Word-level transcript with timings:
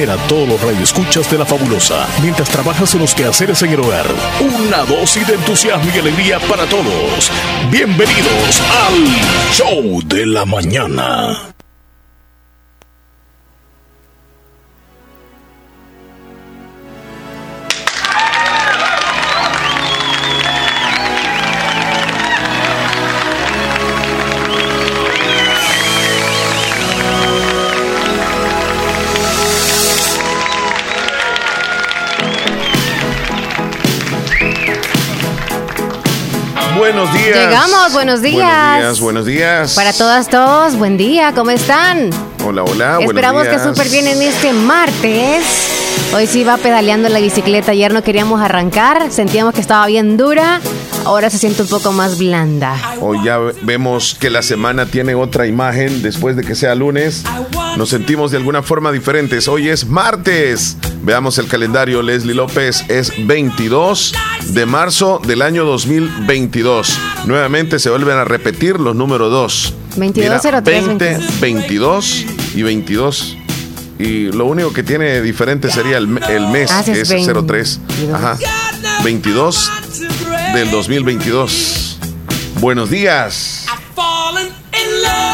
A 0.00 0.28
todos 0.28 0.48
los 0.48 0.62
radioescuchas 0.62 1.28
de 1.28 1.38
la 1.38 1.44
fabulosa, 1.44 2.06
mientras 2.22 2.48
trabajas 2.50 2.94
en 2.94 3.00
los 3.00 3.16
quehaceres 3.16 3.60
en 3.64 3.70
el 3.70 3.80
hogar, 3.80 4.06
una 4.40 4.84
dosis 4.84 5.26
de 5.26 5.34
entusiasmo 5.34 5.90
y 5.92 5.98
alegría 5.98 6.38
para 6.38 6.66
todos. 6.66 7.32
Bienvenidos 7.68 8.62
al 8.86 9.52
Show 9.52 10.00
de 10.06 10.24
la 10.24 10.44
Mañana. 10.44 11.57
Buenos 37.92 38.20
días. 38.20 38.36
Buenos 38.38 38.76
días, 38.76 39.00
buenos 39.00 39.26
días. 39.26 39.74
Para 39.74 39.92
todas, 39.92 40.28
todos, 40.28 40.76
buen 40.76 40.96
día, 40.98 41.32
¿cómo 41.34 41.50
están? 41.50 42.10
Hola, 42.44 42.62
hola, 42.62 42.96
buenos 42.96 43.14
Esperamos 43.14 43.48
que 43.48 43.58
súper 43.58 43.88
bien 43.88 44.06
en 44.06 44.20
este 44.20 44.52
martes. 44.52 45.44
Hoy 46.14 46.26
sí 46.26 46.44
va 46.44 46.58
pedaleando 46.58 47.08
la 47.08 47.18
bicicleta. 47.18 47.72
Ayer 47.72 47.92
no 47.92 48.02
queríamos 48.02 48.42
arrancar, 48.42 49.10
sentíamos 49.10 49.54
que 49.54 49.60
estaba 49.60 49.86
bien 49.86 50.16
dura. 50.16 50.60
Ahora 51.06 51.30
se 51.30 51.38
siente 51.38 51.62
un 51.62 51.68
poco 51.68 51.92
más 51.92 52.18
blanda. 52.18 52.76
Hoy 53.00 53.18
ya 53.24 53.38
vemos 53.62 54.14
que 54.18 54.28
la 54.28 54.42
semana 54.42 54.86
tiene 54.86 55.14
otra 55.14 55.46
imagen 55.46 56.02
después 56.02 56.36
de 56.36 56.44
que 56.44 56.54
sea 56.54 56.74
lunes. 56.74 57.24
Nos 57.76 57.88
sentimos 57.88 58.30
de 58.30 58.36
alguna 58.36 58.62
forma 58.62 58.92
diferentes. 58.92 59.48
Hoy 59.48 59.68
es 59.68 59.86
martes. 59.86 60.76
Veamos 61.08 61.38
el 61.38 61.46
calendario. 61.46 62.02
Leslie 62.02 62.34
López 62.34 62.84
es 62.88 63.10
22 63.26 64.12
de 64.48 64.66
marzo 64.66 65.22
del 65.26 65.40
año 65.40 65.64
2022. 65.64 66.98
Nuevamente 67.24 67.78
se 67.78 67.88
vuelven 67.88 68.18
a 68.18 68.26
repetir 68.26 68.78
los 68.78 68.94
números 68.94 69.30
2. 69.30 69.74
22, 69.96 70.42
03, 70.42 70.62
20, 70.86 71.18
22 71.40 72.24
y 72.56 72.62
22. 72.62 73.38
Y 73.98 74.32
lo 74.32 74.44
único 74.44 74.74
que 74.74 74.82
tiene 74.82 75.22
diferente 75.22 75.70
sería 75.70 75.96
el, 75.96 76.20
el 76.28 76.46
mes, 76.48 76.70
Ah, 76.70 76.82
que 76.84 76.92
es 77.00 77.10
es 77.10 77.26
03. 77.26 77.80
22. 77.88 78.14
Ajá. 78.14 78.38
22 79.02 79.70
del 80.52 80.70
2022. 80.70 81.98
Buenos 82.60 82.90
días. 82.90 83.64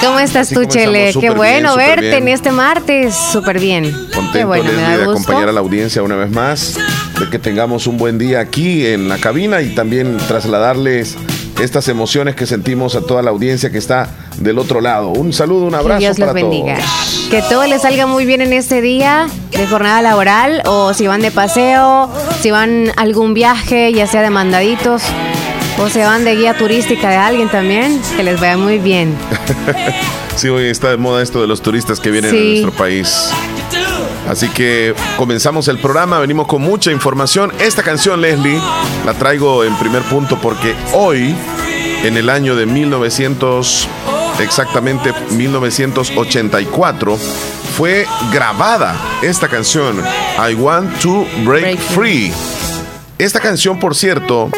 ¿Cómo 0.05 0.19
estás 0.19 0.47
Así 0.47 0.55
tú, 0.55 0.65
Chele? 0.67 1.13
Qué 1.19 1.31
bueno 1.31 1.77
bien, 1.77 1.89
verte 1.89 2.01
bien. 2.11 2.23
en 2.23 2.29
este 2.29 2.51
martes. 2.53 3.15
Súper 3.15 3.59
bien. 3.59 3.85
Qué 3.85 4.15
Contento, 4.17 4.47
bueno, 4.49 4.65
me 4.73 4.83
da 4.83 4.91
de 4.99 5.05
gusto. 5.07 5.11
acompañar 5.13 5.49
a 5.49 5.53
la 5.53 5.61
audiencia 5.61 6.03
una 6.03 6.17
vez 6.17 6.31
más, 6.31 6.77
de 7.19 7.31
que 7.31 7.39
tengamos 7.39 7.87
un 7.87 7.97
buen 7.97 8.19
día 8.19 8.41
aquí 8.41 8.87
en 8.87 9.09
la 9.09 9.19
cabina 9.19 9.63
y 9.63 9.75
también 9.75 10.17
trasladarles 10.29 11.17
estas 11.61 11.89
emociones 11.89 12.35
que 12.35 12.47
sentimos 12.47 12.97
a 12.97 13.01
toda 13.03 13.23
la 13.23 13.31
audiencia 13.31 13.71
que 13.71 13.79
está 13.79 14.09
del 14.39 14.59
otro 14.59 14.81
lado. 14.81 15.09
Un 15.11 15.33
saludo, 15.33 15.65
un 15.67 15.71
Que 15.71 15.77
abrazo 15.77 16.01
Dios 16.01 16.19
los 16.19 16.29
para 16.29 16.33
bendiga. 16.33 16.75
todos. 16.77 17.29
Que 17.31 17.43
todo 17.43 17.67
les 17.67 17.83
salga 17.83 18.07
muy 18.07 18.27
bien 18.27 18.41
en 18.43 18.53
este 18.53 18.81
día 18.81 19.27
de 19.53 19.67
jornada 19.67 20.03
laboral 20.03 20.63
o 20.67 20.93
si 20.95 21.07
van 21.07 21.23
de 21.23 21.31
paseo, 21.31 22.11
si 22.41 22.51
van 22.51 22.91
a 22.97 23.03
algún 23.03 23.35
viaje, 23.35 23.93
ya 23.93 24.07
sea 24.07 24.23
de 24.23 24.31
mandaditos 24.31 25.03
o 25.78 25.89
se 25.89 26.05
van 26.05 26.25
de 26.25 26.36
guía 26.36 26.55
turística 26.56 27.08
de 27.11 27.17
alguien 27.17 27.48
también, 27.48 28.00
que 28.17 28.22
les 28.22 28.41
vaya 28.41 28.56
muy 28.56 28.78
bien. 28.78 29.14
Sí, 30.36 30.48
hoy 30.48 30.64
está 30.69 30.91
de 30.91 30.97
moda 30.97 31.22
esto 31.22 31.41
de 31.41 31.47
los 31.47 31.62
turistas 31.62 32.00
que 32.00 32.11
vienen 32.11 32.33
Sí. 32.33 32.36
a 32.36 32.62
nuestro 32.62 32.72
país. 32.72 33.30
Así 34.28 34.48
que 34.48 34.92
comenzamos 35.17 35.69
el 35.69 35.78
programa, 35.78 36.19
venimos 36.19 36.48
con 36.48 36.61
mucha 36.61 36.91
información. 36.91 37.52
Esta 37.61 37.84
canción, 37.84 38.20
Leslie, 38.20 38.58
la 39.06 39.14
traigo 39.14 39.62
en 39.62 39.77
primer 39.77 40.02
punto 40.02 40.36
porque 40.41 40.75
hoy, 40.92 41.36
en 42.02 42.17
el 42.17 42.28
año 42.28 42.56
de 42.56 42.67
1900, 42.67 43.86
exactamente 44.40 45.13
1984, 45.30 47.17
fue 47.77 48.05
grabada 48.33 48.96
esta 49.23 49.46
canción, 49.46 50.02
I 50.51 50.55
Want 50.55 50.98
to 51.01 51.27
Break, 51.45 51.63
Break 51.63 51.79
Free. 51.79 52.33
Esta 53.18 53.39
canción, 53.39 53.79
por 53.79 53.95
cierto, 53.95 54.51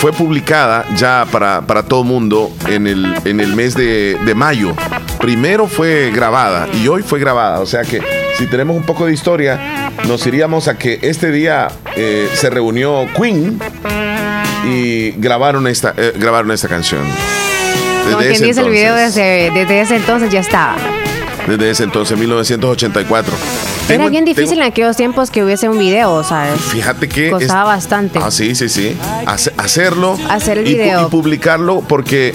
fue 0.00 0.12
publicada 0.14 0.86
ya 0.96 1.26
para, 1.30 1.60
para 1.60 1.82
todo 1.82 2.04
mundo 2.04 2.50
en 2.66 2.86
el, 2.86 3.14
en 3.26 3.38
el 3.38 3.54
mes 3.54 3.74
de, 3.74 4.16
de 4.24 4.34
mayo. 4.34 4.74
Primero 5.20 5.66
fue 5.66 6.10
grabada 6.10 6.66
y 6.72 6.88
hoy 6.88 7.02
fue 7.02 7.20
grabada. 7.20 7.60
O 7.60 7.66
sea 7.66 7.82
que 7.82 8.00
si 8.38 8.46
tenemos 8.46 8.74
un 8.76 8.84
poco 8.84 9.04
de 9.04 9.12
historia, 9.12 9.90
nos 10.08 10.26
iríamos 10.26 10.68
a 10.68 10.78
que 10.78 10.98
este 11.02 11.30
día 11.30 11.68
eh, 11.96 12.30
se 12.32 12.48
reunió 12.48 13.06
Queen 13.14 13.58
y 14.66 15.10
grabaron 15.12 15.66
esta, 15.66 15.92
eh, 15.94 16.14
grabaron 16.16 16.50
esta 16.50 16.68
canción. 16.68 17.02
Como 18.04 18.16
Desde 18.16 18.20
quien 18.20 18.32
ese 18.32 18.44
dice 18.46 18.60
el 18.62 18.70
video 18.70 18.96
entonces. 18.96 19.14
desde, 19.22 19.50
desde 19.50 19.80
ese 19.82 19.96
entonces 19.96 20.30
ya 20.32 20.40
estaba. 20.40 20.76
Desde 21.46 21.70
ese 21.70 21.84
entonces, 21.84 22.16
1984. 22.18 23.34
Era 23.88 24.08
bien 24.08 24.24
difícil 24.24 24.50
tengo- 24.50 24.62
en 24.62 24.68
aquellos 24.68 24.96
tiempos 24.96 25.30
que 25.30 25.42
hubiese 25.44 25.68
un 25.68 25.78
video, 25.78 26.22
¿sabes? 26.22 26.60
Fíjate 26.60 27.08
que... 27.08 27.30
Costaba 27.30 27.64
bastante. 27.64 28.20
Ah, 28.22 28.30
sí, 28.30 28.54
sí, 28.54 28.68
sí. 28.68 28.96
Hace- 29.26 29.52
hacerlo. 29.56 30.16
Hacer 30.28 30.58
el 30.58 30.68
y 30.68 30.74
video. 30.74 31.06
Y, 31.06 31.10
publicarlo 31.10 31.80
porque 31.88 32.32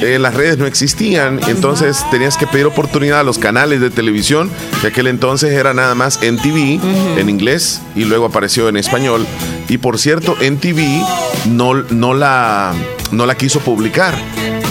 eh, 0.00 0.18
las 0.18 0.34
redes 0.34 0.58
no 0.58 0.66
existían. 0.66 1.40
Entonces 1.46 2.04
tenías 2.10 2.36
que 2.36 2.46
pedir 2.48 2.66
oportunidad 2.66 3.20
a 3.20 3.22
los 3.22 3.38
canales 3.38 3.80
de 3.80 3.90
televisión, 3.90 4.50
que 4.80 4.88
aquel 4.88 5.06
entonces 5.06 5.52
era 5.52 5.74
nada 5.74 5.94
más 5.94 6.20
en 6.22 6.38
TV, 6.38 6.80
en 7.16 7.28
inglés, 7.30 7.80
y 7.94 8.04
luego 8.04 8.26
apareció 8.26 8.68
en 8.68 8.76
español. 8.76 9.24
Y 9.68 9.78
por 9.78 9.98
cierto, 9.98 10.36
en 10.40 10.58
TV 10.58 10.84
no, 11.46 11.74
no, 11.74 12.14
la, 12.14 12.72
no 13.12 13.26
la 13.26 13.36
quiso 13.36 13.60
publicar. 13.60 14.14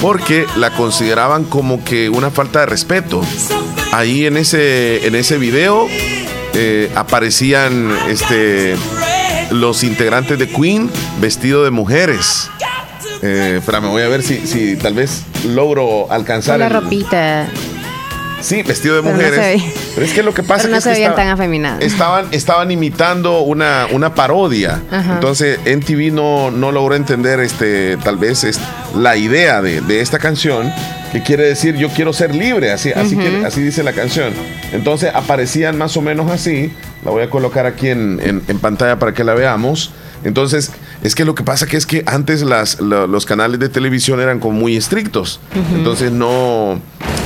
Porque 0.02 0.46
la 0.58 0.72
consideraban 0.72 1.46
como 1.46 1.84
que 1.84 2.10
una 2.10 2.30
falta 2.30 2.60
de 2.60 2.66
respeto. 2.66 3.22
Ahí 3.96 4.26
en 4.26 4.36
ese, 4.36 5.08
en 5.08 5.16
ese 5.16 5.38
video 5.38 5.88
eh, 6.54 6.92
aparecían 6.96 7.96
este, 8.10 8.76
los 9.52 9.84
integrantes 9.86 10.38
de 10.38 10.50
Queen 10.50 10.90
vestidos 11.22 11.64
de 11.64 11.72
mujeres. 11.72 12.50
Eh, 13.22 13.56
espérame, 13.60 13.88
voy 13.90 14.02
a 14.04 14.10
ver 14.10 14.22
si, 14.22 14.46
si 14.46 14.76
tal 14.76 14.96
vez 14.96 15.22
logro 15.48 16.12
alcanzar. 16.12 16.62
El- 16.62 16.70
ropita. 16.70 17.48
Sí, 18.42 18.62
vestido 18.64 18.96
de 18.98 19.02
Pero 19.02 19.16
mujeres. 19.16 19.64
Pero 19.96 20.06
es 20.06 20.14
que 20.14 20.22
lo 20.24 20.34
que 20.34 20.44
pasa 20.44 20.68
no 20.68 20.76
es 20.76 20.84
se 20.84 20.90
que 20.90 20.96
veían 20.96 21.12
estaba- 21.12 21.28
tan 21.30 21.34
afeminadas. 21.34 21.82
Estaban, 21.82 22.28
estaban 22.32 22.70
imitando 22.72 23.40
una, 23.42 23.88
una 23.92 24.14
parodia. 24.14 24.84
Ajá. 24.92 25.14
Entonces, 25.14 25.58
NTV 25.66 26.12
no, 26.12 26.52
no 26.52 26.72
logró 26.74 26.96
entender 26.96 27.40
este, 27.40 27.96
tal 27.98 28.18
vez 28.18 28.44
es 28.44 28.60
la 28.94 29.16
idea 29.16 29.62
de, 29.62 29.80
de 29.82 30.02
esta 30.02 30.20
canción, 30.20 30.72
que 31.16 31.24
quiere 31.24 31.46
decir 31.46 31.76
yo 31.78 31.88
quiero 31.90 32.12
ser 32.12 32.36
libre, 32.36 32.72
así, 32.74 32.92
así, 32.92 33.16
así 33.46 33.62
dice 33.62 33.84
la 33.84 33.94
canción. 33.94 34.34
Entonces 34.74 35.12
aparecían 35.14 35.78
más 35.78 35.96
o 35.96 36.02
menos 36.02 36.30
así. 36.30 36.74
La 37.06 37.12
voy 37.12 37.24
a 37.24 37.30
colocar 37.30 37.66
aquí 37.66 37.88
en, 37.88 38.20
en- 38.22 38.42
en 38.48 38.60
pantalla 38.60 39.00
para 39.00 39.14
que 39.14 39.24
la 39.24 39.34
veamos. 39.34 39.92
Entonces, 40.26 40.72
es 41.04 41.14
que 41.16 41.24
lo 41.24 41.34
que 41.36 41.44
pasa 41.44 41.68
que 41.68 41.78
es 41.78 41.86
que 41.86 42.04
antes 42.08 42.42
las, 42.42 42.80
lo- 42.82 43.08
los 43.08 43.26
canales 43.26 43.60
de 43.60 43.70
televisión 43.70 44.20
eran 44.20 44.40
como 44.40 44.58
muy 44.60 44.76
estrictos. 44.76 45.40
Entonces 45.76 46.12
no, 46.12 46.82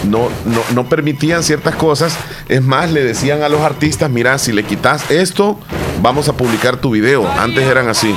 no, 0.06 0.30
no, 0.46 0.62
no 0.74 0.88
permitían 0.90 1.44
ciertas 1.44 1.76
cosas. 1.76 2.16
Es 2.48 2.62
más, 2.64 2.92
le 2.92 3.04
decían 3.04 3.44
a 3.44 3.50
los 3.50 3.62
artistas, 3.62 4.10
mira, 4.10 4.38
si 4.38 4.52
le 4.52 4.64
quitas 4.64 5.10
esto, 5.12 5.60
vamos 6.02 6.30
a 6.30 6.34
publicar 6.34 6.78
tu 6.78 6.92
video. 6.92 7.28
Antes 7.40 7.68
eran 7.68 7.88
así. 7.90 8.16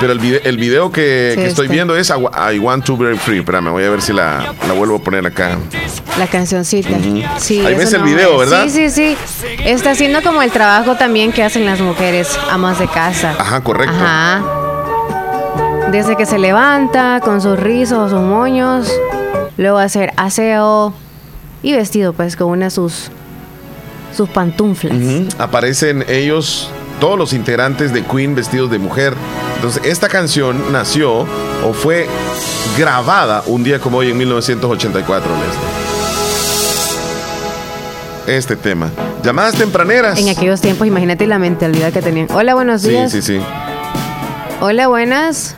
Pero 0.00 0.12
el 0.12 0.18
video, 0.18 0.40
el 0.44 0.56
video 0.58 0.90
que, 0.92 1.32
Sí, 1.34 1.40
que 1.40 1.46
estoy 1.46 1.66
está. 1.66 1.72
viendo 1.74 1.96
es 1.96 2.10
I 2.10 2.58
Want 2.58 2.84
to 2.84 2.96
Break 2.96 3.18
Free. 3.18 3.38
Espérame, 3.38 3.70
voy 3.70 3.84
a 3.84 3.90
ver 3.90 4.02
si 4.02 4.12
la, 4.12 4.54
la 4.66 4.72
vuelvo 4.74 4.96
a 4.96 4.98
poner 4.98 5.24
acá. 5.26 5.56
La 6.18 6.26
cancioncita. 6.26 6.90
Sí, 7.38 7.64
Ahí 7.64 7.74
ves 7.74 7.92
el 7.92 8.02
video, 8.02 8.42
es. 8.42 8.50
¿verdad? 8.50 8.66
Sí, 8.68 8.90
sí, 8.90 9.16
sí. 9.16 9.16
Está 9.64 9.92
haciendo 9.92 10.22
como 10.22 10.42
el 10.42 10.50
trabajo 10.50 10.96
también 10.96 11.32
que 11.32 11.42
hacen 11.42 11.64
las 11.64 11.80
mujeres 11.80 12.36
amas 12.50 12.78
de 12.78 12.88
casa. 12.88 13.34
Ajá, 13.38 13.60
correcto. 13.62 13.94
Ajá. 13.94 14.42
Desde 15.90 16.16
que 16.16 16.26
se 16.26 16.38
levanta 16.38 17.20
con 17.22 17.40
sus 17.40 17.58
rizos, 17.58 18.10
sus 18.10 18.20
moños, 18.20 18.90
luego 19.56 19.78
hacer 19.78 20.12
aseo 20.16 20.92
y 21.62 21.72
vestido 21.72 22.12
pues 22.12 22.36
con 22.36 22.48
una 22.48 22.66
de 22.66 22.70
sus 22.70 23.10
sus 24.16 24.28
pantuflas. 24.28 24.94
Aparecen 25.38 26.04
ellos, 26.08 26.70
todos 27.00 27.18
los 27.18 27.32
integrantes 27.32 27.92
de 27.92 28.02
Queen 28.04 28.34
vestidos 28.36 28.70
de 28.70 28.78
mujer. 28.78 29.14
Entonces, 29.56 29.82
esta 29.84 30.08
canción 30.08 30.70
nació 30.72 31.26
o 31.64 31.72
fue 31.72 32.06
grabada 32.78 33.42
un 33.46 33.64
día 33.64 33.80
como 33.80 33.98
hoy 33.98 34.10
en 34.10 34.18
1984, 34.18 35.28
Leslie. 35.32 35.58
Este 38.36 38.56
tema. 38.56 38.90
Llamadas 39.22 39.54
tempraneras. 39.56 40.18
En 40.18 40.28
aquellos 40.28 40.60
tiempos, 40.60 40.86
imagínate 40.86 41.26
la 41.26 41.38
mentalidad 41.38 41.92
que 41.92 42.00
tenían. 42.00 42.28
Hola, 42.32 42.54
buenos 42.54 42.82
Sí, 42.82 42.90
días. 42.90 43.10
sí, 43.12 43.20
sí. 43.20 43.40
Hola, 44.60 44.86
buenas. 44.88 45.56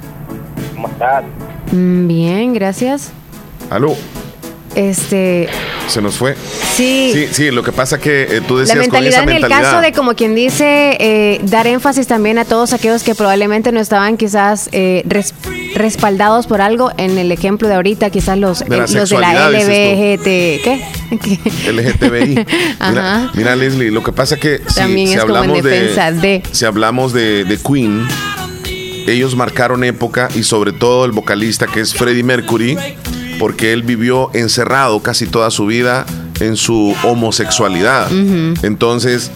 ¿Cómo 0.75 0.89
estás? 0.89 1.25
Mm, 1.73 2.07
Bien, 2.09 2.55
gracias. 2.55 3.11
Aló. 3.71 3.97
Este, 4.75 5.49
se 5.89 6.03
nos 6.03 6.17
fue. 6.17 6.37
Sí. 6.77 7.11
Sí, 7.15 7.29
sí, 7.33 7.51
lo 7.51 7.63
que 7.63 7.73
pasa 7.73 7.99
que 7.99 8.25
eh, 8.25 8.43
tú 8.47 8.59
decías 8.59 8.77
La 8.77 8.83
mentalidad 8.83 9.21
con 9.21 9.29
esa 9.31 9.37
en 9.39 9.43
el 9.45 9.51
caso 9.51 9.81
de, 9.81 9.93
como 9.93 10.13
quien 10.15 10.35
dice, 10.35 10.99
eh, 11.01 11.41
dar 11.45 11.67
énfasis 11.67 12.07
también 12.07 12.37
a 12.39 12.45
todos 12.45 12.75
aquellos 12.75 13.03
que 13.03 13.15
probablemente 13.15 13.73
no 13.73 13.81
estaban 13.81 14.19
quizás 14.19 14.69
eh, 14.73 15.03
res- 15.07 15.33
respaldados 15.75 16.47
por 16.47 16.61
algo. 16.61 16.91
En 16.99 17.17
el 17.17 17.33
ejemplo 17.33 17.69
de 17.69 17.75
ahorita, 17.77 18.11
quizás 18.11 18.37
los, 18.37 18.59
De 18.59 18.77
la 18.77 18.85
eh, 18.85 18.89
los 18.93 19.09
de 19.09 19.19
la 19.19 19.49
LBGT. 19.49 20.25
¿Qué? 20.25 20.85
¿Qué? 21.23 21.73
LGTBI. 21.73 22.29
Mira, 22.91 23.15
Ajá. 23.23 23.31
mira, 23.33 23.57
Leslie, 23.57 23.91
lo 23.91 24.03
que 24.03 24.13
pasa 24.13 24.37
que 24.37 24.61
si, 24.69 24.75
También 24.75 25.09
si 25.09 25.15
es 25.15 25.21
como 25.25 25.37
en 25.37 25.43
hablamos 25.45 25.63
defensa 25.65 26.13
de. 26.13 26.43
si 26.53 26.65
hablamos 26.67 27.13
de, 27.15 27.45
de 27.45 27.57
Queen, 27.57 28.07
ellos 29.07 29.35
marcaron 29.37 29.85
época 29.85 30.29
y 30.35 30.43
sobre 30.43 30.73
todo 30.73 31.07
el 31.07 31.13
vocalista 31.13 31.67
que 31.67 31.81
es 31.81 31.95
Freddie 31.95 32.25
Mercury, 32.25 32.77
porque 33.39 33.73
él 33.73 33.83
vivió 33.83 34.31
encerrado 34.35 35.01
casi 35.01 35.27
toda 35.27 35.51
su 35.51 35.67
vida 35.67 36.07
en 36.41 36.57
su 36.57 36.95
homosexualidad. 37.05 38.11
Entonces, 38.63 39.31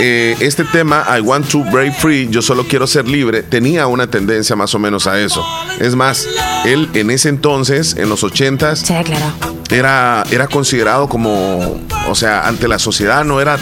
eh, 0.00 0.36
este 0.40 0.64
tema, 0.64 1.04
I 1.16 1.20
Want 1.20 1.48
to 1.48 1.62
Break 1.64 1.94
Free, 1.98 2.28
yo 2.30 2.40
solo 2.42 2.64
quiero 2.64 2.86
ser 2.86 3.06
libre, 3.08 3.42
tenía 3.42 3.86
una 3.86 4.06
tendencia 4.06 4.56
más 4.56 4.74
o 4.74 4.78
menos 4.78 5.06
a 5.06 5.20
eso. 5.20 5.44
Es 5.80 5.94
más, 5.94 6.26
él 6.64 6.88
en 6.94 7.10
ese 7.10 7.28
entonces, 7.28 7.96
en 7.98 8.08
los 8.08 8.22
ochentas, 8.24 8.80
Sí, 8.80 8.94
claro. 9.04 9.26
era, 9.70 10.24
era 10.30 10.46
considerado 10.46 11.08
como, 11.08 11.78
o 12.08 12.14
sea, 12.14 12.46
ante 12.48 12.68
la 12.68 12.78
sociedad 12.78 13.24
no 13.24 13.40
era 13.40 13.58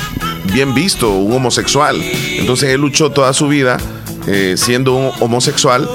bien 0.53 0.75
visto 0.75 1.11
un 1.11 1.33
homosexual. 1.33 2.01
Entonces 2.39 2.71
él 2.71 2.81
luchó 2.81 3.11
toda 3.11 3.33
su 3.33 3.49
vida 3.49 3.79
eh, 4.29 4.55
siendo 4.57 4.95
un 4.95 5.11
homosexual 5.21 5.89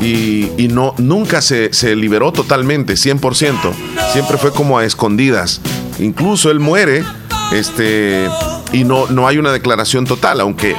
y, 0.00 0.50
y 0.56 0.68
no, 0.68 0.94
nunca 0.98 1.40
se, 1.42 1.72
se 1.72 1.96
liberó 1.96 2.32
totalmente, 2.32 2.94
100%. 2.94 3.54
Siempre 4.12 4.36
fue 4.38 4.52
como 4.52 4.78
a 4.78 4.84
escondidas. 4.84 5.60
Incluso 5.98 6.50
él 6.50 6.60
muere 6.60 7.02
este, 7.52 8.28
y 8.72 8.84
no, 8.84 9.06
no 9.08 9.26
hay 9.26 9.38
una 9.38 9.52
declaración 9.52 10.04
total, 10.04 10.40
aunque 10.40 10.76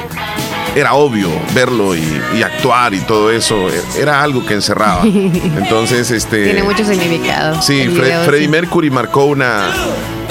era 0.76 0.94
obvio 0.94 1.28
verlo 1.54 1.96
y, 1.96 2.02
y 2.36 2.42
actuar 2.42 2.94
y 2.94 3.00
todo 3.00 3.30
eso. 3.32 3.56
Era 3.98 4.22
algo 4.22 4.44
que 4.46 4.54
encerraba. 4.54 5.02
Entonces, 5.04 6.10
este... 6.10 6.44
Tiene 6.44 6.62
mucho 6.62 6.84
significado. 6.84 7.60
Sí, 7.62 7.84
Fre- 7.88 8.24
Freddie 8.24 8.44
sí. 8.44 8.48
Mercury 8.48 8.90
marcó 8.90 9.24
una, 9.24 9.70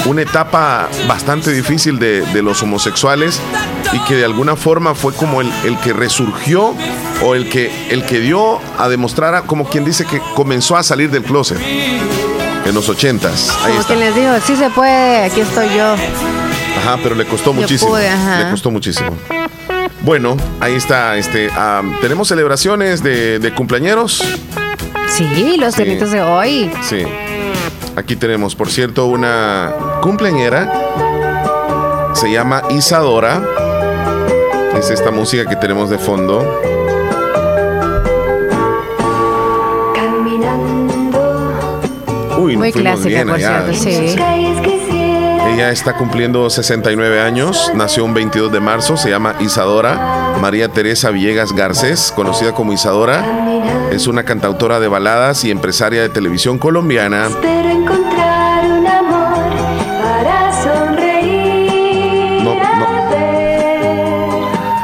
una 0.06 0.22
etapa 0.22 0.88
bastante 1.06 1.52
difícil 1.52 1.98
de, 1.98 2.22
de 2.22 2.42
los 2.42 2.62
homosexuales 2.62 3.40
y 3.92 3.98
que 4.06 4.14
de 4.14 4.24
alguna 4.24 4.56
forma 4.56 4.94
fue 4.94 5.12
como 5.12 5.40
el, 5.42 5.50
el 5.64 5.76
que 5.80 5.92
resurgió 5.92 6.74
o 7.24 7.34
el 7.34 7.48
que, 7.48 7.70
el 7.90 8.04
que 8.04 8.20
dio 8.20 8.60
a 8.78 8.88
demostrar, 8.88 9.34
a- 9.34 9.42
como 9.42 9.68
quien 9.68 9.84
dice 9.84 10.04
que 10.04 10.20
comenzó 10.34 10.76
a 10.76 10.82
salir 10.82 11.10
del 11.10 11.22
closet 11.24 11.58
en 11.60 12.74
los 12.74 12.88
ochentas. 12.88 13.50
Ahí 13.62 13.68
Como 13.68 13.80
está. 13.80 13.94
quien 13.94 14.00
les 14.00 14.14
dijo, 14.14 14.32
sí 14.46 14.56
se 14.56 14.70
puede, 14.70 15.24
aquí 15.24 15.40
estoy 15.40 15.68
yo. 15.76 15.94
Ajá, 15.94 16.98
pero 17.02 17.14
le 17.14 17.24
costó 17.24 17.46
Yo 17.54 17.60
muchísimo. 17.60 17.90
pude, 17.92 18.08
ajá. 18.08 18.44
Le 18.44 18.50
costó 18.50 18.70
muchísimo. 18.70 19.10
Bueno, 20.02 20.36
ahí 20.60 20.74
está. 20.74 21.16
Este, 21.16 21.50
tenemos 22.00 22.28
celebraciones 22.28 23.02
de, 23.02 23.38
de 23.40 23.54
cumpleaños. 23.54 24.22
Sí, 25.08 25.56
los 25.58 25.74
Sí. 25.74 25.84
de 25.84 26.22
hoy. 26.22 26.70
Sí. 26.88 27.02
Aquí 27.96 28.14
tenemos, 28.14 28.54
por 28.54 28.70
cierto, 28.70 29.06
una 29.06 29.72
cumpleañera. 30.02 30.72
Se 32.14 32.30
llama 32.30 32.62
Isadora. 32.70 33.42
Es 34.78 34.90
esta 34.90 35.10
música 35.10 35.46
que 35.46 35.56
tenemos 35.56 35.90
de 35.90 35.98
fondo. 35.98 36.44
Uy, 42.38 42.56
Muy 42.56 42.72
clásica, 42.72 43.08
bien 43.08 43.26
por 43.28 43.36
allá. 43.36 43.64
cierto, 43.72 44.10
sí. 44.12 44.16
Ella 45.54 45.70
está 45.70 45.94
cumpliendo 45.94 46.48
69 46.50 47.20
años, 47.20 47.72
nació 47.74 48.04
un 48.04 48.14
22 48.14 48.52
de 48.52 48.60
marzo, 48.60 48.96
se 48.96 49.10
llama 49.10 49.34
Isadora 49.40 50.34
María 50.40 50.68
Teresa 50.68 51.10
Villegas 51.10 51.52
Garcés, 51.52 52.12
conocida 52.14 52.52
como 52.52 52.72
Isadora. 52.72 53.24
Es 53.90 54.06
una 54.06 54.22
cantautora 54.24 54.78
de 54.78 54.86
baladas 54.88 55.44
y 55.44 55.50
empresaria 55.50 56.02
de 56.02 56.10
televisión 56.10 56.58
colombiana. 56.58 57.26
Espero 57.26 57.70
encontrar 57.70 58.64
un 58.70 58.86
amor 58.86 59.50
para 60.02 60.52
sonreír. 60.62 62.42
No, 62.44 62.54
no. 62.54 62.86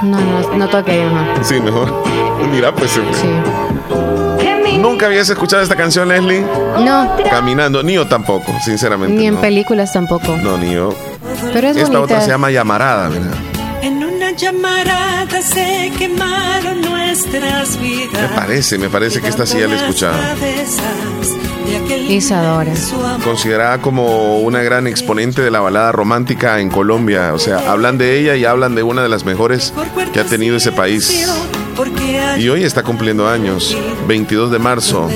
No, 0.02 0.20
no, 0.20 0.54
no 0.56 0.68
toque 0.68 1.04
mejor. 1.04 1.44
Sí, 1.44 1.60
mejor. 1.60 1.92
Mira, 2.50 2.74
pues. 2.74 2.90
Sí. 2.90 3.00
Nunca 4.84 5.06
habías 5.06 5.30
escuchado 5.30 5.62
esta 5.62 5.76
canción, 5.76 6.08
Leslie. 6.10 6.42
No, 6.42 7.16
Caminando, 7.30 7.82
ni 7.82 7.94
yo 7.94 8.06
tampoco, 8.06 8.52
sinceramente. 8.62 9.14
ni 9.16 9.26
en 9.26 9.34
no. 9.36 9.40
películas 9.40 9.94
tampoco. 9.94 10.36
No, 10.36 10.58
ni 10.58 10.74
yo. 10.74 10.94
Pero 11.54 11.68
es 11.68 11.76
Esta 11.78 11.88
bonita. 11.98 12.00
otra 12.00 12.20
se 12.20 12.28
llama 12.28 12.50
Llamarada, 12.50 13.08
¿verdad? 13.08 13.32
En 13.80 14.04
una 14.04 14.32
llamarada 14.32 15.40
se 15.40 15.90
quemaron 15.98 16.82
nuestras 16.82 17.80
vidas. 17.80 18.30
Me 18.30 18.36
parece, 18.36 18.76
me 18.76 18.90
parece 18.90 19.22
que 19.22 19.28
esta 19.28 19.46
sí 19.46 19.58
ya 19.58 19.68
la 19.68 19.74
he 19.74 19.76
escuchado. 19.78 20.16
Isadora. 22.08 22.72
Considerada 23.24 23.78
como 23.80 24.38
una 24.40 24.62
gran 24.62 24.86
exponente 24.86 25.40
de 25.40 25.50
la 25.50 25.60
balada 25.60 25.92
romántica 25.92 26.60
en 26.60 26.68
Colombia. 26.68 27.32
O 27.32 27.38
sea, 27.38 27.70
hablan 27.72 27.96
de 27.96 28.20
ella 28.20 28.36
y 28.36 28.44
hablan 28.44 28.74
de 28.74 28.82
una 28.82 29.02
de 29.02 29.08
las 29.08 29.24
mejores 29.24 29.72
que 30.12 30.20
ha 30.20 30.24
tenido 30.24 30.56
ese 30.56 30.72
país. 30.72 31.26
Y 32.38 32.48
hoy 32.48 32.64
está 32.64 32.82
cumpliendo 32.82 33.28
años, 33.28 33.76
22 34.06 34.50
de 34.50 34.58
marzo. 34.58 35.08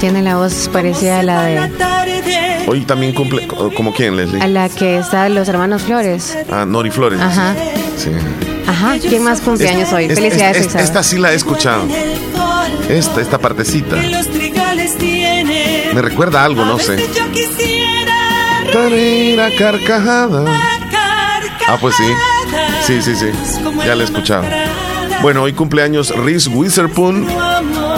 Tiene 0.00 0.22
la 0.22 0.36
voz 0.36 0.68
parecida 0.72 1.20
a 1.20 1.22
la 1.22 1.42
de. 1.44 2.64
Hoy 2.66 2.82
también 2.82 3.12
cumple, 3.14 3.46
¿como 3.48 3.92
quién, 3.94 4.12
a 4.14 4.16
Leslie? 4.16 4.46
la 4.48 4.68
que 4.68 4.98
está 4.98 5.28
los 5.28 5.48
hermanos 5.48 5.82
Flores. 5.82 6.36
Ah, 6.50 6.64
Nori 6.66 6.90
Flores. 6.90 7.20
Ajá. 7.20 7.54
Sí. 7.96 8.10
Ajá. 8.66 8.96
¿Quién 9.00 9.22
más 9.24 9.40
cumpleaños 9.40 9.92
hoy? 9.92 10.04
Es- 10.04 10.14
Felicidades, 10.14 10.56
es- 10.58 10.62
Isadora. 10.66 10.84
esta 10.84 11.02
sí 11.02 11.18
la 11.18 11.32
he 11.32 11.36
escuchado. 11.36 11.84
Esta, 12.88 13.20
esta 13.20 13.38
partecita. 13.38 13.96
Me 15.94 16.02
recuerda 16.02 16.42
a 16.42 16.44
algo, 16.44 16.64
no 16.64 16.76
A 16.76 16.80
sé. 16.80 16.96
veces 16.96 17.16
Yo 17.16 17.30
quisiera 17.32 18.14
Tarira 18.72 19.48
carcajada. 19.58 20.44
Ah, 21.68 21.76
pues 21.80 21.94
sí. 21.96 22.04
Sí, 22.86 23.02
sí, 23.02 23.14
sí. 23.14 23.26
Ya 23.86 23.94
la 23.94 24.02
he 24.02 24.04
escuchado. 24.06 24.44
Bueno, 25.22 25.42
hoy 25.42 25.52
cumpleaños 25.52 26.14
Reese 26.16 26.48
Witherspoon. 26.48 27.26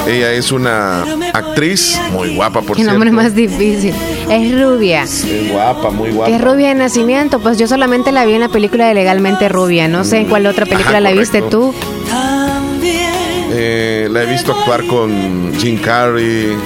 Ella 0.09 0.33
es 0.33 0.51
una 0.51 1.03
actriz 1.35 2.01
muy 2.13 2.35
guapa, 2.35 2.63
por 2.63 2.71
Qué 2.77 2.83
cierto. 2.83 2.93
nombre 2.93 3.11
más 3.13 3.35
difícil. 3.35 3.95
Es 4.29 4.61
rubia. 4.61 5.03
Es 5.03 5.27
guapa, 5.53 5.91
muy 5.91 6.11
guapa. 6.11 6.35
Es 6.35 6.41
rubia 6.41 6.69
de 6.69 6.75
nacimiento. 6.75 7.39
Pues 7.41 7.59
yo 7.59 7.67
solamente 7.69 8.11
la 8.11 8.25
vi 8.25 8.33
en 8.35 8.41
la 8.41 8.49
película 8.49 8.87
de 8.89 8.95
Legalmente 8.95 9.49
Rubia. 9.49 9.87
No 9.89 10.05
sé 10.05 10.19
en 10.19 10.27
cuál 10.29 10.47
otra 10.47 10.65
película 10.65 10.99
Ajá, 10.99 11.01
la 11.01 11.13
viste 11.13 11.41
correcto. 11.41 11.73
tú. 11.73 12.09
También. 12.09 13.11
Eh, 13.53 14.09
la 14.11 14.23
he 14.23 14.27
visto 14.27 14.53
actuar 14.53 14.85
con 14.87 15.53
Jim 15.59 15.79
Carrey. 15.79 16.57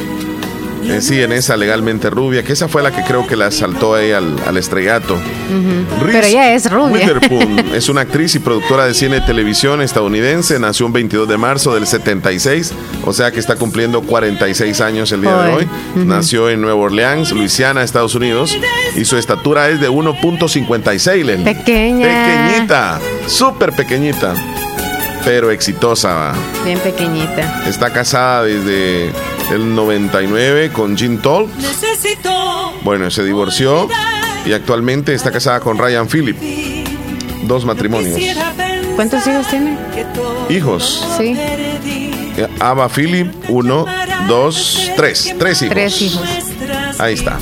Eh, 0.87 1.01
sí, 1.01 1.21
en 1.23 1.33
esa 1.33 1.57
legalmente 1.57 2.11
rubia, 2.11 2.43
que 2.43 2.53
esa 2.53 2.69
fue 2.69 2.83
la 2.83 2.91
que 2.91 3.03
creo 3.03 3.27
que 3.27 3.37
la 3.37 3.51
saltó 3.51 3.95
ahí 3.95 4.13
al, 4.13 4.37
al 4.47 4.57
estrellato. 4.57 5.19
Pero 6.05 6.27
ella 6.27 6.53
es 6.55 6.71
rubia. 6.71 7.07
Witherspoon 7.07 7.59
es 7.75 7.89
una 7.89 8.03
actriz 8.03 8.35
y 8.35 8.39
productora 8.39 8.87
de 8.87 8.95
cine 8.95 9.19
y 9.19 9.21
televisión 9.23 9.81
estadounidense. 9.81 10.59
Nació 10.59 10.87
un 10.87 10.93
22 10.93 11.29
de 11.29 11.39
marzo 11.39 11.75
del 11.75 11.87
76, 11.87 12.73
o 13.05 13.13
sea 13.13 13.31
que 13.31 13.41
está 13.41 13.57
cumpliendo 13.57 14.03
46 14.03 14.81
años 14.81 15.13
el 15.13 15.23
día 15.23 15.37
de 15.37 15.53
hoy. 15.53 15.69
Nació 15.95 16.51
en 16.51 16.61
Nueva 16.61 16.81
Orleans, 16.81 17.33
Luisiana, 17.33 17.83
Estados 17.83 18.15
Unidos, 18.15 18.57
y 18.95 19.05
su 19.05 19.17
estatura 19.17 19.69
es 19.71 19.81
de 19.81 19.89
1.56. 19.91 21.25
Leslie. 21.25 21.45
Pequeña. 21.45 22.49
Pequeñita, 22.49 23.01
súper 23.27 23.73
pequeñita, 23.73 24.35
pero 25.25 25.51
exitosa. 25.51 26.33
Bien 26.65 26.79
pequeñita. 26.81 27.63
Está 27.67 27.91
casada 27.93 28.45
desde 28.45 29.11
el 29.53 29.75
99 29.75 30.71
con 30.73 30.97
Jim 30.97 31.19
Toll. 31.19 31.49
Necesito. 31.57 32.73
Bueno, 32.83 33.11
se 33.11 33.25
divorció 33.25 33.89
y 34.47 34.53
actualmente 34.53 35.15
está 35.15 35.31
casada 35.31 35.61
con 35.61 35.79
Ryan 35.79 36.09
Phillip. 36.09 36.37
Dos 37.45 37.65
matrimonios. 37.65 38.19
¿Cuántos 38.97 39.27
hijos 39.27 39.47
tiene? 39.49 39.77
Hijos. 40.49 41.07
Sí. 41.19 41.37
Ava 42.61 42.89
Phillip, 42.89 43.33
uno, 43.49 43.87
dos, 44.29 44.91
tres. 44.97 45.35
Tres 45.39 45.63
hijos. 45.63 45.75
Tres 45.75 46.03
hijos. 46.03 46.29
Ahí 46.99 47.15
está. 47.15 47.39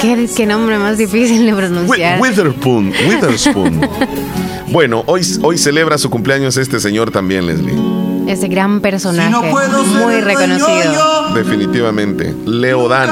¿Qué, 0.00 0.28
qué 0.36 0.46
nombre 0.46 0.78
más 0.78 0.98
difícil 0.98 1.46
de 1.46 1.54
pronunciar. 1.54 2.20
Witherspoon. 2.20 2.92
Witherspoon. 3.08 3.88
bueno, 4.68 5.02
hoy, 5.06 5.22
hoy 5.42 5.56
celebra 5.56 5.96
su 5.96 6.10
cumpleaños 6.10 6.56
este 6.58 6.78
señor 6.78 7.10
también, 7.10 7.46
Leslie. 7.46 8.09
Ese 8.26 8.48
gran 8.48 8.80
personaje. 8.80 9.28
Si 9.28 9.32
no 9.32 9.50
puedo 9.50 9.84
ser 9.84 10.04
muy 10.04 10.20
reconocido. 10.20 10.92
yo, 10.92 11.34
Definitivamente. 11.34 12.34
Leo 12.46 12.88
Dan. 12.88 13.10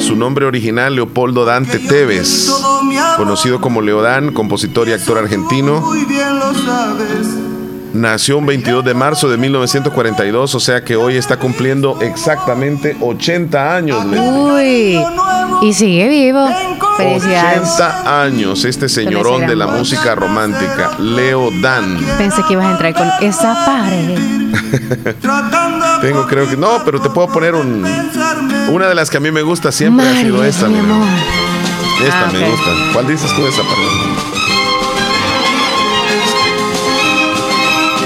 Su 0.00 0.16
nombre 0.16 0.46
original, 0.46 0.94
Leopoldo 0.94 1.44
Dante 1.44 1.78
Tevez. 1.78 2.50
Conocido 3.16 3.60
como 3.60 3.80
Leodán, 3.82 4.32
compositor 4.32 4.88
y 4.88 4.92
actor 4.92 5.18
argentino. 5.18 5.80
Muy 5.80 6.04
bien 6.04 6.38
lo 6.38 6.54
sabes. 6.54 7.47
Nació 7.92 8.38
un 8.38 8.46
22 8.46 8.84
de 8.84 8.94
marzo 8.94 9.28
de 9.28 9.36
1942, 9.36 10.54
o 10.54 10.60
sea 10.60 10.82
que 10.84 10.96
hoy 10.96 11.16
está 11.16 11.36
cumpliendo 11.38 11.98
exactamente 12.00 12.96
80 13.00 13.76
años. 13.76 14.04
Uy. 14.04 14.98
Y 15.62 15.72
sigue 15.72 16.08
vivo. 16.08 16.48
Felicidades. 16.96 17.60
80 17.74 18.22
años, 18.22 18.64
este 18.64 18.88
señorón 18.88 19.46
de 19.46 19.56
la 19.56 19.66
música 19.66 20.14
romántica, 20.14 20.92
Leo 20.98 21.50
Dan. 21.60 21.98
Pensé 22.16 22.42
que 22.46 22.52
ibas 22.54 22.66
a 22.66 22.70
entrar 22.72 22.94
con 22.94 23.08
esa 23.20 23.54
pared. 23.64 24.18
Tengo, 26.00 26.26
creo 26.26 26.48
que 26.48 26.56
no, 26.56 26.82
pero 26.84 27.00
te 27.00 27.10
puedo 27.10 27.28
poner 27.28 27.54
un, 27.54 27.84
una 28.70 28.86
de 28.86 28.94
las 28.94 29.10
que 29.10 29.16
a 29.16 29.20
mí 29.20 29.30
me 29.30 29.42
gusta 29.42 29.72
siempre 29.72 30.08
ha 30.08 30.14
sido 30.20 30.44
esta. 30.44 30.68
mi 30.68 30.78
amor. 30.78 31.06
Esta 32.04 32.28
Ah, 32.28 32.30
me 32.32 32.48
gusta. 32.48 32.70
¿Cuál 32.92 33.08
dices 33.08 33.34
tú 33.34 33.42
de 33.42 33.48
esa? 33.48 33.62
Perdón. 33.62 34.37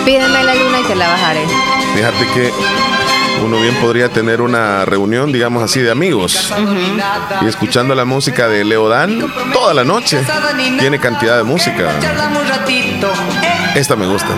Pídeme 0.05 0.43
la 0.45 0.55
luna 0.55 0.81
y 0.81 0.85
te 0.85 0.95
la 0.95 1.09
bajaré. 1.09 1.47
Fíjate 1.95 2.27
que 2.35 2.53
uno 3.45 3.59
bien 3.61 3.75
podría 3.77 4.09
tener 4.09 4.41
una 4.41 4.85
reunión, 4.85 5.33
digamos 5.33 5.63
así, 5.63 5.81
de 5.81 5.91
amigos. 5.91 6.53
Y 7.43 7.47
escuchando 7.47 7.95
la 7.95 8.05
música 8.05 8.49
de 8.49 8.65
Leo 8.65 8.89
Dan 8.89 9.21
toda 9.53 9.75
la 9.75 9.85
noche. 9.85 10.21
Tiene 10.79 10.99
cantidad 10.99 11.37
de 11.37 11.43
música. 11.45 11.91
Eh, 13.43 13.73
Esta 13.75 13.97
me 13.97 14.07
gusta. 14.07 14.29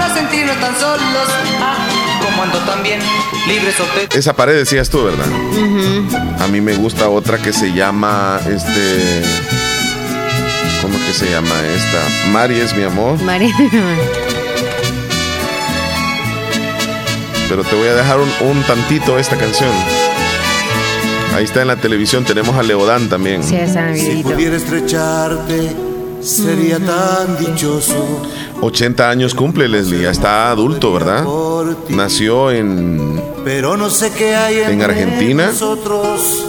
Esa 4.14 4.34
pared 4.34 4.54
decías 4.54 4.88
tú, 4.90 5.04
¿verdad? 5.04 5.26
A 6.40 6.48
mí 6.48 6.60
me 6.60 6.74
gusta 6.74 7.08
otra 7.08 7.38
que 7.38 7.52
se 7.52 7.72
llama, 7.72 8.38
este... 8.48 9.22
¿Cómo 10.82 10.98
que 10.98 11.12
se 11.14 11.30
llama 11.30 11.54
esta? 11.74 12.28
Mari 12.30 12.60
es 12.60 12.74
mi 12.76 12.84
amor. 12.84 13.20
María. 13.22 13.54
Pero 17.54 17.68
te 17.68 17.76
voy 17.76 17.86
a 17.86 17.94
dejar 17.94 18.18
un, 18.18 18.28
un 18.48 18.62
tantito 18.64 19.16
esta 19.16 19.36
canción. 19.36 19.70
Ahí 21.36 21.44
está 21.44 21.62
en 21.62 21.68
la 21.68 21.76
televisión, 21.76 22.24
tenemos 22.24 22.56
a 22.56 22.64
Leodán 22.64 23.08
también. 23.08 23.44
Sí, 23.44 23.54
Si 23.94 24.24
pudiera 24.24 24.56
estrecharte, 24.56 25.70
sería 26.20 26.80
tan 26.80 27.38
dichoso. 27.38 28.22
80 28.60 29.08
años 29.08 29.36
cumple 29.36 29.68
Leslie, 29.68 30.02
ya 30.02 30.10
está 30.10 30.50
adulto, 30.50 30.92
¿verdad? 30.92 31.22
Por 31.22 31.76
ti. 31.84 31.94
Nació 31.94 32.50
en... 32.50 33.22
Pero 33.44 33.76
no 33.76 33.88
sé 33.88 34.10
qué 34.10 34.34
hay 34.34 34.58
¿En 34.58 34.82
Argentina? 34.82 35.46
nosotros 35.46 36.46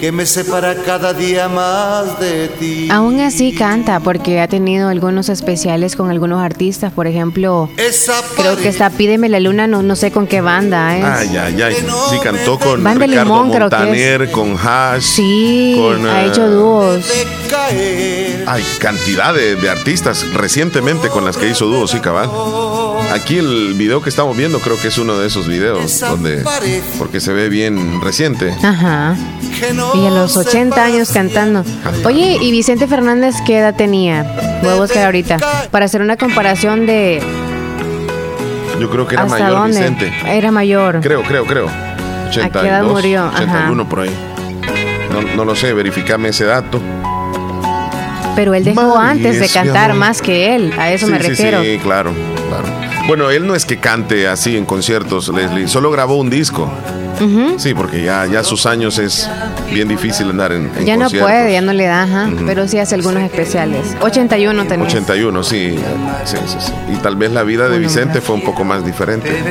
que 0.00 0.12
me 0.12 0.24
separa 0.24 0.74
cada 0.76 1.12
día 1.12 1.48
más 1.48 2.18
de 2.18 2.48
ti. 2.48 2.88
Aún 2.90 3.20
así 3.20 3.52
canta 3.52 4.00
porque 4.00 4.40
ha 4.40 4.48
tenido 4.48 4.88
algunos 4.88 5.28
especiales 5.28 5.94
con 5.94 6.10
algunos 6.10 6.40
artistas. 6.40 6.90
Por 6.90 7.06
ejemplo, 7.06 7.68
Esa 7.76 8.14
creo 8.34 8.56
que 8.56 8.68
está 8.68 8.88
Pídeme 8.88 9.28
la 9.28 9.40
luna, 9.40 9.66
no, 9.66 9.82
no 9.82 9.96
sé 9.96 10.10
con 10.10 10.26
qué 10.26 10.40
banda 10.40 10.96
es. 10.96 11.04
Ay, 11.04 11.36
ay, 11.36 11.62
ay. 11.62 11.74
Sí, 12.10 12.16
cantó 12.22 12.58
con 12.58 12.82
Van 12.82 12.98
de 12.98 13.06
Ricardo 13.06 13.34
Limón, 13.34 13.50
creo 13.50 13.68
que 13.68 13.76
es. 13.76 13.82
Montaner, 13.82 14.30
con 14.30 14.56
Hash. 14.56 15.02
Sí, 15.02 15.76
con, 15.78 16.06
ha 16.06 16.24
eh, 16.24 16.28
hecho 16.28 16.48
dúos. 16.48 17.06
de 17.06 17.26
caer. 17.50 18.44
Hay 18.46 18.64
cantidad 18.78 19.34
de, 19.34 19.56
de 19.56 19.70
artistas 19.70 20.24
recientemente 20.32 21.08
con 21.08 21.24
las 21.24 21.36
que 21.36 21.48
hizo 21.48 21.66
dúos, 21.66 21.90
sí, 21.90 22.00
cabal. 22.00 22.28
Aquí 23.10 23.38
el 23.38 23.74
video 23.74 24.00
que 24.00 24.08
estamos 24.08 24.36
viendo 24.36 24.60
creo 24.60 24.80
que 24.80 24.88
es 24.88 24.96
uno 24.96 25.18
de 25.18 25.26
esos 25.26 25.48
videos 25.48 25.98
donde 25.98 26.44
porque 26.96 27.20
se 27.20 27.32
ve 27.32 27.48
bien 27.48 28.00
reciente. 28.00 28.54
Ajá. 28.62 29.16
Y 29.94 30.06
a 30.06 30.10
los 30.10 30.36
80 30.36 30.82
años 30.82 31.10
cantando. 31.10 31.64
Oye, 32.04 32.38
¿y 32.40 32.50
Vicente 32.52 32.86
Fernández 32.86 33.34
qué 33.44 33.58
edad 33.58 33.74
tenía? 33.74 34.60
Voy 34.62 34.72
a 34.72 34.76
buscar 34.76 35.06
ahorita. 35.06 35.38
Para 35.70 35.86
hacer 35.86 36.02
una 36.02 36.16
comparación 36.16 36.86
de 36.86 37.20
Yo 38.80 38.88
creo 38.88 39.08
que 39.08 39.16
era 39.16 39.24
hasta 39.24 39.38
mayor 39.38 39.58
dónde. 39.58 39.80
Vicente. 39.80 40.12
Era 40.26 40.52
mayor. 40.52 41.00
Creo, 41.00 41.22
creo, 41.24 41.44
creo. 41.46 41.66
82, 42.28 42.62
qué 42.62 42.68
edad 42.68 42.84
murió? 42.84 43.24
Ajá. 43.24 43.42
81 43.42 43.88
por 43.88 44.00
ahí. 44.00 44.10
No, 45.12 45.22
no 45.34 45.44
lo 45.44 45.56
sé, 45.56 45.72
verificame 45.72 46.28
ese 46.28 46.44
dato. 46.44 46.80
Pero 48.36 48.54
él 48.54 48.62
dejó 48.62 48.96
antes 48.96 49.40
de 49.40 49.48
cantar 49.48 49.90
amor. 49.90 50.00
más 50.00 50.22
que 50.22 50.54
él. 50.54 50.72
A 50.78 50.92
eso 50.92 51.06
sí, 51.06 51.12
me 51.12 51.20
sí, 51.20 51.28
refiero. 51.28 51.60
Sí, 51.62 51.78
claro, 51.82 52.12
claro. 52.48 52.79
Bueno, 53.10 53.28
él 53.28 53.44
no 53.44 53.56
es 53.56 53.64
que 53.66 53.78
cante 53.78 54.28
así 54.28 54.56
en 54.56 54.64
conciertos, 54.64 55.30
Leslie. 55.34 55.66
Solo 55.66 55.90
grabó 55.90 56.14
un 56.14 56.30
disco. 56.30 56.70
Sí, 57.58 57.74
porque 57.74 58.04
ya, 58.04 58.24
ya 58.26 58.44
sus 58.44 58.66
años 58.66 58.98
es 58.98 59.28
bien 59.72 59.88
difícil 59.88 60.30
andar 60.30 60.52
en, 60.52 60.70
en 60.78 60.86
Ya 60.86 60.96
no 60.96 61.10
puede, 61.10 61.52
ya 61.52 61.60
no 61.60 61.72
le 61.72 61.86
da, 61.86 62.04
ajá. 62.04 62.30
Pero 62.46 62.68
sí 62.68 62.78
hace 62.78 62.94
algunos 62.94 63.24
especiales. 63.24 63.96
81 64.00 64.64
tenía. 64.68 64.86
81, 64.86 65.42
sí. 65.42 65.74
Sí, 66.24 66.36
sí, 66.46 66.56
sí. 66.60 66.72
Y 66.94 66.96
tal 66.98 67.16
vez 67.16 67.32
la 67.32 67.42
vida 67.42 67.64
de 67.64 67.70
Bueno, 67.70 67.88
Vicente 67.88 68.20
fue 68.20 68.36
un 68.36 68.44
poco 68.44 68.62
más 68.62 68.84
diferente. 68.86 69.42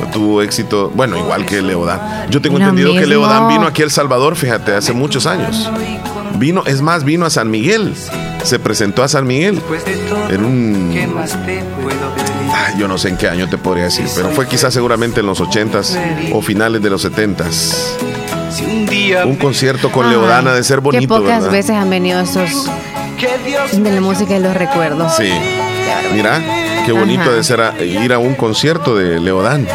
No 0.00 0.06
tuvo 0.06 0.40
éxito, 0.40 0.90
bueno, 0.94 1.18
igual 1.18 1.44
que 1.44 1.60
Leodán. 1.60 2.30
Yo 2.30 2.40
tengo 2.40 2.58
Lo 2.58 2.64
entendido 2.64 2.94
que 2.94 3.00
mismo. 3.00 3.10
Leodán 3.10 3.48
vino 3.48 3.66
aquí 3.66 3.82
a 3.82 3.84
El 3.84 3.90
Salvador, 3.90 4.34
fíjate, 4.34 4.72
hace 4.72 4.94
muchos 4.94 5.26
años. 5.26 5.70
Vino, 6.36 6.62
es 6.66 6.80
más, 6.82 7.04
vino 7.04 7.26
a 7.26 7.30
San 7.30 7.50
Miguel. 7.50 7.94
Se 8.42 8.58
presentó 8.58 9.02
a 9.02 9.08
San 9.08 9.26
Miguel 9.26 9.54
Después 9.54 9.84
de 9.84 9.94
todo, 9.96 10.28
en 10.30 10.44
un 10.44 10.90
¿qué? 10.92 11.08
Ay, 12.54 12.74
yo 12.78 12.88
no 12.88 12.98
sé 12.98 13.08
en 13.08 13.16
qué 13.16 13.28
año 13.28 13.48
te 13.48 13.56
podría 13.56 13.84
decir, 13.84 14.06
pero 14.14 14.28
fue 14.30 14.46
quizás 14.46 14.74
seguramente 14.74 15.20
en 15.20 15.26
los 15.26 15.40
80s 15.40 16.30
o 16.32 16.42
finales 16.42 16.82
de 16.82 16.90
los 16.90 17.04
70s. 17.04 17.74
Si 18.50 19.14
un 19.26 19.36
concierto 19.36 19.90
con. 19.90 20.08
Leodana 20.10 20.52
de 20.52 20.62
ser 20.62 20.78
Qué 20.78 20.82
bonito, 20.82 21.16
pocas 21.16 21.38
¿verdad? 21.38 21.50
veces 21.50 21.70
han 21.72 21.88
venido 21.90 22.22
Dios 22.22 23.82
de 23.82 23.90
la 23.90 24.00
música 24.00 24.36
y 24.36 24.40
los 24.40 24.54
recuerdos. 24.54 25.14
Sí. 25.16 25.30
Mira, 26.12 26.40
qué 26.84 26.92
bonito 26.92 27.22
Ajá. 27.22 27.32
de 27.32 27.44
ser 27.44 27.60
a- 27.62 27.82
ir 27.82 28.12
a 28.12 28.18
un 28.18 28.34
concierto 28.34 28.94
de 28.96 29.18
Leodán. 29.20 29.66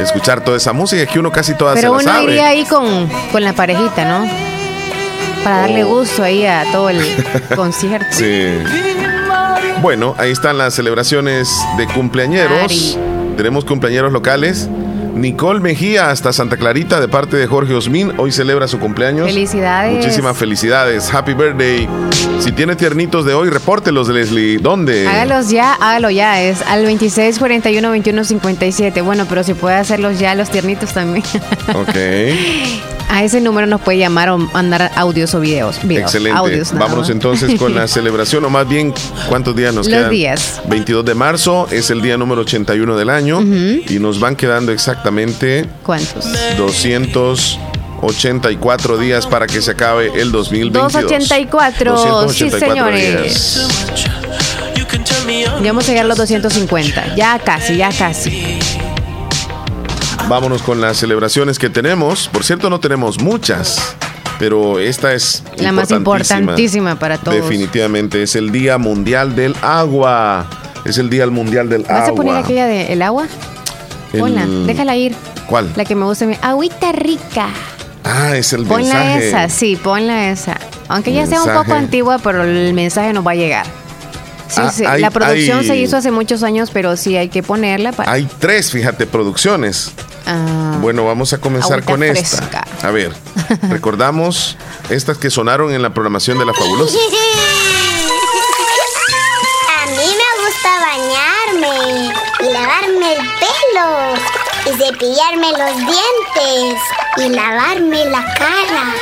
Escuchar 0.00 0.42
toda 0.44 0.56
esa 0.56 0.72
música 0.72 1.04
que 1.06 1.18
uno 1.18 1.32
casi 1.32 1.54
toda 1.54 1.74
Pero 1.74 1.98
se 1.98 2.04
uno 2.04 2.12
la 2.12 2.18
sabe. 2.18 2.24
iría 2.32 2.48
ahí 2.48 2.64
con, 2.66 3.08
con 3.32 3.42
la 3.42 3.52
parejita, 3.54 4.04
¿no? 4.04 4.24
Para 5.44 5.58
darle 5.60 5.84
Oh. 5.84 5.98
gusto 5.98 6.22
ahí 6.22 6.44
a 6.44 6.64
todo 6.72 6.90
el 6.90 7.00
concierto. 7.56 8.06
Sí. 8.10 8.48
Bueno, 9.82 10.14
ahí 10.18 10.30
están 10.32 10.58
las 10.58 10.74
celebraciones 10.74 11.48
de 11.76 11.86
cumpleañeros. 11.86 12.98
Tenemos 13.36 13.64
cumpleañeros 13.64 14.12
locales. 14.12 14.68
Nicole 15.14 15.60
Mejía 15.60 16.10
hasta 16.10 16.30
Santa 16.32 16.56
Clarita 16.58 17.00
de 17.00 17.08
parte 17.08 17.36
de 17.38 17.46
Jorge 17.46 17.72
Osmin. 17.74 18.12
Hoy 18.18 18.32
celebra 18.32 18.68
su 18.68 18.78
cumpleaños. 18.78 19.26
Felicidades. 19.26 19.96
Muchísimas 19.96 20.36
felicidades. 20.36 21.12
Happy 21.12 21.32
birthday. 21.32 21.88
Si 22.40 22.52
tiene 22.52 22.76
tiernitos 22.76 23.24
de 23.24 23.32
hoy, 23.32 23.48
repórtelos, 23.48 24.08
Leslie. 24.08 24.58
¿Dónde? 24.58 25.06
Hágalos 25.08 25.48
ya, 25.48 25.72
hágalo 25.74 26.10
ya. 26.10 26.42
Es 26.42 26.60
al 26.66 26.84
26 26.84 27.38
41 27.38 27.90
21 27.90 28.24
57. 28.24 29.00
Bueno, 29.00 29.24
pero 29.26 29.42
si 29.42 29.54
puede 29.54 29.76
hacerlos 29.76 30.18
ya, 30.18 30.34
los 30.34 30.50
tiernitos 30.50 30.92
también. 30.92 31.24
Ok. 31.74 31.96
a 33.08 33.24
ese 33.24 33.40
número 33.40 33.66
nos 33.66 33.80
puede 33.80 33.98
llamar 33.98 34.28
o 34.30 34.38
mandar 34.38 34.92
audios 34.96 35.34
o 35.34 35.40
videos. 35.40 35.78
videos 35.82 36.04
Excelente. 36.14 36.38
audios 36.38 36.72
Vámonos 36.72 37.10
entonces 37.10 37.58
con 37.58 37.74
la 37.74 37.88
celebración, 37.96 38.44
o 38.44 38.50
más 38.50 38.68
bien, 38.68 38.92
¿cuántos 39.28 39.56
días 39.56 39.74
nos 39.74 39.86
Los 39.86 39.94
quedan? 39.96 40.10
días. 40.10 40.60
22 40.68 41.04
de 41.04 41.14
marzo 41.14 41.66
es 41.70 41.90
el 41.90 42.02
día 42.02 42.16
número 42.18 42.42
81 42.42 42.96
del 42.96 43.10
año 43.10 43.40
y 43.42 43.98
nos 44.00 44.18
van 44.20 44.36
quedando 44.36 44.70
exactamente 44.72 45.66
¿Cuántos? 45.82 46.26
284 46.56 48.98
días 48.98 49.26
para 49.26 49.46
que 49.46 49.62
se 49.62 49.70
acabe 49.70 50.10
el 50.20 50.30
2022. 50.32 50.92
284, 50.92 51.96
sí, 51.96 52.08
284 52.08 52.68
señores. 52.68 53.22
días. 53.22 53.68
Ya 55.62 55.70
vamos 55.72 55.84
a 55.84 55.88
llegar 55.88 56.04
a 56.04 56.08
los 56.08 56.18
250. 56.18 57.14
Ya 57.16 57.38
casi, 57.38 57.76
ya 57.76 57.90
casi. 57.90 58.58
Vámonos 60.28 60.62
con 60.62 60.80
las 60.80 60.96
celebraciones 60.96 61.58
que 61.58 61.70
tenemos. 61.70 62.28
Por 62.28 62.44
cierto, 62.44 62.68
no 62.68 62.80
tenemos 62.80 63.20
muchas, 63.20 63.94
pero 64.38 64.78
esta 64.80 65.12
es 65.12 65.44
La 65.56 65.70
más 65.72 65.90
importantísima 65.90 66.98
para 66.98 67.18
todos. 67.18 67.36
Definitivamente 67.36 68.22
es 68.22 68.34
el 68.34 68.50
Día 68.50 68.76
Mundial 68.78 69.36
del 69.36 69.54
Agua. 69.62 70.46
Es 70.84 70.98
el 70.98 71.10
Día 71.10 71.26
Mundial 71.28 71.68
del 71.68 71.82
¿Vas 71.82 72.08
Agua. 72.08 72.10
a 72.10 72.14
poner 72.14 72.36
aquella 72.44 72.66
de 72.66 72.92
el 72.92 73.02
agua? 73.02 73.26
El- 74.12 74.20
Ponla, 74.20 74.46
déjala 74.66 74.96
ir. 74.96 75.14
¿Cuál? 75.48 75.72
La 75.76 75.84
que 75.84 75.94
me 75.94 76.04
gusta. 76.04 76.26
Agüita 76.42 76.90
rica. 76.92 77.48
Ah, 78.02 78.36
es 78.36 78.52
el 78.52 78.64
Ponla 78.66 78.94
mensaje. 78.94 79.28
esa, 79.28 79.48
sí, 79.48 79.76
ponla 79.76 80.30
esa. 80.30 80.56
Aunque 80.88 81.12
ya 81.12 81.26
sea 81.26 81.42
un 81.42 81.52
poco 81.52 81.72
antigua, 81.74 82.18
pero 82.18 82.42
el 82.44 82.72
mensaje 82.72 83.12
nos 83.12 83.24
va 83.26 83.32
a 83.32 83.34
llegar. 83.36 83.66
Sí, 84.48 84.60
Ah, 84.62 84.70
sí, 84.72 84.84
hay- 84.84 85.00
la 85.00 85.10
producción 85.10 85.58
hay- 85.60 85.66
se 85.66 85.76
hizo 85.76 85.96
hace 85.96 86.10
muchos 86.12 86.42
años, 86.44 86.70
pero 86.72 86.96
sí 86.96 87.16
hay 87.16 87.28
que 87.28 87.42
ponerla 87.42 87.90
para. 87.92 88.10
Hay 88.12 88.28
tres, 88.38 88.70
fíjate, 88.70 89.06
producciones. 89.06 89.92
Ah, 90.26 90.78
Bueno, 90.80 91.04
vamos 91.04 91.32
a 91.32 91.38
comenzar 91.38 91.82
con 91.84 91.98
fresca. 92.00 92.64
esta. 92.70 92.88
A 92.88 92.90
ver, 92.90 93.12
recordamos 93.68 94.56
estas 94.90 95.18
que 95.18 95.30
sonaron 95.30 95.72
en 95.72 95.82
la 95.82 95.90
programación 95.94 96.38
de 96.38 96.44
La 96.46 96.52
Fabulosa. 96.54 96.96
A 99.82 99.86
mí 99.90 99.96
me 99.96 100.44
gusta 100.44 100.70
bañarme 100.80 102.12
y 102.40 102.52
lavarme 102.52 103.12
el 103.14 103.18
pelo 103.38 104.14
y 104.66 104.70
cepillarme 104.82 105.50
los 105.52 105.76
dientes 105.76 106.80
y 107.18 107.28
lavarme 107.28 108.04
la 108.06 108.22
cara 108.34 108.94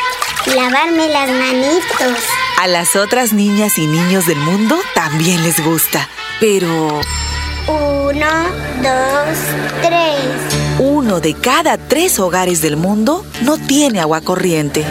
y 0.46 0.50
lavarme 0.50 1.08
las 1.08 1.30
manitos. 1.30 2.22
A 2.60 2.66
las 2.66 2.96
otras 2.96 3.32
niñas 3.32 3.78
y 3.78 3.86
niños 3.86 4.26
del 4.26 4.38
mundo 4.38 4.78
también 4.94 5.42
les 5.42 5.62
gusta, 5.64 6.08
pero 6.40 7.00
Uno, 7.66 8.44
dos, 8.82 9.38
tres. 9.82 10.53
Uno 11.04 11.20
de 11.20 11.34
cada 11.34 11.76
tres 11.76 12.18
hogares 12.18 12.62
del 12.62 12.78
mundo 12.78 13.26
no 13.42 13.58
tiene 13.58 14.00
agua 14.00 14.22
corriente. 14.22 14.86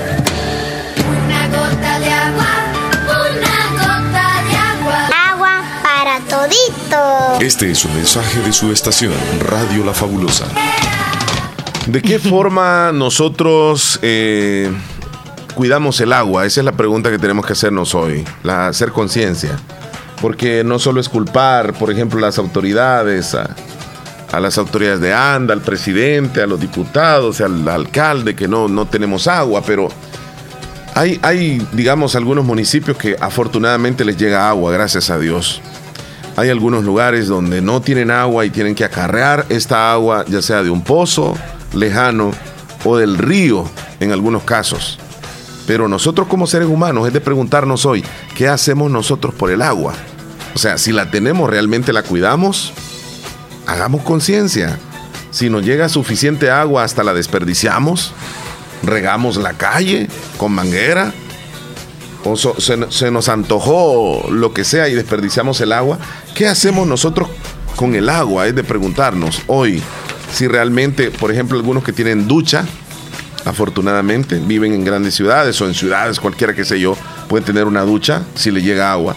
Una 1.10 1.48
gota 1.48 2.00
de 2.00 2.12
agua, 2.12 2.46
una 3.04 3.72
gota 3.72 4.44
de 4.48 4.56
agua. 4.56 5.10
Agua 5.32 5.64
para 5.82 6.20
todito. 6.20 7.44
Este 7.44 7.72
es 7.72 7.84
un 7.84 7.96
mensaje 7.96 8.42
de 8.42 8.54
su 8.54 8.72
estación, 8.72 9.16
Radio 9.40 9.84
La 9.84 9.96
Fabulosa. 9.96 10.46
¿De 11.88 12.00
qué 12.04 12.20
forma 12.30 12.92
nosotros 12.92 13.98
eh, 14.04 14.72
cuidamos 15.56 16.00
el 16.00 16.14
agua? 16.14 16.46
Esa 16.46 16.62
es 16.62 16.66
la 16.66 16.74
pregunta 16.74 17.10
que 17.10 17.18
tenemos 17.18 17.44
que 17.44 17.54
hacernos 17.54 17.96
hoy, 17.96 18.24
la 18.44 18.68
hacer 18.68 18.92
conciencia. 18.92 19.58
Porque 20.22 20.64
no 20.64 20.78
solo 20.78 21.02
es 21.02 21.10
culpar, 21.10 21.74
por 21.74 21.92
ejemplo, 21.92 22.20
las 22.20 22.38
autoridades, 22.38 23.34
a, 23.34 23.56
a 24.34 24.40
las 24.40 24.58
autoridades 24.58 25.00
de 25.00 25.14
ANDA, 25.14 25.54
al 25.54 25.62
presidente, 25.62 26.42
a 26.42 26.48
los 26.48 26.60
diputados, 26.60 27.40
al 27.40 27.68
alcalde, 27.68 28.36
que 28.36 28.48
no, 28.48 28.68
no 28.68 28.88
tenemos 28.88 29.28
agua, 29.28 29.62
pero 29.64 29.90
hay, 30.96 31.20
hay, 31.22 31.66
digamos, 31.72 32.16
algunos 32.16 32.44
municipios 32.44 32.98
que 32.98 33.16
afortunadamente 33.20 34.04
les 34.04 34.18
llega 34.18 34.50
agua, 34.50 34.72
gracias 34.72 35.12
a 35.12 35.20
Dios. 35.20 35.62
Hay 36.36 36.50
algunos 36.50 36.84
lugares 36.84 37.28
donde 37.28 37.62
no 37.62 37.84
tienen 37.84 38.10
agua 38.10 38.44
y 38.44 38.50
tienen 38.50 38.74
que 38.74 38.84
acarrear 38.84 39.46
esta 39.50 39.94
agua, 39.94 40.26
ya 40.28 40.42
sea 40.42 40.64
de 40.64 40.72
un 40.72 40.84
pozo 40.84 41.38
lejano 41.72 42.32
o 42.86 42.98
del 42.98 43.20
río, 43.20 43.70
en 44.00 44.12
algunos 44.12 44.42
casos. 44.42 44.98
Pero 45.68 45.88
nosotros 45.88 46.28
como 46.28 46.48
seres 46.48 46.70
humanos 46.70 47.06
es 47.06 47.14
de 47.14 47.22
preguntarnos 47.22 47.86
hoy, 47.86 48.04
¿qué 48.36 48.48
hacemos 48.48 48.90
nosotros 48.90 49.36
por 49.36 49.52
el 49.52 49.62
agua? 49.62 49.94
O 50.56 50.58
sea, 50.58 50.80
si 50.80 50.92
la 50.92 51.12
tenemos, 51.12 51.48
¿realmente 51.52 51.94
la 51.94 52.02
cuidamos? 52.02 52.74
Hagamos 53.66 54.04
conciencia. 54.04 54.78
Si 55.32 55.50
nos 55.50 55.64
llega 55.64 55.90
suficiente 55.90 56.52
agua, 56.52 56.84
hasta 56.84 57.04
la 57.04 57.14
desperdiciamos. 57.14 58.14
Regamos 58.84 59.38
la 59.38 59.54
calle 59.54 60.08
con 60.38 60.52
manguera. 60.52 61.14
O 62.26 62.38
se 62.38 63.12
nos 63.12 63.30
antojó 63.30 64.30
lo 64.30 64.54
que 64.54 64.64
sea 64.64 64.88
y 64.88 64.94
desperdiciamos 64.94 65.60
el 65.62 65.74
agua. 65.74 66.00
¿Qué 66.36 66.48
hacemos 66.48 66.88
nosotros 66.88 67.30
con 67.76 67.96
el 67.96 68.08
agua? 68.10 68.48
Es 68.48 68.56
de 68.56 68.64
preguntarnos 68.64 69.42
hoy 69.48 69.84
si 70.34 70.48
realmente, 70.48 71.12
por 71.12 71.32
ejemplo, 71.32 71.58
algunos 71.58 71.84
que 71.84 71.94
tienen 71.94 72.28
ducha, 72.28 72.66
afortunadamente, 73.46 74.40
viven 74.40 74.74
en 74.74 74.84
grandes 74.84 75.14
ciudades 75.14 75.62
o 75.62 75.68
en 75.68 75.76
ciudades, 75.76 76.20
cualquiera 76.20 76.56
que 76.56 76.66
sé 76.66 76.80
yo, 76.80 76.98
pueden 77.30 77.46
tener 77.46 77.66
una 77.66 77.82
ducha 77.84 78.24
si 78.34 78.50
le 78.50 78.62
llega 78.62 78.92
agua. 78.92 79.16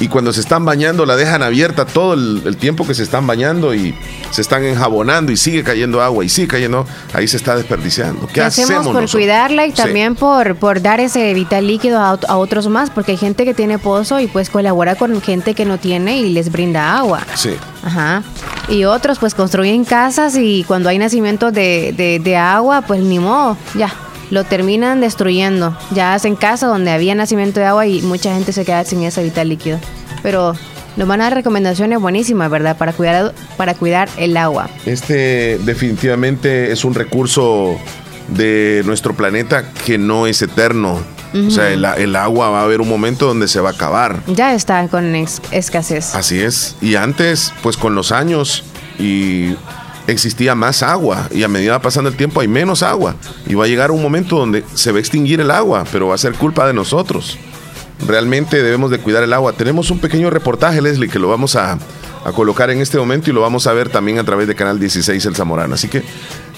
Y 0.00 0.08
cuando 0.08 0.32
se 0.32 0.40
están 0.40 0.64
bañando, 0.64 1.06
la 1.06 1.14
dejan 1.14 1.42
abierta 1.44 1.84
todo 1.86 2.14
el, 2.14 2.42
el 2.46 2.56
tiempo 2.56 2.84
que 2.84 2.94
se 2.94 3.04
están 3.04 3.28
bañando 3.28 3.74
y 3.74 3.94
se 4.32 4.40
están 4.42 4.64
enjabonando 4.64 5.30
y 5.30 5.36
sigue 5.36 5.62
cayendo 5.62 6.02
agua 6.02 6.24
y 6.24 6.28
sigue 6.28 6.48
cayendo, 6.48 6.84
ahí 7.12 7.28
se 7.28 7.36
está 7.36 7.54
desperdiciando. 7.54 8.26
¿Qué, 8.26 8.32
¿Qué 8.34 8.40
hacemos, 8.42 8.72
por 8.72 8.84
nosotros? 8.86 9.12
cuidarla 9.12 9.66
y 9.66 9.70
Sí. 9.70 9.76
también 9.76 10.16
por, 10.16 10.56
por 10.56 10.82
dar 10.82 10.98
ese 10.98 11.32
vital 11.32 11.68
líquido 11.68 12.00
a, 12.00 12.18
a 12.26 12.36
otros 12.36 12.66
más? 12.68 12.90
Porque 12.90 13.12
hay 13.12 13.18
gente 13.18 13.44
que 13.44 13.54
tiene 13.54 13.78
pozo 13.78 14.18
y 14.18 14.26
pues 14.26 14.50
colabora 14.50 14.96
con 14.96 15.22
gente 15.22 15.54
que 15.54 15.64
no 15.64 15.78
tiene 15.78 16.18
y 16.18 16.30
les 16.30 16.50
brinda 16.50 16.98
agua. 16.98 17.20
Sí. 17.36 17.50
Ajá. 17.84 18.24
Y 18.68 18.84
otros 18.84 19.18
pues 19.20 19.34
construyen 19.34 19.84
casas 19.84 20.34
y 20.36 20.64
cuando 20.66 20.88
hay 20.88 20.98
nacimiento 20.98 21.52
de, 21.52 21.94
de- 21.96 22.18
de 22.18 22.36
agua, 22.36 22.82
pues 22.82 23.00
ni 23.00 23.20
modo, 23.20 23.56
ya. 23.76 23.92
Lo 24.30 24.44
terminan 24.44 25.00
destruyendo. 25.00 25.76
Ya 25.92 26.14
hacen 26.14 26.36
casa 26.36 26.66
donde 26.66 26.90
había 26.90 27.14
nacimiento 27.14 27.60
de 27.60 27.66
agua 27.66 27.86
y 27.86 28.02
mucha 28.02 28.34
gente 28.34 28.52
se 28.52 28.64
queda 28.64 28.84
sin 28.84 29.02
ese 29.02 29.22
vital 29.22 29.48
líquido. 29.48 29.78
Pero 30.22 30.54
nos 30.96 31.08
van 31.08 31.20
a 31.20 31.24
dar 31.24 31.34
recomendaciones 31.34 32.00
buenísimas, 32.00 32.50
¿verdad? 32.50 32.76
Para 32.76 32.92
cuidar, 32.92 33.34
para 33.56 33.74
cuidar 33.74 34.08
el 34.16 34.36
agua. 34.36 34.68
Este 34.86 35.58
definitivamente 35.64 36.72
es 36.72 36.84
un 36.84 36.94
recurso 36.94 37.76
de 38.28 38.82
nuestro 38.86 39.14
planeta 39.14 39.70
que 39.84 39.98
no 39.98 40.26
es 40.26 40.40
eterno. 40.42 41.00
O 41.34 41.50
sea, 41.50 41.70
el, 41.70 41.84
el 41.84 42.14
agua 42.14 42.50
va 42.50 42.60
a 42.60 42.62
haber 42.62 42.80
un 42.80 42.88
momento 42.88 43.26
donde 43.26 43.48
se 43.48 43.58
va 43.60 43.70
a 43.70 43.72
acabar. 43.72 44.20
Ya 44.28 44.54
está 44.54 44.86
con 44.86 45.16
escasez. 45.16 46.14
Así 46.14 46.40
es. 46.40 46.76
Y 46.80 46.94
antes, 46.94 47.52
pues 47.60 47.76
con 47.76 47.96
los 47.96 48.12
años 48.12 48.62
y 49.00 49.56
existía 50.06 50.54
más 50.54 50.82
agua 50.82 51.28
y 51.30 51.42
a 51.42 51.48
medida 51.48 51.80
pasando 51.80 52.10
el 52.10 52.16
tiempo 52.16 52.40
hay 52.40 52.48
menos 52.48 52.82
agua 52.82 53.14
y 53.46 53.54
va 53.54 53.64
a 53.64 53.68
llegar 53.68 53.90
un 53.90 54.02
momento 54.02 54.36
donde 54.38 54.64
se 54.74 54.92
va 54.92 54.98
a 54.98 55.00
extinguir 55.00 55.40
el 55.40 55.50
agua, 55.50 55.84
pero 55.90 56.08
va 56.08 56.14
a 56.14 56.18
ser 56.18 56.34
culpa 56.34 56.66
de 56.66 56.74
nosotros. 56.74 57.38
Realmente 58.06 58.62
debemos 58.62 58.90
de 58.90 58.98
cuidar 58.98 59.22
el 59.22 59.32
agua. 59.32 59.52
Tenemos 59.52 59.90
un 59.90 59.98
pequeño 59.98 60.28
reportaje, 60.28 60.82
Leslie, 60.82 61.08
que 61.08 61.18
lo 61.18 61.28
vamos 61.28 61.56
a, 61.56 61.78
a 62.24 62.32
colocar 62.32 62.70
en 62.70 62.80
este 62.80 62.98
momento 62.98 63.30
y 63.30 63.32
lo 63.32 63.40
vamos 63.40 63.66
a 63.66 63.72
ver 63.72 63.88
también 63.88 64.18
a 64.18 64.24
través 64.24 64.48
de 64.48 64.54
Canal 64.54 64.80
16 64.80 65.24
El 65.24 65.36
Zamorano. 65.36 65.74
Así 65.74 65.88
que 65.88 66.02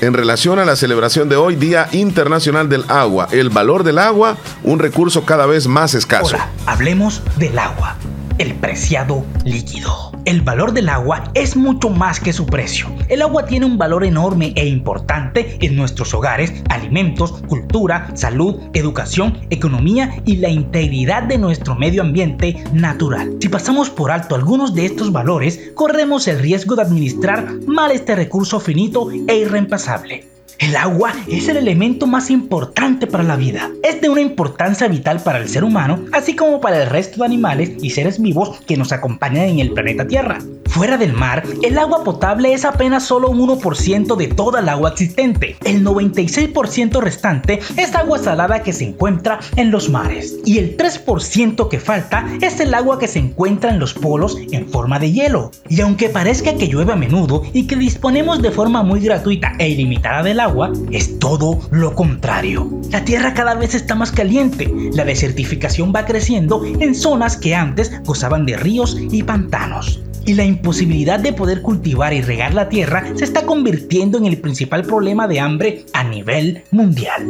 en 0.01 0.15
relación 0.15 0.59
a 0.59 0.65
la 0.65 0.77
celebración 0.77 1.29
de 1.29 1.37
hoy, 1.37 1.57
Día 1.57 1.89
Internacional 1.93 2.69
del 2.69 2.85
Agua, 2.89 3.29
el 3.33 3.51
valor 3.51 3.83
del 3.83 3.99
agua, 3.99 4.37
un 4.63 4.79
recurso 4.79 5.25
cada 5.25 5.47
vez 5.47 5.67
más 5.67 5.95
escaso. 5.95 6.37
Hola, 6.37 6.51
hablemos 6.67 7.23
del 7.37 7.59
agua, 7.59 7.97
el 8.39 8.55
preciado 8.55 9.25
líquido. 9.45 10.13
El 10.25 10.43
valor 10.43 10.73
del 10.73 10.89
agua 10.89 11.31
es 11.35 11.57
mucho 11.57 11.89
más 11.89 12.21
que 12.21 12.33
su 12.33 12.47
precio. 12.47 12.89
El 13.09 13.23
agua 13.23 13.47
tiene 13.47 13.67
un 13.67 13.79
valor 13.79 14.05
enorme 14.05 14.53
e 14.57 14.67
importante 14.67 15.57
en 15.61 15.77
nuestros 15.77 16.13
hogares, 16.15 16.53
alimentos, 16.69 17.43
cultura, 17.47 18.11
salud, 18.15 18.61
educación, 18.75 19.39
economía 19.51 20.21
y 20.25 20.37
la 20.37 20.49
integridad 20.49 21.23
de 21.23 21.39
nuestro 21.39 21.77
medio 21.77 22.03
ambiente 22.03 22.65
natural. 22.73 23.37
Si 23.41 23.49
pasamos 23.49 23.91
por 23.91 24.11
alto 24.11 24.35
algunos 24.35 24.75
de 24.75 24.87
estos 24.87 25.13
valores, 25.13 25.73
corremos 25.75 26.27
el 26.29 26.41
riesgo 26.41 26.75
de 26.77 26.83
administrar 26.83 27.53
mal 27.67 27.93
este 27.93 28.17
recurso 28.17 28.61
finito 28.61 29.09
e 29.29 29.37
irreemplazable. 29.37 30.36
El 30.59 30.75
agua 30.75 31.13
es 31.29 31.49
el 31.49 31.59
elemento 31.59 32.07
más 32.07 32.31
importante 32.31 33.07
para 33.07 33.25
la 33.25 33.37
vida. 33.37 33.71
Es 33.83 34.01
de 34.01 34.09
una 34.09 34.23
importancia 34.23 34.89
vital 34.89 35.21
para 35.23 35.39
el 35.39 35.49
ser 35.49 35.65
humano, 35.65 36.01
así 36.13 36.35
como 36.35 36.61
para 36.61 36.83
el 36.83 36.89
resto 36.89 37.19
de 37.19 37.27
animales 37.27 37.73
y 37.83 37.91
seres 37.91 38.21
vivos 38.21 38.59
que 38.67 38.77
nos 38.77 38.91
acompañan 38.91 39.45
en 39.45 39.59
el 39.59 39.73
planeta 39.73 40.07
Tierra. 40.07 40.39
Fuera 40.67 40.97
del 40.99 41.13
mar, 41.13 41.43
el 41.63 41.79
agua 41.79 42.05
potable 42.05 42.53
es 42.53 42.65
apenas 42.65 43.05
solo 43.05 43.29
un 43.29 43.39
1% 43.39 44.17
de 44.17 44.29
toda 44.29 44.61
el 44.61 44.69
agua 44.69 44.91
existente. 44.91 45.57
El 45.65 45.85
96% 45.85 47.01
restante 47.01 47.61
es 47.77 47.95
agua 47.95 48.19
salada 48.19 48.63
que 48.63 48.73
se 48.73 48.85
encuentra 48.85 49.39
en 49.57 49.71
los 49.71 49.89
mares. 49.89 50.37
Y 50.45 50.59
el 50.59 50.77
3% 50.77 51.69
que 51.69 51.81
falta 51.81 52.27
es 52.41 52.61
el 52.61 52.75
agua 52.75 52.99
que 52.99 53.09
se 53.09 53.19
encuentra 53.19 53.71
en 53.71 53.79
los 53.79 53.95
polos 53.95 54.37
en 54.51 54.69
forma 54.69 54.99
de 54.99 55.13
hielo. 55.13 55.51
Y 55.69 55.81
aunque 55.81 56.09
parezca 56.09 56.57
que 56.57 56.69
llueve 56.69 56.93
a 56.93 56.97
menudo 56.97 57.43
y 57.53 57.67
que 57.67 57.77
disponemos 57.77 58.43
de 58.43 58.51
forma 58.51 58.83
muy 58.83 59.01
gratuita 59.01 59.53
e 59.59 59.69
ilimitada 59.69 60.23
del 60.23 60.41
agua, 60.41 60.46
es 60.93 61.19
todo 61.19 61.61
lo 61.71 61.95
contrario. 61.95 62.71
La 62.91 63.05
Tierra 63.05 63.35
cada 63.35 63.55
vez 63.55 63.75
está 63.75 63.95
más 63.95 64.13
caliente. 64.13 64.73
La 64.93 65.05
desertificación 65.05 65.93
va 65.95 66.07
creciendo 66.07 66.65
en 66.65 66.95
zonas 66.95 67.37
que 67.37 67.55
antes 67.55 68.03
gozaban 68.05 68.47
de 68.47 68.57
ríos 68.57 68.97
y 68.99 69.23
pantanos 69.23 70.01
y 70.27 70.35
la 70.35 70.45
imposibilidad 70.45 71.21
de 71.21 71.33
poder 71.33 71.63
cultivar 71.63 72.13
y 72.13 72.21
regar 72.21 72.53
la 72.53 72.69
tierra 72.69 73.05
se 73.15 73.25
está 73.25 73.47
convirtiendo 73.47 74.19
en 74.19 74.27
el 74.27 74.39
principal 74.39 74.83
problema 74.83 75.29
de 75.29 75.41
hambre 75.41 75.87
a 75.93 76.05
nivel 76.05 76.65
mundial. 76.73 77.25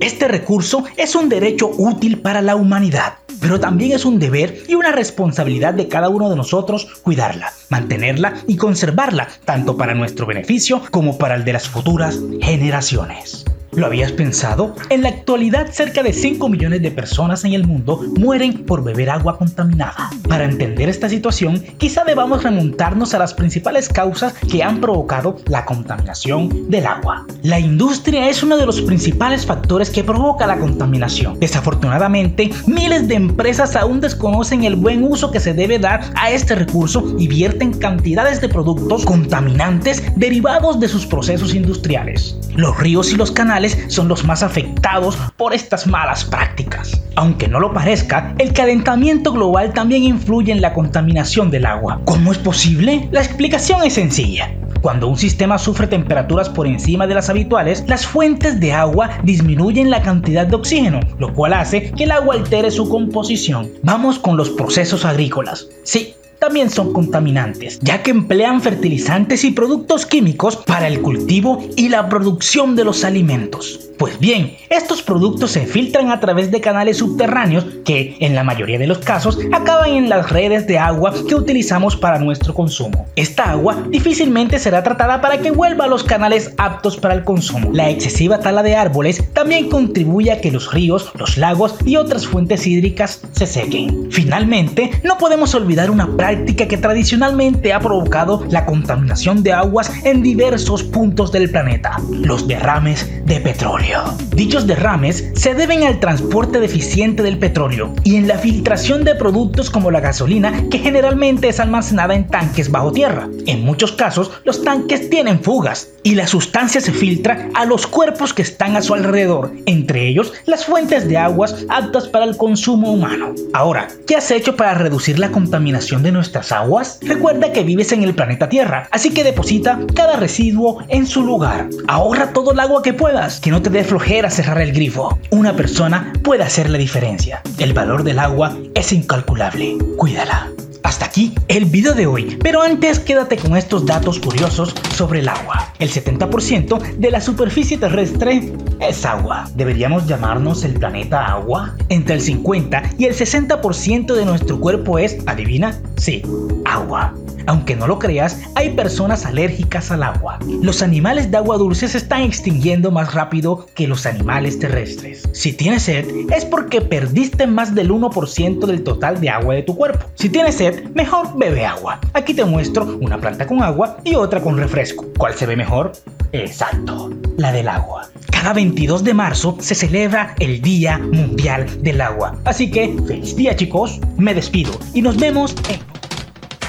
Este 0.00 0.28
recurso 0.28 0.84
es 0.96 1.14
un 1.14 1.28
derecho 1.28 1.70
útil 1.76 2.18
para 2.20 2.40
la 2.40 2.56
humanidad, 2.56 3.14
pero 3.40 3.58
también 3.60 3.92
es 3.92 4.04
un 4.04 4.18
deber 4.18 4.62
y 4.68 4.74
una 4.74 4.92
responsabilidad 4.92 5.74
de 5.74 5.88
cada 5.88 6.08
uno 6.08 6.30
de 6.30 6.36
nosotros 6.36 6.86
cuidarla, 7.02 7.52
mantenerla 7.68 8.34
y 8.46 8.56
conservarla, 8.56 9.28
tanto 9.44 9.76
para 9.76 9.94
nuestro 9.94 10.26
beneficio 10.26 10.82
como 10.90 11.18
para 11.18 11.34
el 11.34 11.44
de 11.44 11.52
las 11.52 11.68
futuras 11.68 12.18
generaciones. 12.40 13.44
¿Lo 13.76 13.84
habías 13.84 14.12
pensado? 14.12 14.74
En 14.88 15.02
la 15.02 15.10
actualidad, 15.10 15.70
cerca 15.70 16.02
de 16.02 16.14
5 16.14 16.48
millones 16.48 16.80
de 16.80 16.90
personas 16.90 17.44
en 17.44 17.52
el 17.52 17.66
mundo 17.66 18.00
mueren 18.18 18.64
por 18.64 18.82
beber 18.82 19.10
agua 19.10 19.36
contaminada. 19.36 20.08
Para 20.26 20.46
entender 20.46 20.88
esta 20.88 21.10
situación, 21.10 21.62
quizá 21.76 22.02
debamos 22.02 22.42
remontarnos 22.42 23.12
a 23.12 23.18
las 23.18 23.34
principales 23.34 23.90
causas 23.90 24.32
que 24.50 24.62
han 24.62 24.80
provocado 24.80 25.36
la 25.48 25.66
contaminación 25.66 26.70
del 26.70 26.86
agua. 26.86 27.26
La 27.42 27.60
industria 27.60 28.30
es 28.30 28.42
uno 28.42 28.56
de 28.56 28.64
los 28.64 28.80
principales 28.80 29.44
factores 29.44 29.90
que 29.90 30.02
provoca 30.02 30.46
la 30.46 30.58
contaminación. 30.58 31.38
Desafortunadamente, 31.38 32.50
miles 32.66 33.08
de 33.08 33.16
empresas 33.16 33.76
aún 33.76 34.00
desconocen 34.00 34.64
el 34.64 34.76
buen 34.76 35.04
uso 35.04 35.30
que 35.30 35.40
se 35.40 35.52
debe 35.52 35.78
dar 35.78 36.02
a 36.14 36.30
este 36.30 36.54
recurso 36.54 37.14
y 37.18 37.28
vierten 37.28 37.74
cantidades 37.74 38.40
de 38.40 38.48
productos 38.48 39.04
contaminantes 39.04 40.02
derivados 40.16 40.80
de 40.80 40.88
sus 40.88 41.04
procesos 41.04 41.54
industriales. 41.54 42.38
Los 42.54 42.78
ríos 42.78 43.12
y 43.12 43.16
los 43.16 43.30
canales 43.30 43.65
son 43.88 44.08
los 44.08 44.24
más 44.24 44.42
afectados 44.42 45.16
por 45.36 45.54
estas 45.54 45.86
malas 45.86 46.24
prácticas. 46.24 47.02
Aunque 47.16 47.48
no 47.48 47.60
lo 47.60 47.72
parezca, 47.72 48.34
el 48.38 48.52
calentamiento 48.52 49.32
global 49.32 49.72
también 49.72 50.04
influye 50.04 50.52
en 50.52 50.60
la 50.60 50.74
contaminación 50.74 51.50
del 51.50 51.66
agua. 51.66 52.00
¿Cómo 52.04 52.32
es 52.32 52.38
posible? 52.38 53.08
La 53.10 53.22
explicación 53.22 53.82
es 53.84 53.94
sencilla. 53.94 54.50
Cuando 54.82 55.08
un 55.08 55.16
sistema 55.16 55.58
sufre 55.58 55.86
temperaturas 55.86 56.48
por 56.48 56.66
encima 56.66 57.06
de 57.06 57.14
las 57.14 57.30
habituales, 57.30 57.84
las 57.88 58.06
fuentes 58.06 58.60
de 58.60 58.72
agua 58.72 59.10
disminuyen 59.22 59.90
la 59.90 60.02
cantidad 60.02 60.46
de 60.46 60.56
oxígeno, 60.56 61.00
lo 61.18 61.32
cual 61.34 61.54
hace 61.54 61.90
que 61.92 62.04
el 62.04 62.12
agua 62.12 62.34
altere 62.34 62.70
su 62.70 62.88
composición. 62.88 63.70
Vamos 63.82 64.18
con 64.18 64.36
los 64.36 64.50
procesos 64.50 65.04
agrícolas. 65.04 65.68
Sí, 65.82 66.14
también 66.38 66.70
son 66.70 66.92
contaminantes, 66.92 67.78
ya 67.80 68.02
que 68.02 68.10
emplean 68.10 68.60
fertilizantes 68.60 69.44
y 69.44 69.50
productos 69.50 70.06
químicos 70.06 70.56
para 70.56 70.86
el 70.88 71.00
cultivo 71.00 71.62
y 71.76 71.88
la 71.88 72.08
producción 72.08 72.76
de 72.76 72.84
los 72.84 73.04
alimentos. 73.04 73.80
Pues 73.98 74.18
bien, 74.18 74.58
estos 74.68 75.00
productos 75.00 75.52
se 75.52 75.64
filtran 75.64 76.10
a 76.10 76.20
través 76.20 76.50
de 76.50 76.60
canales 76.60 76.98
subterráneos 76.98 77.64
que, 77.82 78.18
en 78.20 78.34
la 78.34 78.44
mayoría 78.44 78.78
de 78.78 78.86
los 78.86 78.98
casos, 78.98 79.38
acaban 79.52 79.92
en 79.92 80.10
las 80.10 80.30
redes 80.30 80.66
de 80.66 80.78
agua 80.78 81.14
que 81.26 81.34
utilizamos 81.34 81.96
para 81.96 82.18
nuestro 82.18 82.52
consumo. 82.52 83.06
Esta 83.16 83.52
agua 83.52 83.86
difícilmente 83.88 84.58
será 84.58 84.82
tratada 84.82 85.22
para 85.22 85.40
que 85.40 85.50
vuelva 85.50 85.86
a 85.86 85.88
los 85.88 86.04
canales 86.04 86.52
aptos 86.58 86.98
para 86.98 87.14
el 87.14 87.24
consumo. 87.24 87.70
La 87.72 87.88
excesiva 87.88 88.38
tala 88.38 88.62
de 88.62 88.76
árboles 88.76 89.24
también 89.32 89.70
contribuye 89.70 90.30
a 90.30 90.42
que 90.42 90.52
los 90.52 90.74
ríos, 90.74 91.10
los 91.14 91.38
lagos 91.38 91.76
y 91.86 91.96
otras 91.96 92.26
fuentes 92.26 92.66
hídricas 92.66 93.22
se 93.32 93.46
sequen. 93.46 94.12
Finalmente, 94.12 94.90
no 95.04 95.16
podemos 95.16 95.54
olvidar 95.54 95.90
una 95.90 96.04
práctica 96.04 96.25
que 96.26 96.76
tradicionalmente 96.76 97.72
ha 97.72 97.78
provocado 97.78 98.44
la 98.50 98.66
contaminación 98.66 99.44
de 99.44 99.52
aguas 99.52 99.92
en 100.04 100.22
diversos 100.22 100.82
puntos 100.82 101.30
del 101.30 101.50
planeta, 101.50 102.00
los 102.10 102.48
derrames 102.48 103.24
de 103.24 103.38
petróleo. 103.40 104.02
Dichos 104.34 104.66
derrames 104.66 105.30
se 105.34 105.54
deben 105.54 105.84
al 105.84 106.00
transporte 106.00 106.58
deficiente 106.58 107.22
del 107.22 107.38
petróleo 107.38 107.94
y 108.02 108.16
en 108.16 108.26
la 108.26 108.38
filtración 108.38 109.04
de 109.04 109.14
productos 109.14 109.70
como 109.70 109.92
la 109.92 110.00
gasolina 110.00 110.68
que 110.68 110.78
generalmente 110.78 111.48
es 111.48 111.60
almacenada 111.60 112.14
en 112.14 112.26
tanques 112.26 112.72
bajo 112.72 112.90
tierra. 112.90 113.28
En 113.46 113.64
muchos 113.64 113.92
casos 113.92 114.32
los 114.44 114.64
tanques 114.64 115.08
tienen 115.08 115.40
fugas 115.40 115.90
y 116.02 116.16
la 116.16 116.26
sustancia 116.26 116.80
se 116.80 116.92
filtra 116.92 117.48
a 117.54 117.64
los 117.66 117.86
cuerpos 117.86 118.34
que 118.34 118.42
están 118.42 118.76
a 118.76 118.82
su 118.82 118.94
alrededor, 118.94 119.52
entre 119.66 120.08
ellos 120.08 120.32
las 120.44 120.64
fuentes 120.64 121.08
de 121.08 121.18
aguas 121.18 121.66
aptas 121.68 122.08
para 122.08 122.24
el 122.24 122.36
consumo 122.36 122.92
humano. 122.92 123.34
Ahora, 123.52 123.88
¿qué 124.06 124.16
has 124.16 124.30
hecho 124.30 124.56
para 124.56 124.74
reducir 124.74 125.18
la 125.18 125.30
contaminación 125.30 126.02
de 126.02 126.15
nuestras 126.16 126.50
aguas? 126.52 126.98
Recuerda 127.02 127.52
que 127.52 127.62
vives 127.62 127.92
en 127.92 128.02
el 128.02 128.14
planeta 128.14 128.48
Tierra, 128.48 128.88
así 128.90 129.10
que 129.10 129.24
deposita 129.24 129.78
cada 129.94 130.16
residuo 130.16 130.82
en 130.88 131.06
su 131.06 131.22
lugar. 131.22 131.68
Ahorra 131.86 132.32
todo 132.32 132.52
el 132.52 132.60
agua 132.60 132.82
que 132.82 132.92
puedas, 132.92 133.40
que 133.40 133.50
no 133.50 133.62
te 133.62 133.70
de 133.70 133.84
flojera 133.84 134.30
cerrar 134.30 134.60
el 134.60 134.72
grifo. 134.72 135.18
Una 135.30 135.54
persona 135.54 136.12
puede 136.22 136.42
hacer 136.42 136.70
la 136.70 136.78
diferencia. 136.78 137.42
El 137.58 137.72
valor 137.72 138.02
del 138.02 138.18
agua 138.18 138.56
es 138.74 138.92
incalculable. 138.92 139.76
Cuídala. 139.96 140.50
Hasta 140.86 141.06
aquí 141.06 141.34
el 141.48 141.64
video 141.64 141.94
de 141.94 142.06
hoy, 142.06 142.38
pero 142.40 142.62
antes 142.62 143.00
quédate 143.00 143.36
con 143.36 143.56
estos 143.56 143.86
datos 143.86 144.20
curiosos 144.20 144.72
sobre 144.94 145.18
el 145.18 145.28
agua. 145.28 145.72
El 145.80 145.90
70% 145.90 146.78
de 146.98 147.10
la 147.10 147.20
superficie 147.20 147.76
terrestre 147.76 148.52
es 148.78 149.04
agua. 149.04 149.50
¿Deberíamos 149.56 150.06
llamarnos 150.06 150.62
el 150.62 150.74
planeta 150.74 151.26
agua? 151.26 151.74
Entre 151.88 152.14
el 152.14 152.20
50 152.20 152.90
y 152.98 153.06
el 153.06 153.16
60% 153.16 154.14
de 154.14 154.24
nuestro 154.24 154.60
cuerpo 154.60 155.00
es, 155.00 155.18
adivina, 155.26 155.76
sí, 155.96 156.22
agua. 156.64 157.14
Aunque 157.46 157.76
no 157.76 157.86
lo 157.86 157.98
creas, 157.98 158.40
hay 158.54 158.70
personas 158.70 159.24
alérgicas 159.24 159.90
al 159.90 160.02
agua. 160.02 160.38
Los 160.62 160.82
animales 160.82 161.30
de 161.30 161.36
agua 161.36 161.58
dulce 161.58 161.88
se 161.88 161.98
están 161.98 162.22
extinguiendo 162.22 162.90
más 162.90 163.14
rápido 163.14 163.66
que 163.74 163.86
los 163.86 164.06
animales 164.06 164.58
terrestres. 164.58 165.28
Si 165.32 165.52
tienes 165.52 165.84
sed, 165.84 166.06
es 166.34 166.44
porque 166.44 166.80
perdiste 166.80 167.46
más 167.46 167.74
del 167.74 167.90
1% 167.90 168.66
del 168.66 168.82
total 168.82 169.20
de 169.20 169.30
agua 169.30 169.54
de 169.54 169.62
tu 169.62 169.76
cuerpo. 169.76 170.06
Si 170.14 170.28
tienes 170.28 170.56
sed, 170.56 170.90
mejor 170.94 171.36
bebe 171.38 171.64
agua. 171.64 172.00
Aquí 172.14 172.34
te 172.34 172.44
muestro 172.44 172.98
una 173.00 173.20
planta 173.20 173.46
con 173.46 173.62
agua 173.62 173.98
y 174.04 174.14
otra 174.14 174.40
con 174.40 174.58
refresco. 174.58 175.06
¿Cuál 175.16 175.34
se 175.34 175.46
ve 175.46 175.56
mejor? 175.56 175.92
Exacto, 176.32 177.10
la 177.36 177.52
del 177.52 177.68
agua. 177.68 178.08
Cada 178.30 178.52
22 178.52 179.02
de 179.04 179.14
marzo 179.14 179.56
se 179.60 179.74
celebra 179.74 180.34
el 180.38 180.60
Día 180.60 180.98
Mundial 180.98 181.82
del 181.82 182.00
Agua. 182.00 182.36
Así 182.44 182.70
que, 182.70 182.94
feliz 183.06 183.34
día 183.34 183.56
chicos, 183.56 184.00
me 184.16 184.34
despido 184.34 184.72
y 184.92 185.02
nos 185.02 185.16
vemos 185.16 185.54
en... 185.68 185.95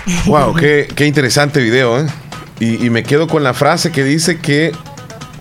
Wow, 0.26 0.54
qué, 0.56 0.88
qué 0.96 1.06
interesante 1.06 1.60
video, 1.62 2.00
¿eh? 2.00 2.08
Y, 2.60 2.86
y 2.86 2.90
me 2.90 3.04
quedo 3.04 3.28
con 3.28 3.44
la 3.44 3.54
frase 3.54 3.92
que 3.92 4.04
dice 4.04 4.40
que 4.40 4.72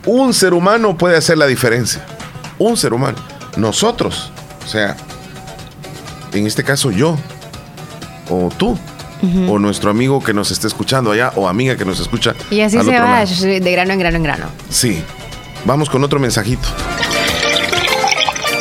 un 0.04 0.34
ser 0.34 0.54
humano 0.54 0.96
puede 0.98 1.16
hacer 1.16 1.38
la 1.38 1.46
diferencia. 1.46 2.04
Un 2.58 2.76
ser 2.76 2.92
humano. 2.92 3.18
Nosotros. 3.56 4.30
O 4.64 4.68
sea, 4.68 4.96
en 6.32 6.46
este 6.46 6.62
caso 6.64 6.90
yo. 6.90 7.16
O 8.28 8.50
tú. 8.56 8.78
O 9.48 9.58
nuestro 9.58 9.90
amigo 9.90 10.22
que 10.22 10.32
nos 10.34 10.50
esté 10.50 10.66
escuchando 10.68 11.10
allá. 11.10 11.32
O 11.36 11.48
amiga 11.48 11.76
que 11.76 11.84
nos 11.84 11.98
escucha. 12.00 12.34
Y 12.50 12.60
así 12.60 12.78
se 12.78 12.98
va 13.00 13.24
lado. 13.24 13.26
de 13.44 13.72
grano 13.72 13.92
en 13.92 13.98
grano 13.98 14.16
en 14.18 14.22
grano. 14.22 14.46
Sí. 14.70 15.02
Vamos 15.64 15.88
con 15.90 16.04
otro 16.04 16.20
mensajito. 16.20 16.68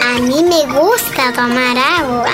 A 0.03 0.19
mí 0.19 0.43
me 0.43 0.73
gusta 0.73 1.33
tomar 1.35 1.77
agua. 1.77 2.29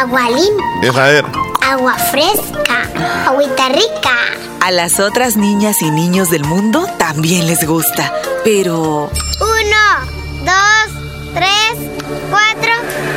Agua 0.00 0.22
limpia, 0.30 0.66
Deja 0.80 1.04
ver. 1.04 1.24
agua 1.62 1.94
fresca, 2.10 2.81
agüita 3.26 3.68
rica. 3.68 4.16
A 4.60 4.70
las 4.70 5.00
otras 5.00 5.36
niñas 5.36 5.82
y 5.82 5.90
niños 5.90 6.30
del 6.30 6.44
mundo 6.44 6.86
también 6.98 7.46
les 7.46 7.66
gusta, 7.66 8.12
pero 8.44 9.10
Uno, 9.40 10.44
dos, 10.44 11.02
tres, 11.34 11.90
cuatro 12.30 12.72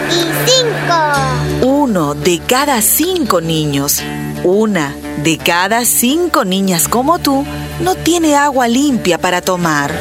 y 0.10 0.50
cinco. 0.50 1.68
uno 1.68 2.16
de 2.16 2.40
cada 2.48 2.82
cinco 2.82 3.42
niños, 3.42 4.02
una 4.44 4.96
de 5.24 5.38
cada 5.38 5.86
cinco 5.86 6.46
niñas 6.46 6.88
como 6.88 7.20
tú, 7.20 7.46
no 7.80 7.96
tiene 7.96 8.36
agua 8.36 8.68
limpia 8.68 9.18
para 9.20 9.42
tomar. 9.42 9.92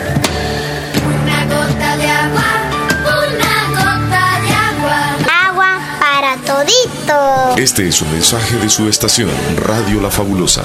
Todito. 6.64 7.56
Este 7.56 7.88
es 7.88 8.00
un 8.02 8.12
mensaje 8.12 8.56
de 8.56 8.68
su 8.68 8.88
estación, 8.88 9.30
Radio 9.56 10.00
La 10.00 10.10
Fabulosa. 10.10 10.62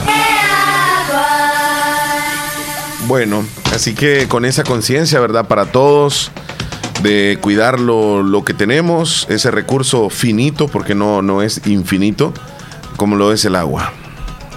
Bueno, 3.08 3.44
así 3.74 3.96
que 3.96 4.28
con 4.28 4.46
esa 4.46 4.64
conciencia, 4.64 5.20
¿verdad? 5.20 5.48
Para 5.48 5.72
todos, 5.72 6.32
de 7.02 7.38
cuidar 7.42 7.80
lo, 7.80 8.22
lo 8.22 8.44
que 8.44 8.54
tenemos, 8.54 9.26
ese 9.30 9.52
recurso 9.52 10.10
finito, 10.10 10.68
porque 10.68 10.96
no, 10.96 11.22
no 11.22 11.42
es 11.42 11.66
infinito, 11.66 12.34
como 12.98 13.16
lo 13.16 13.34
es 13.34 13.46
el 13.46 13.56
agua. 13.56 13.94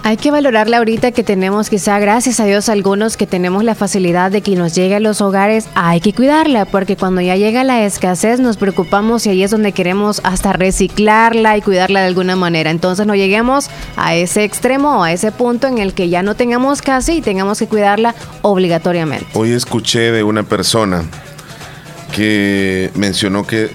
Hay 0.05 0.17
que 0.17 0.33
valorarla 0.33 0.79
ahorita 0.79 1.13
que 1.13 1.23
tenemos, 1.23 1.71
quizá 1.71 2.01
gracias 2.01 2.41
a 2.41 2.45
Dios 2.45 2.69
algunos 2.69 3.17
que 3.17 3.29
tenemos 3.29 3.63
la 3.63 3.77
facilidad 3.77 4.33
de 4.33 4.41
que 4.41 4.57
nos 4.57 4.75
llegue 4.75 4.97
a 4.97 5.01
los 5.01 5.21
hogares, 5.21 5.69
hay 5.77 6.01
que 6.01 6.13
cuidarla, 6.13 6.65
porque 6.65 6.97
cuando 6.97 7.21
ya 7.21 7.37
llega 7.37 7.63
la 7.63 7.85
escasez 7.85 8.41
nos 8.41 8.57
preocupamos 8.57 9.25
y 9.27 9.31
ahí 9.31 9.45
es 9.45 9.53
donde 9.53 9.71
queremos 9.71 10.21
hasta 10.25 10.53
reciclarla 10.53 11.57
y 11.57 11.63
cuidarla 11.63 12.01
de 12.01 12.09
alguna 12.09 12.35
manera. 12.35 12.71
Entonces 12.71 13.07
no 13.07 13.15
lleguemos 13.15 13.71
a 13.97 14.17
ese 14.17 14.43
extremo 14.43 15.05
a 15.05 15.13
ese 15.13 15.31
punto 15.31 15.69
en 15.69 15.79
el 15.79 15.95
que 15.95 16.09
ya 16.09 16.25
no 16.25 16.35
tengamos 16.35 16.83
casi 16.83 17.19
y 17.19 17.23
tengamos 17.23 17.61
que 17.61 17.69
cuidarla 17.69 18.17
obligatoriamente. 18.43 19.27
Hoy 19.35 19.53
escuché 19.53 20.11
de 20.11 20.25
una 20.25 20.43
persona 20.43 21.05
que 22.13 22.91
mencionó 22.97 23.47
que 23.47 23.71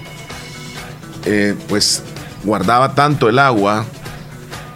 eh, 1.24 1.54
pues 1.70 2.02
guardaba 2.44 2.94
tanto 2.94 3.30
el 3.30 3.38
agua 3.38 3.86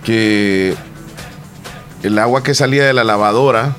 que 0.03 0.75
el 2.03 2.19
agua 2.19 2.43
que 2.43 2.55
salía 2.55 2.85
de 2.85 2.93
la 2.93 3.05
lavadora 3.05 3.77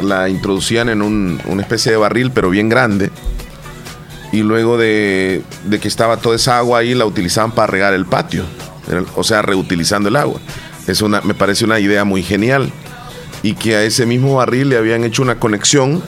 la 0.00 0.28
introducían 0.28 0.88
en 0.88 1.02
un- 1.02 1.40
una 1.46 1.62
especie 1.62 1.92
de 1.92 1.98
barril 1.98 2.30
pero 2.30 2.50
bien 2.50 2.68
grande 2.68 3.10
y 4.32 4.38
luego 4.42 4.78
de, 4.78 5.42
de 5.64 5.78
que 5.80 5.88
estaba 5.88 6.16
toda 6.18 6.36
esa 6.36 6.58
agua 6.58 6.78
ahí 6.78 6.94
la 6.94 7.04
utilizaban 7.04 7.50
para 7.52 7.66
regar 7.66 7.92
el 7.94 8.06
patio, 8.06 8.44
o 9.16 9.24
sea, 9.24 9.42
reutilizando 9.42 10.08
el 10.08 10.14
agua. 10.14 10.40
Es 10.86 11.02
una, 11.02 11.20
me 11.22 11.34
parece 11.34 11.64
una 11.64 11.80
idea 11.80 12.04
muy 12.04 12.22
genial 12.22 12.70
y 13.42 13.54
que 13.54 13.74
a 13.74 13.82
ese 13.82 14.06
mismo 14.06 14.36
barril 14.36 14.68
le 14.68 14.76
habían 14.76 15.02
hecho 15.04 15.22
una 15.22 15.40
conexión 15.40 16.00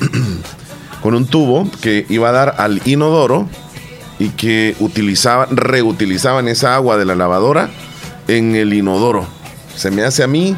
con 1.02 1.14
un 1.14 1.26
tubo 1.26 1.68
que 1.80 2.04
iba 2.08 2.28
a 2.28 2.32
dar 2.32 2.54
al 2.58 2.80
inodoro 2.84 3.48
y 4.18 4.30
que 4.30 4.74
utilizaban, 4.80 5.56
reutilizaban 5.56 6.48
esa 6.48 6.74
agua 6.74 6.96
de 6.96 7.04
la 7.04 7.14
lavadora 7.14 7.70
en 8.28 8.54
el 8.56 8.72
inodoro. 8.74 9.26
Se 9.76 9.90
me 9.90 10.02
hace 10.02 10.22
a 10.22 10.26
mí 10.26 10.56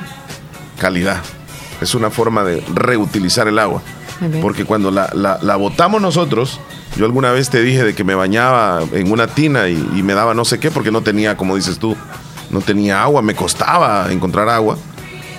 calidad. 0.79 1.21
Es 1.81 1.95
una 1.95 2.11
forma 2.11 2.45
de 2.45 2.63
reutilizar 2.75 3.49
el 3.49 3.59
agua. 3.59 3.83
Porque 4.41 4.65
cuando 4.65 4.91
la, 4.91 5.11
la- 5.13 5.39
la 5.43 5.57
botamos 5.57 6.01
nosotros, 6.01 6.61
yo 6.97 7.05
alguna 7.05 7.33
vez 7.33 7.51
te 7.51 7.61
dije 7.63 7.83
de 7.83 7.95
que 7.95 8.05
me 8.05 8.15
bañaba 8.15 8.81
en 8.93 9.11
una 9.11 9.27
tina 9.27 9.69
y, 9.69 9.75
y 9.95 10.03
me 10.03 10.15
daba 10.15 10.35
no 10.35 10.45
sé 10.45 10.59
qué 10.61 10.71
porque 10.71 10.91
no 10.93 11.03
tenía, 11.03 11.37
como 11.37 11.57
dices 11.57 11.79
tú, 11.79 11.97
no 12.51 12.61
tenía 12.61 13.03
agua, 13.03 13.23
me 13.23 13.35
costaba 13.35 14.11
encontrar 14.13 14.49
agua 14.49 14.77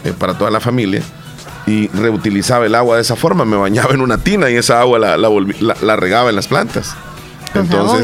eh, 0.03 0.13
para 0.17 0.37
toda 0.37 0.51
la 0.51 0.59
familia 0.59 1.01
y 1.65 1.87
reutilizaba 1.87 2.65
el 2.65 2.75
agua 2.75 2.97
de 2.97 3.01
esa 3.01 3.15
forma, 3.15 3.45
me 3.45 3.55
bañaba 3.55 3.93
en 3.93 4.01
una 4.01 4.17
tina 4.19 4.49
y 4.51 4.55
esa 4.55 4.81
agua 4.81 4.99
la, 4.99 5.17
la 5.17 5.95
regaba 5.95 6.29
en 6.29 6.35
las 6.35 6.47
plantas. 6.47 6.93
Con 7.53 7.69
todo, 7.69 7.93
pero- 7.93 8.01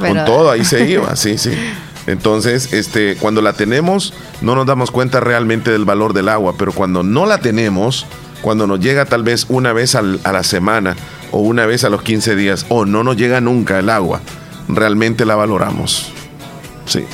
con 0.00 0.08
todo 0.24 0.50
ahí 0.50 0.64
se 0.64 0.84
iba, 0.90 1.14
sí, 1.14 1.36
sí. 1.36 1.50
Entonces, 2.06 2.72
este, 2.72 3.16
cuando 3.16 3.40
la 3.42 3.52
tenemos, 3.54 4.12
no 4.42 4.54
nos 4.54 4.66
damos 4.66 4.90
cuenta 4.90 5.20
realmente 5.20 5.70
del 5.70 5.84
valor 5.84 6.12
del 6.12 6.28
agua, 6.28 6.54
pero 6.58 6.72
cuando 6.72 7.02
no 7.02 7.24
la 7.26 7.38
tenemos, 7.38 8.06
cuando 8.42 8.66
nos 8.66 8.80
llega 8.80 9.06
tal 9.06 9.22
vez 9.22 9.46
una 9.48 9.72
vez 9.72 9.94
al- 9.94 10.20
a 10.24 10.32
la 10.32 10.42
semana 10.42 10.96
o 11.32 11.38
una 11.38 11.64
vez 11.66 11.82
a 11.84 11.88
los 11.88 12.02
15 12.02 12.36
días, 12.36 12.66
o 12.68 12.84
no 12.84 13.02
nos 13.04 13.16
llega 13.16 13.40
nunca 13.40 13.78
el 13.78 13.88
agua, 13.88 14.20
realmente 14.68 15.24
la 15.24 15.34
valoramos. 15.34 16.10
Sí. 16.86 17.04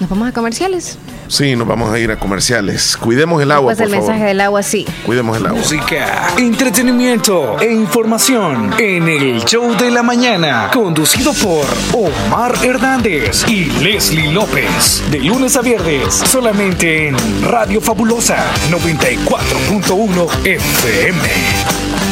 Nos 0.00 0.10
vamos 0.10 0.28
a 0.28 0.32
comerciales. 0.32 0.98
Sí, 1.34 1.56
nos 1.56 1.66
vamos 1.66 1.92
a 1.92 1.98
ir 1.98 2.12
a 2.12 2.16
comerciales. 2.16 2.96
Cuidemos 2.96 3.42
el 3.42 3.50
agua, 3.50 3.70
Pues 3.74 3.78
por 3.78 3.86
el 3.88 3.92
favor. 3.94 4.08
mensaje 4.10 4.28
del 4.28 4.40
agua 4.40 4.62
sí. 4.62 4.86
Cuidemos 5.04 5.36
el 5.36 5.46
agua. 5.46 5.58
Música, 5.58 6.28
entretenimiento 6.38 7.56
e 7.60 7.72
información 7.72 8.72
en 8.78 9.08
el 9.08 9.44
show 9.44 9.74
de 9.76 9.90
la 9.90 10.04
mañana, 10.04 10.70
conducido 10.72 11.32
por 11.34 11.66
Omar 11.92 12.54
Hernández 12.62 13.44
y 13.48 13.64
Leslie 13.82 14.30
López. 14.30 15.02
De 15.10 15.18
lunes 15.18 15.56
a 15.56 15.62
viernes, 15.62 16.14
solamente 16.14 17.08
en 17.08 17.16
Radio 17.42 17.80
Fabulosa 17.80 18.36
94.1 18.70 20.28
FM. 20.44 22.03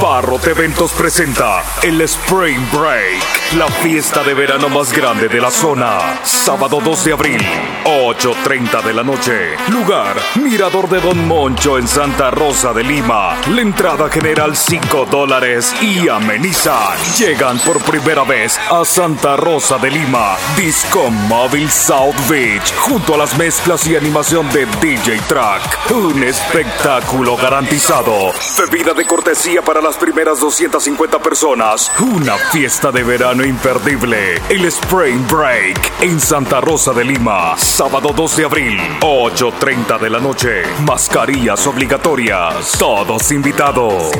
Barrot 0.00 0.46
Eventos 0.46 0.92
presenta 0.92 1.62
el 1.82 2.00
Spring 2.02 2.60
Break, 2.72 3.54
la 3.56 3.68
fiesta 3.68 4.22
de 4.22 4.34
verano 4.34 4.68
más 4.68 4.92
grande 4.92 5.28
de 5.28 5.40
la 5.40 5.50
zona. 5.50 6.20
Sábado 6.24 6.80
2 6.84 7.04
de 7.04 7.12
abril, 7.12 7.42
8.30 7.84 8.82
de 8.82 8.92
la 8.92 9.02
noche. 9.02 9.56
Lugar, 9.68 10.16
Mirador 10.42 10.88
de 10.88 11.00
Don 11.00 11.26
Moncho 11.26 11.78
en 11.78 11.86
Santa 11.86 12.30
Rosa 12.30 12.72
de 12.72 12.82
Lima. 12.82 13.36
La 13.54 13.60
entrada 13.60 14.08
general 14.08 14.56
5 14.56 15.06
dólares 15.06 15.74
y 15.80 16.08
amenizan. 16.08 16.98
Llegan 17.18 17.58
por 17.60 17.80
primera 17.80 18.24
vez 18.24 18.58
a 18.70 18.84
Santa 18.84 19.36
Rosa 19.36 19.78
de 19.78 19.90
Lima. 19.90 20.36
Disco 20.56 21.10
Móvil 21.10 21.70
South 21.70 22.16
Beach, 22.28 22.74
junto 22.78 23.14
a 23.14 23.18
las 23.18 23.36
mezclas 23.38 23.86
y 23.86 23.96
animación 23.96 24.50
de 24.50 24.66
DJ 24.66 25.20
Track. 25.28 25.90
Un 25.92 26.24
espectáculo 26.24 27.36
garantizado. 27.36 28.32
Bebida 28.58 28.92
de 28.92 29.06
cortesía 29.06 29.62
para 29.62 29.83
las 29.84 29.96
primeras 29.98 30.40
250 30.40 31.18
personas. 31.20 31.92
Una 32.00 32.36
fiesta 32.36 32.90
de 32.90 33.04
verano 33.04 33.44
imperdible. 33.44 34.40
El 34.48 34.64
Spring 34.64 35.26
Break 35.28 35.92
en 36.00 36.18
Santa 36.18 36.60
Rosa 36.60 36.92
de 36.92 37.04
Lima. 37.04 37.54
Sábado 37.58 38.12
2 38.16 38.36
de 38.38 38.44
abril, 38.46 38.80
8.30 39.00 40.00
de 40.00 40.10
la 40.10 40.20
noche. 40.20 40.62
Mascarillas 40.86 41.66
obligatorias. 41.66 42.72
Todos 42.78 43.30
invitados. 43.30 44.10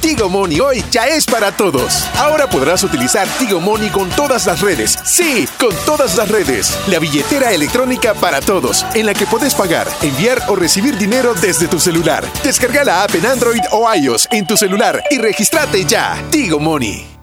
Tigo 0.00 0.28
Money 0.28 0.60
hoy 0.60 0.84
ya 0.90 1.06
es 1.08 1.26
para 1.26 1.52
todos. 1.52 2.06
Ahora 2.16 2.48
podrás 2.48 2.82
utilizar 2.84 3.26
Tigo 3.38 3.60
Money 3.60 3.90
con 3.90 4.08
todas 4.10 4.46
las 4.46 4.60
redes. 4.60 4.96
Sí, 5.04 5.48
con 5.58 5.74
todas 5.84 6.16
las 6.16 6.28
redes. 6.28 6.78
La 6.86 6.98
billetera 6.98 7.52
electrónica 7.52 8.14
para 8.14 8.40
todos, 8.40 8.86
en 8.94 9.06
la 9.06 9.14
que 9.14 9.26
puedes 9.26 9.54
pagar, 9.54 9.88
enviar 10.02 10.42
o 10.48 10.56
recibir 10.56 10.96
dinero 10.96 11.34
desde 11.34 11.68
tu 11.68 11.78
celular. 11.80 12.24
Descarga 12.42 12.84
la 12.84 13.02
app 13.02 13.14
en 13.14 13.26
Android 13.26 13.60
o 13.72 13.92
iOS 13.92 14.28
en 14.30 14.46
tu 14.46 14.56
celular 14.56 15.02
y 15.10 15.18
regístrate 15.18 15.84
ya. 15.84 16.22
Tigo 16.30 16.58
Money. 16.58 17.17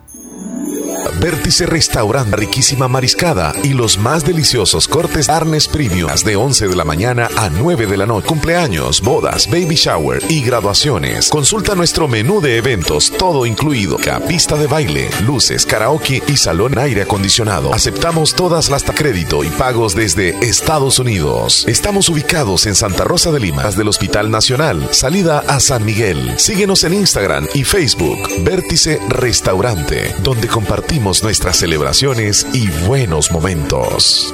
Vértice 1.19 1.65
Restaurante, 1.65 2.35
riquísima 2.35 2.87
mariscada 2.87 3.53
y 3.63 3.73
los 3.73 3.97
más 3.97 4.23
deliciosos 4.23 4.87
cortes 4.87 5.27
carnes 5.27 5.67
premium 5.67 6.09
de 6.23 6.35
11 6.35 6.67
de 6.67 6.75
la 6.75 6.83
mañana 6.83 7.29
a 7.37 7.49
9 7.49 7.87
de 7.87 7.97
la 7.97 8.05
noche. 8.05 8.27
Cumpleaños, 8.27 9.01
bodas, 9.01 9.47
baby 9.47 9.75
shower 9.75 10.21
y 10.29 10.41
graduaciones. 10.41 11.29
Consulta 11.29 11.75
nuestro 11.75 12.07
menú 12.07 12.41
de 12.41 12.57
eventos, 12.57 13.11
todo 13.11 13.45
incluido. 13.45 13.97
Pista 14.27 14.55
de 14.55 14.67
baile, 14.67 15.09
luces, 15.21 15.65
karaoke 15.65 16.21
y 16.27 16.37
salón 16.37 16.77
aire 16.77 17.01
acondicionado. 17.03 17.73
Aceptamos 17.73 18.33
todas 18.33 18.69
las 18.69 18.83
crédito 18.83 19.43
y 19.43 19.49
pagos 19.49 19.95
desde 19.95 20.29
Estados 20.47 20.99
Unidos. 20.99 21.65
Estamos 21.67 22.09
ubicados 22.09 22.65
en 22.65 22.75
Santa 22.75 23.03
Rosa 23.03 23.31
de 23.31 23.39
Lima, 23.39 23.63
del 23.71 23.87
Hospital 23.87 24.29
Nacional, 24.29 24.89
salida 24.91 25.39
a 25.47 25.59
San 25.59 25.83
Miguel. 25.83 26.37
Síguenos 26.37 26.83
en 26.83 26.93
Instagram 26.93 27.47
y 27.53 27.63
Facebook, 27.63 28.19
Vértice 28.43 28.99
Restaurante, 29.09 30.13
donde 30.19 30.47
compartimos 30.47 30.74
nuestras 31.23 31.57
celebraciones 31.57 32.45
y 32.53 32.69
buenos 32.87 33.31
momentos. 33.31 34.33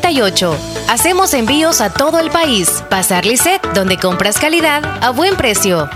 9658. 0.00 0.56
Hacemos 0.88 1.34
envíos 1.34 1.80
a 1.80 1.92
todo 1.92 2.18
el 2.18 2.30
país. 2.30 2.82
Pasar 2.88 3.26
Lisset, 3.26 3.62
donde 3.74 3.98
compras 3.98 4.38
calidad 4.38 4.82
a 5.02 5.10
buen 5.10 5.36
precio. 5.36 5.88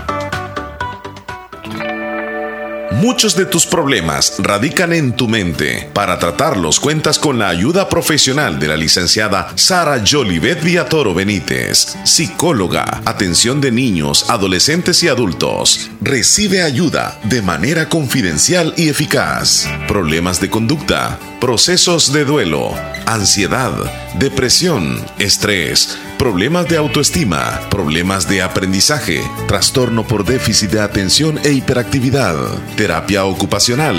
Muchos 3.01 3.35
de 3.35 3.45
tus 3.45 3.67
problemas 3.67 4.33
radican 4.39 4.91
en 4.91 5.13
tu 5.15 5.27
mente. 5.27 5.87
Para 5.93 6.17
tratarlos 6.17 6.79
cuentas 6.79 7.19
con 7.19 7.37
la 7.37 7.47
ayuda 7.47 7.89
profesional 7.89 8.57
de 8.57 8.67
la 8.69 8.75
licenciada 8.75 9.51
Sara 9.55 10.03
Jolivet 10.03 10.63
Villatoro 10.63 11.13
Benítez, 11.13 11.95
psicóloga, 12.05 13.01
atención 13.05 13.61
de 13.61 13.71
niños, 13.71 14.27
adolescentes 14.29 15.03
y 15.03 15.09
adultos. 15.09 15.91
Recibe 16.01 16.63
ayuda 16.63 17.19
de 17.25 17.43
manera 17.43 17.87
confidencial 17.87 18.73
y 18.77 18.89
eficaz. 18.89 19.69
Problemas 19.87 20.41
de 20.41 20.49
conducta, 20.49 21.19
procesos 21.39 22.11
de 22.11 22.25
duelo, 22.25 22.73
ansiedad, 23.05 23.73
depresión, 24.17 24.99
estrés, 25.19 25.99
problemas 26.17 26.67
de 26.67 26.77
autoestima, 26.77 27.61
problemas 27.69 28.27
de 28.27 28.41
aprendizaje, 28.41 29.21
trastorno 29.47 30.05
por 30.05 30.25
déficit 30.25 30.71
de 30.71 30.81
atención 30.81 31.39
e 31.43 31.51
hiperactividad, 31.51 32.35
terapia 32.75 33.25
ocupacional, 33.25 33.95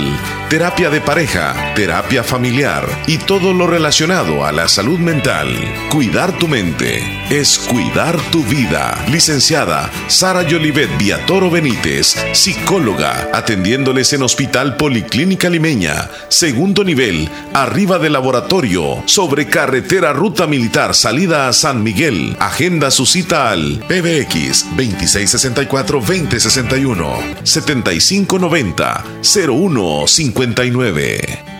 terapia 0.49 0.89
de 0.89 0.99
pareja, 0.99 1.73
terapia 1.75 2.23
familiar 2.23 2.85
y 3.07 3.17
todo 3.17 3.53
lo 3.53 3.67
relacionado 3.67 4.45
a 4.45 4.51
la 4.51 4.67
salud 4.67 4.99
mental. 4.99 5.47
Cuidar 5.89 6.37
tu 6.37 6.47
mente 6.47 7.01
es 7.29 7.57
cuidar 7.57 8.17
tu 8.31 8.43
vida. 8.43 9.01
Licenciada 9.09 9.89
Sara 10.07 10.43
Yolivet 10.43 10.89
Viatoro 10.97 11.49
Benítez, 11.49 12.15
psicóloga, 12.33 13.29
atendiéndoles 13.33 14.11
en 14.13 14.23
Hospital 14.23 14.75
Policlínica 14.75 15.49
Limeña, 15.49 16.09
segundo 16.27 16.83
nivel, 16.83 17.29
arriba 17.53 17.97
del 17.97 18.13
laboratorio, 18.13 19.03
sobre 19.05 19.47
carretera 19.47 20.11
Ruta 20.11 20.47
Militar, 20.47 20.93
salida 20.93 21.47
a 21.47 21.53
San 21.53 21.81
Miguel. 21.83 22.08
Miguel. 22.09 22.35
Agenda 22.39 22.89
su 22.91 23.05
cita 23.05 23.51
al 23.51 23.83
PBX 23.87 24.65
2664-2061 24.75 27.43
7590 27.43 29.03
0159. 29.21 31.58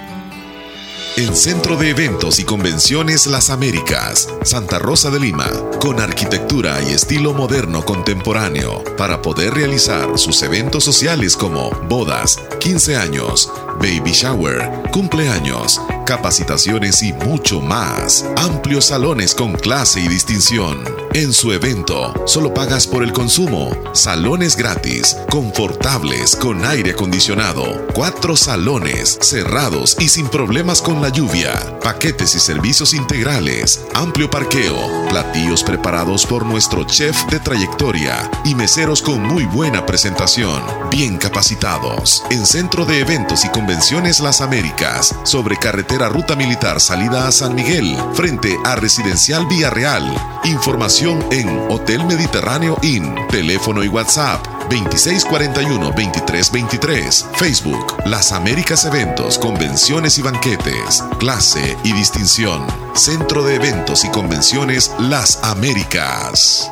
El 1.20 1.36
Centro 1.36 1.76
de 1.76 1.90
Eventos 1.90 2.40
y 2.40 2.46
Convenciones 2.46 3.28
Las 3.28 3.50
Américas, 3.50 4.30
Santa 4.44 4.80
Rosa 4.80 5.10
de 5.10 5.20
Lima, 5.20 5.52
con 5.82 6.00
arquitectura 6.00 6.82
y 6.82 6.94
estilo 6.94 7.34
moderno 7.34 7.84
contemporáneo, 7.84 8.82
para 8.96 9.22
poder 9.22 9.54
realizar 9.54 10.18
sus 10.18 10.42
eventos 10.44 10.86
sociales 10.86 11.36
como 11.36 11.72
bodas, 11.90 12.40
15 12.62 12.96
años, 12.96 13.52
baby 13.82 14.12
shower, 14.14 14.84
cumpleaños, 14.94 15.82
capacitaciones 16.06 17.04
y 17.04 17.12
mucho 17.12 17.60
más. 17.60 18.26
Amplios 18.38 18.86
salones 18.86 19.36
con 19.36 19.54
clase 19.56 20.00
y 20.00 20.08
distinción. 20.08 20.84
En 21.14 21.34
su 21.34 21.52
evento, 21.52 22.14
solo 22.28 22.54
pagas 22.54 22.88
por 22.88 23.04
el 23.04 23.14
consumo. 23.14 23.72
Salones 23.94 24.56
gratis, 24.56 25.18
confortables, 25.30 26.36
con 26.36 26.66
aire 26.66 26.92
acondicionado. 26.92 27.88
Cuatro 27.94 28.36
salones, 28.36 29.18
cerrados 29.22 29.98
y 30.00 30.10
sin 30.10 30.28
problemas 30.28 30.82
con 30.82 31.02
la 31.02 31.09
lluvia. 31.10 31.80
Paquetes 31.84 32.36
y 32.36 32.40
servicios 32.40 32.94
integrales. 32.94 33.82
Amplio 33.94 34.30
parqueo. 34.30 35.08
Platillos 35.10 35.64
preparados 35.64 36.26
por 36.26 36.46
nuestro 36.46 36.84
chef 36.86 37.26
de 37.30 37.40
trayectoria. 37.40 38.30
Y 38.46 38.56
meseros 38.56 39.02
con 39.02 39.22
muy 39.22 39.46
buena 39.46 39.86
presentación. 39.86 40.62
Bien 40.90 41.18
capacitados. 41.18 42.24
En 42.32 42.46
Centro 42.46 42.86
de 42.86 43.00
Eventos 43.00 43.46
y 43.46 43.50
Convenciones 43.50 44.20
Las 44.20 44.42
Américas. 44.42 45.16
Sobre 45.24 45.58
carretera 45.58 46.10
Ruta 46.10 46.36
Militar 46.36 46.80
salida 46.80 47.28
a 47.28 47.32
San 47.32 47.56
Miguel. 47.56 47.98
Frente 48.14 48.56
a 48.66 48.76
Residencial 48.76 49.46
Vía 49.48 49.70
Real. 49.70 50.04
Información 50.46 51.26
en 51.32 51.50
Hotel 51.70 52.06
Mediterráneo 52.06 52.78
Inn. 52.82 53.16
Teléfono 53.30 53.84
y 53.84 53.88
WhatsApp 53.88 54.59
2641-2323. 54.70 57.26
Facebook 57.34 57.98
Las 58.06 58.32
Américas 58.32 58.86
Eventos, 58.86 59.38
Convenciones 59.38 60.18
y 60.18 60.22
Banquetes. 60.22 61.04
Clase 61.20 61.76
y 61.84 61.92
distinción. 61.94 62.66
Centro 62.94 63.44
de 63.44 63.56
Eventos 63.56 64.06
y 64.06 64.10
Convenciones 64.10 64.92
Las 65.00 65.44
Américas. 65.44 66.72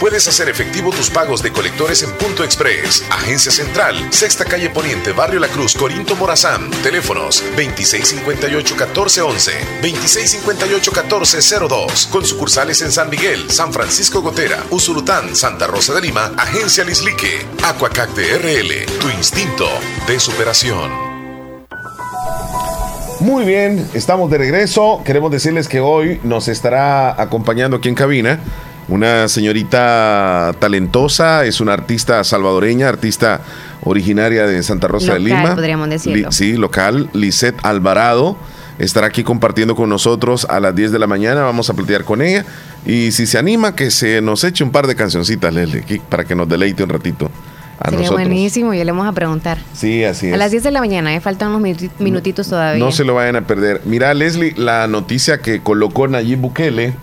puedes 0.00 0.26
hacer 0.26 0.48
efectivo 0.48 0.90
tus 0.90 1.10
pagos 1.10 1.42
de 1.42 1.52
colectores 1.52 2.02
en 2.02 2.10
Punto 2.12 2.42
Express, 2.44 3.04
Agencia 3.10 3.52
Central, 3.52 3.94
Sexta 4.10 4.44
Calle 4.44 4.70
Poniente, 4.70 5.12
Barrio 5.12 5.40
La 5.40 5.48
Cruz, 5.48 5.74
Corinto 5.74 6.16
Morazán. 6.16 6.70
Teléfonos 6.82 7.42
2658-1411, 7.56 9.52
2658-1402. 9.82 12.08
Con 12.08 12.24
sucursales 12.24 12.80
en 12.82 12.92
San 12.92 13.10
Miguel, 13.10 13.50
San 13.50 13.72
Francisco 13.72 14.22
Gotera, 14.22 14.62
Usulután, 14.70 15.34
Santa 15.36 15.66
Rosa 15.66 15.92
de 15.94 16.02
Lima, 16.02 16.32
Agencia 16.36 16.84
Lislique. 16.84 17.44
Aquacac 17.64 18.10
tu 19.00 19.08
instinto 19.10 19.66
de 20.06 20.18
superación. 20.18 21.10
Muy 23.20 23.44
bien, 23.44 23.86
estamos 23.92 24.30
de 24.30 24.38
regreso. 24.38 25.02
Queremos 25.04 25.30
decirles 25.30 25.68
que 25.68 25.80
hoy 25.80 26.18
nos 26.24 26.48
estará 26.48 27.20
acompañando 27.20 27.76
aquí 27.76 27.90
en 27.90 27.94
cabina 27.94 28.40
una 28.90 29.28
señorita 29.28 30.52
talentosa, 30.58 31.44
es 31.44 31.60
una 31.60 31.72
artista 31.72 32.22
salvadoreña, 32.24 32.88
artista 32.88 33.40
originaria 33.84 34.46
de 34.46 34.62
Santa 34.62 34.88
Rosa 34.88 35.14
de 35.14 35.20
Lima. 35.20 35.54
podríamos 35.54 35.88
decirlo. 35.88 36.32
sí, 36.32 36.54
local, 36.54 37.08
Lisette 37.12 37.58
Alvarado. 37.62 38.36
Estará 38.78 39.08
aquí 39.08 39.22
compartiendo 39.22 39.76
con 39.76 39.90
nosotros 39.90 40.46
a 40.48 40.58
las 40.58 40.74
10 40.74 40.92
de 40.92 40.98
la 40.98 41.06
mañana. 41.06 41.42
Vamos 41.42 41.68
a 41.68 41.74
platicar 41.74 42.04
con 42.04 42.22
ella. 42.22 42.46
Y 42.86 43.12
si 43.12 43.26
se 43.26 43.36
anima, 43.36 43.76
que 43.76 43.90
se 43.90 44.22
nos 44.22 44.42
eche 44.42 44.64
un 44.64 44.70
par 44.70 44.86
de 44.86 44.96
cancioncitas, 44.96 45.52
Leslie, 45.52 46.00
para 46.08 46.24
que 46.24 46.34
nos 46.34 46.48
deleite 46.48 46.82
un 46.82 46.88
ratito. 46.88 47.30
A 47.78 47.90
Sería 47.90 48.10
buenísimo, 48.10 48.72
ya 48.74 48.84
le 48.84 48.92
vamos 48.92 49.06
a 49.06 49.12
preguntar. 49.12 49.58
Sí, 49.74 50.02
así 50.02 50.28
es. 50.28 50.34
A 50.34 50.38
las 50.38 50.50
10 50.50 50.64
de 50.64 50.70
la 50.70 50.80
mañana, 50.80 51.14
¿eh? 51.14 51.20
faltan 51.20 51.54
unos 51.54 51.78
minutitos 51.98 52.48
todavía. 52.48 52.82
No 52.82 52.90
se 52.90 53.04
lo 53.04 53.14
vayan 53.14 53.36
a 53.36 53.42
perder. 53.42 53.82
Mira, 53.84 54.12
Leslie, 54.14 54.54
la 54.56 54.86
noticia 54.86 55.38
que 55.40 55.60
colocó 55.60 56.08
Nayib 56.08 56.38
Bukele 56.38 56.94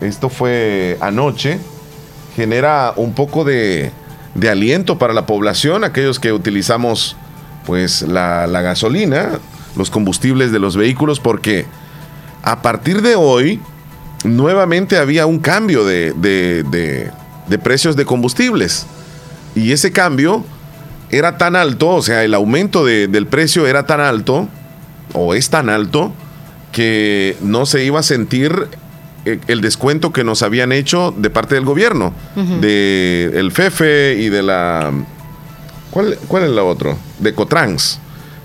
esto 0.00 0.28
fue 0.28 0.96
anoche, 1.00 1.58
genera 2.34 2.92
un 2.96 3.12
poco 3.12 3.44
de, 3.44 3.92
aliento 4.48 4.98
para 4.98 5.12
la 5.12 5.26
población, 5.26 5.84
aquellos 5.84 6.18
que 6.18 6.32
utilizamos 6.32 7.16
pues 7.66 8.02
la, 8.02 8.46
gasolina, 8.46 9.38
los 9.76 9.90
combustibles 9.90 10.52
de 10.52 10.58
los 10.58 10.76
vehículos, 10.76 11.20
porque 11.20 11.66
a 12.42 12.62
partir 12.62 13.02
de 13.02 13.14
hoy 13.14 13.60
nuevamente 14.24 14.96
había 14.96 15.26
un 15.26 15.38
cambio 15.38 15.84
de, 15.84 17.10
precios 17.62 17.96
de 17.96 18.04
combustibles. 18.04 18.86
Y 19.54 19.72
ese 19.72 19.92
cambio 19.92 20.44
era 21.10 21.36
tan 21.36 21.56
alto, 21.56 21.88
o 21.88 22.02
sea, 22.02 22.24
el 22.24 22.34
aumento 22.34 22.84
del 22.84 23.26
precio 23.26 23.66
era 23.66 23.84
tan 23.84 24.00
alto, 24.00 24.48
o 25.12 25.34
es 25.34 25.50
tan 25.50 25.68
alto, 25.68 26.12
que 26.72 27.36
no 27.42 27.66
se 27.66 27.84
iba 27.84 28.00
a 28.00 28.04
sentir 28.04 28.68
el 29.24 29.60
descuento 29.60 30.12
que 30.12 30.24
nos 30.24 30.42
habían 30.42 30.72
hecho 30.72 31.14
de 31.16 31.30
parte 31.30 31.54
del 31.54 31.64
gobierno, 31.64 32.14
de 32.60 33.30
el 33.34 33.52
FEFE 33.52 34.16
y 34.18 34.28
de 34.28 34.42
la... 34.42 34.92
¿Cuál, 35.90 36.18
¿Cuál 36.28 36.44
es 36.44 36.50
la 36.50 36.62
otra? 36.62 36.96
De 37.18 37.34
Cotrans. 37.34 37.98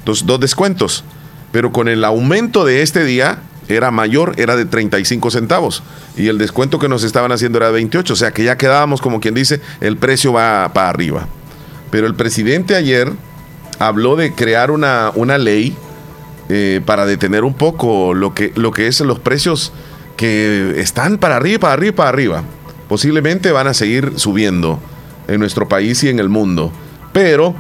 Dos, 0.04 0.26
dos 0.26 0.40
descuentos. 0.40 1.04
Pero 1.52 1.72
con 1.72 1.88
el 1.88 2.04
aumento 2.04 2.66
de 2.66 2.82
este 2.82 3.06
día 3.06 3.40
era 3.68 3.92
mayor, 3.92 4.34
era 4.38 4.56
de 4.56 4.66
35 4.66 5.32
centavos. 5.32 5.84
Y 6.18 6.28
el 6.28 6.38
descuento 6.38 6.80
que 6.80 6.90
nos 6.90 7.04
estaban 7.04 7.32
haciendo 7.32 7.58
era 7.58 7.68
de 7.68 7.74
28. 7.74 8.14
O 8.14 8.16
sea 8.16 8.32
que 8.32 8.44
ya 8.44 8.58
quedábamos, 8.58 9.02
como 9.02 9.20
quien 9.20 9.34
dice, 9.34 9.62
el 9.82 9.98
precio 9.98 10.34
va 10.34 10.72
para 10.74 10.90
arriba. 10.90 11.28
Pero 11.92 12.08
el 12.08 12.16
presidente 12.16 12.76
ayer 12.76 13.12
habló 13.80 14.16
de 14.16 14.34
crear 14.34 14.72
una, 14.72 15.12
una 15.16 15.38
ley 15.38 15.76
eh, 16.50 16.82
para 16.86 17.06
detener 17.06 17.44
un 17.44 17.54
poco 17.54 18.14
lo 18.14 18.34
que, 18.34 18.52
lo 18.56 18.72
que 18.72 18.88
es 18.88 19.00
los 19.02 19.20
precios 19.20 19.72
que 20.16 20.80
están 20.80 21.18
para 21.18 21.38
arriba, 21.38 21.60
para 21.60 21.74
arriba, 21.74 21.96
para 21.96 22.10
arriba. 22.10 22.44
Posiblemente 22.88 23.52
van 23.52 23.68
a 23.68 23.74
seguir 23.74 24.14
subiendo 24.16 24.80
en 25.28 25.40
nuestro 25.40 25.68
país 25.68 26.04
y 26.04 26.10
en 26.10 26.20
el 26.20 26.30
mundo. 26.30 26.72
Pero, 27.14 27.56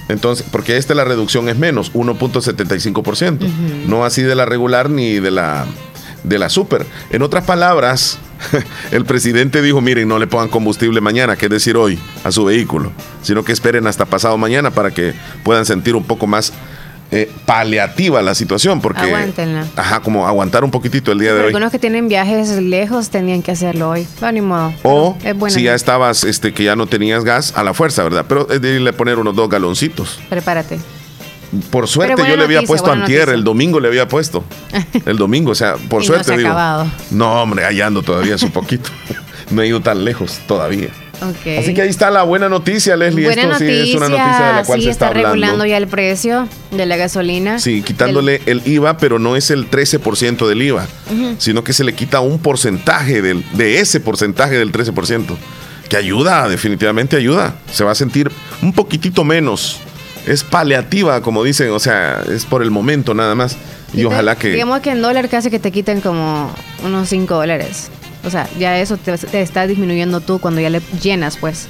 Entonces, 0.10 0.46
porque 0.52 0.78
esta 0.78 0.94
la 0.96 1.04
reducción 1.04 1.50
es 1.50 1.58
menos, 1.58 1.94
1.75%. 1.94 3.40
No 3.88 4.06
así 4.06 4.22
de 4.22 4.36
la 4.36 4.46
regular 4.46 4.90
ni 4.90 5.20
de 5.20 5.32
la, 5.32 5.66
de 6.24 6.40
la 6.40 6.50
super. 6.50 6.86
En 7.10 7.22
otras 7.22 7.44
palabras, 7.46 8.20
el 8.92 9.06
presidente 9.06 9.62
dijo, 9.62 9.82
miren, 9.82 10.08
no 10.08 10.20
le 10.20 10.28
pongan 10.28 10.50
combustible 10.50 11.02
mañana, 11.02 11.36
que 11.36 11.46
es 11.48 11.52
decir 11.52 11.78
hoy, 11.78 12.00
a 12.24 12.32
su 12.32 12.46
vehículo, 12.46 12.92
sino 13.22 13.44
que 13.44 13.52
esperen 13.52 13.88
hasta 13.88 14.06
pasado 14.06 14.38
mañana 14.38 14.72
para 14.72 14.92
que 14.92 15.14
puedan 15.44 15.66
sentir 15.66 15.96
un 15.96 16.04
poco 16.04 16.28
más 16.28 16.54
eh, 17.12 17.32
paliativa 17.46 18.22
la 18.22 18.36
situación, 18.36 18.82
porque... 18.82 19.02
Aguántenla. 19.02 19.66
Ajá, 19.76 20.02
como 20.02 20.28
aguantar 20.28 20.64
un 20.64 20.72
poquitito 20.72 21.12
el 21.12 21.20
día 21.20 21.34
de 21.34 21.40
hoy. 21.40 21.48
Algunos 21.48 21.72
que 21.72 21.80
tienen 21.80 22.08
viajes 22.08 22.50
lejos 22.50 23.10
tenían 23.10 23.42
que 23.42 23.52
hacerlo 23.52 23.90
hoy. 23.90 24.08
No, 24.22 24.32
ni 24.32 24.42
modo. 24.42 24.74
O 24.84 25.18
Es 25.24 25.38
buena 25.38 25.54
si 25.56 25.64
ya 25.64 25.74
estabas, 25.74 26.24
este, 26.24 26.54
que 26.54 26.64
ya 26.64 26.76
no 26.76 26.88
tenías 26.88 27.24
gas, 27.24 27.54
a 27.56 27.64
la 27.64 27.74
fuerza, 27.74 28.04
¿verdad? 28.04 28.26
Pero 28.28 28.50
es 28.50 28.62
de 28.62 28.76
irle 28.76 28.90
a 28.90 28.94
poner 28.94 29.20
unos 29.20 29.36
dos 29.36 29.50
galoncitos. 29.50 30.20
Prepárate. 30.30 30.80
Por 31.70 31.88
suerte 31.88 32.22
yo 32.28 32.36
le 32.36 32.44
había 32.44 32.62
puesto 32.64 32.92
antier, 32.92 33.20
noticia. 33.20 33.36
el 33.36 33.44
domingo 33.46 33.80
le 33.80 33.88
había 33.88 34.08
puesto. 34.08 34.44
El 35.06 35.18
domingo, 35.18 35.52
o 35.52 35.56
sea, 35.56 35.76
por 35.76 36.04
Y 36.04 36.06
no 36.06 36.08
suerte 36.08 36.26
se 36.26 36.34
ha 36.34 36.38
digo. 36.38 36.50
acabado. 36.50 36.88
No, 37.12 37.42
hombre, 37.42 37.64
allá 37.64 37.88
ando 37.88 38.02
todavía 38.04 38.36
es 38.36 38.44
un 38.44 38.52
poquito. 38.52 38.90
no 39.52 39.62
he 39.62 39.68
ido 39.68 39.80
tan 39.80 40.04
lejos 40.04 40.40
todavía. 40.46 40.90
Así 41.22 41.74
que 41.74 41.82
ahí 41.82 41.90
está 41.90 42.12
la 42.12 42.24
buena 42.24 42.50
noticia, 42.50 42.96
Leslie. 42.96 43.26
Buena 43.26 43.42
Esto 43.44 43.54
noticia, 43.54 43.84
sí 43.84 43.90
es 43.92 43.96
una 43.96 44.10
noticia 44.10 44.48
de 44.48 44.54
la 44.54 44.64
cual 44.64 44.80
sí, 44.80 44.86
se 44.86 44.92
está, 44.92 45.08
está 45.08 45.14
regulando 45.16 45.46
hablando. 45.46 45.66
ya 45.66 45.78
el 45.78 45.88
precio 45.88 46.48
de 46.72 46.86
la 46.86 46.98
gasolina. 46.98 47.60
Sí, 47.60 47.82
quitándole 47.82 48.42
el 48.46 48.62
IVA, 48.66 48.98
pero 48.98 49.20
no 49.20 49.36
es 49.36 49.50
el 49.52 49.70
13% 49.70 50.48
del 50.48 50.62
IVA, 50.62 50.88
sino 51.38 51.64
que 51.64 51.74
se 51.74 51.84
le 51.84 51.94
quita 51.94 52.20
un 52.20 52.40
porcentaje 52.40 53.22
del, 53.22 53.44
de 53.54 53.80
ese 53.80 54.00
porcentaje 54.00 54.58
del 54.58 54.72
13%, 54.72 55.26
que 55.90 55.98
ayuda, 55.98 56.48
definitivamente 56.50 57.16
ayuda. 57.16 57.56
Se 57.72 57.84
va 57.84 57.92
a 57.92 57.96
sentir 57.96 58.32
un 58.62 58.74
poquitito 58.74 59.24
menos. 59.24 59.80
Es 60.28 60.44
paliativa, 60.44 61.22
como 61.22 61.44
dicen, 61.44 61.72
o 61.72 61.80
sea, 61.80 62.22
es 62.30 62.46
por 62.46 62.62
el 62.62 62.70
momento 62.70 63.14
nada 63.14 63.34
más. 63.34 63.58
Y 63.94 64.04
ojalá 64.04 64.36
que... 64.36 64.50
Digamos 64.52 64.82
que 64.82 64.92
en 64.92 65.02
dólar 65.02 65.30
casi 65.30 65.50
que 65.50 65.60
te 65.60 65.72
quiten 65.72 66.02
como 66.02 66.54
unos 66.84 67.08
5 67.08 67.34
dólares. 67.34 67.90
O 68.28 68.30
sea, 68.30 68.48
ya 68.60 68.78
eso 68.80 68.98
te, 68.98 69.18
te 69.18 69.42
está 69.42 69.66
disminuyendo 69.66 70.22
tú 70.22 70.40
cuando 70.40 70.62
ya 70.62 70.70
le 70.70 70.82
llenas, 71.02 71.38
pues, 71.38 71.68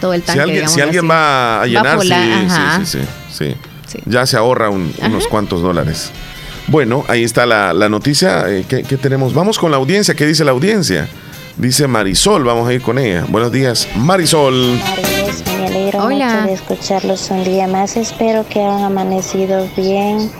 todo 0.00 0.12
el 0.14 0.22
tanque. 0.22 0.32
Si 0.34 0.40
alguien, 0.40 0.54
digamos 0.56 0.74
si 0.74 0.80
alguien 0.80 1.10
va 1.10 1.62
a 1.62 1.66
llenar, 1.66 1.92
sí, 1.92 1.96
volar, 2.08 2.28
ajá. 2.46 2.80
sí, 2.84 2.98
sí, 2.98 3.04
sí, 3.30 3.54
sí. 3.86 3.98
Ya 4.06 4.26
se 4.26 4.36
ahorra 4.36 4.70
un- 4.70 4.92
unos 5.02 5.26
cuantos 5.28 5.62
dólares. 5.62 6.10
Bueno, 6.66 7.04
ahí 7.08 7.22
está 7.22 7.44
la, 7.46 7.72
la 7.74 7.88
noticia. 7.88 8.44
eh, 8.48 8.64
¿qué, 8.68 8.82
qué 8.82 8.96
tenemos? 8.96 9.34
Vamos 9.34 9.58
con 9.58 9.70
la 9.70 9.76
audiencia. 9.76 10.14
¿Qué 10.14 10.26
dice 10.26 10.44
la 10.44 10.52
audiencia? 10.52 11.08
Dice 11.56 11.86
Marisol, 11.86 12.42
vamos 12.42 12.68
a 12.68 12.72
ir 12.72 12.80
con 12.82 12.98
ella. 12.98 13.26
Buenos 13.28 13.52
días, 13.52 13.86
Marisol. 13.96 14.80
Me 15.58 15.66
alegro 15.66 16.04
Hola. 16.04 16.26
mucho 16.40 16.46
de 16.48 16.52
escucharlos 16.54 17.30
un 17.30 17.44
día 17.44 17.66
más. 17.68 17.96
Espero 17.96 18.44
que 18.48 18.60
hayan 18.60 18.82
amanecido 18.82 19.68
bien. 19.76 20.32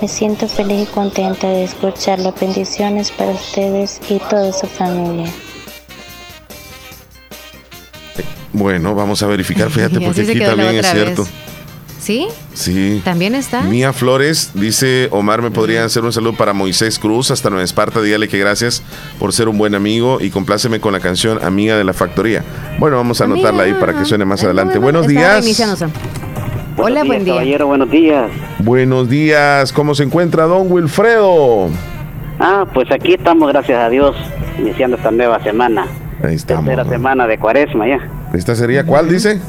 Me 0.00 0.06
siento 0.06 0.46
feliz 0.46 0.88
y 0.88 0.92
contenta 0.92 1.48
de 1.48 1.64
escucharlo. 1.64 2.32
Bendiciones 2.40 3.10
para 3.10 3.30
ustedes 3.30 4.00
y 4.08 4.18
toda 4.18 4.52
su 4.52 4.66
familia. 4.66 5.32
Bueno, 8.52 8.94
vamos 8.94 9.22
a 9.22 9.26
verificar, 9.26 9.70
fíjate, 9.70 10.00
porque 10.04 10.22
aquí 10.22 10.38
también 10.38 10.76
es 10.76 10.86
cierto. 10.90 11.24
vez. 11.24 11.32
¿Sí? 12.00 12.28
Sí. 12.54 13.02
¿También 13.04 13.34
está? 13.34 13.62
Mía 13.62 13.92
Flores 13.92 14.52
dice, 14.54 15.08
Omar, 15.10 15.42
¿me 15.42 15.50
podrían 15.50 15.84
hacer 15.84 16.04
un 16.04 16.12
saludo 16.12 16.34
para 16.34 16.52
Moisés 16.52 16.98
Cruz 16.98 17.30
hasta 17.30 17.50
Nueva 17.50 17.64
Esparta? 17.64 18.00
Dígale 18.00 18.28
que 18.28 18.38
gracias 18.38 18.82
por 19.18 19.32
ser 19.32 19.48
un 19.48 19.58
buen 19.58 19.74
amigo 19.74 20.18
y 20.20 20.30
compláceme 20.30 20.80
con 20.80 20.92
la 20.92 21.00
canción 21.00 21.44
Amiga 21.44 21.76
de 21.76 21.84
la 21.84 21.92
Factoría. 21.92 22.44
Bueno, 22.78 22.96
vamos 22.96 23.20
a 23.20 23.24
anotarla 23.24 23.64
ahí 23.64 23.74
para 23.74 23.98
que 23.98 24.04
suene 24.04 24.24
más 24.24 24.42
adelante. 24.44 24.78
Buenos 24.78 25.06
días. 25.06 25.44
Reiniciándose. 26.78 26.82
Hola, 26.82 27.04
buen 27.04 27.24
día. 27.24 27.34
Caballero, 27.34 27.66
buenos 27.66 27.90
días. 27.90 28.30
Buenos 28.60 29.08
días. 29.08 29.72
¿Cómo 29.72 29.94
se 29.94 30.04
encuentra 30.04 30.44
don 30.44 30.70
Wilfredo? 30.70 31.68
Ah, 32.40 32.64
pues 32.72 32.90
aquí 32.92 33.14
estamos, 33.14 33.52
gracias 33.52 33.78
a 33.80 33.88
Dios, 33.88 34.16
iniciando 34.58 34.96
esta 34.96 35.10
nueva 35.10 35.42
semana. 35.42 35.86
Ahí 36.22 36.34
estamos. 36.34 36.66
Tercera 36.66 36.88
semana 36.88 37.26
de 37.26 37.38
cuaresma 37.38 37.86
ya. 37.88 37.98
¿Esta 38.32 38.54
sería 38.54 38.84
cuál, 38.84 39.08
dice? 39.08 39.40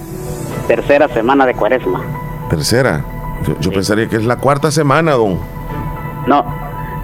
Tercera 0.68 1.08
semana 1.10 1.46
de 1.46 1.54
cuaresma. 1.54 2.02
Tercera. 2.50 3.04
Yo, 3.48 3.60
yo 3.60 3.72
pensaría 3.72 4.08
que 4.08 4.16
es 4.16 4.26
la 4.26 4.38
cuarta 4.38 4.72
semana, 4.72 5.12
don. 5.14 5.40
No, 6.28 6.44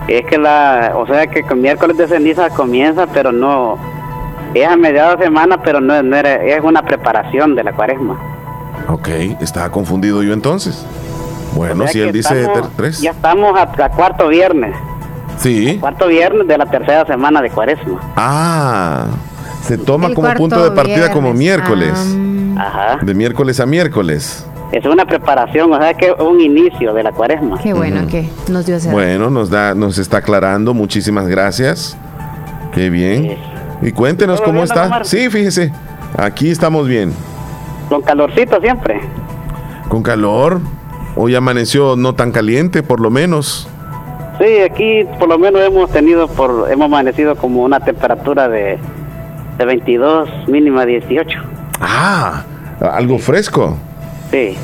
es 0.08 0.26
que 0.26 0.38
la, 0.38 0.94
o 0.96 1.06
sea 1.08 1.28
que 1.28 1.44
con 1.44 1.62
miércoles 1.62 1.98
de 1.98 2.08
ceniza 2.08 2.50
comienza, 2.50 3.08
pero 3.08 3.32
no, 3.32 3.78
es 4.54 4.68
a 4.68 4.76
mediados 4.76 5.20
de 5.20 5.26
semana, 5.26 5.62
pero 5.62 5.82
no, 5.82 6.02
no 6.02 6.16
era, 6.16 6.44
es 6.44 6.64
una 6.64 6.82
preparación 6.84 7.56
de 7.56 7.64
la 7.64 7.74
cuaresma. 7.74 8.20
Ok, 8.88 9.08
estaba 9.42 9.70
confundido 9.70 10.22
yo 10.24 10.34
entonces. 10.34 10.86
Bueno, 11.56 11.84
O 11.84 11.88
sea 11.88 11.94
si 11.94 12.00
él 12.02 12.12
dice 12.12 12.42
estamos- 12.42 12.70
tres. 12.76 13.02
Ya 13.02 13.12
estamos 13.12 13.58
a, 13.58 13.64
a 13.64 13.90
cuarto 13.90 14.28
viernes, 14.28 14.76
Sí. 15.38 15.78
cuarto 15.80 16.08
viernes 16.08 16.48
de 16.48 16.58
la 16.58 16.66
tercera 16.66 17.06
semana 17.06 17.42
de 17.42 17.50
cuaresma. 17.50 18.00
Ah, 18.16 19.06
se 19.64 19.78
toma 19.78 20.08
El 20.08 20.14
como 20.14 20.34
punto 20.34 20.64
de 20.64 20.72
partida 20.76 21.12
como 21.12 21.34
miércoles. 21.34 21.94
Ajá. 22.58 23.00
De 23.02 23.14
miércoles 23.14 23.60
a 23.60 23.66
miércoles. 23.66 24.46
Es 24.72 24.86
una 24.86 25.06
preparación, 25.06 25.72
o 25.74 25.78
sea 25.80 25.94
que 25.94 26.08
es 26.08 26.14
un 26.20 26.40
inicio 26.42 26.94
de 26.94 27.04
la 27.04 27.12
cuaresma. 27.12 27.58
Qué 27.62 27.74
bueno 27.74 28.08
que 28.08 28.30
nos 28.50 28.66
dio 28.66 28.76
ese 28.76 28.90
Bueno, 28.92 29.30
nos 29.30 29.50
da, 29.50 29.74
nos 29.76 29.98
está 29.98 30.18
aclarando. 30.18 30.74
Muchísimas 30.74 31.28
gracias. 31.28 31.96
Qué 32.74 32.90
bien. 32.90 33.38
Y 33.82 33.92
cuéntenos 33.92 34.38
¿Todo 34.38 34.46
cómo 34.48 34.60
bien, 34.60 34.66
está. 34.66 34.88
Omar? 34.88 35.06
Sí, 35.06 35.30
fíjese. 35.30 35.72
Aquí 36.18 36.50
estamos 36.50 36.88
bien. 36.88 37.14
Con 37.90 38.02
calorcito 38.02 38.60
siempre. 38.62 39.00
Con 39.90 40.04
calor. 40.04 40.60
Hoy 41.16 41.36
amaneció 41.36 41.96
no 41.96 42.14
tan 42.14 42.32
caliente, 42.32 42.84
por 42.84 43.00
lo 43.00 43.10
menos. 43.10 43.70
Sí, 44.40 44.60
aquí 44.60 45.06
por 45.18 45.30
lo 45.30 45.38
menos 45.38 45.62
hemos 45.62 45.90
tenido, 45.92 46.28
por 46.28 46.70
hemos 46.70 46.86
amanecido 46.86 47.36
como 47.36 47.64
una 47.64 47.80
temperatura 47.80 48.50
de, 48.50 48.78
de 49.58 49.66
22, 49.66 50.30
mínima 50.48 50.86
18. 50.86 51.40
Ah, 51.80 52.44
algo 52.82 53.18
fresco. 53.18 53.78
Sí. 54.32 54.58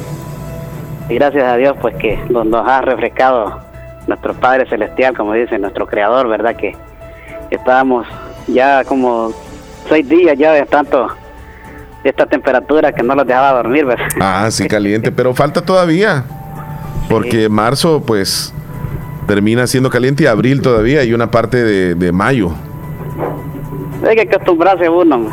Y 1.07 1.15
gracias 1.15 1.43
a 1.45 1.55
Dios, 1.55 1.77
pues 1.79 1.95
que 1.95 2.19
nos, 2.29 2.45
nos 2.45 2.67
ha 2.67 2.81
refrescado 2.81 3.61
nuestro 4.07 4.33
Padre 4.33 4.67
Celestial, 4.67 5.15
como 5.15 5.33
dice 5.33 5.57
nuestro 5.57 5.87
Creador, 5.87 6.27
¿verdad? 6.27 6.55
Que 6.55 6.75
estábamos 7.49 8.07
ya 8.47 8.83
como 8.83 9.31
seis 9.87 10.07
días 10.07 10.37
ya 10.37 10.51
de 10.53 10.65
tanto 10.65 11.07
de 12.03 12.09
esta 12.09 12.25
temperatura 12.25 12.91
que 12.91 13.03
no 13.03 13.15
los 13.15 13.25
dejaba 13.27 13.53
dormir. 13.53 13.85
Ah, 14.19 14.47
sí, 14.51 14.67
caliente, 14.69 15.11
pero 15.11 15.33
falta 15.33 15.61
todavía. 15.61 16.23
Porque 17.09 17.49
marzo, 17.49 18.01
pues, 18.05 18.53
termina 19.27 19.67
siendo 19.67 19.89
caliente 19.89 20.23
y 20.23 20.27
abril 20.27 20.61
todavía 20.61 21.03
y 21.03 21.13
una 21.13 21.29
parte 21.29 21.63
de, 21.63 21.95
de 21.95 22.11
mayo. 22.11 22.51
Hay 24.07 24.15
que 24.15 24.21
acostumbrarse 24.33 24.89
uno. 24.89 25.27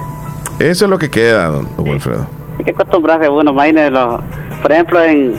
Eso 0.59 0.85
es 0.85 0.91
lo 0.91 0.99
que 0.99 1.09
queda, 1.09 1.47
don, 1.47 1.69
Wilfredo. 1.79 2.27
hay 2.59 2.65
que 2.65 2.71
acostumbrarse 2.73 3.29
uno, 3.29 3.53
imagínese 3.53 3.91
los- 3.91 4.21
por 4.61 4.73
ejemplo 4.73 5.03
en 5.03 5.35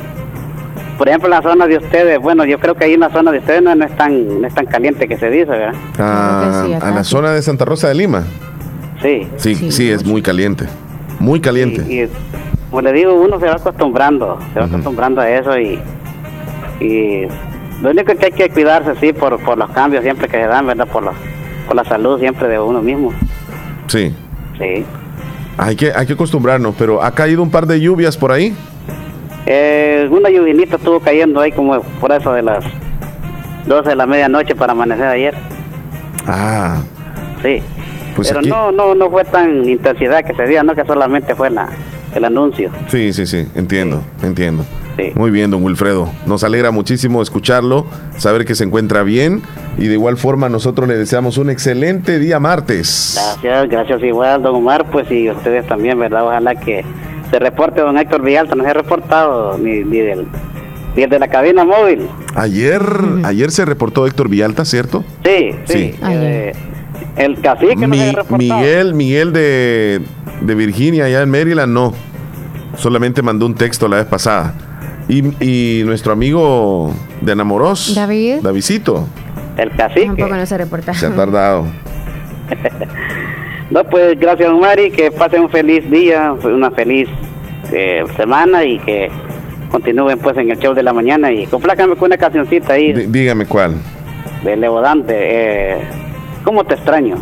por 0.97 1.07
ejemplo 1.09 1.27
en 1.27 1.31
la 1.31 1.41
zona 1.41 1.67
de 1.67 1.77
ustedes, 1.77 2.19
bueno, 2.19 2.43
yo 2.45 2.57
creo 2.59 2.75
que 2.75 2.85
ahí 2.85 2.93
en 2.93 3.01
la 3.01 3.09
zona 3.09 3.31
de 3.31 3.39
ustedes 3.39 3.61
no, 3.61 3.73
no 3.75 3.85
es 3.85 3.95
tan 3.97 4.41
no 4.41 4.47
es 4.47 4.53
tan 4.53 4.65
caliente 4.65 5.07
que 5.07 5.17
se 5.17 5.29
dice, 5.29 5.45
¿verdad? 5.51 5.73
Ah, 5.97 6.65
a 6.81 6.91
la 6.91 7.03
zona 7.03 7.31
de 7.31 7.41
Santa 7.41 7.65
Rosa 7.65 7.87
de 7.89 7.95
Lima. 7.95 8.23
Sí. 9.01 9.27
Sí, 9.37 9.71
sí, 9.71 9.91
es 9.91 10.05
muy 10.05 10.21
caliente. 10.21 10.65
Muy 11.19 11.39
caliente. 11.39 11.81
Y 11.91 12.07
como 12.69 12.81
le 12.81 12.93
digo, 12.93 13.13
uno 13.13 13.39
se 13.39 13.45
va 13.47 13.53
acostumbrando, 13.53 14.39
se 14.53 14.59
va 14.59 14.65
acostumbrando 14.65 15.21
a 15.21 15.29
eso 15.29 15.57
y, 15.59 15.79
y 16.79 17.27
lo 17.81 17.89
único 17.91 18.15
que 18.15 18.25
hay 18.27 18.31
que 18.31 18.49
cuidarse, 18.49 18.93
sí, 18.99 19.13
por, 19.13 19.39
por 19.43 19.57
los 19.57 19.69
cambios 19.71 20.03
siempre 20.03 20.27
que 20.27 20.37
se 20.37 20.47
dan, 20.47 20.67
¿verdad? 20.67 20.87
Por, 20.87 21.03
los, 21.03 21.15
por 21.67 21.75
la 21.75 21.83
salud 21.83 22.19
siempre 22.19 22.47
de 22.47 22.59
uno 22.59 22.81
mismo. 22.81 23.13
Sí. 23.87 24.13
Sí. 24.57 24.85
Hay 25.57 25.75
que, 25.75 25.91
hay 25.93 26.05
que 26.05 26.13
acostumbrarnos, 26.13 26.75
pero 26.77 27.03
ha 27.03 27.11
caído 27.11 27.43
un 27.43 27.51
par 27.51 27.65
de 27.65 27.81
lluvias 27.81 28.15
por 28.17 28.31
ahí. 28.31 28.55
Eh, 29.45 30.07
una 30.11 30.29
lluvinita 30.29 30.75
estuvo 30.75 30.99
cayendo 30.99 31.39
ahí 31.41 31.51
como 31.51 31.81
por 31.99 32.11
eso 32.11 32.33
de 32.33 32.43
las 32.43 32.63
12 33.65 33.89
de 33.89 33.95
la 33.95 34.05
medianoche 34.05 34.55
para 34.55 34.73
amanecer 34.73 35.05
ayer. 35.07 35.35
Ah, 36.27 36.81
Sí. 37.41 37.61
Pues 38.19 38.27
Pero 38.27 38.39
aquí- 38.41 38.49
no, 38.49 38.71
no, 38.73 38.95
no 38.95 39.09
fue 39.09 39.23
tan 39.23 39.63
intensidad 39.69 40.25
que 40.25 40.33
se 40.35 40.45
dio, 40.45 40.61
no 40.63 40.75
que 40.75 40.83
solamente 40.83 41.35
fue 41.35 41.49
la, 41.49 41.69
el 42.13 42.25
anuncio. 42.25 42.69
sí, 42.89 43.13
sí, 43.13 43.25
sí, 43.25 43.47
entiendo, 43.55 44.03
entiendo. 44.21 44.65
Muy 45.15 45.31
bien, 45.31 45.49
don 45.49 45.63
Wilfredo. 45.63 46.09
Nos 46.25 46.43
alegra 46.43 46.71
muchísimo 46.71 47.21
escucharlo, 47.21 47.85
saber 48.17 48.43
que 48.43 48.53
se 48.55 48.65
encuentra 48.65 49.03
bien 49.03 49.41
y 49.77 49.87
de 49.87 49.93
igual 49.93 50.17
forma 50.17 50.49
nosotros 50.49 50.89
le 50.89 50.97
deseamos 50.97 51.37
un 51.37 51.49
excelente 51.49 52.19
día 52.19 52.37
martes. 52.41 53.13
Gracias, 53.15 53.69
gracias 53.69 54.03
igual, 54.03 54.41
don 54.43 54.55
Omar, 54.55 54.91
pues 54.91 55.09
y 55.09 55.29
ustedes 55.29 55.65
también, 55.67 55.97
¿verdad? 55.97 56.25
Ojalá 56.25 56.55
que 56.55 56.83
se 57.31 57.39
reporte 57.39 57.79
don 57.79 57.97
Héctor 57.97 58.21
Villalta, 58.23 58.55
no 58.55 58.63
se 58.65 58.71
ha 58.71 58.73
reportado 58.73 59.57
ni, 59.57 59.85
ni 59.85 59.99
del 59.99 60.25
ni 60.97 61.03
el 61.03 61.09
de 61.09 61.19
la 61.19 61.29
cabina 61.29 61.63
móvil. 61.63 62.09
Ayer, 62.35 62.81
ayer 63.23 63.51
se 63.51 63.63
reportó 63.63 64.05
Héctor 64.05 64.27
Villalta, 64.27 64.65
¿cierto? 64.65 65.05
Sí, 65.23 65.51
sí. 65.65 65.95
eh, 66.09 66.51
el 67.19 67.39
cacique 67.41 67.75
no 67.75 67.81
se 67.81 67.87
Mi- 67.87 68.01
ha 68.01 68.11
reportado. 68.13 68.37
Miguel, 68.59 68.93
Miguel 68.95 69.33
de, 69.33 70.01
de 70.41 70.55
Virginia, 70.55 71.05
allá 71.05 71.21
en 71.21 71.29
Maryland, 71.29 71.71
no. 71.73 71.93
Solamente 72.77 73.21
mandó 73.21 73.45
un 73.45 73.55
texto 73.55 73.87
la 73.87 73.97
vez 73.97 74.05
pasada. 74.05 74.53
Y, 75.07 75.23
y 75.43 75.83
nuestro 75.85 76.13
amigo 76.13 76.93
de 77.21 77.31
Enamoros, 77.33 77.93
David. 77.95 78.37
Davidcito, 78.41 79.07
El 79.57 79.71
cacique. 79.71 80.05
Tampoco 80.05 80.35
no 80.35 80.45
se 80.45 80.57
reporta. 80.57 80.93
se 80.93 81.05
ha 81.07 81.15
tardado. 81.15 81.65
No, 83.71 83.83
pues 83.83 84.19
gracias, 84.19 84.51
Mari, 84.51 84.89
que 84.89 85.11
pasen 85.11 85.41
un 85.41 85.49
feliz 85.51 85.87
día, 85.91 86.33
una 86.43 86.71
feliz 86.71 87.07
eh, 87.71 88.03
semana 88.17 88.65
y 88.65 88.79
que 88.79 89.09
continúen 89.69 90.17
pues 90.17 90.35
en 90.37 90.49
el 90.49 90.57
show 90.57 90.73
de 90.73 90.81
la 90.81 90.91
mañana 90.91 91.31
y 91.31 91.45
complácame 91.45 91.95
con 91.95 92.07
una 92.07 92.17
cancioncita 92.17 92.73
ahí 92.73 92.93
Dí- 92.93 93.05
dígame 93.05 93.45
cuál. 93.45 93.75
de 94.43 94.55
Leodante. 94.57 95.13
Eh, 95.15 95.77
¿Cómo 96.43 96.63
te 96.63 96.75
extraño? 96.75 97.15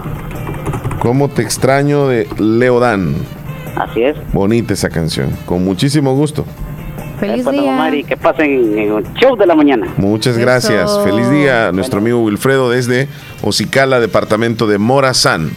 ¿Cómo 0.99 1.29
te 1.29 1.41
extraño 1.41 2.07
de 2.07 2.27
Leodán? 2.39 3.15
Así 3.75 4.03
es. 4.03 4.17
Bonita 4.33 4.73
esa 4.73 4.89
canción. 4.89 5.29
Con 5.45 5.63
muchísimo 5.63 6.13
gusto. 6.15 6.45
Feliz 7.19 7.43
Pues, 7.43 7.59
día. 7.59 7.71
Mari, 7.71 8.03
que 8.03 8.15
pasen 8.15 8.77
en 8.77 8.77
el 8.95 9.13
show 9.15 9.35
de 9.35 9.45
la 9.47 9.55
mañana. 9.55 9.87
Muchas 9.97 10.37
gracias. 10.37 10.99
Feliz 11.03 11.29
día, 11.31 11.71
nuestro 11.71 11.99
amigo 11.99 12.21
Wilfredo 12.21 12.69
desde 12.69 13.07
Ocicala, 13.41 13.99
departamento 13.99 14.67
de 14.67 14.77
Morazán. 14.77 15.51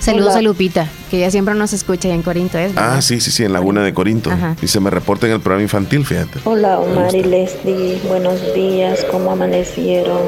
Saludos 0.00 0.34
a 0.34 0.40
Lupita, 0.40 0.88
que 1.10 1.18
ella 1.18 1.30
siempre 1.30 1.54
nos 1.54 1.72
escucha 1.74 2.08
en 2.08 2.22
Corinto. 2.22 2.58
¿es? 2.58 2.74
verdad? 2.74 2.94
Ah, 2.96 3.02
sí, 3.02 3.20
sí, 3.20 3.30
sí, 3.30 3.44
en 3.44 3.52
Laguna 3.52 3.82
de 3.82 3.92
Corinto. 3.92 4.30
Ajá. 4.30 4.56
Y 4.62 4.66
se 4.66 4.80
me 4.80 4.88
reporta 4.88 5.26
en 5.26 5.32
el 5.34 5.40
programa 5.40 5.62
infantil, 5.62 6.06
fíjate. 6.06 6.40
Hola 6.44 6.80
Omar 6.80 7.14
y 7.14 7.22
Leslie, 7.22 8.00
buenos 8.08 8.40
días, 8.54 9.04
¿cómo 9.10 9.30
amanecieron? 9.30 10.18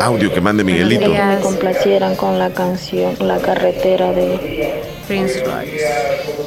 Audio 0.00 0.32
que 0.34 0.40
mande 0.40 0.64
Miguelito. 0.64 1.12
Que 1.12 1.22
me 1.22 1.38
complacieran 1.40 2.16
con 2.16 2.38
la 2.40 2.50
canción 2.50 3.14
La 3.20 3.38
carretera 3.38 4.12
de 4.12 4.82
Prince 5.06 5.44
Royce. 5.44 5.86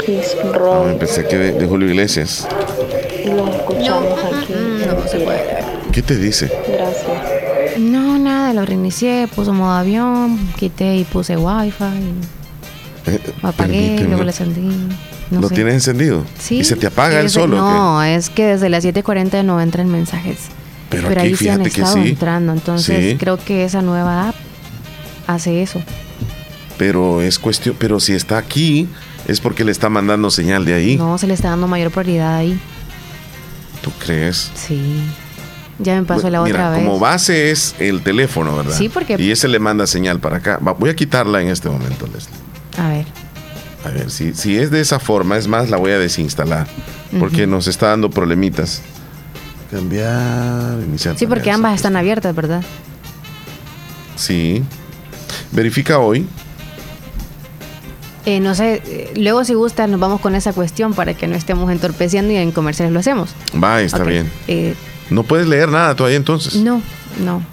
Chris 0.06 0.36
No, 0.44 0.52
Roy 0.52 0.96
pensé 0.98 1.26
que 1.26 1.38
de, 1.38 1.52
de 1.54 1.66
Julio 1.66 1.88
Iglesias. 1.88 2.46
y 3.24 3.30
lo 3.30 3.48
escuchamos 3.48 4.20
aquí. 4.26 4.54
No 4.54 5.08
se 5.08 5.20
puede. 5.20 5.64
¿Qué 5.94 6.02
te 6.02 6.18
dice? 6.18 6.52
Gracias. 6.68 7.80
No, 7.80 8.18
nada, 8.20 8.52
lo 8.54 8.66
reinicié, 8.66 9.30
puse 9.34 9.52
modo 9.52 9.72
avión, 9.72 10.38
quité 10.58 10.98
y 10.98 11.06
puse 11.06 11.38
wifi, 11.38 11.84
Eh, 11.84 12.14
lo 13.42 13.50
apagué, 13.50 13.74
permíteme. 13.74 14.08
luego 14.10 14.24
lo 14.24 14.30
encendí. 14.30 14.88
No 15.32 15.42
¿Lo 15.42 15.50
sé. 15.50 15.56
tienes 15.56 15.74
encendido? 15.76 16.26
Sí. 16.40 16.60
¿Y 16.60 16.64
se 16.64 16.76
te 16.76 16.88
apaga 16.88 17.20
el 17.20 17.30
solo? 17.30 17.56
qué? 17.58 17.62
No, 17.62 18.04
es 18.04 18.30
que 18.30 18.46
desde 18.46 18.70
las 18.70 18.84
7.40 18.86 19.44
no 19.44 19.60
entran 19.62 19.90
mensajes. 19.90 20.38
Pero 20.90 21.08
Pero, 21.08 21.22
aquí 21.22 21.28
ahí 21.28 21.32
han 21.34 21.38
fíjate 21.38 21.64
que 21.72 21.82
estado 21.82 22.04
sí. 22.04 22.10
entrando, 22.10 22.54
entonces 22.54 23.12
Sí. 23.14 23.18
creo 23.18 23.38
que 23.38 23.64
esa 23.64 23.82
nueva 23.82 24.30
app 24.30 24.36
hace 25.28 25.64
eso. 25.64 25.82
Pero 26.78 27.22
es 27.22 27.40
cuestión, 27.40 27.76
pero 27.80 28.00
si 28.00 28.14
está 28.14 28.38
aquí, 28.38 28.88
es 29.28 29.40
porque 29.40 29.64
le 29.64 29.72
está 29.72 29.90
mandando 29.90 30.30
señal 30.30 30.66
de 30.66 30.74
ahí. 30.76 30.98
No, 30.98 31.18
se 31.18 31.26
le 31.28 31.34
está 31.34 31.50
dando 31.50 31.68
mayor 31.68 31.92
prioridad 31.92 32.36
ahí. 32.36 32.60
¿Tú 33.82 33.92
crees? 34.06 34.52
Sí. 34.56 35.02
Ya 35.80 35.96
me 36.00 36.04
pasó 36.06 36.30
la 36.30 36.42
Mira, 36.44 36.56
otra 36.68 36.70
vez. 36.78 36.80
como 36.86 37.00
base 37.00 37.50
es 37.52 37.76
el 37.80 38.04
teléfono, 38.04 38.56
¿verdad? 38.56 38.78
Sí, 38.78 38.90
porque- 38.90 39.16
Y 39.20 39.32
ese 39.32 39.48
le 39.48 39.60
manda 39.60 39.88
señal 39.88 40.20
para 40.20 40.38
acá. 40.38 40.60
Voy 40.62 40.90
a 40.90 40.96
quitarla 40.96 41.42
en 41.42 41.48
este 41.50 41.70
momento, 41.70 42.06
Leslie. 42.06 42.43
A 42.78 42.90
ver. 42.90 43.06
A 43.86 43.90
ver, 43.90 44.10
si, 44.10 44.34
si 44.34 44.58
es 44.58 44.72
de 44.72 44.80
esa 44.82 45.00
forma, 45.00 45.38
es 45.38 45.48
más, 45.48 45.70
la 45.70 45.78
voy 45.78 45.92
a 45.92 46.00
desinstalar. 46.00 46.68
Porque 47.20 47.46
nos 47.46 47.68
está 47.68 47.90
dando 47.90 48.10
problemitas. 48.10 48.82
Cambiar, 49.70 50.78
iniciar. 50.88 51.18
Sí, 51.18 51.28
porque 51.28 51.52
ambas 51.52 51.76
están 51.76 51.96
abiertas, 51.96 52.34
¿verdad? 52.36 52.64
Sí. 54.16 54.64
Verifica 55.52 56.00
hoy. 56.00 56.26
Eh, 58.26 58.40
no 58.40 58.56
sé, 58.56 58.82
eh, 58.86 59.14
luego 59.18 59.44
si 59.44 59.54
gusta 59.54 59.86
nos 59.88 60.00
vamos 60.00 60.22
con 60.22 60.34
esa 60.34 60.54
cuestión 60.54 60.94
para 60.94 61.14
que 61.14 61.28
no 61.28 61.36
estemos 61.36 61.70
entorpeciendo 61.72 62.32
y 62.32 62.38
en 62.38 62.52
comerciales 62.52 62.94
lo 62.94 63.00
hacemos. 63.00 63.32
Va, 63.62 63.82
está 63.82 64.04
bien. 64.04 64.32
Eh, 64.48 64.76
No 65.10 65.24
puedes 65.24 65.48
leer 65.48 65.70
nada 65.70 65.94
todavía 65.96 66.18
entonces. 66.18 66.56
no, 66.56 66.82
no. 67.24 67.44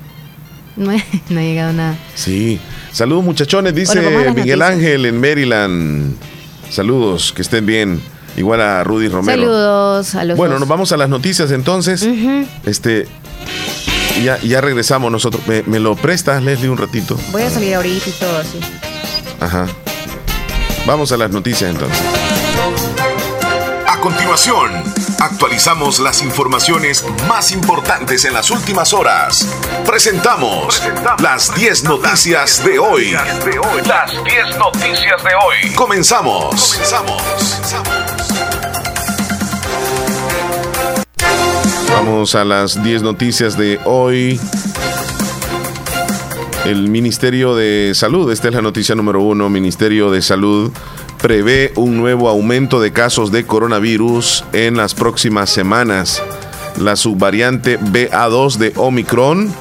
No, 0.77 0.93
he- 0.93 1.05
no 1.29 1.41
ha 1.41 1.43
llegado 1.43 1.73
nada. 1.73 1.97
Sí. 2.15 2.61
Saludos 2.93 3.25
muchachones, 3.25 3.75
dice 3.75 4.01
Bueno, 4.01 4.35
Miguel. 4.35 4.63
Ángel 4.63 5.07
en 5.07 5.21
Maryland. 5.21 6.17
Saludos, 6.71 7.33
que 7.35 7.43
estén 7.43 7.67
bien. 7.67 8.01
Igual 8.37 8.61
a 8.61 8.85
Rudy 8.85 9.09
Romero. 9.09 9.43
Saludos 9.43 10.15
a 10.15 10.25
los 10.25 10.37
Bueno, 10.37 10.53
dos. 10.55 10.61
nos 10.61 10.69
vamos 10.69 10.93
a 10.93 10.97
las 10.97 11.09
noticias 11.09 11.51
entonces. 11.51 12.07
Este. 12.65 13.07
Ya, 14.23 14.39
ya 14.41 14.61
regresamos 14.61 15.11
nosotros. 15.11 15.47
¿Me, 15.47 15.63
me 15.67 15.79
lo 15.81 15.97
prestas, 15.97 16.43
Leslie, 16.43 16.69
un 16.69 16.79
ratito? 16.79 17.19
Voy 17.33 17.43
a 17.43 17.51
salir 17.51 17.75
ahorita 17.75 18.09
y 18.09 18.13
todo 18.13 18.39
así. 18.39 18.59
Ajá. 19.41 19.67
Vamos 20.87 21.11
a 21.13 21.17
las 21.17 21.31
noticias 21.31 21.71
entonces. 21.71 21.99
A 23.87 23.99
continuación, 24.01 24.71
actualizamos 25.21 26.01
las 26.01 26.23
informaciones 26.23 27.05
más 27.29 27.53
importantes 27.53 28.25
en 28.25 28.33
las 28.33 28.51
últimas 28.51 28.93
horas. 28.93 29.47
Presentamos 29.87 30.83
las 31.23 31.55
10 31.55 31.85
noticias 31.85 32.65
de 32.65 32.79
hoy. 32.79 33.13
Las 33.87 34.25
10 34.25 34.59
noticias 34.59 35.23
de 35.23 35.31
hoy. 35.35 35.75
Comenzamos. 35.77 36.81
Vamos 41.91 42.35
a 42.35 42.45
las 42.45 42.83
10 42.83 43.03
noticias 43.03 43.59
de 43.59 43.79
hoy. 43.85 44.41
El 46.65 46.89
Ministerio 46.89 47.55
de 47.55 47.93
Salud, 47.95 48.31
esta 48.31 48.49
es 48.49 48.55
la 48.55 48.63
noticia 48.63 48.95
número 48.95 49.21
uno, 49.21 49.49
Ministerio 49.49 50.11
de 50.11 50.23
Salud 50.23 50.73
prevé 51.21 51.73
un 51.77 51.97
nuevo 51.97 52.29
aumento 52.29 52.81
de 52.81 52.93
casos 52.93 53.31
de 53.31 53.45
coronavirus 53.45 54.45
en 54.53 54.77
las 54.77 54.95
próximas 54.95 55.51
semanas. 55.51 56.23
La 56.79 56.97
subvariante 56.97 57.79
BA2 57.79 58.57
de 58.57 58.73
Omicron 58.77 59.53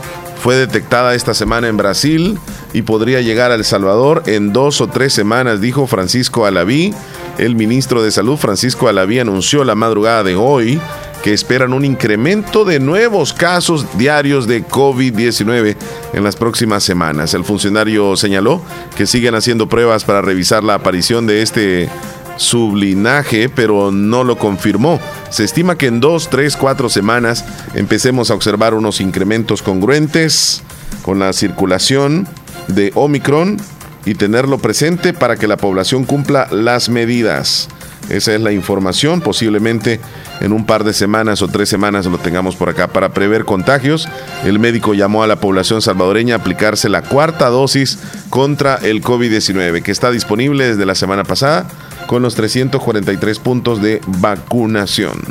fue 0.41 0.55
detectada 0.55 1.16
esta 1.16 1.34
semana 1.34 1.68
en 1.68 1.76
Brasil 1.76 2.39
y 2.72 2.84
podría 2.84 3.20
llegar 3.22 3.51
a 3.51 3.55
El 3.55 3.66
Salvador 3.66 4.24
en 4.26 4.53
dos 4.53 4.80
o 4.80 4.88
tres 4.88 5.12
semanas, 5.12 5.60
dijo 5.60 5.86
Francisco 5.86 6.45
Alaví. 6.45 6.93
El 7.38 7.55
ministro 7.55 8.01
de 8.03 8.12
Salud, 8.12 8.38
Francisco 8.38 8.88
Alaví, 8.88 9.20
anunció 9.20 9.64
la 9.66 9.76
madrugada 9.76 10.24
de 10.24 10.36
hoy 10.36 10.80
que 11.24 11.34
esperan 11.34 11.74
un 11.74 11.86
incremento 11.86 12.65
de 12.65 12.80
nuevos 12.80 13.34
casos 13.34 13.86
diarios 13.97 14.47
de 14.47 14.65
COVID-19 14.65 15.76
en 16.13 16.24
las 16.24 16.36
próximas 16.36 16.84
semanas. 16.84 17.34
El 17.34 17.43
funcionario 17.43 18.15
señaló 18.15 18.61
que 18.95 19.05
siguen 19.05 19.36
haciendo 19.36 19.67
pruebas 19.67 20.03
para 20.03 20.22
revisar 20.22 20.63
la 20.63 20.76
aparición 20.76 21.28
de 21.28 21.41
este 21.41 21.89
sublinaje, 22.38 23.49
pero 23.49 23.91
no 23.91 24.24
lo 24.24 24.38
confirmó. 24.38 24.99
Se 25.30 25.43
estima 25.43 25.78
que 25.78 25.88
en 25.88 25.99
dos, 25.99 26.30
tres, 26.30 26.55
cuatro 26.55 26.89
semanas 26.89 27.45
empecemos 27.76 28.32
a 28.32 28.36
observar 28.36 28.74
unos 28.74 29.01
incrementos 29.01 29.61
congruentes 29.61 30.63
con 31.03 31.20
la 31.20 31.34
circulación 31.34 32.28
de 32.67 32.91
Omicron 32.95 33.57
y 34.05 34.15
tenerlo 34.15 34.57
presente 34.57 35.13
para 35.13 35.36
que 35.36 35.47
la 35.47 35.57
población 35.57 36.05
cumpla 36.05 36.47
las 36.51 36.89
medidas. 36.89 37.67
Esa 38.10 38.34
es 38.34 38.41
la 38.41 38.51
información. 38.51 39.22
Posiblemente 39.22 39.99
en 40.41 40.51
un 40.51 40.66
par 40.66 40.84
de 40.84 40.93
semanas 40.93 41.41
o 41.41 41.47
tres 41.47 41.70
semanas 41.70 42.05
lo 42.05 42.18
tengamos 42.18 42.55
por 42.55 42.70
acá. 42.70 42.88
Para 42.88 43.10
prever 43.10 43.45
contagios, 43.45 44.07
el 44.45 44.60
médico 44.60 44.93
llamó 44.93 45.24
a 45.24 45.28
la 45.28 45.39
población 45.39 45.82
salvadoreña 45.82 46.36
a 46.36 46.38
aplicarse 46.39 46.89
la 46.89 47.01
cuarta 47.01 47.49
dosis 47.49 47.99
contra 48.30 48.76
el 48.76 49.03
COVID-19, 49.03 49.82
que 49.82 49.91
está 49.91 50.12
disponible 50.12 50.68
desde 50.68 50.86
la 50.86 50.95
semana 50.95 51.24
pasada 51.24 51.68
con 52.07 52.24
los 52.24 52.34
343 52.34 53.38
puntos 53.38 53.82
de 53.84 54.01
vacunación. 54.07 55.22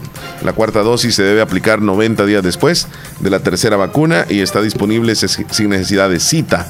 La 0.44 0.52
cuarta 0.52 0.84
dosis 0.84 1.16
se 1.16 1.24
debe 1.24 1.40
aplicar 1.40 1.82
90 1.82 2.24
días 2.24 2.44
después 2.44 2.86
de 3.18 3.30
la 3.30 3.40
tercera 3.40 3.76
vacuna 3.76 4.26
y 4.28 4.40
está 4.40 4.62
disponible 4.62 5.16
sin 5.16 5.70
necesidad 5.70 6.08
de 6.08 6.20
cita. 6.20 6.68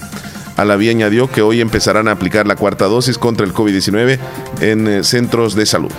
Alaví 0.58 0.90
añadió 0.90 1.30
que 1.30 1.40
hoy 1.40 1.62
empezarán 1.62 2.08
a 2.08 2.12
aplicar 2.12 2.46
la 2.46 2.56
cuarta 2.56 2.84
dosis 2.84 3.16
contra 3.16 3.46
el 3.46 3.54
COVID-19 3.54 4.18
en 4.60 4.86
eh, 4.88 5.04
centros 5.04 5.54
de 5.54 5.64
salud. 5.64 5.90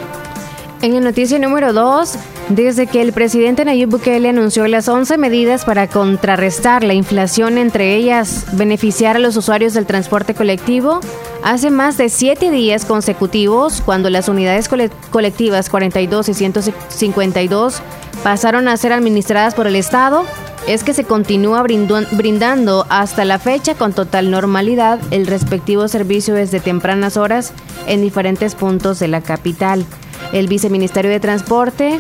En 0.82 0.94
la 0.94 1.00
noticia 1.02 1.40
número 1.40 1.74
2, 1.74 2.14
desde 2.50 2.88
que 2.88 3.02
el 3.02 3.12
presidente 3.12 3.66
Nayib 3.66 3.90
Bukele 3.90 4.30
anunció 4.30 4.66
las 4.68 4.88
11 4.88 5.18
medidas 5.18 5.66
para 5.66 5.88
contrarrestar 5.88 6.84
la 6.84 6.94
inflación, 6.94 7.58
entre 7.58 7.96
ellas 7.96 8.46
beneficiar 8.54 9.16
a 9.18 9.20
los 9.20 9.36
usuarios 9.36 9.74
del 9.74 9.86
transporte 9.86 10.34
colectivo, 10.36 11.00
Hace 11.42 11.70
más 11.70 11.96
de 11.96 12.10
siete 12.10 12.52
días 12.52 12.84
consecutivos, 12.84 13.82
cuando 13.86 14.10
las 14.10 14.28
unidades 14.28 14.68
cole- 14.68 14.92
colectivas 15.10 15.70
42 15.70 16.28
y 16.28 16.34
152 16.34 17.82
pasaron 18.24 18.68
a 18.68 18.76
ser 18.76 18.92
administradas 18.92 19.56
por 19.56 19.66
el 19.66 19.78
Estado, 19.78 20.26
es 20.70 20.84
que 20.84 20.94
se 20.94 21.04
continúa 21.04 21.64
brindando 21.64 22.86
hasta 22.90 23.26
la 23.26 23.40
fecha 23.40 23.74
con 23.74 23.92
total 23.92 24.30
normalidad 24.30 25.00
el 25.10 25.26
respectivo 25.26 25.88
servicio 25.88 26.36
desde 26.36 26.60
tempranas 26.60 27.18
horas 27.18 27.54
en 27.88 28.04
diferentes 28.04 28.54
puntos 28.54 29.00
de 29.00 29.08
la 29.08 29.22
capital. 29.22 29.84
El 30.32 30.48
viceministerio 30.48 31.10
de 31.10 31.20
Transporte 31.20 32.00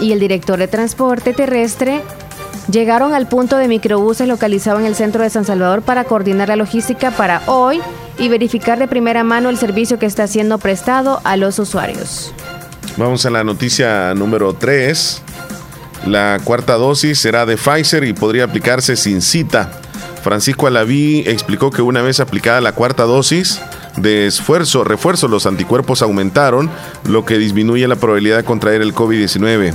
y 0.00 0.12
el 0.12 0.20
director 0.20 0.58
de 0.58 0.68
Transporte 0.68 1.32
Terrestre 1.32 2.02
llegaron 2.70 3.14
al 3.14 3.26
punto 3.26 3.56
de 3.56 3.68
microbuses 3.68 4.28
localizado 4.28 4.80
en 4.80 4.84
el 4.84 4.94
centro 4.94 5.22
de 5.22 5.30
San 5.30 5.46
Salvador 5.46 5.80
para 5.80 6.04
coordinar 6.04 6.48
la 6.48 6.56
logística 6.56 7.10
para 7.12 7.40
hoy 7.46 7.80
y 8.18 8.28
verificar 8.28 8.78
de 8.78 8.86
primera 8.86 9.24
mano 9.24 9.48
el 9.48 9.56
servicio 9.56 9.98
que 9.98 10.04
está 10.04 10.26
siendo 10.26 10.58
prestado 10.58 11.22
a 11.24 11.38
los 11.38 11.58
usuarios. 11.58 12.34
Vamos 12.98 13.24
a 13.24 13.30
la 13.30 13.44
noticia 13.44 14.14
número 14.14 14.52
3. 14.52 15.22
La 16.06 16.38
cuarta 16.42 16.74
dosis 16.74 17.18
será 17.18 17.46
de 17.46 17.56
Pfizer 17.56 18.04
y 18.04 18.12
podría 18.12 18.44
aplicarse 18.44 18.96
sin 18.96 19.20
cita. 19.20 19.70
Francisco 20.22 20.66
Alaví 20.66 21.24
explicó 21.26 21.70
que 21.70 21.82
una 21.82 22.02
vez 22.02 22.20
aplicada 22.20 22.60
la 22.60 22.72
cuarta 22.72 23.04
dosis 23.04 23.60
de 23.96 24.26
esfuerzo, 24.26 24.84
refuerzo, 24.84 25.28
los 25.28 25.46
anticuerpos 25.46 26.02
aumentaron, 26.02 26.70
lo 27.04 27.24
que 27.24 27.38
disminuye 27.38 27.86
la 27.88 27.96
probabilidad 27.96 28.38
de 28.38 28.44
contraer 28.44 28.82
el 28.82 28.94
COVID-19. 28.94 29.72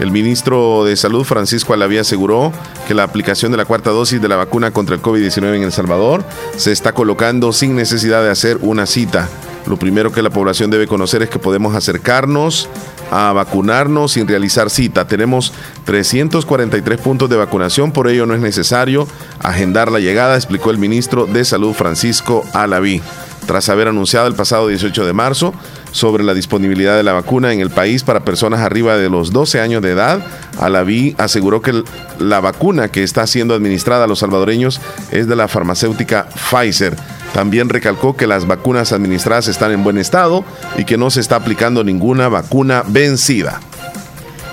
El 0.00 0.10
ministro 0.10 0.84
de 0.84 0.96
Salud, 0.96 1.24
Francisco 1.24 1.74
Alaví, 1.74 1.98
aseguró 1.98 2.52
que 2.88 2.94
la 2.94 3.02
aplicación 3.02 3.52
de 3.52 3.58
la 3.58 3.66
cuarta 3.66 3.90
dosis 3.90 4.20
de 4.20 4.28
la 4.28 4.36
vacuna 4.36 4.70
contra 4.70 4.94
el 4.94 5.02
COVID-19 5.02 5.56
en 5.56 5.62
El 5.62 5.72
Salvador 5.72 6.24
se 6.56 6.72
está 6.72 6.92
colocando 6.92 7.52
sin 7.52 7.76
necesidad 7.76 8.22
de 8.22 8.30
hacer 8.30 8.58
una 8.62 8.86
cita. 8.86 9.28
Lo 9.66 9.76
primero 9.76 10.12
que 10.12 10.22
la 10.22 10.30
población 10.30 10.70
debe 10.70 10.86
conocer 10.86 11.22
es 11.22 11.30
que 11.30 11.38
podemos 11.38 11.74
acercarnos 11.74 12.68
a 13.10 13.32
vacunarnos 13.32 14.12
sin 14.12 14.26
realizar 14.26 14.70
cita. 14.70 15.06
Tenemos 15.06 15.52
343 15.84 17.00
puntos 17.00 17.28
de 17.28 17.36
vacunación, 17.36 17.92
por 17.92 18.08
ello 18.08 18.26
no 18.26 18.34
es 18.34 18.40
necesario 18.40 19.06
agendar 19.40 19.90
la 19.90 20.00
llegada, 20.00 20.36
explicó 20.36 20.70
el 20.70 20.78
ministro 20.78 21.26
de 21.26 21.44
Salud 21.44 21.74
Francisco 21.74 22.44
Alaví. 22.52 23.02
Tras 23.46 23.68
haber 23.68 23.88
anunciado 23.88 24.28
el 24.28 24.34
pasado 24.34 24.68
18 24.68 25.04
de 25.06 25.12
marzo 25.12 25.52
sobre 25.90 26.22
la 26.22 26.34
disponibilidad 26.34 26.96
de 26.96 27.02
la 27.02 27.12
vacuna 27.12 27.52
en 27.52 27.60
el 27.60 27.70
país 27.70 28.04
para 28.04 28.24
personas 28.24 28.60
arriba 28.60 28.96
de 28.96 29.10
los 29.10 29.32
12 29.32 29.60
años 29.60 29.82
de 29.82 29.90
edad, 29.90 30.24
Alaví 30.60 31.16
aseguró 31.18 31.60
que 31.60 31.82
la 32.18 32.40
vacuna 32.40 32.88
que 32.88 33.02
está 33.02 33.26
siendo 33.26 33.54
administrada 33.54 34.04
a 34.04 34.06
los 34.06 34.20
salvadoreños 34.20 34.80
es 35.10 35.26
de 35.26 35.36
la 35.36 35.48
farmacéutica 35.48 36.28
Pfizer. 36.28 36.96
También 37.34 37.68
recalcó 37.68 38.16
que 38.16 38.26
las 38.26 38.46
vacunas 38.46 38.92
administradas 38.92 39.48
están 39.48 39.72
en 39.72 39.84
buen 39.84 39.98
estado 39.98 40.44
y 40.76 40.84
que 40.84 40.96
no 40.96 41.10
se 41.10 41.20
está 41.20 41.36
aplicando 41.36 41.84
ninguna 41.84 42.28
vacuna 42.28 42.82
vencida. 42.86 43.60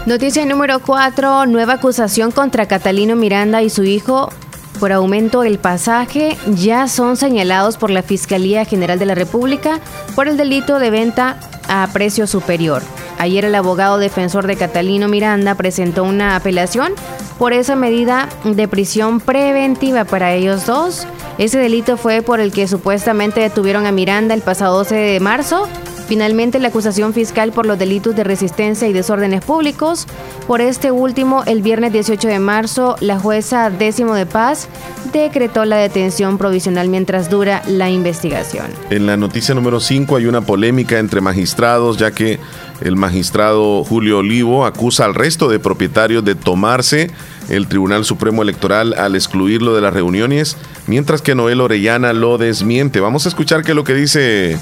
Noticia 0.05 0.45
número 0.45 0.79
4. 0.79 1.47
Nueva 1.47 1.73
acusación 1.73 2.31
contra 2.31 2.65
Catalino 2.65 3.15
Miranda 3.15 3.61
y 3.61 3.69
su 3.69 3.83
hijo 3.83 4.31
por 4.79 4.91
aumento 4.91 5.41
del 5.41 5.57
pasaje 5.59 6.37
ya 6.47 6.87
son 6.87 7.17
señalados 7.17 7.77
por 7.77 7.89
la 7.89 8.03
Fiscalía 8.03 8.63
General 8.63 8.99
de 8.99 9.05
la 9.05 9.15
República 9.15 9.79
por 10.15 10.27
el 10.27 10.37
delito 10.37 10.79
de 10.79 10.91
venta 10.91 11.39
a 11.67 11.87
precio 11.91 12.27
superior. 12.27 12.81
Ayer 13.17 13.45
el 13.45 13.55
abogado 13.55 13.97
defensor 13.97 14.47
de 14.47 14.55
Catalino 14.55 15.07
Miranda 15.07 15.55
presentó 15.55 16.03
una 16.03 16.35
apelación 16.35 16.93
por 17.37 17.53
esa 17.53 17.75
medida 17.75 18.29
de 18.43 18.67
prisión 18.67 19.19
preventiva 19.19 20.05
para 20.05 20.33
ellos 20.33 20.65
dos. 20.65 21.07
Ese 21.37 21.59
delito 21.59 21.97
fue 21.97 22.21
por 22.21 22.39
el 22.39 22.51
que 22.51 22.67
supuestamente 22.67 23.39
detuvieron 23.41 23.85
a 23.85 23.91
Miranda 23.91 24.33
el 24.33 24.41
pasado 24.41 24.77
12 24.77 24.95
de 24.95 25.19
marzo 25.19 25.67
Finalmente, 26.07 26.59
la 26.59 26.69
acusación 26.69 27.13
fiscal 27.13 27.51
por 27.51 27.65
los 27.65 27.77
delitos 27.77 28.15
de 28.15 28.23
resistencia 28.23 28.87
y 28.87 28.93
desórdenes 28.93 29.43
públicos. 29.43 30.07
Por 30.47 30.61
este 30.61 30.91
último, 30.91 31.43
el 31.45 31.61
viernes 31.61 31.91
18 31.91 32.27
de 32.29 32.39
marzo, 32.39 32.95
la 33.01 33.19
jueza 33.19 33.69
décimo 33.69 34.15
de 34.15 34.25
paz 34.25 34.69
decretó 35.11 35.65
la 35.65 35.77
detención 35.77 36.37
provisional 36.37 36.87
mientras 36.87 37.29
dura 37.29 37.61
la 37.67 37.89
investigación. 37.89 38.67
En 38.89 39.05
la 39.05 39.17
noticia 39.17 39.53
número 39.53 39.79
5 39.79 40.15
hay 40.15 40.27
una 40.27 40.41
polémica 40.41 40.99
entre 40.99 41.19
magistrados, 41.19 41.97
ya 41.97 42.11
que 42.11 42.39
el 42.81 42.95
magistrado 42.95 43.83
Julio 43.83 44.19
Olivo 44.19 44.65
acusa 44.65 45.05
al 45.05 45.13
resto 45.13 45.49
de 45.49 45.59
propietarios 45.59 46.23
de 46.23 46.35
tomarse 46.35 47.11
el 47.49 47.67
Tribunal 47.67 48.05
Supremo 48.05 48.43
Electoral 48.43 48.93
al 48.93 49.15
excluirlo 49.15 49.75
de 49.75 49.81
las 49.81 49.93
reuniones, 49.93 50.57
mientras 50.85 51.21
que 51.21 51.35
Noel 51.35 51.61
Orellana 51.61 52.13
lo 52.13 52.37
desmiente. 52.37 52.99
Vamos 52.99 53.25
a 53.25 53.29
escuchar 53.29 53.63
qué 53.63 53.71
es 53.71 53.75
lo 53.75 53.83
que 53.83 53.93
dice 53.93 54.57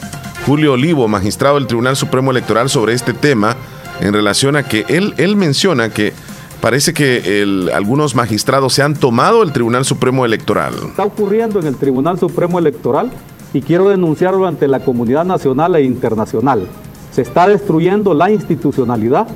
Julio 0.46 0.74
Olivo, 0.74 1.08
magistrado 1.08 1.56
del 1.56 1.66
Tribunal 1.66 1.96
Supremo 1.96 2.30
Electoral, 2.30 2.70
sobre 2.70 2.94
este 2.94 3.14
tema 3.14 3.56
en 4.00 4.14
relación 4.14 4.56
a 4.56 4.62
que 4.62 4.86
él, 4.90 5.16
él 5.18 5.36
menciona 5.36 5.90
que 5.90 6.14
parece 6.62 6.94
que 6.94 7.44
algunos 7.74 8.14
magistrados 8.14 8.74
se 8.74 8.84
han 8.84 8.94
tomado 8.94 9.42
el 9.42 9.52
Tribunal 9.52 9.86
Supremo 9.86 10.24
Electoral. 10.24 10.76
está 10.88 11.04
ocurriendo 11.04 11.60
en 11.60 11.66
el 11.66 11.76
Tribunal 11.78 12.20
Supremo 12.20 12.60
Electoral 12.60 13.10
y 13.54 13.62
quiero 13.62 13.90
denunciarlo 13.90 14.46
ante 14.46 14.68
la 14.68 14.82
comunidad 14.82 15.26
nacional 15.26 15.76
e 15.78 15.82
internacional. 15.82 16.68
Se 17.12 17.24
está 17.24 17.48
destruyendo 17.48 18.14
la 18.14 18.30
institucionalidad 18.30 19.28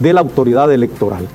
de 0.00 0.12
la 0.12 0.20
autoridad 0.20 0.70
electoral, 0.70 1.26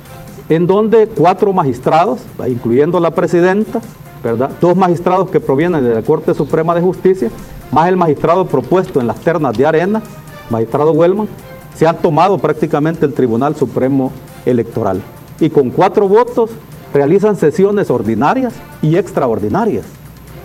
en 0.47 0.67
donde 0.67 1.07
cuatro 1.07 1.53
magistrados, 1.53 2.19
incluyendo 2.47 2.99
la 2.99 3.09
presidenta, 3.11 3.81
¿verdad? 4.23 4.51
dos 4.61 4.77
magistrados 4.77 5.31
que 5.31 5.39
provienen 5.39 5.83
de 5.83 5.95
la 5.95 6.03
Corte 6.03 6.35
Suprema 6.35 6.75
de 6.75 6.81
Justicia, 6.81 7.31
más 7.73 7.89
el 7.89 7.97
magistrado 7.97 8.45
propuesto 8.45 9.01
en 9.01 9.07
las 9.07 9.19
ternas 9.19 9.57
de 9.57 9.65
Arena, 9.65 10.01
magistrado 10.49 10.91
Wellman, 10.91 11.27
se 11.75 11.87
han 11.87 11.97
tomado 11.97 12.37
prácticamente 12.37 13.05
el 13.05 13.13
Tribunal 13.13 13.55
Supremo 13.55 14.11
Electoral. 14.45 15.01
Y 15.39 15.49
con 15.49 15.71
cuatro 15.71 16.07
votos 16.07 16.51
realizan 16.93 17.35
sesiones 17.35 17.89
ordinarias 17.89 18.53
y 18.81 18.95
extraordinarias. 18.95 19.85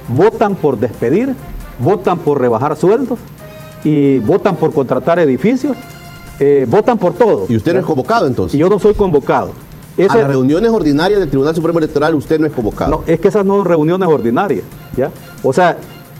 Votan 0.08 0.54
por 0.54 0.78
despedir, 0.78 1.34
votan 1.78 2.18
por 2.18 2.40
rebajar 2.40 2.76
sueldos 2.76 3.18
y 3.84 4.18
votan 4.20 4.56
por 4.56 4.72
contratar 4.72 5.18
edificios, 5.18 5.76
eh, 6.40 6.66
votan 6.68 6.96
por 6.96 7.12
todo. 7.12 7.44
¿Y 7.48 7.56
usted 7.56 7.74
no 7.74 7.80
es 7.80 7.84
convocado 7.86 8.26
entonces? 8.26 8.54
Y 8.54 8.58
yo 8.58 8.70
no 8.70 8.78
soy 8.78 8.94
convocado. 8.94 9.48
A 9.98 10.02
Ese- 10.02 10.18
las 10.18 10.28
reuniones 10.28 10.70
ordinarias 10.70 11.20
del 11.20 11.28
Tribunal 11.28 11.54
Supremo 11.54 11.78
Electoral 11.80 12.14
usted 12.14 12.38
no 12.40 12.46
es 12.46 12.52
convocado. 12.52 12.90
no, 12.90 13.02
es 13.06 13.20
que 13.20 13.28
esas 13.28 13.44
no 13.44 13.56
son 13.56 13.66
reuniones 13.66 14.08
ordinarias, 14.08 14.62
¿ya? 14.96 15.10
O 15.42 15.52
sea, 15.52 15.76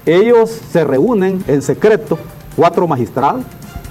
ellos 0.09 0.51
se 0.73 0.85
reúnen 0.85 1.45
en 1.47 1.61
secreto, 1.61 2.19
cuatro 2.57 2.89
magistrados, 2.89 3.45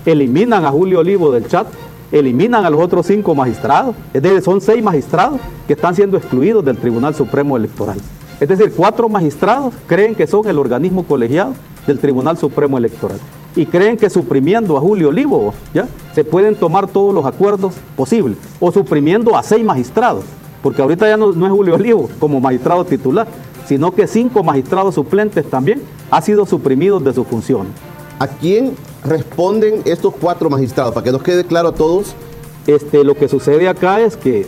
eliminan 0.03 0.65
a 0.65 0.71
Julio 0.71 0.99
Olivo 0.99 1.31
del 1.31 1.47
chat, 1.47 1.67
eliminan 2.11 2.65
a 2.65 2.69
los 2.69 2.81
otros 2.81 3.05
cinco 3.05 3.35
magistrados, 3.35 3.95
es 4.13 4.21
decir, 4.21 4.41
son 4.41 4.59
seis 4.61 4.83
magistrados 4.83 5.39
que 5.67 5.73
están 5.73 5.93
siendo 5.95 6.17
excluidos 6.17 6.65
del 6.65 6.77
Tribunal 6.77 7.13
Supremo 7.13 7.55
Electoral. 7.55 7.97
Es 8.39 8.47
decir, 8.47 8.73
cuatro 8.75 9.09
magistrados 9.09 9.73
creen 9.85 10.15
que 10.15 10.25
son 10.25 10.47
el 10.47 10.57
organismo 10.57 11.03
colegiado 11.03 11.53
del 11.85 11.99
Tribunal 11.99 12.37
Supremo 12.37 12.77
Electoral 12.77 13.19
y 13.55 13.65
creen 13.65 13.97
que 13.97 14.09
suprimiendo 14.09 14.77
a 14.77 14.81
Julio 14.81 15.09
Olivo, 15.09 15.53
¿ya? 15.73 15.87
Se 16.13 16.23
pueden 16.23 16.55
tomar 16.55 16.87
todos 16.87 17.13
los 17.13 17.25
acuerdos 17.25 17.75
posibles 17.95 18.37
o 18.59 18.71
suprimiendo 18.71 19.35
a 19.35 19.43
seis 19.43 19.63
magistrados, 19.63 20.23
porque 20.61 20.81
ahorita 20.81 21.07
ya 21.07 21.17
no, 21.17 21.31
no 21.31 21.45
es 21.45 21.51
Julio 21.51 21.75
Olivo 21.75 22.09
como 22.19 22.39
magistrado 22.39 22.85
titular, 22.85 23.27
sino 23.67 23.93
que 23.93 24.07
cinco 24.07 24.43
magistrados 24.43 24.95
suplentes 24.95 25.49
también 25.49 25.81
han 26.09 26.23
sido 26.23 26.45
suprimidos 26.45 27.03
de 27.03 27.13
sus 27.13 27.27
funciones. 27.27 27.71
¿A 28.19 28.27
quién 28.27 28.75
responden 29.03 29.81
estos 29.85 30.13
cuatro 30.19 30.49
magistrados? 30.49 30.93
Para 30.93 31.03
que 31.03 31.11
nos 31.11 31.21
quede 31.21 31.43
claro 31.43 31.69
a 31.69 31.73
todos. 31.73 32.15
Este, 32.65 33.03
lo 33.03 33.15
que 33.15 33.27
sucede 33.27 33.67
acá 33.67 34.01
es 34.01 34.17
que 34.17 34.45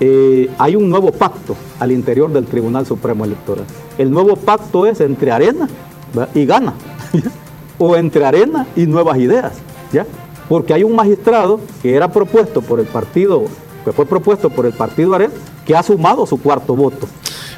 eh, 0.00 0.50
hay 0.58 0.76
un 0.76 0.88
nuevo 0.90 1.12
pacto 1.12 1.56
al 1.78 1.92
interior 1.92 2.32
del 2.32 2.46
Tribunal 2.46 2.86
Supremo 2.86 3.24
Electoral. 3.24 3.64
El 3.96 4.10
nuevo 4.10 4.36
pacto 4.36 4.86
es 4.86 5.00
entre 5.00 5.32
Arena 5.32 5.68
¿verdad? 6.14 6.34
y 6.34 6.46
Gana, 6.46 6.74
o 7.78 7.96
entre 7.96 8.24
Arena 8.24 8.66
y 8.76 8.86
Nuevas 8.86 9.18
Ideas, 9.18 9.54
¿ya? 9.92 10.06
Porque 10.48 10.72
hay 10.72 10.84
un 10.84 10.94
magistrado 10.94 11.60
que 11.82 11.94
era 11.94 12.08
propuesto 12.08 12.62
por 12.62 12.80
el 12.80 12.86
partido, 12.86 13.44
que 13.84 13.92
fue 13.92 14.06
propuesto 14.06 14.50
por 14.50 14.66
el 14.66 14.72
partido 14.72 15.14
Arena, 15.14 15.34
que 15.66 15.76
ha 15.76 15.82
sumado 15.82 16.26
su 16.26 16.40
cuarto 16.40 16.76
voto. 16.76 17.06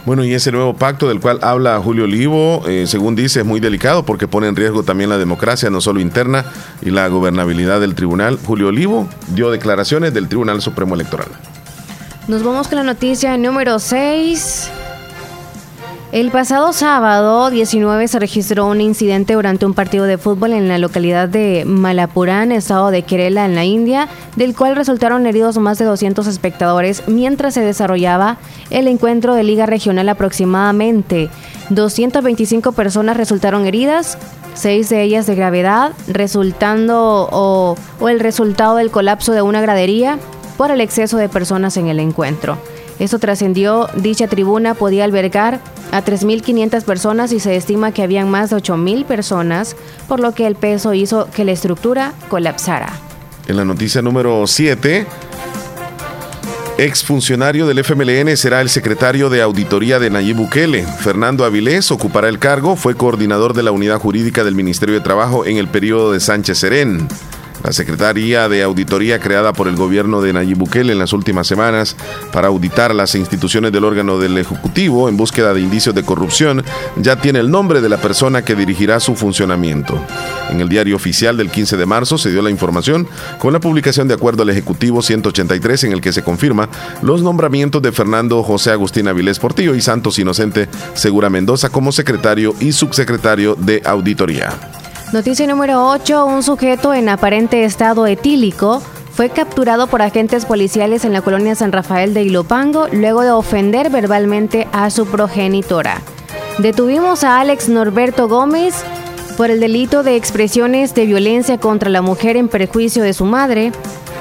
Bueno, 0.06 0.24
y 0.24 0.32
ese 0.32 0.50
nuevo 0.50 0.74
pacto 0.74 1.08
del 1.08 1.20
cual 1.20 1.38
habla 1.42 1.78
Julio 1.78 2.04
Olivo, 2.04 2.66
eh, 2.66 2.86
según 2.86 3.14
dice, 3.16 3.40
es 3.40 3.46
muy 3.46 3.60
delicado 3.60 4.04
porque 4.04 4.26
pone 4.26 4.48
en 4.48 4.56
riesgo 4.56 4.82
también 4.82 5.10
la 5.10 5.18
democracia, 5.18 5.68
no 5.68 5.80
solo 5.80 6.00
interna, 6.00 6.44
y 6.80 6.90
la 6.90 7.06
gobernabilidad 7.08 7.80
del 7.80 7.94
tribunal. 7.94 8.38
Julio 8.44 8.68
Olivo 8.68 9.08
dio 9.28 9.50
declaraciones 9.50 10.14
del 10.14 10.28
Tribunal 10.28 10.62
Supremo 10.62 10.94
Electoral. 10.94 11.28
Nos 12.28 12.42
vamos 12.42 12.68
con 12.68 12.78
la 12.78 12.84
noticia 12.84 13.36
número 13.36 13.78
6. 13.78 14.70
El 16.12 16.32
pasado 16.32 16.72
sábado 16.72 17.50
19 17.50 18.08
se 18.08 18.18
registró 18.18 18.66
un 18.66 18.80
incidente 18.80 19.34
durante 19.34 19.64
un 19.64 19.74
partido 19.74 20.06
de 20.06 20.18
fútbol 20.18 20.54
en 20.54 20.66
la 20.66 20.76
localidad 20.76 21.28
de 21.28 21.62
Malapurán, 21.64 22.50
estado 22.50 22.90
de 22.90 23.04
Kerala, 23.04 23.44
en 23.44 23.54
la 23.54 23.64
India, 23.64 24.08
del 24.34 24.56
cual 24.56 24.74
resultaron 24.74 25.24
heridos 25.26 25.58
más 25.58 25.78
de 25.78 25.84
200 25.84 26.26
espectadores 26.26 27.04
mientras 27.06 27.54
se 27.54 27.60
desarrollaba 27.60 28.38
el 28.70 28.88
encuentro 28.88 29.36
de 29.36 29.44
Liga 29.44 29.66
Regional 29.66 30.08
aproximadamente. 30.08 31.30
225 31.68 32.72
personas 32.72 33.16
resultaron 33.16 33.64
heridas, 33.64 34.18
seis 34.54 34.88
de 34.88 35.04
ellas 35.04 35.28
de 35.28 35.36
gravedad, 35.36 35.92
resultando 36.08 37.28
o, 37.30 37.76
o 38.00 38.08
el 38.08 38.18
resultado 38.18 38.74
del 38.74 38.90
colapso 38.90 39.30
de 39.30 39.42
una 39.42 39.60
gradería 39.60 40.18
por 40.56 40.72
el 40.72 40.80
exceso 40.80 41.18
de 41.18 41.28
personas 41.28 41.76
en 41.76 41.86
el 41.86 42.00
encuentro. 42.00 42.58
Esto 43.00 43.18
trascendió, 43.18 43.88
dicha 43.96 44.28
tribuna 44.28 44.74
podía 44.74 45.04
albergar 45.04 45.58
a 45.90 46.04
3.500 46.04 46.84
personas 46.84 47.32
y 47.32 47.40
se 47.40 47.56
estima 47.56 47.92
que 47.92 48.02
habían 48.02 48.30
más 48.30 48.50
de 48.50 48.56
8.000 48.56 49.06
personas, 49.06 49.74
por 50.06 50.20
lo 50.20 50.32
que 50.32 50.46
el 50.46 50.54
peso 50.54 50.92
hizo 50.92 51.28
que 51.34 51.46
la 51.46 51.52
estructura 51.52 52.12
colapsara. 52.28 52.92
En 53.48 53.56
la 53.56 53.64
noticia 53.64 54.02
número 54.02 54.46
7, 54.46 55.06
exfuncionario 56.76 57.66
del 57.66 57.78
FMLN 57.78 58.36
será 58.36 58.60
el 58.60 58.68
secretario 58.68 59.30
de 59.30 59.40
auditoría 59.40 59.98
de 59.98 60.10
Nayib 60.10 60.36
Bukele. 60.36 60.84
Fernando 60.84 61.46
Avilés 61.46 61.90
ocupará 61.90 62.28
el 62.28 62.38
cargo, 62.38 62.76
fue 62.76 62.94
coordinador 62.94 63.54
de 63.54 63.62
la 63.62 63.72
unidad 63.72 63.98
jurídica 63.98 64.44
del 64.44 64.54
Ministerio 64.54 64.94
de 64.94 65.00
Trabajo 65.00 65.46
en 65.46 65.56
el 65.56 65.68
periodo 65.68 66.12
de 66.12 66.20
Sánchez 66.20 66.58
Serén. 66.58 67.08
La 67.62 67.72
Secretaría 67.72 68.48
de 68.48 68.62
Auditoría 68.62 69.20
creada 69.20 69.52
por 69.52 69.68
el 69.68 69.76
gobierno 69.76 70.22
de 70.22 70.32
Nayib 70.32 70.58
Bukele 70.58 70.92
en 70.92 70.98
las 70.98 71.12
últimas 71.12 71.46
semanas 71.46 71.94
para 72.32 72.48
auditar 72.48 72.94
las 72.94 73.14
instituciones 73.14 73.70
del 73.72 73.84
órgano 73.84 74.18
del 74.18 74.38
Ejecutivo 74.38 75.08
en 75.08 75.16
búsqueda 75.16 75.52
de 75.52 75.60
indicios 75.60 75.94
de 75.94 76.02
corrupción 76.02 76.64
ya 76.96 77.16
tiene 77.16 77.38
el 77.38 77.50
nombre 77.50 77.80
de 77.80 77.88
la 77.88 77.98
persona 77.98 78.42
que 78.42 78.54
dirigirá 78.54 78.98
su 78.98 79.14
funcionamiento. 79.14 80.02
En 80.50 80.60
el 80.60 80.68
diario 80.68 80.96
oficial 80.96 81.36
del 81.36 81.50
15 81.50 81.76
de 81.76 81.86
marzo 81.86 82.18
se 82.18 82.30
dio 82.30 82.42
la 82.42 82.50
información 82.50 83.06
con 83.38 83.52
la 83.52 83.60
publicación 83.60 84.08
de 84.08 84.14
acuerdo 84.14 84.42
al 84.42 84.50
Ejecutivo 84.50 85.02
183 85.02 85.84
en 85.84 85.92
el 85.92 86.00
que 86.00 86.12
se 86.12 86.22
confirma 86.22 86.68
los 87.02 87.22
nombramientos 87.22 87.82
de 87.82 87.92
Fernando 87.92 88.42
José 88.42 88.70
Agustín 88.70 89.06
Avilés 89.06 89.38
Portillo 89.38 89.74
y 89.74 89.80
Santos 89.80 90.18
Inocente 90.18 90.68
Segura 90.94 91.28
Mendoza 91.28 91.68
como 91.68 91.92
secretario 91.92 92.54
y 92.58 92.72
subsecretario 92.72 93.54
de 93.54 93.82
Auditoría. 93.84 94.79
Noticia 95.12 95.44
número 95.48 95.88
8. 95.88 96.24
Un 96.24 96.44
sujeto 96.44 96.94
en 96.94 97.08
aparente 97.08 97.64
estado 97.64 98.06
etílico 98.06 98.80
fue 99.12 99.28
capturado 99.28 99.88
por 99.88 100.02
agentes 100.02 100.46
policiales 100.46 101.04
en 101.04 101.12
la 101.12 101.20
colonia 101.20 101.56
San 101.56 101.72
Rafael 101.72 102.14
de 102.14 102.22
Ilopango 102.22 102.86
luego 102.92 103.22
de 103.22 103.32
ofender 103.32 103.90
verbalmente 103.90 104.68
a 104.70 104.88
su 104.90 105.06
progenitora. 105.06 106.00
Detuvimos 106.58 107.24
a 107.24 107.40
Alex 107.40 107.68
Norberto 107.68 108.28
Gómez 108.28 108.84
por 109.36 109.50
el 109.50 109.58
delito 109.58 110.04
de 110.04 110.14
expresiones 110.14 110.94
de 110.94 111.06
violencia 111.06 111.58
contra 111.58 111.90
la 111.90 112.02
mujer 112.02 112.36
en 112.36 112.46
perjuicio 112.46 113.02
de 113.02 113.12
su 113.12 113.24
madre. 113.24 113.72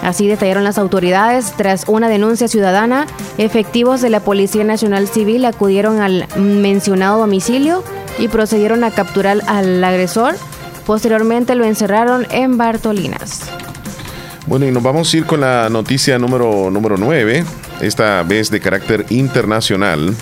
Así 0.01 0.27
detallaron 0.27 0.63
las 0.63 0.79
autoridades. 0.79 1.53
Tras 1.55 1.87
una 1.87 2.09
denuncia 2.09 2.47
ciudadana, 2.47 3.05
efectivos 3.37 4.01
de 4.01 4.09
la 4.09 4.21
Policía 4.21 4.63
Nacional 4.63 5.07
Civil 5.07 5.45
acudieron 5.45 6.01
al 6.01 6.25
mencionado 6.35 7.19
domicilio 7.19 7.83
y 8.17 8.27
procedieron 8.27 8.83
a 8.83 8.89
capturar 8.89 9.41
al 9.45 9.83
agresor 9.83 10.33
Posteriormente 10.89 11.53
lo 11.53 11.65
encerraron 11.65 12.25
en 12.31 12.57
Bartolinas. 12.57 13.41
Bueno, 14.47 14.65
y 14.65 14.71
nos 14.71 14.81
vamos 14.81 15.13
a 15.13 15.17
ir 15.17 15.25
con 15.27 15.39
la 15.39 15.69
noticia 15.69 16.17
número, 16.17 16.71
número 16.71 16.97
9, 16.97 17.45
esta 17.79 18.23
vez 18.23 18.49
de 18.49 18.59
carácter 18.59 19.05
internacional. 19.11 20.15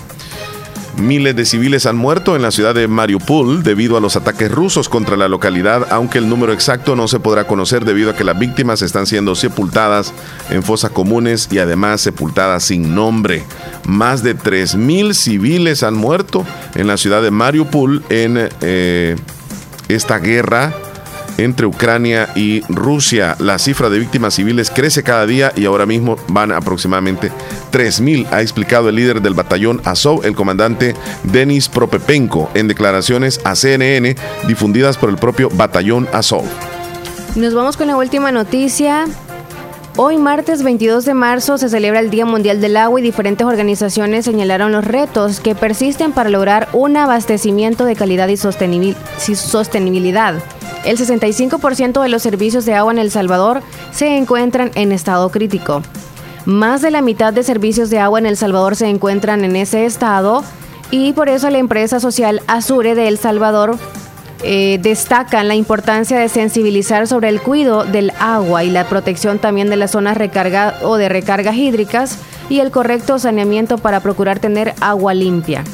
Miles 0.98 1.34
de 1.36 1.46
civiles 1.46 1.86
han 1.86 1.96
muerto 1.96 2.36
en 2.36 2.42
la 2.42 2.50
ciudad 2.50 2.74
de 2.74 2.86
Mariupol 2.86 3.62
debido 3.62 3.96
a 3.96 4.02
los 4.02 4.16
ataques 4.16 4.52
rusos 4.52 4.90
contra 4.90 5.16
la 5.16 5.26
localidad, 5.28 5.86
aunque 5.90 6.18
el 6.18 6.28
número 6.28 6.52
exacto 6.52 6.94
no 6.94 7.08
se 7.08 7.18
podrá 7.18 7.44
conocer 7.44 7.86
debido 7.86 8.10
a 8.10 8.14
que 8.14 8.24
las 8.24 8.38
víctimas 8.38 8.82
están 8.82 9.06
siendo 9.06 9.36
sepultadas 9.36 10.12
en 10.50 10.62
fosas 10.62 10.90
comunes 10.90 11.48
y 11.50 11.60
además 11.60 12.02
sepultadas 12.02 12.64
sin 12.64 12.94
nombre. 12.94 13.42
Más 13.86 14.22
de 14.22 14.36
3.000 14.36 15.14
civiles 15.14 15.82
han 15.82 15.94
muerto 15.94 16.44
en 16.74 16.86
la 16.88 16.98
ciudad 16.98 17.22
de 17.22 17.30
Mariupol 17.30 18.04
en... 18.10 18.50
Eh, 18.60 19.16
esta 19.88 20.18
guerra 20.18 20.72
entre 21.38 21.66
Ucrania 21.66 22.28
y 22.34 22.62
Rusia. 22.68 23.36
La 23.38 23.58
cifra 23.58 23.88
de 23.88 23.98
víctimas 23.98 24.34
civiles 24.34 24.70
crece 24.70 25.02
cada 25.02 25.24
día 25.24 25.52
y 25.56 25.64
ahora 25.64 25.86
mismo 25.86 26.16
van 26.28 26.52
aproximadamente 26.52 27.32
3.000, 27.72 28.26
ha 28.30 28.42
explicado 28.42 28.88
el 28.88 28.96
líder 28.96 29.22
del 29.22 29.34
batallón 29.34 29.80
Azov, 29.84 30.24
el 30.24 30.34
comandante 30.34 30.94
Denis 31.22 31.68
Propepenko, 31.68 32.50
en 32.54 32.68
declaraciones 32.68 33.40
a 33.44 33.54
CNN 33.54 34.16
difundidas 34.46 34.98
por 34.98 35.10
el 35.10 35.16
propio 35.16 35.48
batallón 35.50 36.08
Azov. 36.12 36.44
Nos 37.36 37.54
vamos 37.54 37.76
con 37.76 37.86
la 37.86 37.96
última 37.96 38.32
noticia. 38.32 39.06
Hoy 40.00 40.16
martes 40.16 40.62
22 40.62 41.04
de 41.06 41.12
marzo 41.12 41.58
se 41.58 41.68
celebra 41.68 41.98
el 41.98 42.08
Día 42.08 42.24
Mundial 42.24 42.60
del 42.60 42.76
Agua 42.76 43.00
y 43.00 43.02
diferentes 43.02 43.44
organizaciones 43.44 44.24
señalaron 44.24 44.70
los 44.70 44.84
retos 44.84 45.40
que 45.40 45.56
persisten 45.56 46.12
para 46.12 46.30
lograr 46.30 46.68
un 46.72 46.96
abastecimiento 46.96 47.84
de 47.84 47.96
calidad 47.96 48.28
y 48.28 48.36
sostenibilidad. 48.36 50.34
El 50.84 50.98
65% 50.98 52.00
de 52.00 52.08
los 52.08 52.22
servicios 52.22 52.64
de 52.64 52.74
agua 52.74 52.92
en 52.92 53.00
El 53.00 53.10
Salvador 53.10 53.60
se 53.90 54.16
encuentran 54.16 54.70
en 54.76 54.92
estado 54.92 55.30
crítico. 55.30 55.82
Más 56.44 56.80
de 56.80 56.92
la 56.92 57.02
mitad 57.02 57.32
de 57.32 57.42
servicios 57.42 57.90
de 57.90 57.98
agua 57.98 58.20
en 58.20 58.26
El 58.26 58.36
Salvador 58.36 58.76
se 58.76 58.86
encuentran 58.86 59.44
en 59.44 59.56
ese 59.56 59.84
estado 59.84 60.44
y 60.92 61.12
por 61.12 61.28
eso 61.28 61.50
la 61.50 61.58
empresa 61.58 61.98
social 61.98 62.40
Azure 62.46 62.94
de 62.94 63.08
El 63.08 63.18
Salvador 63.18 63.76
eh, 64.42 64.78
destacan 64.80 65.48
la 65.48 65.54
importancia 65.54 66.18
de 66.18 66.28
sensibilizar 66.28 67.06
sobre 67.08 67.28
el 67.28 67.40
cuidado 67.40 67.84
del 67.84 68.12
agua 68.18 68.64
y 68.64 68.70
la 68.70 68.88
protección 68.88 69.38
también 69.38 69.68
de 69.68 69.76
las 69.76 69.92
zonas 69.92 70.16
recarga 70.16 70.78
o 70.82 70.96
de 70.96 71.08
recargas 71.08 71.56
hídricas 71.56 72.18
y 72.48 72.60
el 72.60 72.70
correcto 72.70 73.18
saneamiento 73.18 73.78
para 73.78 74.00
procurar 74.00 74.38
tener 74.38 74.74
agua 74.80 75.14
limpia. 75.14 75.64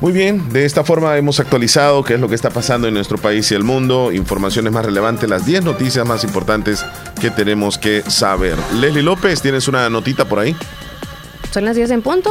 Muy 0.00 0.12
bien, 0.12 0.50
de 0.50 0.64
esta 0.64 0.82
forma 0.82 1.16
hemos 1.18 1.40
actualizado 1.40 2.02
qué 2.02 2.14
es 2.14 2.20
lo 2.20 2.28
que 2.28 2.34
está 2.34 2.48
pasando 2.48 2.88
en 2.88 2.94
nuestro 2.94 3.18
país 3.18 3.50
y 3.52 3.54
el 3.54 3.64
mundo, 3.64 4.12
informaciones 4.12 4.72
más 4.72 4.86
relevantes, 4.86 5.28
las 5.28 5.44
10 5.44 5.64
noticias 5.64 6.06
más 6.06 6.24
importantes 6.24 6.86
que 7.20 7.30
tenemos 7.30 7.76
que 7.76 8.02
saber. 8.08 8.56
Leslie 8.74 9.02
López, 9.02 9.42
¿tienes 9.42 9.68
una 9.68 9.90
notita 9.90 10.24
por 10.24 10.38
ahí? 10.38 10.56
¿Son 11.50 11.66
las 11.66 11.76
10 11.76 11.90
en 11.90 12.02
punto? 12.02 12.30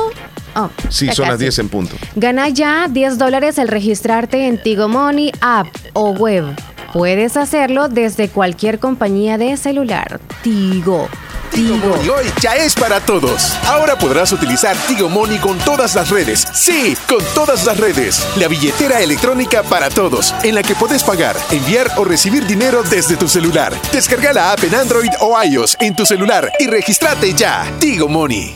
Oh, 0.56 0.70
sí, 0.90 1.10
son 1.14 1.28
las 1.28 1.40
10 1.40 1.60
en 1.60 1.70
punto. 1.70 1.96
Gana 2.16 2.50
ya 2.50 2.88
10 2.90 3.18
dólares 3.18 3.60
al 3.60 3.68
registrarte 3.68 4.48
en 4.48 4.62
Tigo 4.62 4.88
Money 4.88 5.32
app 5.42 5.68
o 5.94 6.12
web. 6.12 6.46
Puedes 6.94 7.38
hacerlo 7.38 7.88
desde 7.88 8.30
cualquier 8.30 8.80
compañía 8.80 9.38
de 9.38 9.56
celular. 9.58 10.20
Tigo. 10.42 11.08
Tigo 11.52 11.76
Money 11.78 12.10
hoy 12.10 12.26
ya 12.42 12.56
es 12.56 12.74
para 12.74 13.00
todos. 13.00 13.56
Ahora 13.66 13.96
podrás 13.96 14.32
utilizar 14.32 14.76
Tigo 14.88 15.08
Money 15.10 15.38
con 15.38 15.58
todas 15.60 15.96
las 15.96 16.10
redes. 16.10 16.48
Sí, 16.54 16.96
con 17.08 17.24
todas 17.36 17.66
las 17.66 17.78
redes. 17.78 18.26
La 18.38 18.48
billetera 18.48 19.02
electrónica 19.02 19.62
para 19.64 19.90
todos, 19.90 20.34
en 20.44 20.56
la 20.56 20.64
que 20.64 20.76
puedes 20.76 21.04
pagar, 21.04 21.36
enviar 21.52 21.92
o 21.98 22.06
recibir 22.06 22.46
dinero 22.46 22.82
desde 22.84 23.18
tu 23.18 23.28
celular. 23.28 23.74
Descarga 23.92 24.34
la 24.34 24.52
app 24.52 24.64
en 24.64 24.76
Android 24.76 25.10
o 25.22 25.42
iOS 25.44 25.78
en 25.80 25.96
tu 25.96 26.06
celular 26.06 26.52
y 26.60 26.68
regístrate 26.68 27.34
ya. 27.34 27.66
Tigo 27.80 28.08
Money. 28.08 28.56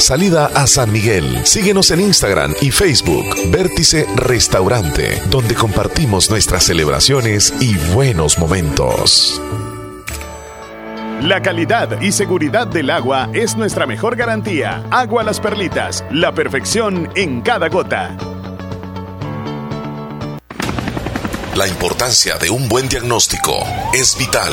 salida 0.00 0.46
a 0.54 0.66
San 0.66 0.92
Miguel. 0.92 1.44
Síguenos 1.44 1.90
en 1.90 2.00
Instagram 2.00 2.54
y 2.60 2.70
Facebook, 2.70 3.24
Vértice 3.46 4.06
Restaurante, 4.16 5.20
donde 5.30 5.54
compartimos 5.54 6.30
nuestras 6.30 6.64
celebraciones 6.64 7.52
y 7.60 7.76
buenos 7.94 8.38
momentos. 8.38 9.40
La 11.20 11.40
calidad 11.40 12.00
y 12.02 12.12
seguridad 12.12 12.66
del 12.66 12.90
agua 12.90 13.30
es 13.32 13.56
nuestra 13.56 13.86
mejor 13.86 14.14
garantía. 14.16 14.84
Agua 14.90 15.22
Las 15.22 15.40
Perlitas, 15.40 16.04
la 16.10 16.34
perfección 16.34 17.08
en 17.14 17.40
cada 17.40 17.68
gota. 17.68 18.16
La 21.56 21.68
importancia 21.68 22.36
de 22.36 22.50
un 22.50 22.68
buen 22.68 22.88
diagnóstico 22.88 23.54
es 23.94 24.18
vital. 24.18 24.52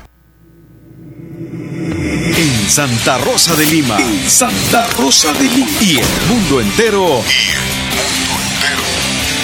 En 1.83 2.69
Santa 2.69 3.17
Rosa 3.17 3.55
de 3.55 3.65
Lima. 3.65 3.97
En 3.99 4.29
Santa 4.29 4.85
Rosa 4.97 5.33
de 5.33 5.45
Lima. 5.45 5.67
Y 5.81 5.97
el 5.97 6.05
mundo 6.29 6.61
entero. 6.61 7.21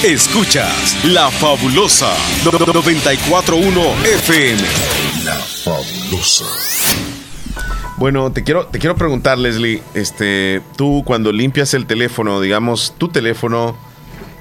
Escuchas 0.03 0.95
La 1.05 1.31
Fabulosa 1.31 2.13
941 2.45 3.81
FM. 4.03 4.61
La 5.25 5.33
Fabulosa. 5.33 6.45
Bueno, 7.97 8.31
te 8.31 8.43
quiero, 8.43 8.67
te 8.67 8.77
quiero 8.77 8.95
preguntar, 8.95 9.39
Leslie, 9.39 9.81
este, 9.95 10.61
tú 10.75 11.01
cuando 11.03 11.31
limpias 11.31 11.73
el 11.73 11.87
teléfono, 11.87 12.39
digamos, 12.39 12.93
tu 12.99 13.07
teléfono, 13.07 13.75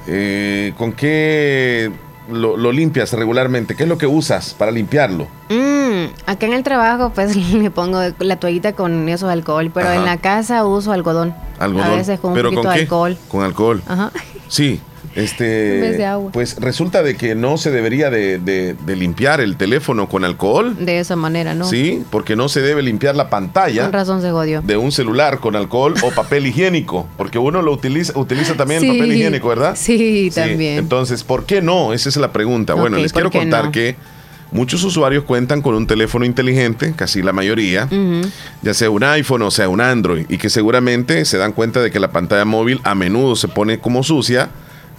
eh, 0.07 0.75
¿con 0.77 0.93
qué 0.93 1.91
lo, 2.31 2.57
lo 2.57 2.73
limpias 2.73 3.13
regularmente? 3.13 3.75
¿Qué 3.75 3.85
es 3.85 3.89
lo 3.89 3.99
que 3.99 4.07
usas 4.07 4.55
para 4.55 4.71
limpiarlo? 4.71 5.27
Mm, 5.49 6.07
acá 6.27 6.47
en 6.47 6.53
el 6.53 6.63
trabajo 6.63 7.11
pues 7.15 7.37
le 7.53 7.71
pongo 7.71 8.01
la 8.19 8.37
toallita 8.37 8.73
con 8.73 9.09
eso 9.09 9.27
de 9.27 9.33
alcohol, 9.35 9.71
pero 9.73 9.89
Ajá. 9.89 9.97
en 9.97 10.05
la 10.05 10.17
casa 10.19 10.65
uso 10.65 10.93
algodón. 10.93 11.35
Algodón. 11.59 11.91
A 11.91 11.95
veces 11.97 12.21
con 12.21 12.31
un 12.31 12.37
¿Pero 12.37 12.49
poquito 12.51 12.63
con 12.63 12.75
de 12.75 12.81
alcohol. 12.81 13.19
Con 13.29 13.45
alcohol. 13.45 13.83
Ajá. 13.87 14.11
Sí, 14.49 14.81
este. 15.17 15.77
En 15.77 15.81
vez 15.81 15.99
de 15.99 16.05
agua. 16.07 16.31
Pues 16.33 16.57
resulta 16.61 17.03
de 17.03 17.17
que 17.17 17.35
no 17.35 17.57
se 17.59 17.71
debería 17.71 18.11
de, 18.11 18.39
de- 18.39 18.75
de 18.75 18.97
limpiar 18.97 19.41
el 19.41 19.57
teléfono 19.57 20.09
con 20.09 20.25
alcohol. 20.25 20.77
De 20.85 21.01
esa 21.01 21.17
manera, 21.17 21.55
¿no? 21.55 21.65
Sí, 21.67 22.03
porque 22.11 22.37
no 22.37 22.49
se 22.49 22.61
debe 22.61 22.83
limpiar 22.83 23.17
la 23.17 23.29
pantalla 23.31 23.83
Con 23.85 23.93
razón 23.93 24.23
se 24.23 24.31
jodió. 24.31 24.63
de 24.63 24.77
un 24.77 24.93
celular 24.93 25.41
con 25.41 25.57
alcohol 25.57 25.95
o 26.03 26.11
papel 26.11 26.47
higiénico, 26.47 27.09
porque 27.17 27.39
uno 27.39 27.63
lo 27.63 27.73
utiliza, 27.73 28.13
utiliza 28.19 28.55
también 28.55 28.85
el 28.85 28.91
Sí. 28.93 28.97
papel 28.99 29.13
higiénico, 29.13 29.49
¿verdad? 29.49 29.75
Sí, 29.77 30.31
también. 30.35 30.79
Entonces, 30.79 31.25
¿por 31.25 31.47
qué 31.47 31.63
no? 31.63 31.93
Esa 31.93 32.09
es 32.09 32.17
la 32.17 32.33
pregunta. 32.33 32.75
bueno, 32.75 32.99
les 32.99 33.13
¿por 33.13 33.23
quiero 33.23 33.31
contar 33.39 33.67
no? 33.67 33.73
que 33.73 33.97
muchos 34.53 34.85
usuarios 34.85 35.25
cuentan 35.25 35.61
con 35.61 35.75
un 35.75 35.87
teléfono 35.87 36.25
inteligente, 36.25 36.93
casi 36.95 37.21
la 37.23 37.33
mayoría, 37.33 37.89
ya 38.63 38.75
sea 38.75 38.91
un 38.91 39.03
iPhone 39.03 39.43
o 39.43 39.51
sea 39.51 39.69
un 39.69 39.81
Android, 39.81 40.25
y 40.29 40.39
que 40.39 40.51
seguramente 40.51 41.25
se 41.25 41.37
dan 41.37 41.53
cuenta 41.53 41.81
de 41.83 41.91
que 41.91 41.99
la 41.99 42.13
pantalla 42.13 42.45
móvil 42.45 42.81
a 42.85 42.95
menudo 42.95 43.35
se 43.35 43.49
pone 43.49 43.79
como 43.81 44.03
sucia, 44.05 44.49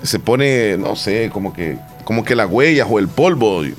se 0.04 0.20
pone, 0.20 0.78
no 0.78 0.96
sé, 0.96 1.30
como 1.32 1.54
que, 1.54 1.78
como 2.04 2.24
que 2.24 2.36
las 2.36 2.50
huellas 2.50 2.88
o 2.90 3.00
el 3.00 3.08
polvo, 3.08 3.66
y, 3.66 3.74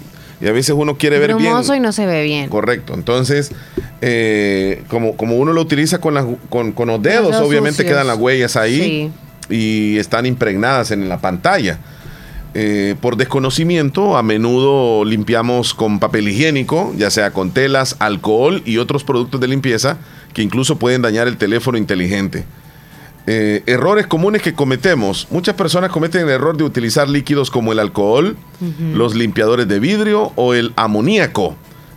a 0.47 0.53
veces 0.53 0.75
uno 0.77 0.97
quiere 0.97 1.19
ver 1.19 1.35
bien. 1.35 1.53
Y 1.53 1.81
no 1.81 1.93
se 1.93 2.07
ve 2.07 2.23
bien. 2.23 2.49
Correcto. 2.49 2.95
Entonces, 2.95 3.51
eh, 4.01 4.85
como, 4.89 5.17
como 5.17 5.37
uno 5.37 5.53
lo 5.53 5.61
utiliza 5.61 5.99
con, 5.99 6.37
con 6.49 6.87
los 6.87 7.03
dedos, 7.03 7.35
obviamente 7.37 7.79
sucios. 7.79 7.93
quedan 7.93 8.07
las 8.07 8.19
huellas 8.19 8.57
ahí 8.57 9.11
y 9.51 9.97
están 9.99 10.27
impregnadas 10.27 10.93
en 10.93 11.09
la 11.09 11.19
pantalla. 11.19 11.79
Eh, 12.55 12.97
por 13.01 13.17
desconocimiento, 13.17 14.17
a 14.17 14.23
menudo 14.23 15.05
limpiamos 15.05 15.75
con 15.75 15.99
papel 15.99 16.29
higiénico, 16.29 16.93
ya 16.97 17.11
sea 17.11 17.31
con 17.31 17.51
telas, 17.51 17.97
alcohol 17.99 18.63
y 18.65 18.79
otros 18.79 19.05
productos 19.05 19.41
de 19.41 19.49
limpieza 19.49 19.99
que 20.33 20.43
incluso 20.43 20.79
pueden 20.79 21.03
dañar 21.03 21.29
el 21.29 21.37
teléfono 21.37 21.79
inteligente. 21.79 22.45
Eh, 23.31 23.63
errores 23.67 24.07
comunes 24.07 24.41
que 24.41 24.55
cometemos. 24.55 25.29
Muchas 25.31 25.55
personas 25.55 25.91
cometen 25.91 26.23
el 26.23 26.31
error 26.31 26.57
de 26.57 26.65
utilizar 26.65 27.11
líquidos 27.11 27.51
como 27.51 27.73
el 27.73 27.79
alcohol, 27.79 28.39
los 28.95 29.15
limpiadores 29.15 29.69
de 29.69 29.79
vidrio 29.79 30.33
o 30.35 30.55
el 30.55 30.73
amoníaco 30.77 31.55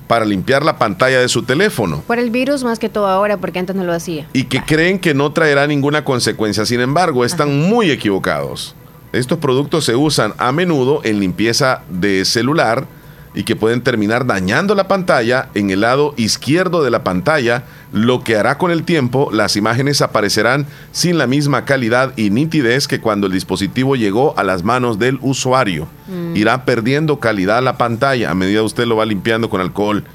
para 0.08 0.26
limpiar 0.26 0.66
la 0.66 0.78
pantalla 0.78 1.22
de 1.22 1.30
su 1.30 1.44
teléfono 1.44 2.04
Por 2.06 2.20
el 2.20 2.32
virus 2.32 2.66
más 2.66 2.80
que 2.80 2.90
todo 2.90 3.08
ahora, 3.08 3.38
porque 3.38 3.60
antes 3.60 3.78
no 3.78 3.86
lo 3.86 3.94
hacía. 3.94 4.28
y 4.34 4.44
que 4.44 4.62
creen 4.62 5.00
que 5.00 5.14
no 5.14 5.32
traerá 5.32 5.68
ninguna 5.68 6.04
consecuencia. 6.04 6.66
Sin 6.66 6.82
embargo, 6.82 7.24
están 7.24 7.62
muy 7.62 7.92
equivocados. 7.92 8.76
Estos 9.14 9.38
productos 9.38 9.86
se 9.86 9.96
usan 9.96 10.34
a 10.38 10.52
menudo 10.52 11.00
en 11.06 11.22
limpieza 11.22 11.84
de 11.90 12.26
celular 12.26 12.88
y 13.34 13.44
que 13.44 13.56
pueden 13.56 13.82
terminar 13.82 14.26
dañando 14.26 14.76
la 14.76 14.88
pantalla 14.88 15.50
en 15.54 15.70
el 15.70 15.82
lado 15.82 16.14
izquierdo 16.18 16.84
de 16.84 16.92
la 16.92 17.04
pantalla 17.04 17.64
lo 17.92 18.24
que 18.24 18.38
hará 18.38 18.58
con 18.58 18.72
el 18.72 18.84
tiempo, 18.84 19.30
las 19.34 19.56
imágenes 19.58 20.02
aparecerán 20.02 20.66
sin 20.92 21.18
la 21.18 21.28
misma 21.28 21.66
calidad 21.66 22.14
y 22.16 22.30
nitidez 22.30 22.88
que 22.88 23.02
cuando 23.02 23.28
el 23.28 23.34
dispositivo 23.34 23.96
llegó 23.96 24.38
a 24.38 24.44
las 24.44 24.64
manos 24.64 24.98
del 24.98 25.20
usuario. 25.22 25.88
Mm. 26.08 26.36
Irá 26.36 26.64
perdiendo 26.64 27.20
calidad 27.20 27.62
la 27.62 27.78
pantalla 27.78 28.32
a 28.32 28.36
medida 28.36 28.60
que 28.60 28.66
usted 28.66 28.86
lo 28.86 28.96
va 28.96 29.06
limpiando 29.06 29.50
con 29.50 29.60
alcohol. 29.60 30.06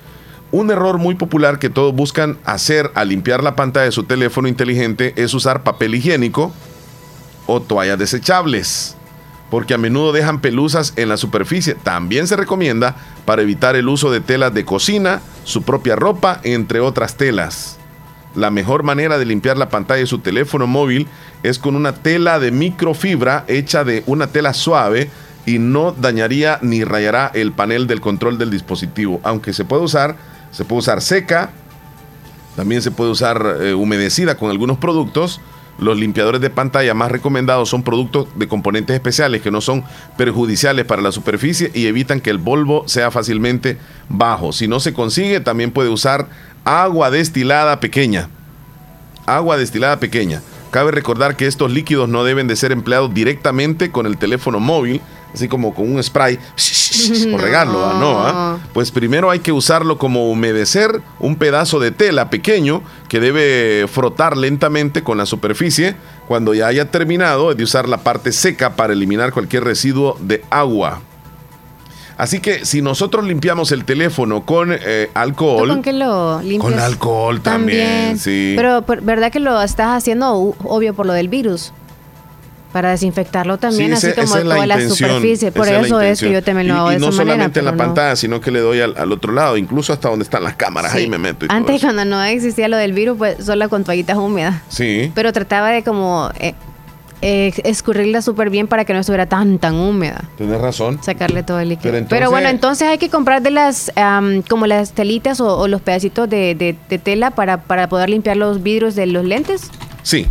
Un 0.53 0.71
error 0.71 0.99
muy 0.99 1.17
popular 1.17 1.59
que 1.59 1.69
todos 1.69 1.95
buscan 1.95 2.39
hacer 2.45 2.91
al 2.95 3.09
limpiar 3.09 3.43
la 3.43 3.57
pantalla 3.57 3.85
de 3.85 3.93
su 3.93 4.05
teléfono 4.05 4.49
inteligente 4.49 5.12
es 5.17 5.35
usar 5.35 5.62
papel 5.62 5.95
higiénico 5.95 6.53
o 7.47 7.61
toallas 7.61 7.99
desechables, 7.99 8.96
porque 9.51 9.75
a 9.75 9.79
menudo 9.79 10.13
dejan 10.13 10.41
pelusas 10.41 10.93
en 10.97 11.09
la 11.09 11.17
superficie. 11.17 11.75
También 11.75 12.27
se 12.27 12.37
recomienda 12.37 12.97
para 13.25 13.43
evitar 13.43 13.77
el 13.77 13.89
uso 13.89 14.11
de 14.11 14.21
telas 14.21 14.53
de 14.55 14.65
cocina, 14.65 15.21
su 15.45 15.63
propia 15.63 15.97
ropa, 15.97 16.41
entre 16.43 16.81
otras 16.81 17.17
telas. 17.17 17.79
La 18.35 18.51
mejor 18.51 18.83
manera 18.83 19.19
de 19.19 19.25
limpiar 19.25 19.57
la 19.57 19.71
pantalla 19.71 20.01
de 20.01 20.07
su 20.07 20.19
teléfono 20.19 20.67
móvil 20.67 21.07
es 21.43 21.59
con 21.59 21.75
una 21.75 21.95
tela 21.95 22.39
de 22.39 22.51
microfibra 22.51 23.45
hecha 23.49 23.83
de 23.83 24.03
una 24.07 24.27
tela 24.27 24.53
suave 24.53 25.11
y 25.47 25.59
no 25.59 25.93
dañaría 25.93 26.59
ni 26.61 26.85
rayará 26.85 27.31
el 27.33 27.53
panel 27.53 27.87
del 27.87 28.01
control 28.01 28.37
del 28.37 28.51
dispositivo. 28.51 29.21
Aunque 29.23 29.53
se 29.53 29.65
puede 29.65 29.83
usar, 29.83 30.17
se 30.51 30.65
puede 30.65 30.81
usar 30.81 31.01
seca, 31.01 31.51
también 32.57 32.83
se 32.83 32.91
puede 32.91 33.11
usar 33.11 33.59
eh, 33.61 33.75
humedecida 33.75 34.37
con 34.37 34.51
algunos 34.51 34.79
productos. 34.79 35.41
Los 35.79 35.99
limpiadores 35.99 36.41
de 36.41 36.49
pantalla 36.49 36.95
más 36.95 37.11
recomendados 37.11 37.68
son 37.68 37.83
productos 37.83 38.29
de 38.35 38.49
componentes 38.49 38.95
especiales 38.95 39.43
que 39.43 39.51
no 39.51 39.61
son 39.61 39.85
perjudiciales 40.16 40.87
para 40.87 41.03
la 41.03 41.12
superficie 41.12 41.70
y 41.74 41.87
evitan 41.87 42.20
que 42.20 42.31
el 42.31 42.41
polvo 42.41 42.85
sea 42.89 43.11
fácilmente 43.11 43.77
bajo. 44.09 44.53
Si 44.53 44.68
no 44.68 44.81
se 44.81 44.95
consigue, 44.95 45.41
también 45.41 45.72
puede 45.72 45.91
usar 45.91 46.29
agua 46.64 47.11
destilada 47.11 47.79
pequeña. 47.81 48.31
Agua 49.27 49.59
destilada 49.59 50.01
pequeña. 50.01 50.41
Cabe 50.70 50.93
recordar 50.93 51.37
que 51.37 51.47
estos 51.47 51.70
líquidos 51.70 52.09
no 52.09 52.24
deben 52.24 52.49
de 52.49 52.57
ser 52.57 52.72
empleados 52.72 53.12
directamente 53.12 53.91
con 53.91 54.07
el 54.07 54.16
teléfono 54.16 54.61
móvil, 54.61 55.01
así 55.35 55.49
como 55.49 55.74
con 55.74 55.91
un 55.91 56.03
spray 56.03 56.39
o 57.33 57.39
regarlo. 57.39 57.95
¿no? 57.95 58.20
¿ah? 58.20 58.59
Pues 58.72 58.91
primero 58.91 59.31
hay 59.31 59.41
que 59.41 59.53
usarlo 59.53 59.99
como 59.99 60.31
humedecer 60.31 61.03
un 61.18 61.37
pedazo 61.37 61.79
de 61.79 61.91
tela 61.91 62.31
pequeño 62.31 62.83
que 63.09 63.20
debe 63.20 63.87
frotar 63.89 64.37
lentamente 64.37 65.03
con 65.03 65.18
la 65.18 65.27
superficie. 65.27 65.97
Cuando 66.27 66.55
ya 66.55 66.66
haya 66.66 66.91
terminado, 66.91 67.55
de 67.55 67.62
usar 67.62 67.89
la 67.89 67.99
parte 67.99 68.33
seca 68.33 68.74
para 68.74 68.93
eliminar 68.93 69.33
cualquier 69.33 69.64
residuo 69.64 70.16
de 70.20 70.45
agua. 70.51 71.01
Así 72.16 72.41
que 72.41 72.64
si 72.64 72.81
nosotros 72.81 73.27
limpiamos 73.27 73.72
el 73.72 73.85
teléfono 73.85 74.47
con 74.47 74.72
eh, 74.72 75.11
¿Tú 75.12 75.18
alcohol, 75.18 75.68
con 75.68 75.83
qué 75.83 75.93
lo 75.93 76.41
limpias? 76.41 76.62
con 76.62 76.81
alcohol 76.81 77.41
también, 77.43 78.18
sí. 78.18 78.55
Pero, 78.57 78.83
¿verdad 79.03 79.31
que 79.31 79.39
lo 79.39 79.61
estás 79.61 79.89
haciendo 79.89 80.33
obvio 80.64 80.95
por 80.95 81.05
lo 81.05 81.12
del 81.12 81.29
virus? 81.29 81.72
Para 82.77 82.91
desinfectarlo 82.91 83.57
también, 83.57 83.89
Sí, 83.93 83.95
así 83.95 84.07
esa- 84.09 84.14
como 84.16 84.27
esa 84.35 84.39
es 84.41 84.45
la 84.45 84.55
toda 84.57 84.66
la 84.66 84.81
superficie. 84.91 85.51
Por 85.51 85.66
eso 85.66 85.99
es 86.03 86.20
que 86.20 86.31
yo 86.31 86.43
también 86.43 86.68
lo 86.68 86.74
hago 86.74 86.91
y, 86.91 86.95
de 86.97 87.01
no 87.01 87.07
esa 87.09 87.16
manera. 87.16 87.33
solamente 87.37 87.59
en 87.61 87.64
la 87.64 87.70
no. 87.72 87.79
pantalla, 87.79 88.16
sino 88.16 88.39
que 88.39 88.51
le 88.51 88.61
doy 88.61 88.83
al, 88.83 88.95
al 88.99 89.11
otro 89.12 89.33
lado, 89.33 89.57
incluso 89.57 89.95
hasta 89.95 90.11
donde 90.11 90.24
están 90.24 90.45
las 90.45 90.57
cámaras, 90.57 90.93
ahí 90.93 91.09
me 91.09 91.16
meto 91.16 91.47
y 91.47 91.49
Antes, 91.51 91.81
cuando 91.81 92.05
no 92.05 92.22
existía 92.22 92.68
lo 92.68 92.77
del 92.77 92.93
virus, 92.93 93.16
pues 93.16 93.43
solo 93.43 93.70
con 93.70 93.83
toallitas 93.85 94.18
húmedas. 94.18 94.57
Sí. 94.68 95.11
Pero 95.14 95.33
trataba 95.33 95.70
de 95.70 95.83
como 95.83 96.29
eh, 96.39 96.53
eh, 97.22 97.51
escurrirla 97.64 98.20
súper 98.20 98.51
bien 98.51 98.66
para 98.68 98.85
que 98.85 98.93
no 98.93 98.99
estuviera 99.01 99.24
tan, 99.24 99.59
tan 99.59 99.74
húmeda. 99.77 100.22
Tienes 100.37 100.61
razón. 100.61 100.99
Sacarle 101.03 101.43
todo 101.45 101.59
el 101.61 101.70
líquido. 101.70 101.95
Pero 102.11 102.29
bueno, 102.31 102.51
entonces 102.51 102.89
hay 102.89 102.99
que 102.99 103.09
comprar 103.09 103.41
de 103.41 103.53
las, 103.53 103.91
am, 103.97 104.43
como 104.43 104.66
las 104.66 104.93
telitas 104.93 105.41
o, 105.41 105.57
o 105.59 105.66
los 105.66 105.81
pedacitos 105.81 106.29
de, 106.29 106.55
de- 106.55 106.77
de 106.91 106.99
tela 106.99 107.31
para, 107.31 107.62
para 107.62 107.89
poder 107.89 108.11
limpiar 108.11 108.37
los 108.37 108.62
vidrios 108.62 108.95
de 108.97 109.07
los 109.07 109.24
lentes. 109.24 109.70
Sí. 110.03 110.27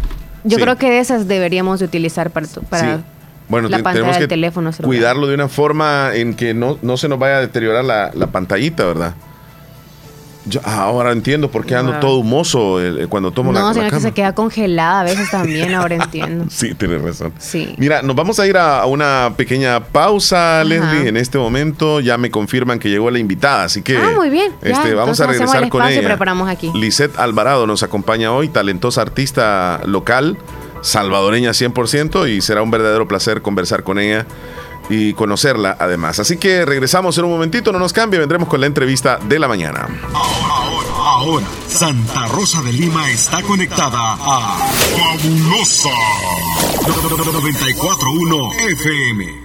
Yo 0.46 0.58
sí. 0.58 0.64
creo 0.64 0.78
que 0.78 0.90
de 0.90 1.00
esas 1.00 1.28
deberíamos 1.28 1.80
de 1.80 1.86
utilizar 1.86 2.32
para, 2.32 2.48
para 2.70 2.98
Sí. 2.98 3.04
Bueno, 3.50 3.68
la 3.70 3.78
pantalla 3.78 3.94
tenemos 3.94 4.16
del 4.16 4.24
que 4.24 4.28
teléfono. 4.28 4.72
celular. 4.72 4.88
cuidarlo 4.88 5.28
de 5.28 5.36
una 5.36 5.48
forma 5.50 6.12
en 6.16 6.34
que 6.34 6.54
no, 6.54 6.80
no 6.82 6.98
se 6.98 7.08
nos 7.10 7.20
vaya 7.20 7.38
a 7.38 7.42
deteriorar 7.42 7.84
la, 7.86 8.12
la 8.14 8.28
pantallita, 8.28 8.86
¿verdad? 8.86 9.14
Yo 10.48 10.62
ahora 10.64 11.12
entiendo 11.12 11.50
por 11.50 11.66
qué 11.66 11.76
ando 11.76 11.94
todo 12.00 12.18
humoso 12.20 12.80
eh, 12.80 13.08
cuando 13.08 13.32
tomo 13.32 13.52
la, 13.52 13.60
No, 13.62 13.68
la 13.70 13.74
sino 13.74 13.86
que 13.86 13.90
cama. 13.90 14.02
se 14.02 14.12
queda 14.12 14.36
congelada 14.36 15.00
a 15.02 15.04
veces 15.04 15.32
también, 15.32 15.74
ahora 15.74 15.96
entiendo. 16.04 16.46
Sí, 16.50 16.76
tienes 16.76 17.02
razón. 17.02 17.34
Sí. 17.40 17.74
Mira, 17.78 18.02
nos 18.04 18.16
vamos 18.16 18.40
a 18.40 18.46
ir 18.48 18.56
a, 18.58 18.82
a 18.82 18.86
una 18.86 19.34
pequeña 19.36 19.80
pausa, 19.86 20.64
Leslie. 20.64 21.08
En 21.08 21.18
este 21.18 21.38
momento 21.38 22.00
ya 22.00 22.18
me 22.18 22.30
confirman 22.30 22.78
que 22.80 22.90
llegó 22.90 23.10
la 23.10 23.20
invitada, 23.20 23.64
así 23.64 23.82
que 23.82 23.98
Ah, 23.98 24.12
muy 24.16 24.30
bien. 24.30 24.52
Ya, 24.62 24.70
este, 24.72 24.94
vamos 24.94 25.20
a 25.20 25.28
regresar 25.28 25.64
el 25.64 25.70
con 25.70 25.84
ella. 25.88 26.02
preparamos 26.04 26.48
aquí. 26.50 26.72
Lisette 26.76 27.18
Alvarado 27.18 27.66
nos 27.66 27.82
acompaña 27.84 28.32
hoy, 28.32 28.48
talentosa 28.50 29.02
artista 29.02 29.82
local, 29.86 30.38
salvadoreña 30.82 31.52
100%, 31.52 32.30
y 32.30 32.42
será 32.42 32.62
un 32.62 32.70
verdadero 32.72 33.08
placer 33.08 33.42
conversar 33.42 33.84
con 33.84 33.98
ella 34.00 34.26
y 34.90 35.14
conocerla 35.14 35.78
además. 35.80 36.20
Así 36.20 36.38
que 36.38 36.66
regresamos 36.66 37.18
en 37.18 37.26
un 37.26 37.32
momentito, 37.32 37.72
no 37.72 37.80
nos 37.80 37.94
cambie, 37.94 38.20
vendremos 38.20 38.48
con 38.48 38.62
la 38.62 38.68
entrevista 38.68 39.18
de 39.18 39.40
la 39.40 39.48
mañana. 39.48 39.88
Ahora, 41.06 41.46
Santa 41.68 42.28
Rosa 42.28 42.62
de 42.62 42.74
Lima 42.74 43.10
está 43.10 43.42
conectada 43.42 44.14
a 44.14 44.58
Fabulosa 44.98 45.90
941 46.86 48.52
FM. 48.70 49.45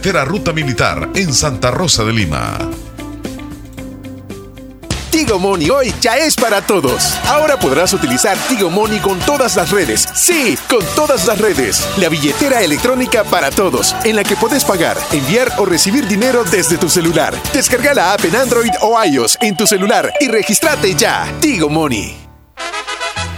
Ruta 0.03 0.51
Militar 0.51 1.09
en 1.13 1.31
Santa 1.31 1.69
Rosa 1.69 2.03
de 2.03 2.11
Lima. 2.11 2.57
Tigo 5.11 5.37
Money 5.37 5.69
hoy 5.69 5.93
ya 6.01 6.17
es 6.17 6.35
para 6.35 6.65
todos. 6.65 7.17
Ahora 7.27 7.57
podrás 7.59 7.93
utilizar 7.93 8.35
Tigo 8.49 8.69
Money 8.69 8.99
con 8.99 9.19
todas 9.19 9.55
las 9.55 9.69
redes. 9.69 10.07
Sí, 10.15 10.57
con 10.69 10.83
todas 10.95 11.27
las 11.27 11.37
redes. 11.39 11.87
La 11.97 12.09
billetera 12.09 12.61
electrónica 12.61 13.23
para 13.23 13.51
todos, 13.51 13.95
en 14.03 14.15
la 14.15 14.23
que 14.23 14.35
puedes 14.35 14.65
pagar, 14.65 14.97
enviar 15.11 15.51
o 15.57 15.65
recibir 15.65 16.07
dinero 16.07 16.43
desde 16.45 16.77
tu 16.77 16.89
celular. 16.89 17.35
Descarga 17.53 17.93
la 17.93 18.13
app 18.13 18.25
en 18.25 18.35
Android 18.35 18.71
o 18.81 19.01
iOS 19.03 19.37
en 19.41 19.55
tu 19.55 19.67
celular 19.67 20.11
y 20.19 20.27
regístrate 20.29 20.95
ya. 20.95 21.31
Tigo 21.39 21.69
Money. 21.69 22.20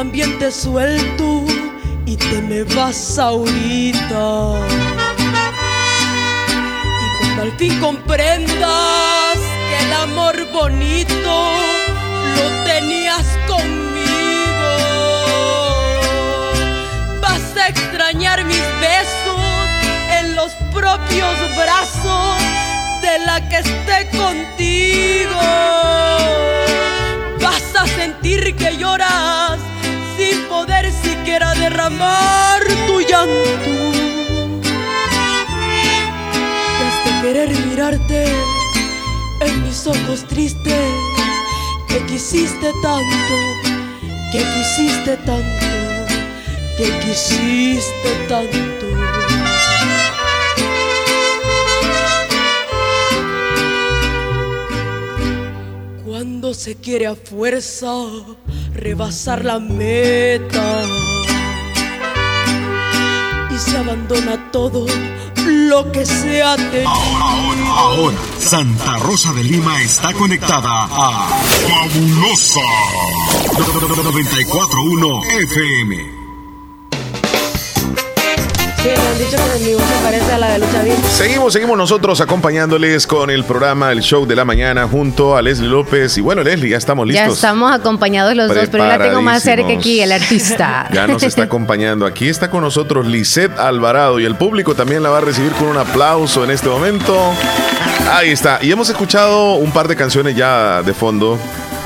También 0.00 0.38
te 0.38 0.50
suelto 0.50 1.44
y 2.06 2.16
te 2.16 2.40
me 2.40 2.62
vas 2.74 3.18
ahorita. 3.18 4.54
Cuando 7.18 7.42
al 7.42 7.52
fin 7.58 7.78
comprendas 7.80 9.36
que 9.68 9.78
el 9.84 9.92
amor 9.92 10.36
bonito 10.54 11.34
lo 12.36 12.64
tenías 12.64 13.26
conmigo. 13.46 14.72
Vas 17.20 17.54
a 17.58 17.68
extrañar 17.68 18.42
mis 18.46 18.66
besos 18.80 19.68
en 20.18 20.34
los 20.34 20.52
propios 20.72 21.36
brazos 21.62 22.38
de 23.02 23.18
la 23.26 23.46
que 23.50 23.58
esté 23.58 24.08
contigo. 24.16 25.42
Vas 27.42 27.76
a 27.78 27.86
sentir 27.86 28.56
que 28.56 28.78
lloras 28.78 29.69
sin 30.30 30.44
poder 30.48 30.92
siquiera 30.92 31.54
derramar 31.54 32.62
tu 32.86 33.00
llanto. 33.00 33.60
Y 36.78 36.82
hasta 36.88 37.22
querer 37.22 37.50
mirarte 37.66 38.24
en 39.40 39.62
mis 39.62 39.86
ojos 39.86 40.26
tristes 40.28 40.90
que 41.88 41.98
quisiste 42.06 42.72
tanto, 42.82 43.34
que 44.32 44.38
quisiste 44.54 45.16
tanto, 45.18 45.66
que 46.76 46.98
quisiste 47.00 48.10
tanto. 48.28 48.86
Cuando 56.04 56.52
se 56.54 56.74
quiere 56.76 57.06
a 57.06 57.14
fuerza 57.14 57.92
rebasar 58.72 59.44
la 59.44 59.58
meta 59.58 60.82
y 63.50 63.58
se 63.58 63.76
abandona 63.76 64.50
todo 64.50 64.86
lo 65.46 65.92
que 65.92 66.06
se 66.06 66.42
ha 66.42 66.56
tenido. 66.56 66.88
Ahora, 66.88 68.16
Santa 68.38 68.98
Rosa 68.98 69.32
de 69.32 69.44
Lima 69.44 69.82
está 69.82 70.12
conectada 70.12 70.84
a 70.84 71.28
Fabulosa 71.68 72.60
941 73.56 75.22
FM. 75.24 76.19
Sí, 78.82 78.88
me 78.88 78.94
han 78.94 79.18
dicho 79.18 79.36
que 79.36 79.64
mi 79.64 79.74
voz 79.74 79.82
se 79.82 80.02
parece 80.02 80.32
a 80.32 80.38
la 80.38 80.48
de 80.52 80.58
Lucha. 80.60 80.82
Seguimos, 81.10 81.52
seguimos 81.52 81.76
nosotros 81.76 82.20
acompañándoles 82.22 83.06
con 83.06 83.28
el 83.28 83.44
programa 83.44 83.92
El 83.92 84.00
Show 84.00 84.24
de 84.26 84.34
la 84.34 84.46
Mañana 84.46 84.88
junto 84.88 85.36
a 85.36 85.42
Leslie 85.42 85.68
López. 85.68 86.16
Y 86.16 86.22
bueno, 86.22 86.42
Leslie, 86.42 86.70
ya 86.70 86.78
estamos 86.78 87.06
listos. 87.06 87.26
Ya 87.26 87.34
estamos 87.34 87.72
acompañados 87.72 88.34
los 88.34 88.48
dos, 88.48 88.68
pero 88.70 88.84
yo 88.84 88.88
la 88.88 88.98
tengo 88.98 89.20
más 89.20 89.42
cerca 89.42 89.70
aquí, 89.70 90.00
el 90.00 90.12
artista. 90.12 90.88
Ya 90.92 91.06
nos 91.06 91.22
está 91.22 91.42
acompañando. 91.42 92.06
Aquí 92.06 92.28
está 92.28 92.50
con 92.50 92.62
nosotros 92.62 93.06
Lisette 93.06 93.58
Alvarado 93.58 94.18
y 94.18 94.24
el 94.24 94.34
público 94.36 94.74
también 94.74 95.02
la 95.02 95.10
va 95.10 95.18
a 95.18 95.20
recibir 95.20 95.52
con 95.52 95.68
un 95.68 95.76
aplauso 95.76 96.42
en 96.44 96.50
este 96.50 96.68
momento. 96.68 97.16
Ahí 98.12 98.30
está. 98.30 98.58
Y 98.62 98.72
hemos 98.72 98.88
escuchado 98.88 99.54
un 99.56 99.72
par 99.72 99.88
de 99.88 99.96
canciones 99.96 100.34
ya 100.34 100.82
de 100.82 100.94
fondo. 100.94 101.38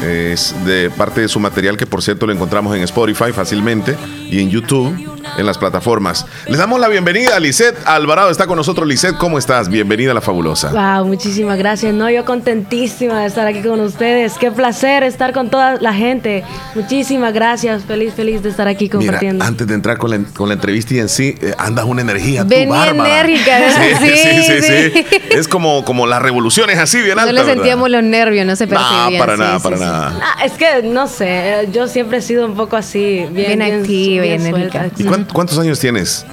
Es 0.02 0.54
de 0.64 0.90
parte 0.90 1.22
de 1.22 1.28
su 1.28 1.40
material 1.40 1.76
que 1.76 1.86
por 1.86 2.02
cierto 2.02 2.26
lo 2.26 2.32
encontramos 2.32 2.76
en 2.76 2.82
Spotify 2.82 3.32
fácilmente 3.32 3.96
y 4.30 4.40
en 4.40 4.50
YouTube, 4.50 5.13
en 5.36 5.46
las 5.46 5.58
plataformas. 5.58 6.26
Les 6.46 6.58
damos 6.58 6.78
la 6.80 6.88
bienvenida 6.88 7.36
a 7.36 7.40
Lisette 7.40 7.76
Alvarado. 7.86 8.30
Está 8.30 8.46
con 8.46 8.56
nosotros 8.56 8.86
Lisette. 8.86 9.16
¿Cómo 9.16 9.38
estás? 9.38 9.68
Bienvenida 9.68 10.12
a 10.12 10.14
La 10.14 10.20
Fabulosa. 10.20 10.70
Wow, 10.70 11.06
muchísimas 11.06 11.58
gracias. 11.58 11.92
No, 11.94 12.08
yo 12.10 12.24
contentísima 12.24 13.20
de 13.20 13.26
estar 13.26 13.46
aquí 13.46 13.62
con 13.62 13.80
ustedes. 13.80 14.34
Qué 14.38 14.50
placer 14.50 15.02
estar 15.02 15.32
con 15.32 15.50
toda 15.50 15.76
la 15.80 15.92
gente. 15.94 16.44
Muchísimas 16.74 17.32
gracias. 17.32 17.84
Feliz, 17.84 18.14
feliz 18.14 18.42
de 18.42 18.50
estar 18.50 18.68
aquí 18.68 18.84
Mira, 18.84 18.98
compartiendo. 18.98 19.44
antes 19.44 19.66
de 19.66 19.74
entrar 19.74 19.98
con 19.98 20.10
la, 20.10 20.18
con 20.34 20.48
la 20.48 20.54
entrevista 20.54 20.94
y 20.94 20.98
en 20.98 21.08
sí, 21.08 21.34
eh, 21.40 21.54
andas 21.58 21.84
una 21.84 22.02
energía. 22.02 22.44
Venía 22.44 22.88
enérgica, 22.90 23.58
¿verdad? 23.60 23.82
Sí, 24.00 24.06
sí, 24.06 24.42
sí, 24.42 24.62
Sí, 24.62 24.62
sí. 24.62 25.06
Es 25.30 25.48
como, 25.48 25.84
como 25.84 26.06
las 26.06 26.22
revoluciones 26.22 26.78
así, 26.78 27.00
bien 27.02 27.16
No 27.16 27.22
altas. 27.22 27.34
le 27.34 27.40
¿verdad? 27.40 27.54
sentíamos 27.54 27.90
los 27.90 28.02
nervios, 28.02 28.46
no 28.46 28.56
se 28.56 28.66
percibían. 28.66 29.12
No, 29.12 29.18
para 29.18 29.34
sí, 29.34 29.40
nada, 29.40 29.56
sí, 29.58 29.62
para 29.64 29.76
sí. 29.76 29.82
nada. 29.82 30.20
Ah, 30.22 30.44
es 30.44 30.52
que 30.52 30.82
no 30.84 31.06
sé, 31.08 31.68
yo 31.72 31.88
siempre 31.88 32.18
he 32.18 32.22
sido 32.22 32.46
un 32.46 32.54
poco 32.54 32.76
así, 32.76 33.26
bien, 33.30 33.58
Bien 33.58 33.62
activa 33.62 34.26
y 34.26 34.30
enérgica. 34.30 34.86
¿Y 34.96 35.04
cuán- 35.04 35.23
cuántos 35.32 35.58
años 35.58 35.78
tienes? 35.80 36.24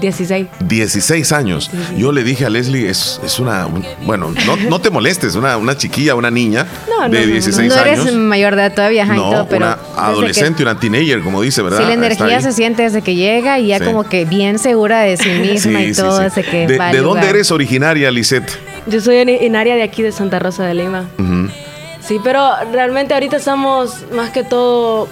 16. 0.00 0.48
16 0.58 1.30
años. 1.30 1.70
Yo 1.96 2.10
le 2.10 2.24
dije 2.24 2.44
a 2.44 2.50
Leslie, 2.50 2.90
es, 2.90 3.20
es 3.24 3.38
una. 3.38 3.66
un- 3.66 3.84
bueno, 4.04 4.34
no, 4.44 4.56
no 4.56 4.80
te 4.80 4.90
molestes, 4.90 5.36
una, 5.36 5.56
una 5.56 5.76
chiquilla, 5.76 6.16
una 6.16 6.32
niña 6.32 6.66
No, 6.88 7.06
no, 7.06 7.08
de 7.10 7.20
no, 7.20 7.26
no. 7.26 7.32
16 7.32 7.68
No 7.72 7.80
eres 7.80 8.00
años. 8.00 8.14
mayor 8.14 8.56
de 8.56 8.62
edad 8.62 8.74
todavía, 8.74 9.04
ajá, 9.04 9.14
y 9.14 9.18
No, 9.18 9.30
todo, 9.30 9.46
pero 9.48 9.66
una 9.66 9.78
adolescente, 9.96 10.64
una 10.64 10.76
teenager, 10.80 11.22
como 11.22 11.40
dice, 11.42 11.62
¿verdad? 11.62 11.78
Sí, 11.78 11.84
la 11.84 11.92
energía 11.92 12.40
se 12.40 12.50
siente 12.52 12.82
desde 12.82 13.02
que 13.02 13.14
llega 13.14 13.60
y 13.60 13.68
ya 13.68 13.78
Sí. 13.78 13.84
como 13.84 14.02
que 14.02 14.24
bien 14.24 14.58
segura 14.58 14.98
de 15.02 15.16
sí 15.16 15.28
misma 15.40 15.78
Sí, 15.78 15.84
y 15.84 15.94
sí, 15.94 16.00
todo, 16.02 16.18
sí. 16.18 16.24
desde 16.24 16.42
que 16.42 16.66
¿De, 16.66 16.76
va 16.76 16.90
de 16.90 16.98
dónde 16.98 17.28
eres 17.30 17.52
originaria, 17.52 18.10
Lisette? 18.10 18.50
Yo 18.88 19.00
soy 19.00 19.18
en, 19.18 19.28
en 19.28 19.54
área 19.54 19.76
de 19.76 19.84
aquí 19.84 20.02
de 20.02 20.10
Santa 20.10 20.40
Rosa 20.40 20.64
de 20.66 20.74
Lima. 20.74 21.04
Sí, 22.00 22.18
pero 22.22 22.50
realmente 22.72 23.14
ahorita 23.14 23.36
estamos 23.36 24.04
más 24.12 24.30
que 24.30 24.42
todo, 24.42 25.08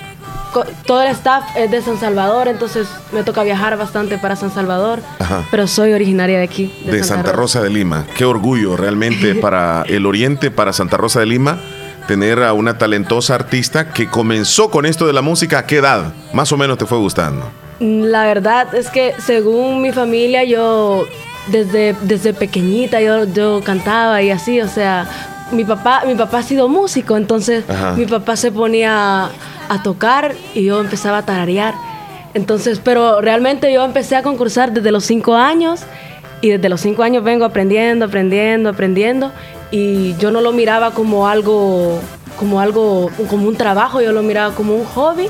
todo 0.86 1.02
el 1.02 1.08
staff 1.08 1.44
es 1.56 1.70
de 1.70 1.82
San 1.82 1.98
Salvador, 1.98 2.48
entonces 2.48 2.88
me 3.12 3.22
toca 3.22 3.42
viajar 3.42 3.76
bastante 3.76 4.18
para 4.18 4.36
San 4.36 4.52
Salvador, 4.52 5.00
Ajá. 5.18 5.44
pero 5.50 5.66
soy 5.66 5.92
originaria 5.92 6.38
de 6.38 6.44
aquí, 6.44 6.72
de, 6.84 6.92
de 6.92 7.04
Santa 7.04 7.32
Rosa 7.32 7.62
de 7.62 7.70
Lima. 7.70 8.06
Qué 8.16 8.24
orgullo 8.24 8.76
realmente 8.76 9.34
para 9.40 9.82
el 9.88 10.06
Oriente, 10.06 10.50
para 10.50 10.72
Santa 10.72 10.96
Rosa 10.96 11.20
de 11.20 11.26
Lima, 11.26 11.58
tener 12.06 12.42
a 12.42 12.52
una 12.52 12.78
talentosa 12.78 13.34
artista 13.34 13.92
que 13.92 14.08
comenzó 14.08 14.70
con 14.70 14.86
esto 14.86 15.06
de 15.06 15.12
la 15.12 15.22
música. 15.22 15.58
¿A 15.58 15.66
qué 15.66 15.76
edad? 15.76 16.12
Más 16.32 16.52
o 16.52 16.56
menos 16.56 16.78
te 16.78 16.86
fue 16.86 16.98
gustando. 16.98 17.48
La 17.80 18.24
verdad 18.24 18.74
es 18.74 18.90
que 18.90 19.14
según 19.18 19.82
mi 19.82 19.92
familia 19.92 20.44
yo 20.44 21.04
desde, 21.48 21.96
desde 22.02 22.32
pequeñita 22.32 23.00
yo, 23.00 23.24
yo 23.24 23.60
cantaba 23.64 24.22
y 24.22 24.30
así, 24.30 24.60
o 24.60 24.68
sea, 24.68 25.31
mi 25.52 25.64
papá, 25.64 26.02
mi 26.06 26.14
papá 26.14 26.38
ha 26.38 26.42
sido 26.42 26.68
músico, 26.68 27.16
entonces 27.16 27.64
Ajá. 27.68 27.92
mi 27.92 28.06
papá 28.06 28.36
se 28.36 28.50
ponía 28.52 29.26
a 29.68 29.82
tocar 29.82 30.34
y 30.54 30.64
yo 30.64 30.80
empezaba 30.80 31.18
a 31.18 31.22
tararear. 31.26 31.74
Entonces, 32.34 32.80
pero 32.82 33.20
realmente 33.20 33.72
yo 33.72 33.84
empecé 33.84 34.16
a 34.16 34.22
concursar 34.22 34.72
desde 34.72 34.90
los 34.90 35.04
cinco 35.04 35.34
años 35.34 35.80
y 36.40 36.50
desde 36.50 36.68
los 36.68 36.80
cinco 36.80 37.02
años 37.02 37.22
vengo 37.22 37.44
aprendiendo, 37.44 38.06
aprendiendo, 38.06 38.70
aprendiendo 38.70 39.30
y 39.70 40.14
yo 40.16 40.30
no 40.30 40.40
lo 40.40 40.52
miraba 40.52 40.92
como 40.92 41.28
algo, 41.28 41.98
como 42.38 42.58
algo, 42.60 43.10
como 43.28 43.46
un 43.48 43.56
trabajo, 43.56 44.00
yo 44.00 44.12
lo 44.12 44.22
miraba 44.22 44.54
como 44.54 44.74
un 44.74 44.84
hobby 44.86 45.28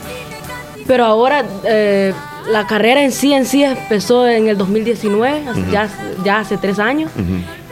pero 0.87 1.05
ahora 1.05 1.45
eh, 1.65 2.13
la 2.51 2.67
carrera 2.67 3.03
en 3.05 3.13
sí 3.13 3.33
en 3.33 3.47
sí 3.47 3.63
empezó 3.63 4.27
en 4.29 4.49
el 4.49 4.59
2019, 4.59 5.49
hace- 5.49 5.61
Ujú. 5.61 5.71
ya, 5.71 5.89
ya 6.25 6.39
hace 6.41 6.57
tres 6.57 6.81
años, 6.81 7.09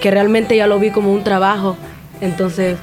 que 0.00 0.12
realmente 0.12 0.56
ya 0.56 0.68
lo 0.68 0.78
vi 0.78 0.90
como 0.92 1.12
un 1.12 1.24
trabajo. 1.24 1.76
Entonces 2.20 2.76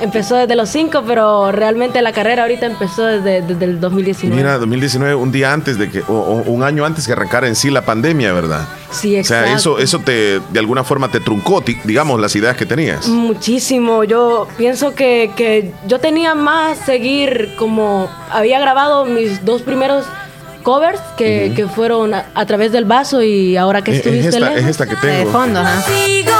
empezó 0.00 0.34
desde 0.36 0.56
los 0.56 0.68
cinco, 0.68 1.02
pero 1.06 1.52
realmente 1.52 2.02
la 2.02 2.12
carrera 2.12 2.42
ahorita 2.42 2.66
empezó 2.66 3.04
desde, 3.06 3.40
desde 3.42 3.64
el 3.64 3.80
2019. 3.80 4.36
Mira, 4.36 4.58
2019, 4.58 5.14
un 5.14 5.30
día 5.30 5.52
antes 5.52 5.78
de 5.78 5.88
que, 5.90 6.00
o, 6.00 6.12
o 6.12 6.50
un 6.50 6.62
año 6.64 6.84
antes 6.84 7.06
que 7.06 7.12
arrancara 7.12 7.46
en 7.46 7.54
sí 7.54 7.70
la 7.70 7.82
pandemia, 7.82 8.32
¿verdad? 8.32 8.66
Sí, 8.90 9.18
O 9.18 9.24
sea, 9.24 9.40
exacto. 9.42 9.56
eso, 9.56 9.78
eso 9.78 9.98
te, 10.00 10.40
de 10.40 10.58
alguna 10.58 10.82
forma 10.84 11.08
te 11.08 11.20
truncó, 11.20 11.60
ti- 11.62 11.78
digamos, 11.84 12.20
las 12.20 12.34
ideas 12.36 12.56
que 12.56 12.66
tenías. 12.66 13.06
Muchísimo. 13.08 14.02
Yo 14.04 14.48
pienso 14.58 14.94
que, 14.94 15.30
que 15.36 15.72
yo 15.86 16.00
tenía 16.00 16.34
más 16.34 16.78
seguir 16.78 17.54
como 17.56 18.10
había 18.30 18.58
grabado 18.60 19.04
mis 19.04 19.44
dos 19.44 19.62
primeros 19.62 20.04
covers 20.64 21.00
que, 21.16 21.52
que 21.56 21.66
fueron 21.66 22.14
a, 22.14 22.26
a 22.34 22.46
través 22.46 22.70
del 22.72 22.84
vaso 22.84 23.22
y 23.22 23.56
ahora 23.56 23.82
que 23.82 23.92
Es- 23.92 23.98
es 23.98 24.06
estuviste 24.06 24.28
esta- 24.28 24.40
lejos. 24.50 24.58
es 24.62 24.66
esta 24.66 24.86
que 24.86 24.96
tengo. 24.96 25.18
De 25.18 25.26
fondo, 25.26 25.60
ajá. 25.60 25.84
Queriendo. 25.86 26.31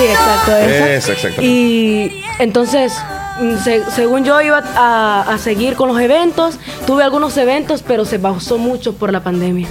Sí, 0.00 0.06
exacto. 0.06 0.56
esa. 0.56 0.92
Esa, 0.94 1.12
exactamente. 1.12 1.44
Y 1.46 2.22
entonces, 2.38 2.92
mm, 3.40 3.56
se- 3.62 3.90
según 3.90 4.24
yo 4.24 4.40
iba 4.40 4.62
a, 4.76 5.22
a 5.28 5.38
seguir 5.38 5.74
con 5.74 5.88
los 5.88 6.00
eventos, 6.00 6.58
tuve 6.86 7.02
algunos 7.04 7.36
eventos, 7.36 7.82
pero 7.86 8.04
se 8.04 8.18
pausó 8.18 8.56
mucho 8.58 8.94
por 8.94 9.12
la 9.12 9.22
pandemia. 9.22 9.68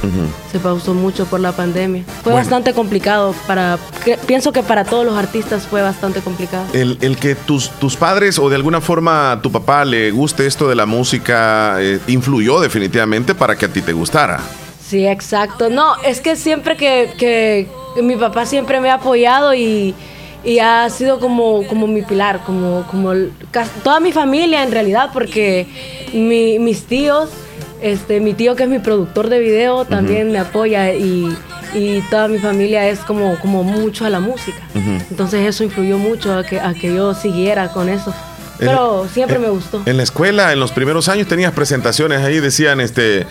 Se 0.51 0.60
pausó 0.60 0.93
mucho 0.93 1.26
por 1.26 1.39
la 1.39 1.51
pandemia. 1.51 2.03
Fue 2.23 2.34
Bueno. 2.34 2.38
bastante 2.38 2.73
complicado 2.73 3.34
para, 3.47 3.77
que- 4.06 4.18
pienso 4.18 4.51
que 4.51 4.61
para 4.64 4.84
todos 4.85 5.06
los 5.06 5.18
artistas 5.18 5.64
fue 5.68 5.81
bastante 5.81 6.19
complicado. 6.22 6.65
El, 6.73 6.97
el 7.01 7.18
que 7.18 7.34
tus, 7.35 7.69
tus 7.72 7.95
padres 7.95 8.38
o 8.39 8.49
de 8.49 8.56
alguna 8.56 8.81
forma 8.81 9.31
a 9.31 9.41
tu 9.41 9.51
papá 9.51 9.84
le 9.85 10.11
guste 10.11 10.45
esto 10.45 10.68
de 10.69 10.76
la 10.76 10.85
música 10.85 11.77
eh, 11.80 11.99
influyó 12.07 12.60
definitivamente 12.60 13.34
para 13.34 13.56
que 13.57 13.65
a 13.65 13.69
ti 13.69 13.81
te 13.81 13.93
gustara. 13.93 14.39
Sí, 14.88 15.06
exacto. 15.07 15.69
No, 15.69 15.95
es 16.03 16.19
que 16.22 16.35
siempre 16.35 16.76
que, 16.76 17.14
que 17.19 17.68
mi 18.01 18.15
papá 18.15 18.45
siempre 18.47 18.80
me 18.80 18.89
ha 18.89 18.95
apoyado 18.95 19.53
y, 19.53 19.93
y 20.44 20.60
ha 20.60 20.90
sido 20.90 21.20
como, 21.20 21.66
como 21.68 21.86
mi 21.88 22.02
pilar, 22.02 22.41
como, 22.45 22.84
como 22.90 23.11
toda 23.84 23.99
mi 23.99 24.11
familia 24.11 24.64
en 24.64 24.72
realidad, 24.72 25.10
porque 25.14 25.68
mi- 26.14 26.60
mis 26.60 26.84
tíos, 26.86 27.30
este, 27.82 28.20
mi 28.20 28.34
tío 28.34 28.56
que 28.56 28.64
es 28.64 28.70
mi 28.70 28.80
productor 28.80 29.30
de 29.30 29.40
video 29.40 29.86
también 29.86 30.32
me 30.32 30.40
apoya 30.40 30.94
y, 30.94 31.36
y 31.74 32.02
toda 32.10 32.28
mi 32.28 32.40
familia 32.40 32.88
es 32.90 32.99
como, 32.99 33.36
como 33.40 33.64
mucho 33.64 34.06
a 34.06 34.10
la 34.10 34.20
música. 34.20 34.60
Entonces 35.10 35.45
eso 35.48 35.64
influyó 35.64 35.98
mucho 35.98 36.34
a 36.38 36.44
que, 36.44 36.60
a 36.60 36.74
que 36.74 36.94
yo 36.95 37.14
siguiera 37.14 37.72
con 37.72 37.90
eso. 37.90 38.14
Pero 38.60 39.07
siempre 39.11 39.40
me 39.40 39.49
gustó. 39.49 39.81
En 39.86 39.98
la 39.98 40.03
escuela, 40.03 40.52
en 40.53 40.60
los 40.60 40.72
primeros 40.72 41.07
años 41.07 41.27
tenías 41.27 41.53
presentaciones 41.53 42.22
ahí, 42.22 42.40
decían 42.40 42.81
este 42.81 43.26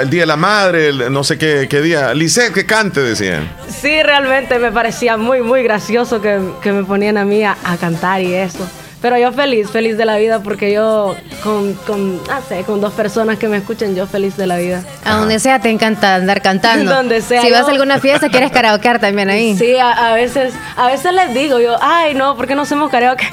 el 0.00 0.10
día 0.10 0.22
de 0.22 0.26
la 0.26 0.36
madre, 0.36 0.88
el 0.88 1.12
no 1.12 1.24
sé 1.24 1.38
qué, 1.38 1.66
qué 1.68 1.80
día, 1.80 2.12
Lisette 2.14 2.52
que 2.52 2.66
cante, 2.66 3.00
decían. 3.00 3.50
Sí, 3.68 4.02
realmente 4.02 4.58
me 4.58 4.70
parecía 4.70 5.16
muy, 5.16 5.42
muy 5.42 5.62
gracioso 5.62 6.20
que, 6.20 6.40
que 6.62 6.72
me 6.72 6.84
ponían 6.84 7.16
a 7.16 7.24
mí 7.24 7.42
a, 7.42 7.56
a 7.64 7.76
cantar 7.76 8.20
y 8.22 8.34
eso. 8.34 8.68
Pero 9.00 9.16
yo 9.18 9.32
feliz, 9.32 9.70
feliz 9.70 9.96
de 9.96 10.04
la 10.04 10.16
vida 10.16 10.42
porque 10.42 10.72
yo 10.72 11.16
con, 11.42 11.74
con, 11.86 12.16
no 12.16 12.42
sé, 12.48 12.64
con 12.64 12.80
dos 12.80 12.92
personas 12.92 13.38
que 13.38 13.48
me 13.48 13.56
escuchen, 13.56 13.94
yo 13.96 14.06
feliz 14.06 14.36
de 14.36 14.46
la 14.46 14.58
vida. 14.58 14.84
A 15.04 15.16
donde 15.16 15.38
sea 15.38 15.58
te 15.60 15.70
encanta 15.70 16.16
andar 16.16 16.42
cantando. 16.42 16.94
Donde 16.94 17.22
sea, 17.22 17.42
Si 17.42 17.50
vas 17.50 17.66
a 17.66 17.70
alguna 17.70 17.98
fiesta, 17.98 18.28
quieres 18.28 18.50
karaokear 18.50 18.98
también 18.98 19.30
ahí. 19.30 19.56
Sí, 19.56 19.76
a, 19.76 20.10
a 20.10 20.14
veces, 20.14 20.52
a 20.76 20.88
veces 20.88 21.14
les 21.14 21.32
digo 21.34 21.58
yo, 21.60 21.76
ay 21.80 22.14
no, 22.14 22.36
¿por 22.36 22.46
qué 22.46 22.54
no 22.54 22.62
hacemos 22.62 22.90
karaoke? 22.90 23.26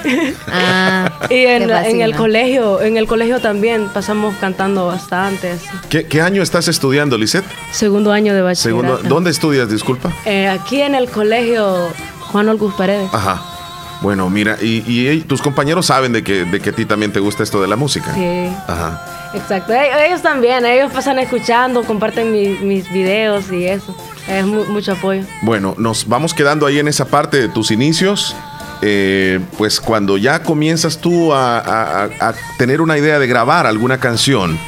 Ah, 0.48 1.12
y 1.30 1.46
en, 1.46 1.70
el 2.02 2.16
colegio, 2.16 2.82
en 2.82 2.98
el 2.98 3.08
colegio 3.08 3.40
también 3.40 3.90
pasamos 3.90 4.36
cantando 4.40 4.88
bastante. 4.88 5.52
así. 5.52 5.68
¿Qué, 5.90 6.06
qué 6.06 6.22
año 6.22 6.42
estás 6.42 6.68
estudiando, 6.68 7.18
Lisette? 7.18 7.46
Segundo 7.72 8.12
año 8.12 8.34
de 8.34 8.42
bachillerato. 8.42 8.88
Segundo, 8.88 9.10
¿Dónde 9.10 9.32
estudias, 9.32 9.70
disculpa? 9.70 10.12
Eh, 10.26 10.48
aquí 10.48 10.82
en 10.82 10.96
el 10.96 11.10
colegio 11.10 11.90
Juan 12.32 12.48
Olgus 12.50 12.74
Paredes. 12.76 13.10
Ajá. 13.14 13.57
Bueno, 14.02 14.30
mira, 14.30 14.58
y, 14.62 14.84
y 14.88 15.08
ell- 15.08 15.26
tus 15.26 15.42
compañeros 15.42 15.88
saben 15.88 16.14
de 16.14 16.24
que, 16.24 16.46
de 16.46 16.60
que 16.60 16.70
a 16.70 16.74
ti 16.74 16.86
también 16.86 17.12
te 17.12 17.20
gusta 17.20 17.42
esto 17.44 17.62
de 17.62 17.68
la 17.68 17.76
música. 17.76 18.14
Sí. 18.14 18.48
Ajá. 18.68 19.32
Exacto, 19.34 19.74
E- 19.74 20.08
ellos 20.08 20.22
también, 20.22 20.66
ellos 20.66 20.92
pasan 20.92 21.18
escuchando, 21.20 21.84
comparten 21.84 22.32
mi- 22.32 22.50
mis 22.60 22.92
videos 22.92 23.52
y 23.52 23.66
eso. 23.66 23.96
Es 24.28 24.46
mu- 24.46 24.66
mucho 24.66 24.92
apoyo. 24.94 25.24
Bueno, 25.42 25.74
nos 25.78 26.08
vamos 26.08 26.34
quedando 26.34 26.66
ahí 26.66 26.80
en 26.80 26.88
esa 26.88 27.06
parte 27.06 27.40
de 27.42 27.48
tus 27.50 27.72
inicios. 27.72 28.36
Eh, 28.84 29.40
pues 29.58 29.82
cuando 29.82 30.18
ya 30.18 30.44
comienzas 30.44 31.00
tú 31.00 31.34
a- 31.34 31.58
a- 31.58 32.04
a 32.20 32.34
tener 32.60 32.80
una 32.82 32.96
idea 33.00 33.18
de 33.18 33.26
grabar 33.26 33.66
alguna 33.66 34.00
canción, 34.00 34.60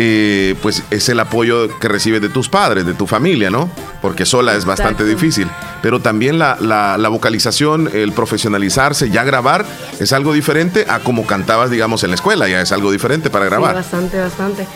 eh, 0.00 0.54
pues 0.62 0.82
es 0.90 1.08
el 1.08 1.18
apoyo 1.20 1.68
que 1.80 1.88
recibes 1.88 2.22
de 2.22 2.28
tus 2.28 2.48
padres, 2.48 2.86
de 2.86 2.94
tu 2.94 3.06
familia, 3.06 3.50
¿no? 3.50 3.68
Porque 4.00 4.24
sola 4.24 4.54
es 4.54 4.64
bastante 4.64 5.04
difícil. 5.04 5.48
Pero 5.82 6.00
también 6.00 6.38
la, 6.38 6.56
la- 6.60 6.96
la 6.96 7.08
vocalización, 7.08 7.90
el 7.92 8.12
profesionalizarse, 8.12 9.10
ya 9.10 9.24
grabar, 9.24 9.64
es 9.98 10.12
algo 10.12 10.32
diferente 10.32 10.86
a 10.88 11.00
como 11.00 11.26
cantabas, 11.26 11.70
digamos, 11.70 12.02
en 12.04 12.10
la 12.10 12.14
escuela, 12.16 12.48
ya 12.48 12.60
es 12.60 12.70
algo 12.72 12.90
diferente 12.92 13.28
para 13.28 13.46
Sí, 13.46 13.50
grabar. 13.50 13.74
bastante, 13.74 14.18
bastante. 14.20 14.66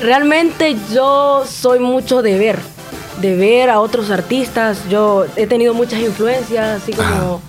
Realmente 0.00 0.76
yo 0.92 1.44
soy 1.50 1.78
mucho 1.78 2.20
de 2.20 2.38
ver, 2.38 2.58
de 3.22 3.34
ver 3.36 3.70
a 3.70 3.80
otros 3.80 4.10
artistas. 4.10 4.78
Yo 4.90 5.24
he 5.36 5.46
tenido 5.46 5.72
muchas 5.74 6.00
influencias, 6.00 6.82
así 6.82 6.92
como... 6.92 7.40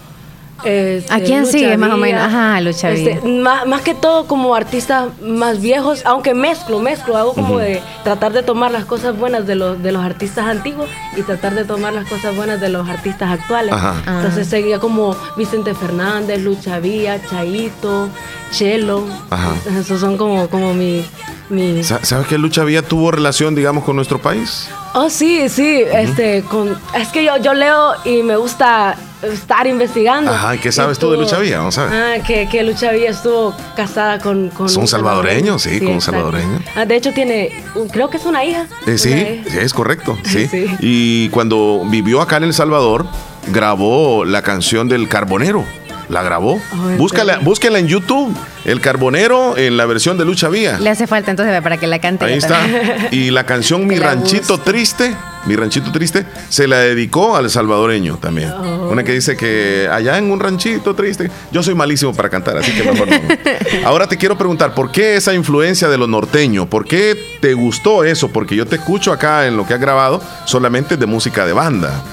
este, 0.63 1.13
¿A 1.13 1.19
quién 1.19 1.41
Lucha 1.41 1.51
sigue 1.51 1.77
más 1.77 1.91
o 1.91 1.97
menos? 1.97 2.21
Ajá, 2.21 2.59
Lucha 2.61 2.89
Este, 2.91 3.19
Villa. 3.23 3.41
más, 3.43 3.67
más 3.67 3.81
que 3.81 3.93
todo 3.93 4.25
como 4.25 4.55
artistas 4.55 5.09
más 5.21 5.61
viejos, 5.61 6.01
aunque 6.05 6.33
mezclo, 6.33 6.79
mezclo, 6.79 7.15
hago 7.17 7.33
como 7.33 7.59
de 7.59 7.81
tratar 8.03 8.33
de 8.33 8.43
tomar 8.43 8.71
las 8.71 8.85
cosas 8.85 9.17
buenas 9.17 9.45
de 9.47 9.55
los, 9.55 9.81
de 9.83 9.91
los 9.91 10.03
artistas 10.03 10.45
antiguos 10.47 10.87
y 11.15 11.21
tratar 11.21 11.53
de 11.55 11.63
tomar 11.65 11.93
las 11.93 12.07
cosas 12.09 12.35
buenas 12.35 12.59
de 12.59 12.69
los 12.69 12.87
artistas 12.89 13.31
actuales. 13.31 13.73
Ajá. 13.73 13.95
Entonces 14.17 14.47
seguía 14.47 14.79
como 14.79 15.15
Vicente 15.37 15.73
Fernández, 15.73 16.41
Lucha 16.41 16.79
Villa, 16.79 17.19
Chaito, 17.29 18.09
Chelo. 18.51 19.03
Ajá. 19.29 19.53
Esos 19.79 19.99
son 19.99 20.17
como, 20.17 20.47
como 20.49 20.73
mi, 20.73 21.05
mi... 21.49 21.83
Sa- 21.83 22.03
¿Sabes 22.03 22.27
que 22.27 22.37
Lucha 22.37 22.63
Villa 22.63 22.81
tuvo 22.81 23.11
relación, 23.11 23.55
digamos, 23.55 23.83
con 23.83 23.95
nuestro 23.95 24.19
país? 24.19 24.69
Oh, 24.99 25.11
sí, 25.11 25.47
sí, 25.47 25.83
este, 25.93 26.41
con, 26.41 26.75
es 26.95 27.09
que 27.09 27.23
yo, 27.23 27.37
yo 27.37 27.53
leo 27.53 27.93
y 28.03 28.23
me 28.23 28.35
gusta 28.35 28.95
estar 29.21 29.67
investigando. 29.67 30.31
Ajá, 30.31 30.55
¿y 30.55 30.57
qué 30.57 30.71
sabes 30.71 30.97
tú 30.97 31.11
de 31.11 31.17
estuvo- 31.17 31.23
Lucha 31.29 31.39
Villa? 31.39 31.59
Vamos 31.59 31.77
a 31.77 31.85
ver. 31.85 31.93
Ah, 31.93 32.23
que, 32.25 32.49
que 32.49 32.63
Lucha 32.63 32.91
Villa 32.91 33.11
estuvo 33.11 33.53
casada 33.75 34.17
con... 34.19 34.49
con 34.49 34.67
Son 34.69 34.81
un 34.81 34.87
salvadoreños, 34.87 35.61
sí, 35.61 35.79
con 35.79 35.93
un 35.93 36.01
salvadoreño. 36.01 36.61
Ah, 36.75 36.85
de 36.85 36.95
hecho 36.95 37.13
tiene, 37.13 37.63
creo 37.91 38.09
que 38.09 38.17
es 38.17 38.25
una 38.25 38.43
hija. 38.43 38.65
Eh, 38.87 38.97
sí, 38.97 39.09
hija. 39.11 39.51
sí, 39.51 39.57
es 39.59 39.73
correcto. 39.73 40.17
Sí. 40.23 40.47
Sí. 40.51 40.65
Y 40.79 41.29
cuando 41.29 41.83
vivió 41.85 42.19
acá 42.21 42.37
en 42.37 42.45
El 42.45 42.53
Salvador, 42.55 43.05
grabó 43.47 44.25
la 44.25 44.41
canción 44.41 44.87
del 44.89 45.07
Carbonero. 45.07 45.63
La 46.09 46.23
grabó. 46.23 46.61
¿en 46.71 46.97
Búscala, 46.97 47.79
en 47.79 47.87
YouTube. 47.87 48.35
El 48.65 48.81
Carbonero 48.81 49.57
en 49.57 49.77
la 49.77 49.85
versión 49.85 50.17
de 50.17 50.25
Lucha 50.25 50.49
Vía. 50.49 50.77
Le 50.79 50.89
hace 50.89 51.07
falta 51.07 51.31
entonces 51.31 51.61
para 51.61 51.77
que 51.77 51.87
la 51.87 51.99
cante. 51.99 52.25
Ahí 52.25 52.33
está. 52.37 52.59
también. 52.59 53.07
Y 53.11 53.31
la 53.31 53.45
canción 53.45 53.87
Mi 53.87 53.97
Ranchito 53.97 54.57
Triste, 54.59 55.15
Mi 55.45 55.55
Ranchito 55.55 55.91
Triste, 55.91 56.25
se 56.49 56.67
la 56.67 56.79
dedicó 56.79 57.35
al 57.35 57.49
salvadoreño 57.49 58.17
también. 58.17 58.51
Oh. 58.51 58.89
Una 58.89 59.03
que 59.03 59.13
dice 59.13 59.35
que 59.37 59.87
allá 59.91 60.17
en 60.17 60.31
un 60.31 60.39
ranchito 60.39 60.95
triste, 60.95 61.29
yo 61.51 61.61
soy 61.63 61.75
malísimo 61.75 62.13
para 62.13 62.29
cantar, 62.29 62.57
así 62.57 62.71
que 62.71 62.83
mejor 62.83 63.07
no. 63.09 63.17
Ahora 63.85 64.07
te 64.07 64.17
quiero 64.17 64.37
preguntar, 64.37 64.73
¿por 64.73 64.91
qué 64.91 65.15
esa 65.15 65.33
influencia 65.33 65.87
de 65.89 65.97
lo 65.97 66.07
norteño? 66.07 66.69
¿Por 66.69 66.85
qué 66.85 67.17
te 67.41 67.53
gustó 67.53 68.03
eso? 68.03 68.29
Porque 68.29 68.55
yo 68.55 68.65
te 68.65 68.77
escucho 68.77 69.11
acá 69.11 69.47
en 69.47 69.57
lo 69.57 69.65
que 69.65 69.73
has 69.73 69.79
grabado 69.79 70.21
solamente 70.45 70.97
de 70.97 71.05
música 71.05 71.45
de 71.45 71.53
banda. 71.53 72.03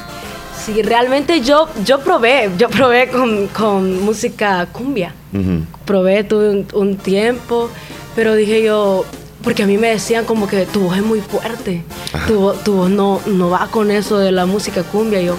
Sí, 0.64 0.80
realmente 0.82 1.40
yo, 1.42 1.68
yo 1.84 2.00
probé, 2.00 2.50
yo 2.56 2.68
probé 2.70 3.08
con, 3.08 3.48
con 3.48 4.02
música 4.02 4.66
cumbia. 4.72 5.12
Probé, 5.84 6.24
tuve 6.24 6.48
un, 6.50 6.66
un 6.72 6.96
tiempo, 6.96 7.68
pero 8.16 8.34
dije 8.34 8.62
yo, 8.62 9.04
porque 9.42 9.64
a 9.64 9.66
mí 9.66 9.76
me 9.76 9.88
decían 9.88 10.24
como 10.24 10.46
que 10.46 10.64
tu 10.64 10.80
voz 10.80 10.96
es 10.96 11.02
muy 11.04 11.20
fuerte, 11.20 11.82
tu, 12.26 12.52
tu 12.64 12.72
voz 12.76 12.90
no, 12.90 13.20
no 13.26 13.50
va 13.50 13.66
con 13.70 13.90
eso 13.90 14.16
de 14.16 14.32
la 14.32 14.46
música 14.46 14.82
cumbia, 14.84 15.20
y 15.20 15.26
yo. 15.26 15.36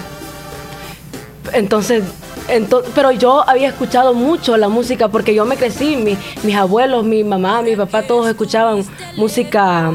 Entonces, 1.52 2.04
ento- 2.48 2.84
pero 2.94 3.10
yo 3.10 3.48
había 3.48 3.68
escuchado 3.68 4.14
mucho 4.14 4.56
la 4.56 4.68
música 4.68 5.08
porque 5.08 5.34
yo 5.34 5.44
me 5.44 5.56
crecí, 5.56 5.96
mi- 5.96 6.16
mis 6.44 6.54
abuelos, 6.54 7.04
mi 7.04 7.24
mamá, 7.24 7.62
mi 7.62 7.74
papá, 7.74 8.02
todos 8.02 8.28
escuchaban 8.28 8.84
música 9.16 9.90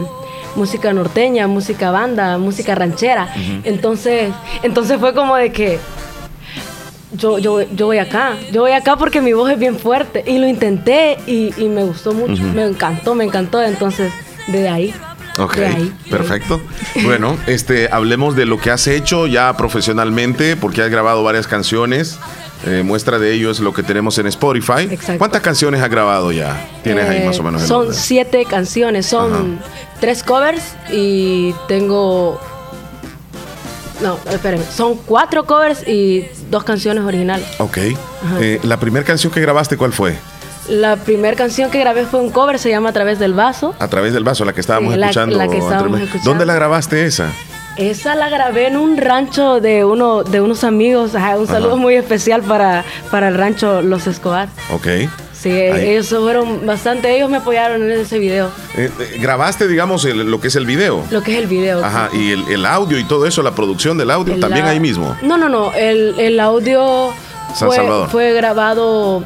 música 0.56 0.94
norteña, 0.94 1.48
música 1.48 1.91
banda, 1.91 2.38
música 2.38 2.76
ranchera. 2.76 3.34
Entonces, 3.64 4.32
entonces 4.64 4.99
fue 4.99 5.14
como 5.14 5.36
de 5.36 5.52
que 5.52 5.80
yo, 7.14 7.40
yo, 7.40 7.61
yo 7.61 7.88
voy 7.88 7.98
acá, 7.98 8.36
yo 8.52 8.61
voy 8.61 8.72
acá 8.72 8.95
porque 8.95 9.22
mi 9.22 9.34
voz 9.34 9.52
es 9.52 9.60
bien 9.60 9.78
fuerte. 9.78 10.23
Y 10.26 10.38
lo 10.38 10.48
intenté 10.48 11.18
y, 11.28 11.53
y 11.57 11.68
me 11.68 11.84
gustó 11.84 12.14
mucho, 12.14 12.41
me 12.44 12.65
encantó, 12.65 13.15
me 13.15 13.23
encantó. 13.26 13.61
Entonces, 13.61 14.11
de 14.48 14.69
ahí. 14.69 14.94
Ok, 15.38 15.56
De 15.56 15.65
ahí. 15.65 15.94
perfecto. 16.10 16.60
Bueno, 17.03 17.38
este, 17.48 17.88
hablemos 17.91 18.36
de 18.36 18.45
lo 18.45 18.60
que 18.60 18.69
has 18.69 18.86
hecho 18.88 19.28
ya 19.28 19.56
profesionalmente, 19.56 20.56
porque 20.57 20.82
has 20.82 20.90
grabado 20.90 21.23
varias 21.23 21.48
canciones. 21.48 22.19
Eh, 22.65 22.83
muestra 22.83 23.17
de 23.17 23.33
ello 23.33 23.49
es 23.49 23.59
lo 23.59 23.73
que 23.73 23.81
tenemos 23.83 24.17
en 24.19 24.27
Spotify. 24.27 24.88
¿Cuántas 25.17 25.41
canciones 25.41 25.81
has 25.81 25.89
grabado 25.89 26.31
ya? 26.31 26.55
Tienes 26.83 27.09
ahí 27.09 27.17
Eh, 27.21 27.25
más 27.25 27.39
o 27.39 27.43
menos 27.43 27.63
Son 27.63 27.93
siete 27.93 28.45
canciones, 28.45 29.05
son 29.07 29.59
tres 29.99 30.21
covers 30.23 30.61
y 30.91 31.53
tengo. 31.67 32.39
No, 34.01 34.17
espérenme, 34.31 34.65
son 34.65 34.95
cuatro 34.97 35.45
covers 35.45 35.88
y 35.88 36.25
dos 36.49 36.63
canciones 36.63 37.03
originales. 37.03 37.45
Ok. 37.59 37.77
Eh, 38.39 38.59
la 38.63 38.77
primera 38.77 39.05
canción 39.05 39.31
que 39.31 39.39
grabaste, 39.41 39.77
¿cuál 39.77 39.93
fue? 39.93 40.15
La 40.69 40.95
primera 40.95 41.35
canción 41.35 41.69
que 41.71 41.79
grabé 41.79 42.05
fue 42.05 42.19
un 42.19 42.29
cover, 42.31 42.57
se 42.59 42.69
llama 42.69 42.89
A 42.89 42.93
través 42.93 43.19
del 43.19 43.33
vaso. 43.33 43.73
A 43.79 43.88
través 43.88 44.13
del 44.13 44.23
vaso, 44.23 44.45
la 44.45 44.53
que 44.53 44.61
estábamos 44.61 44.93
Sí, 44.93 44.99
la- 44.99 45.07
escuchando. 45.07 45.38
la 45.38 45.47
que 45.47 45.57
estábamos 45.57 45.99
escuchando. 45.99 46.29
¿Dónde 46.29 46.45
la 46.45 46.53
grabaste 46.53 47.05
esa? 47.05 47.27
Esa 47.81 48.15
la 48.15 48.29
grabé 48.29 48.67
en 48.67 48.77
un 48.77 48.97
rancho 48.97 49.59
de 49.59 49.83
uno 49.85 50.23
de 50.23 50.39
unos 50.39 50.63
amigos. 50.63 51.15
Ajá, 51.15 51.37
un 51.37 51.47
saludo 51.47 51.73
Ajá. 51.73 51.81
muy 51.81 51.95
especial 51.95 52.41
para, 52.43 52.83
para 53.09 53.27
el 53.29 53.35
rancho 53.35 53.81
Los 53.81 54.05
Escobar. 54.07 54.49
Ok. 54.71 54.87
Sí, 55.33 55.49
Ahí. 55.49 55.89
ellos 55.89 56.09
fueron 56.09 56.67
bastante, 56.67 57.15
ellos 57.15 57.27
me 57.27 57.37
apoyaron 57.37 57.81
en 57.81 57.99
ese 57.99 58.19
video. 58.19 58.51
Eh, 58.77 58.91
eh, 58.99 59.17
grabaste, 59.19 59.67
digamos, 59.67 60.05
el- 60.05 60.29
lo 60.29 60.39
que 60.39 60.49
es 60.49 60.55
el 60.55 60.67
video. 60.67 61.03
Lo 61.09 61.23
que 61.23 61.31
es 61.33 61.39
el 61.39 61.47
video. 61.47 61.83
Ajá, 61.83 62.09
y 62.13 62.29
el, 62.31 62.47
el 62.49 62.63
audio 62.67 62.99
y 62.99 63.03
todo 63.05 63.25
eso, 63.25 63.41
la 63.41 63.55
producción 63.55 63.97
del 63.97 64.11
audio, 64.11 64.35
El 64.35 64.39
también 64.39 64.65
la- 64.65 64.71
ahí 64.71 64.79
mismo. 64.79 65.17
No, 65.23 65.37
no, 65.37 65.49
no. 65.49 65.73
El, 65.73 66.19
el 66.19 66.39
audio 66.39 67.11
San 67.55 67.69
fue, 67.69 67.75
Salvador. 67.77 68.09
fue 68.09 68.33
grabado 68.33 69.23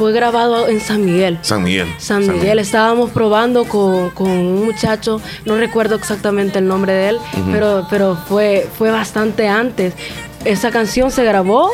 fue 0.00 0.12
grabado 0.12 0.66
en 0.66 0.80
San 0.80 1.04
Miguel. 1.04 1.38
San 1.42 1.62
Miguel. 1.62 1.86
San 1.98 2.26
Miguel, 2.26 2.58
estábamos 2.58 3.10
probando 3.10 3.66
con, 3.66 4.08
con 4.10 4.30
un 4.30 4.64
muchacho, 4.64 5.20
no 5.44 5.56
recuerdo 5.58 5.94
exactamente 5.94 6.58
el 6.58 6.66
nombre 6.66 6.94
de 6.94 7.08
él, 7.10 7.18
pero, 7.52 7.86
pero 7.90 8.16
fue, 8.26 8.66
fue 8.78 8.90
bastante 8.90 9.46
antes. 9.46 9.92
Esa 10.46 10.70
canción 10.70 11.10
se 11.10 11.22
grabó, 11.22 11.70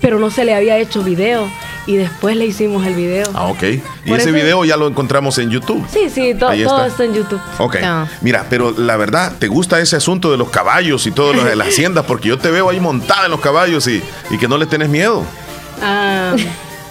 pero 0.00 0.18
no 0.18 0.30
se 0.30 0.46
le 0.46 0.54
había 0.54 0.78
hecho 0.78 1.02
video 1.02 1.46
y 1.86 1.96
después 1.96 2.36
le 2.36 2.46
hicimos 2.46 2.86
el 2.86 2.94
video. 2.94 3.26
Ah, 3.34 3.48
ok. 3.48 3.62
Y 3.64 4.08
Por 4.08 4.18
ese 4.18 4.30
eso- 4.30 4.32
video 4.38 4.64
ya 4.64 4.78
lo 4.78 4.88
encontramos 4.88 5.36
en 5.36 5.50
YouTube. 5.50 5.84
Sí, 5.92 6.08
sí, 6.08 6.32
to- 6.34 6.48
Ahí 6.48 6.64
todo 6.64 6.86
está. 6.86 6.86
está 6.86 7.04
en 7.04 7.12
YouTube. 7.12 7.40
Ok. 7.58 7.76
Mira, 8.22 8.46
pero 8.48 8.70
la 8.70 8.96
verdad, 8.96 9.34
¿te 9.38 9.48
gusta 9.48 9.78
ese 9.78 9.96
asunto 9.96 10.30
de 10.30 10.38
los 10.38 10.48
caballos 10.48 11.06
y 11.06 11.10
todo 11.12 11.34
lo 11.34 11.44
de 11.44 11.54
las 11.54 11.68
haciendas? 11.72 12.06
Porque 12.06 12.30
yo 12.30 12.38
te 12.38 12.50
veo 12.50 12.70
ahí 12.70 12.80
montada 12.80 13.26
en 13.26 13.30
los 13.30 13.40
caballos 13.40 13.86
y, 13.88 14.02
y 14.30 14.38
que 14.38 14.48
no 14.48 14.56
le 14.56 14.64
tenés 14.64 14.88
miedo. 14.88 15.22
Ah, 15.82 16.34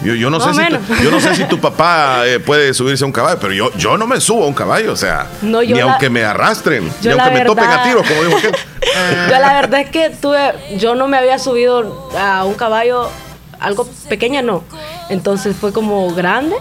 Yo, 0.03 0.15
yo 0.15 0.29
no 0.31 0.39
sé 0.39 0.53
si 0.53 0.65
tu, 0.67 0.95
yo 1.03 1.11
no 1.11 1.19
sé 1.19 1.35
si 1.35 1.43
tu 1.45 1.59
papá 1.59 2.23
eh, 2.25 2.39
puede 2.39 2.73
subirse 2.73 3.03
a 3.03 3.07
un 3.07 3.13
caballo, 3.13 3.37
pero 3.39 3.53
yo, 3.53 3.71
yo 3.77 3.97
no 3.97 4.07
me 4.07 4.19
subo 4.19 4.43
a 4.45 4.47
un 4.47 4.53
caballo, 4.53 4.93
o 4.93 4.95
sea, 4.95 5.27
No, 5.43 5.61
yo 5.61 5.75
ni 5.75 5.81
la- 5.81 5.91
aunque 5.91 6.09
me 6.09 6.23
arrastren, 6.23 6.91
ni 7.03 7.09
aunque 7.11 7.29
me 7.31 7.45
topen 7.45 7.65
a 7.65 7.83
tiros, 7.83 8.07
como 8.07 8.23
dijo 8.23 8.37
aquel. 8.37 8.51
Yo 9.29 9.39
la 9.39 9.53
verdad 9.53 9.81
es 9.81 9.89
que 9.89 10.09
tuve, 10.09 10.53
yo 10.77 10.95
no 10.95 11.07
me 11.07 11.17
había 11.17 11.37
subido 11.39 12.09
a 12.19 12.43
un 12.43 12.55
caballo, 12.55 13.09
algo 13.59 13.87
pequeña 14.09 14.41
no. 14.41 14.63
Entonces 15.09 15.55
fue 15.55 15.71
como 15.71 16.13
grande 16.13 16.55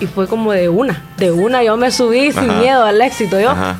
y 0.00 0.06
fue 0.06 0.26
como 0.26 0.50
de 0.52 0.68
una. 0.68 1.04
De 1.16 1.30
una 1.30 1.62
yo 1.62 1.76
me 1.76 1.90
subí 1.92 2.32
sin 2.32 2.58
miedo 2.58 2.82
al 2.84 3.00
éxito. 3.02 3.38
Yo 3.38 3.50
Ajá. 3.50 3.76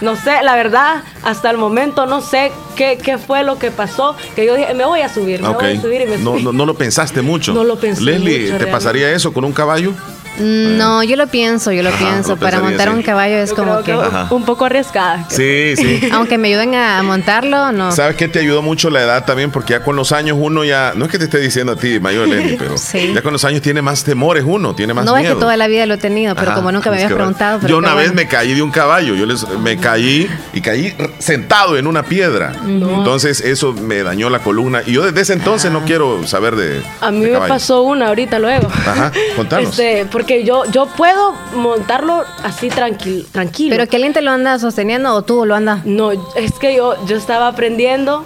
No 0.00 0.16
sé, 0.16 0.42
la 0.42 0.54
verdad, 0.56 1.02
hasta 1.22 1.50
el 1.50 1.56
momento 1.58 2.06
no 2.06 2.20
sé 2.20 2.52
qué, 2.76 2.98
qué 3.02 3.18
fue 3.18 3.42
lo 3.44 3.58
que 3.58 3.70
pasó. 3.70 4.16
Que 4.34 4.46
yo 4.46 4.54
dije, 4.54 4.72
me 4.74 4.84
voy 4.84 5.00
a 5.00 5.08
subir, 5.08 5.42
me 5.42 5.48
Ok. 5.48 5.60
voy 5.62 5.76
a 5.76 5.80
subir 5.80 6.00
y 6.02 6.06
me 6.06 6.16
No, 6.18 6.32
subí. 6.32 6.42
no, 6.44 6.52
no 6.52 6.66
lo 6.66 6.74
pensaste 6.74 7.22
mucho. 7.22 7.52
No 7.52 7.64
lo 7.64 7.78
pensé 7.78 8.02
Leslie, 8.02 8.20
mucho, 8.32 8.42
¿te 8.44 8.48
realmente. 8.50 8.66
pasaría 8.72 9.12
eso 9.12 9.32
con 9.32 9.44
un 9.44 9.52
caballo? 9.52 9.92
Mm, 10.38 10.76
No, 10.78 11.02
yo 11.02 11.16
lo 11.16 11.26
pienso, 11.26 11.72
yo 11.72 11.82
lo 11.82 11.88
Ajá, 11.90 11.98
pienso. 11.98 12.30
lo 12.30 12.36
Para 12.36 12.60
montar 12.60 12.88
un 12.90 13.02
caballo 13.02 13.36
es 13.36 13.50
Yo 13.50 13.56
como 13.56 13.82
creo 13.82 14.00
que... 14.00 14.06
Ajá. 14.06 14.28
un 14.34 14.44
poco 14.44 14.64
arriesgada. 14.64 15.26
Sí, 15.28 15.74
sí. 15.76 16.08
Aunque 16.12 16.38
me 16.38 16.48
ayuden 16.48 16.74
a 16.74 17.02
montarlo, 17.02 17.72
no. 17.72 17.92
¿Sabes 17.92 18.16
qué 18.16 18.28
te 18.28 18.38
ayudó 18.38 18.62
mucho 18.62 18.90
la 18.90 19.02
edad 19.02 19.24
también? 19.24 19.50
Porque 19.50 19.72
ya 19.74 19.82
con 19.82 19.96
los 19.96 20.12
años 20.12 20.36
uno 20.40 20.64
ya, 20.64 20.92
no 20.94 21.04
es 21.04 21.10
que 21.10 21.18
te 21.18 21.24
esté 21.24 21.38
diciendo 21.38 21.72
a 21.72 21.76
ti, 21.76 21.98
mayor 22.00 22.28
pero 22.58 22.78
Sí. 22.78 23.12
ya 23.14 23.22
con 23.22 23.32
los 23.32 23.44
años 23.44 23.60
tiene 23.62 23.82
más 23.82 24.04
temores 24.04 24.44
uno, 24.46 24.74
tiene 24.74 24.94
más 24.94 25.04
No 25.04 25.16
es 25.16 25.22
miedo. 25.22 25.34
que 25.36 25.40
toda 25.40 25.56
la 25.56 25.66
vida 25.66 25.84
lo 25.86 25.94
he 25.94 25.98
tenido, 25.98 26.34
pero 26.34 26.48
Ajá, 26.48 26.56
como 26.56 26.72
nunca 26.72 26.90
me 26.90 26.96
es 26.98 27.04
habías 27.04 27.16
preguntado. 27.16 27.58
pero 27.60 27.68
Yo 27.70 27.78
una 27.78 27.94
vez 27.94 28.06
bueno. 28.08 28.22
me 28.22 28.28
caí 28.28 28.54
de 28.54 28.62
un 28.62 28.70
caballo, 28.70 29.14
yo 29.14 29.26
les, 29.26 29.46
me 29.58 29.76
caí 29.78 30.28
y 30.52 30.60
caí 30.60 30.94
sentado 31.18 31.76
en 31.76 31.86
una 31.86 32.02
piedra. 32.04 32.52
No. 32.64 32.98
Entonces 32.98 33.40
eso 33.40 33.72
me 33.72 34.02
dañó 34.02 34.30
la 34.30 34.38
columna 34.40 34.82
y 34.86 34.92
yo 34.92 35.02
desde 35.04 35.20
ese 35.20 35.32
entonces 35.34 35.70
no 35.72 35.84
quiero 35.84 36.26
saber 36.26 36.56
de 36.56 36.82
A 37.00 37.10
mí 37.10 37.24
de 37.24 37.38
me 37.38 37.48
pasó 37.48 37.82
una 37.82 38.08
ahorita 38.08 38.38
luego. 38.38 38.68
Ajá, 38.68 39.12
contanos. 39.36 39.70
Este, 39.78 40.06
porque 40.20 40.44
yo, 40.44 40.64
yo 40.66 40.84
puedo 40.86 41.32
montarlo 41.54 42.24
así 42.44 42.68
tranquilo, 42.68 43.24
tranquilo. 43.32 43.74
¿Pero 43.74 43.88
que 43.88 43.96
alguien 43.96 44.12
te 44.12 44.20
lo 44.20 44.30
anda 44.32 44.58
sosteniendo 44.58 45.14
o 45.14 45.22
tú 45.22 45.46
lo 45.46 45.54
andas? 45.54 45.86
No, 45.86 46.10
es 46.36 46.52
que 46.60 46.76
yo, 46.76 46.94
yo 47.06 47.16
estaba 47.16 47.48
aprendiendo 47.48 48.24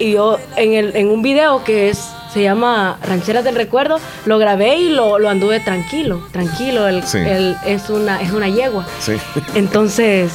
y 0.00 0.12
yo 0.14 0.38
en, 0.56 0.72
el, 0.72 0.96
en 0.96 1.08
un 1.08 1.22
video 1.22 1.62
que 1.62 1.88
es 1.88 2.04
se 2.34 2.42
llama 2.42 2.98
Rancheras 3.06 3.44
del 3.44 3.54
Recuerdo, 3.54 3.98
lo 4.26 4.38
grabé 4.38 4.76
y 4.78 4.88
lo, 4.88 5.20
lo 5.20 5.28
anduve 5.28 5.60
tranquilo, 5.60 6.20
tranquilo. 6.32 6.88
El, 6.88 7.04
Sí. 7.04 7.18
el- 7.18 7.56
es, 7.64 7.90
una, 7.90 8.20
es 8.22 8.32
una 8.32 8.48
yegua. 8.48 8.84
Sí. 8.98 9.12
Entonces 9.54 10.32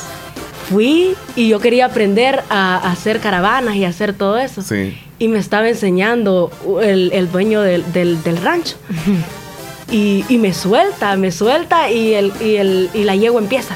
fui 0.69 1.15
y 1.35 1.49
yo 1.49 1.59
quería 1.59 1.87
aprender 1.87 2.41
a, 2.49 2.77
a 2.77 2.91
hacer 2.91 3.19
caravanas 3.19 3.75
y 3.75 3.83
hacer 3.83 4.13
todo 4.13 4.37
eso. 4.37 4.61
Sí. 4.61 4.97
Y 5.19 5.27
me 5.27 5.39
estaba 5.39 5.67
enseñando 5.67 6.51
el, 6.81 7.11
el 7.11 7.29
dueño 7.31 7.61
del, 7.61 7.91
del- 7.91 8.23
del 8.23 8.37
rancho. 8.37 8.77
Y, 9.91 10.25
y 10.29 10.37
me 10.37 10.53
suelta, 10.53 11.15
me 11.15 11.31
suelta 11.31 11.89
y, 11.91 12.13
el, 12.15 12.33
y, 12.41 12.55
el, 12.55 12.89
y 12.93 13.03
la 13.03 13.15
yegua 13.15 13.39
empieza 13.41 13.75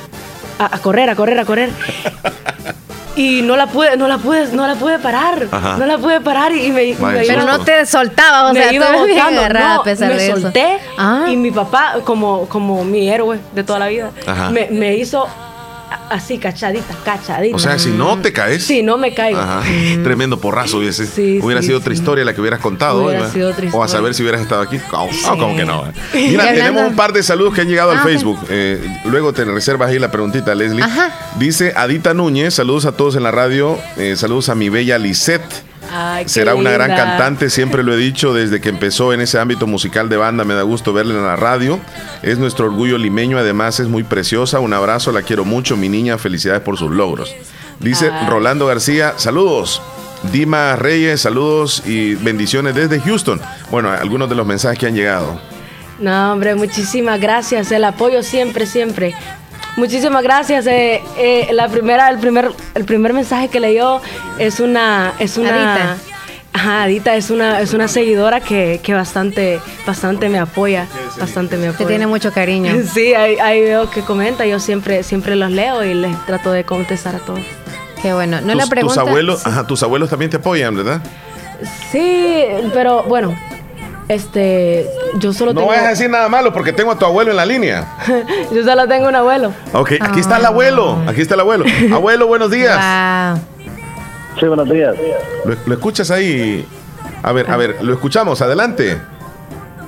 a, 0.58 0.76
a 0.76 0.80
correr, 0.80 1.10
a 1.10 1.16
correr, 1.16 1.40
a 1.40 1.46
correr. 1.46 1.70
Y 3.16 3.42
no 3.42 3.58
la 3.58 3.68
pude, 3.68 3.98
no 3.98 4.08
la 4.08 4.18
pude, 4.18 4.48
no 4.54 4.66
la 4.66 4.76
pude 4.76 4.98
parar. 4.98 5.46
Ajá. 5.52 5.76
No 5.78 5.86
la 5.86 5.98
pude 5.98 6.22
parar 6.22 6.54
y 6.54 6.72
me, 6.72 6.94
Pero 6.98 7.22
iba- 7.24 7.44
no 7.44 7.60
te 7.66 7.86
soltaba, 7.86 8.50
o 8.50 8.54
me 8.54 8.62
sea, 8.62 8.72
iba 8.72 8.92
botando. 8.96 9.42
agarrada 9.42 9.74
No, 9.76 9.82
a 9.82 9.84
pesar 9.84 10.08
me 10.10 10.16
de 10.16 10.28
eso. 10.28 10.40
solté 10.40 10.78
Ah. 10.98 11.26
y 11.30 11.36
mi 11.36 11.52
papá, 11.52 11.96
como, 12.06 12.48
como 12.48 12.86
mi 12.86 13.10
héroe 13.10 13.38
de 13.54 13.64
toda 13.66 13.80
la 13.80 13.88
vida, 13.88 14.12
me, 14.52 14.68
me 14.72 14.96
hizo 14.96 15.28
así, 16.10 16.38
cachadita, 16.38 16.96
cachadita. 17.04 17.56
O 17.56 17.60
sea, 17.60 17.78
si 17.80 17.90
no 17.92 18.18
te 18.20 18.32
caes. 18.34 18.64
Sí, 18.64 18.82
no 18.84 18.98
me 18.98 19.14
caigo. 19.14 19.40
Ajá. 19.40 19.62
Tremendo 20.04 20.40
porrazo 20.40 20.78
hubiese. 20.80 21.06
Sí, 21.06 21.40
hubiera 21.42 21.62
sí, 21.62 21.68
sido 21.68 21.80
otra 21.80 21.94
historia 21.94 22.24
la 22.26 22.34
que 22.34 22.42
hubieras 22.42 22.60
contado. 22.60 23.04
Hubiera 23.04 23.20
¿verdad? 23.22 23.34
sido 23.34 23.50
otra 23.50 23.64
O 23.64 23.66
a 23.66 23.68
historia. 23.68 23.88
saber 23.88 24.14
si 24.14 24.22
hubieras 24.24 24.42
estado 24.42 24.62
aquí. 24.62 24.78
Sí. 24.78 24.84
no, 25.26 25.38
como 25.38 25.56
que 25.56 25.66
no. 25.66 25.84
Y 26.14 26.18
Mira, 26.30 26.44
hablando- 26.44 26.62
tenemos 26.62 26.90
un 26.90 26.96
par 26.96 27.14
de 27.14 27.24
saludos 27.24 27.54
que 27.54 27.62
han 27.62 27.68
llegado 27.68 27.92
al 27.92 27.98
Ah, 27.98 28.02
ok. 28.02 28.08
Facebook. 28.08 28.40
Eh, 28.50 29.00
luego 29.06 29.34
te 29.34 29.46
reservas 29.46 29.90
ahí 29.90 30.00
la 30.00 30.12
preguntita, 30.12 30.54
Leslie. 30.56 30.84
Ajá. 30.84 31.12
Dice 31.38 31.74
Adita 31.76 32.14
Núñez, 32.14 32.54
saludos 32.56 32.86
a 32.86 32.92
todos 32.94 33.16
en 33.16 33.24
la 33.24 33.32
radio. 33.32 33.78
eh, 33.98 34.16
saludos 34.18 34.50
a 34.50 34.56
mi 34.56 34.70
bella 34.70 34.98
Lisette. 34.98 35.69
Ay, 35.92 36.28
Será 36.28 36.56
una 36.56 36.72
gran 36.72 36.96
cantante, 36.96 37.50
siempre 37.50 37.84
lo 37.84 37.94
he 37.94 37.98
dicho, 37.98 38.34
desde 38.34 38.62
que 38.62 38.70
empezó 38.70 39.14
en 39.14 39.22
ese 39.22 39.40
ámbito 39.40 39.68
musical 39.68 40.10
de 40.10 40.18
banda, 40.18 40.44
me 40.44 40.54
da 40.54 40.62
gusto 40.62 40.94
verla 40.94 41.14
en 41.16 41.24
la 41.24 41.36
radio. 41.36 41.80
Es 42.22 42.38
nuestro 42.38 42.66
orgullo 42.68 42.98
limeño, 42.98 43.38
además 43.38 43.80
es 43.80 43.88
muy 43.88 44.04
preciosa. 44.04 44.60
Un 44.60 44.74
abrazo, 44.74 45.12
la 45.12 45.22
quiero 45.22 45.46
mucho, 45.46 45.78
mi 45.78 45.90
niña, 45.90 46.18
felicidades 46.18 46.62
por 46.62 46.78
sus 46.78 46.92
logros. 46.92 47.34
Dice 47.80 48.12
Ay. 48.12 48.28
Rolando 48.30 48.66
García, 48.68 49.14
saludos. 49.18 49.82
Dima 50.32 50.76
Reyes, 50.76 51.22
saludos 51.22 51.82
y 51.86 52.16
bendiciones 52.16 52.76
desde 52.76 53.00
Houston. 53.00 53.40
Bueno, 53.72 53.90
algunos 53.90 54.30
de 54.30 54.36
los 54.36 54.46
mensajes 54.46 54.78
que 54.78 54.88
han 54.88 54.96
llegado. 54.96 55.40
No, 56.00 56.34
hombre, 56.34 56.56
muchísimas 56.56 57.20
gracias. 57.20 57.72
El 57.72 57.84
apoyo 57.84 58.24
siempre, 58.24 58.66
siempre. 58.66 59.14
Muchísimas 59.80 60.22
gracias. 60.24 60.68
eh, 60.68 61.02
eh, 61.18 61.50
la 61.54 61.68
primera, 61.70 62.10
el 62.10 62.20
primer, 62.20 62.52
el 62.76 62.86
primer 62.86 63.14
mensaje 63.14 63.48
que 63.48 63.60
leyó 63.60 64.02
es 64.38 64.60
una, 64.60 65.14
es 65.20 65.38
una. 65.38 65.74
Adita. 65.74 65.98
Ajá, 66.52 66.84
Adita 66.84 67.16
es 67.16 67.30
una, 67.30 67.62
es 67.62 67.74
una 67.74 67.88
seguidora 67.88 68.42
que, 68.42 68.82
que 68.84 68.94
bastante, 68.94 69.60
bastante 69.86 70.30
me 70.30 70.40
apoya, 70.40 70.88
bastante 71.20 71.56
me 71.58 71.64
Te 71.64 71.70
apoya. 71.70 71.88
tiene 71.88 72.08
mucho 72.08 72.32
cariño. 72.34 72.74
Sí, 72.94 73.14
ahí, 73.14 73.38
ahí 73.40 73.62
veo 73.62 73.90
que 73.90 74.02
comenta. 74.02 74.46
Yo 74.46 74.60
siempre, 74.60 75.04
siempre 75.04 75.36
los 75.36 75.52
leo 75.52 75.84
y 75.86 75.94
les 75.94 76.26
trato 76.26 76.52
de 76.52 76.64
contestar 76.66 77.16
a 77.16 77.20
todos. 77.20 77.40
Qué 78.02 78.14
bueno. 78.14 78.42
No 78.42 78.48
tus, 78.48 78.56
la 78.56 78.64
tus 78.64 78.70
pregunta. 78.70 79.02
abuelos, 79.02 79.46
ajá, 79.46 79.66
tus 79.68 79.84
abuelos 79.84 80.10
también 80.10 80.32
te 80.32 80.38
apoyan, 80.38 80.76
¿verdad? 80.76 81.02
Sí, 81.92 82.46
pero 82.74 83.04
bueno, 83.04 83.36
este, 84.10 84.90
yo 85.20 85.32
solo 85.32 85.54
No 85.54 85.62
tengo, 85.62 85.70
vayas 85.70 85.86
a 85.86 85.90
decir 85.90 86.10
nada 86.10 86.28
malo 86.28 86.52
porque 86.52 86.74
tengo 86.74 86.92
a 86.92 87.00
tu 87.00 87.06
abuelo 87.06 87.32
en 87.32 87.38
la 87.38 87.46
línea. 87.46 87.88
yo 88.52 88.64
solo 88.64 88.88
tengo 88.88 89.08
un 89.08 89.16
abuelo. 89.16 89.54
Ok, 89.72 89.94
aquí 90.02 90.20
está 90.20 90.38
el 90.38 90.46
abuelo, 90.46 90.98
aquí 91.08 91.22
está 91.22 91.36
el 91.36 91.42
abuelo. 91.42 91.66
Abuelo, 91.94 92.28
buenos 92.28 92.52
días. 92.52 92.76
Wow. 92.76 93.42
Sí, 94.40 94.46
buenos 94.48 94.70
días. 94.70 94.96
¿Lo, 95.46 95.56
lo 95.66 95.74
escuchas 95.74 96.12
ahí? 96.12 96.68
A 97.24 97.32
ver, 97.32 97.50
a 97.52 97.56
ver, 97.56 97.84
lo 97.84 97.94
escuchamos, 97.94 98.42
adelante. 98.42 98.98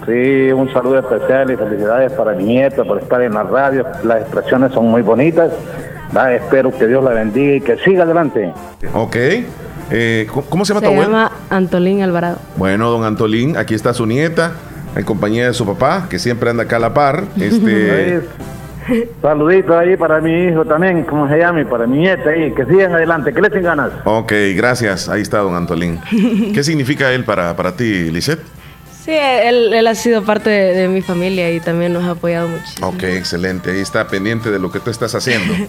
Sí, 0.06 0.52
un 0.52 0.72
saludo 0.73 0.99
especial 0.99 1.52
y 1.52 1.56
felicidades 1.56 2.11
para 2.14 2.34
mi 2.34 2.43
nieto 2.43 2.85
por 2.85 2.99
estar 2.99 3.22
en 3.22 3.34
la 3.34 3.43
radio. 3.43 3.85
Las 4.03 4.22
expresiones 4.22 4.72
son 4.73 4.88
muy 4.88 5.02
bonitas. 5.02 5.52
Va, 6.15 6.34
espero 6.34 6.72
que 6.72 6.88
Dios 6.88 7.03
la 7.03 7.11
bendiga 7.11 7.56
y 7.56 7.61
que 7.61 7.77
siga 7.77 8.03
adelante. 8.03 8.53
Ok. 8.93 9.15
Eh, 9.91 10.27
¿cómo- 10.31 10.45
¿Cómo 10.47 10.65
se 10.65 10.73
llama 10.73 10.80
Se 10.81 10.85
tu 10.88 10.91
abuelo? 10.93 11.11
llama 11.11 11.31
Antolín 11.49 12.01
Alvarado. 12.01 12.38
Bueno, 12.57 12.89
don 12.89 13.03
Antolín, 13.03 13.57
aquí 13.57 13.73
está 13.76 13.93
su 13.93 14.05
nieta, 14.05 14.53
en 14.95 15.03
compañía 15.03 15.47
de 15.47 15.53
su 15.53 15.65
papá, 15.65 16.07
que 16.09 16.18
siempre 16.19 16.49
anda 16.49 16.63
acá 16.63 16.77
a 16.77 16.80
la 16.80 16.93
par. 16.93 17.23
Este, 17.39 18.22
Saluditos 19.22 19.76
ahí 19.76 19.95
para 19.95 20.19
mi 20.19 20.47
hijo 20.47 20.65
también, 20.65 21.03
como 21.03 21.27
se 21.30 21.38
llama, 21.38 21.61
y 21.61 21.65
para 21.65 21.85
mi 21.85 21.99
nieta 21.99 22.30
ahí. 22.31 22.51
Que 22.53 22.65
sigan 22.65 22.93
adelante, 22.93 23.31
que 23.31 23.39
le 23.41 23.47
echen 23.47 23.63
ganas. 23.63 23.91
ok, 24.05 24.31
gracias. 24.55 25.07
Ahí 25.07 25.22
está 25.22 25.38
don 25.39 25.55
Antolín. 25.55 25.99
¿Qué 26.53 26.63
significa 26.63 27.11
él 27.13 27.23
para, 27.23 27.55
para 27.55 27.76
ti, 27.76 28.09
Lisette? 28.11 28.41
Sí, 29.05 29.11
él, 29.13 29.73
él 29.73 29.88
ha 29.88 29.95
sido 29.95 30.23
parte 30.23 30.49
de, 30.49 30.73
de 30.76 30.88
mi 30.88 31.01
familia 31.01 31.51
y 31.51 31.59
también 31.59 31.93
nos 31.93 32.03
ha 32.05 32.11
apoyado 32.11 32.47
mucho. 32.49 32.63
Ok, 32.85 33.03
excelente. 33.03 33.72
Ahí 33.72 33.80
está 33.80 34.07
pendiente 34.07 34.49
de 34.51 34.59
lo 34.59 34.72
que 34.72 34.80
tú 34.80 34.89
estás 34.89 35.13
haciendo. 35.15 35.53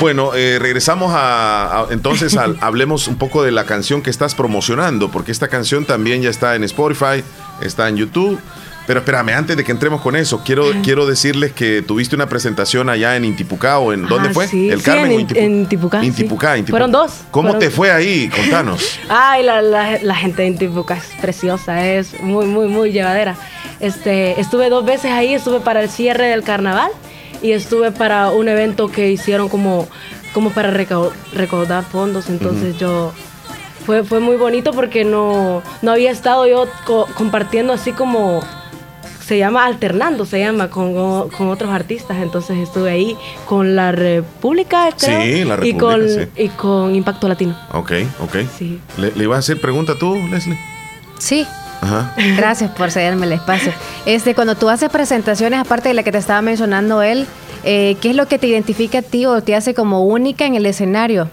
Bueno, 0.00 0.34
eh, 0.34 0.58
regresamos 0.60 1.12
a, 1.14 1.82
a- 1.82 1.86
entonces 1.92 2.36
al- 2.36 2.56
hablemos 2.60 3.08
un 3.08 3.16
poco 3.16 3.42
de 3.42 3.52
la 3.52 3.64
canción 3.64 4.02
que 4.02 4.10
estás 4.10 4.34
promocionando, 4.34 5.10
porque 5.10 5.32
esta 5.32 5.48
canción 5.48 5.84
también 5.84 6.22
ya 6.22 6.30
está 6.30 6.54
en 6.56 6.64
Spotify, 6.64 7.22
está 7.60 7.88
en 7.88 7.96
YouTube. 7.96 8.40
Pero 8.84 8.98
espérame, 8.98 9.28
antes 9.36 9.56
de 9.56 9.62
que 9.62 9.70
entremos 9.70 10.00
con 10.00 10.16
eso, 10.16 10.42
quiero, 10.44 10.64
quiero 10.82 11.06
decirles 11.06 11.52
que 11.52 11.82
tuviste 11.82 12.16
una 12.16 12.28
presentación 12.28 12.88
allá 12.88 13.14
en 13.14 13.24
Intipucá 13.24 13.78
o 13.78 13.92
en 13.92 14.08
¿dónde 14.08 14.30
Ah, 14.30 14.34
fue? 14.34 14.48
sí, 14.48 14.70
¿El 14.70 14.80
sí, 14.80 14.84
Carmen 14.84 15.12
en, 15.12 15.16
o 15.16 15.20
Intipu- 15.20 15.36
en 15.36 15.36
sí. 15.36 15.56
Intipucá, 15.60 16.04
Intipucá. 16.04 16.70
Fueron 16.70 16.90
dos. 16.90 17.12
¿Cómo 17.30 17.50
fueron 17.50 17.60
te 17.60 17.70
fue 17.70 17.92
ahí? 17.92 18.28
Contanos. 18.28 18.98
Ay, 19.08 19.44
la, 19.44 19.62
la- 19.62 20.00
la 20.02 20.16
gente 20.16 20.44
en 20.44 20.58
Tipucá 20.58 20.96
es 20.96 21.04
preciosa, 21.20 21.86
es 21.86 22.20
muy, 22.22 22.46
muy, 22.46 22.66
muy 22.66 22.90
llevadera. 22.90 23.36
Este, 23.78 24.40
estuve 24.40 24.68
dos 24.68 24.84
veces 24.84 25.12
ahí, 25.12 25.32
estuve 25.32 25.60
para 25.60 25.80
el 25.80 25.88
cierre 25.88 26.26
del 26.26 26.42
carnaval 26.42 26.90
y 27.42 27.52
estuve 27.52 27.90
para 27.92 28.30
un 28.30 28.48
evento 28.48 28.88
que 28.88 29.10
hicieron 29.10 29.48
como, 29.48 29.88
como 30.32 30.50
para 30.50 30.72
recau- 30.72 31.10
recaudar 31.34 31.84
fondos. 31.84 32.28
Entonces 32.30 32.78
yo 32.78 33.12
fue, 33.84 34.04
fue 34.04 34.20
muy 34.20 34.36
bonito 34.36 34.72
porque 34.72 35.04
no, 35.04 35.62
no 35.82 35.90
había 35.92 36.10
estado 36.10 36.46
yo 36.46 36.66
co- 36.86 37.06
compartiendo 37.16 37.72
así 37.72 37.92
como 37.92 38.42
se 39.26 39.38
llama 39.38 39.64
alternando, 39.66 40.24
se 40.26 40.40
llama 40.40 40.68
con, 40.68 41.28
con 41.30 41.48
otros 41.48 41.70
artistas. 41.70 42.18
Entonces 42.20 42.58
estuve 42.58 42.90
ahí 42.90 43.16
con 43.46 43.74
la 43.76 43.92
República, 43.92 44.88
creo, 44.98 45.20
Sí, 45.22 45.44
La 45.44 45.58
y 45.66 45.74
con, 45.74 46.00
República, 46.00 46.42
y 46.42 46.48
con 46.50 46.94
Impacto 46.94 47.28
Latino. 47.28 47.56
Ok, 47.72 47.92
ok. 48.20 48.36
Sí. 48.58 48.80
¿Le, 48.98 49.12
le 49.12 49.24
ibas 49.24 49.36
a 49.36 49.38
hacer 49.40 49.60
pregunta 49.60 49.94
tú, 49.98 50.14
Leslie? 50.30 50.58
Sí. 51.18 51.46
Ajá. 51.82 52.14
Gracias 52.36 52.70
por 52.70 52.90
cederme 52.90 53.26
el 53.26 53.32
espacio. 53.32 53.72
Este, 54.06 54.34
cuando 54.34 54.54
tú 54.54 54.70
haces 54.70 54.88
presentaciones, 54.88 55.60
aparte 55.60 55.88
de 55.88 55.94
la 55.94 56.04
que 56.04 56.12
te 56.12 56.18
estaba 56.18 56.40
mencionando 56.40 57.02
él, 57.02 57.26
eh, 57.64 57.96
¿qué 58.00 58.10
es 58.10 58.16
lo 58.16 58.26
que 58.26 58.38
te 58.38 58.46
identifica 58.46 58.98
a 58.98 59.02
ti 59.02 59.26
o 59.26 59.42
te 59.42 59.56
hace 59.56 59.74
como 59.74 60.04
única 60.04 60.46
en 60.46 60.54
el 60.54 60.64
escenario? 60.64 61.28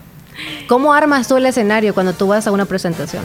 ¿Cómo 0.67 0.93
armas 0.93 1.27
tú 1.27 1.37
el 1.37 1.45
escenario 1.45 1.93
cuando 1.93 2.13
tú 2.13 2.27
vas 2.27 2.47
a 2.47 2.51
una 2.51 2.65
presentación? 2.65 3.23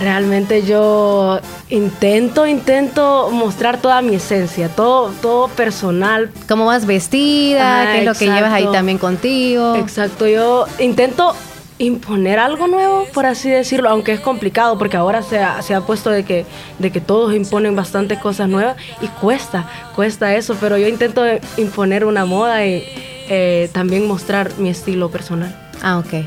Realmente 0.00 0.62
yo 0.64 1.40
intento, 1.68 2.46
intento 2.46 3.30
mostrar 3.32 3.78
toda 3.78 4.00
mi 4.00 4.14
esencia, 4.14 4.68
todo, 4.68 5.10
todo 5.20 5.48
personal. 5.48 6.30
¿Cómo 6.48 6.66
vas 6.66 6.86
vestida? 6.86 7.82
Ajá, 7.82 7.92
¿Qué 7.92 7.98
es 7.98 8.04
lo 8.04 8.14
que 8.14 8.26
llevas 8.26 8.52
ahí 8.52 8.66
también 8.72 8.98
contigo? 8.98 9.74
Exacto, 9.76 10.26
yo 10.26 10.66
intento 10.78 11.34
imponer 11.78 12.38
algo 12.38 12.66
nuevo, 12.66 13.06
por 13.12 13.26
así 13.26 13.50
decirlo, 13.50 13.88
aunque 13.88 14.12
es 14.12 14.20
complicado 14.20 14.78
porque 14.78 14.96
ahora 14.96 15.22
se 15.22 15.40
ha, 15.40 15.60
se 15.62 15.74
ha 15.74 15.80
puesto 15.80 16.10
de 16.10 16.24
que, 16.24 16.46
de 16.78 16.90
que 16.92 17.00
todos 17.00 17.34
imponen 17.34 17.74
bastantes 17.74 18.18
cosas 18.18 18.48
nuevas 18.48 18.76
y 19.00 19.08
cuesta, 19.08 19.68
cuesta 19.94 20.34
eso, 20.34 20.56
pero 20.60 20.78
yo 20.78 20.86
intento 20.86 21.24
imponer 21.56 22.04
una 22.04 22.24
moda 22.24 22.64
y 22.64 22.84
eh, 23.28 23.68
también 23.72 24.06
mostrar 24.06 24.52
mi 24.58 24.68
estilo 24.68 25.10
personal. 25.10 25.54
Ah, 25.82 25.98
ok. 25.98 26.26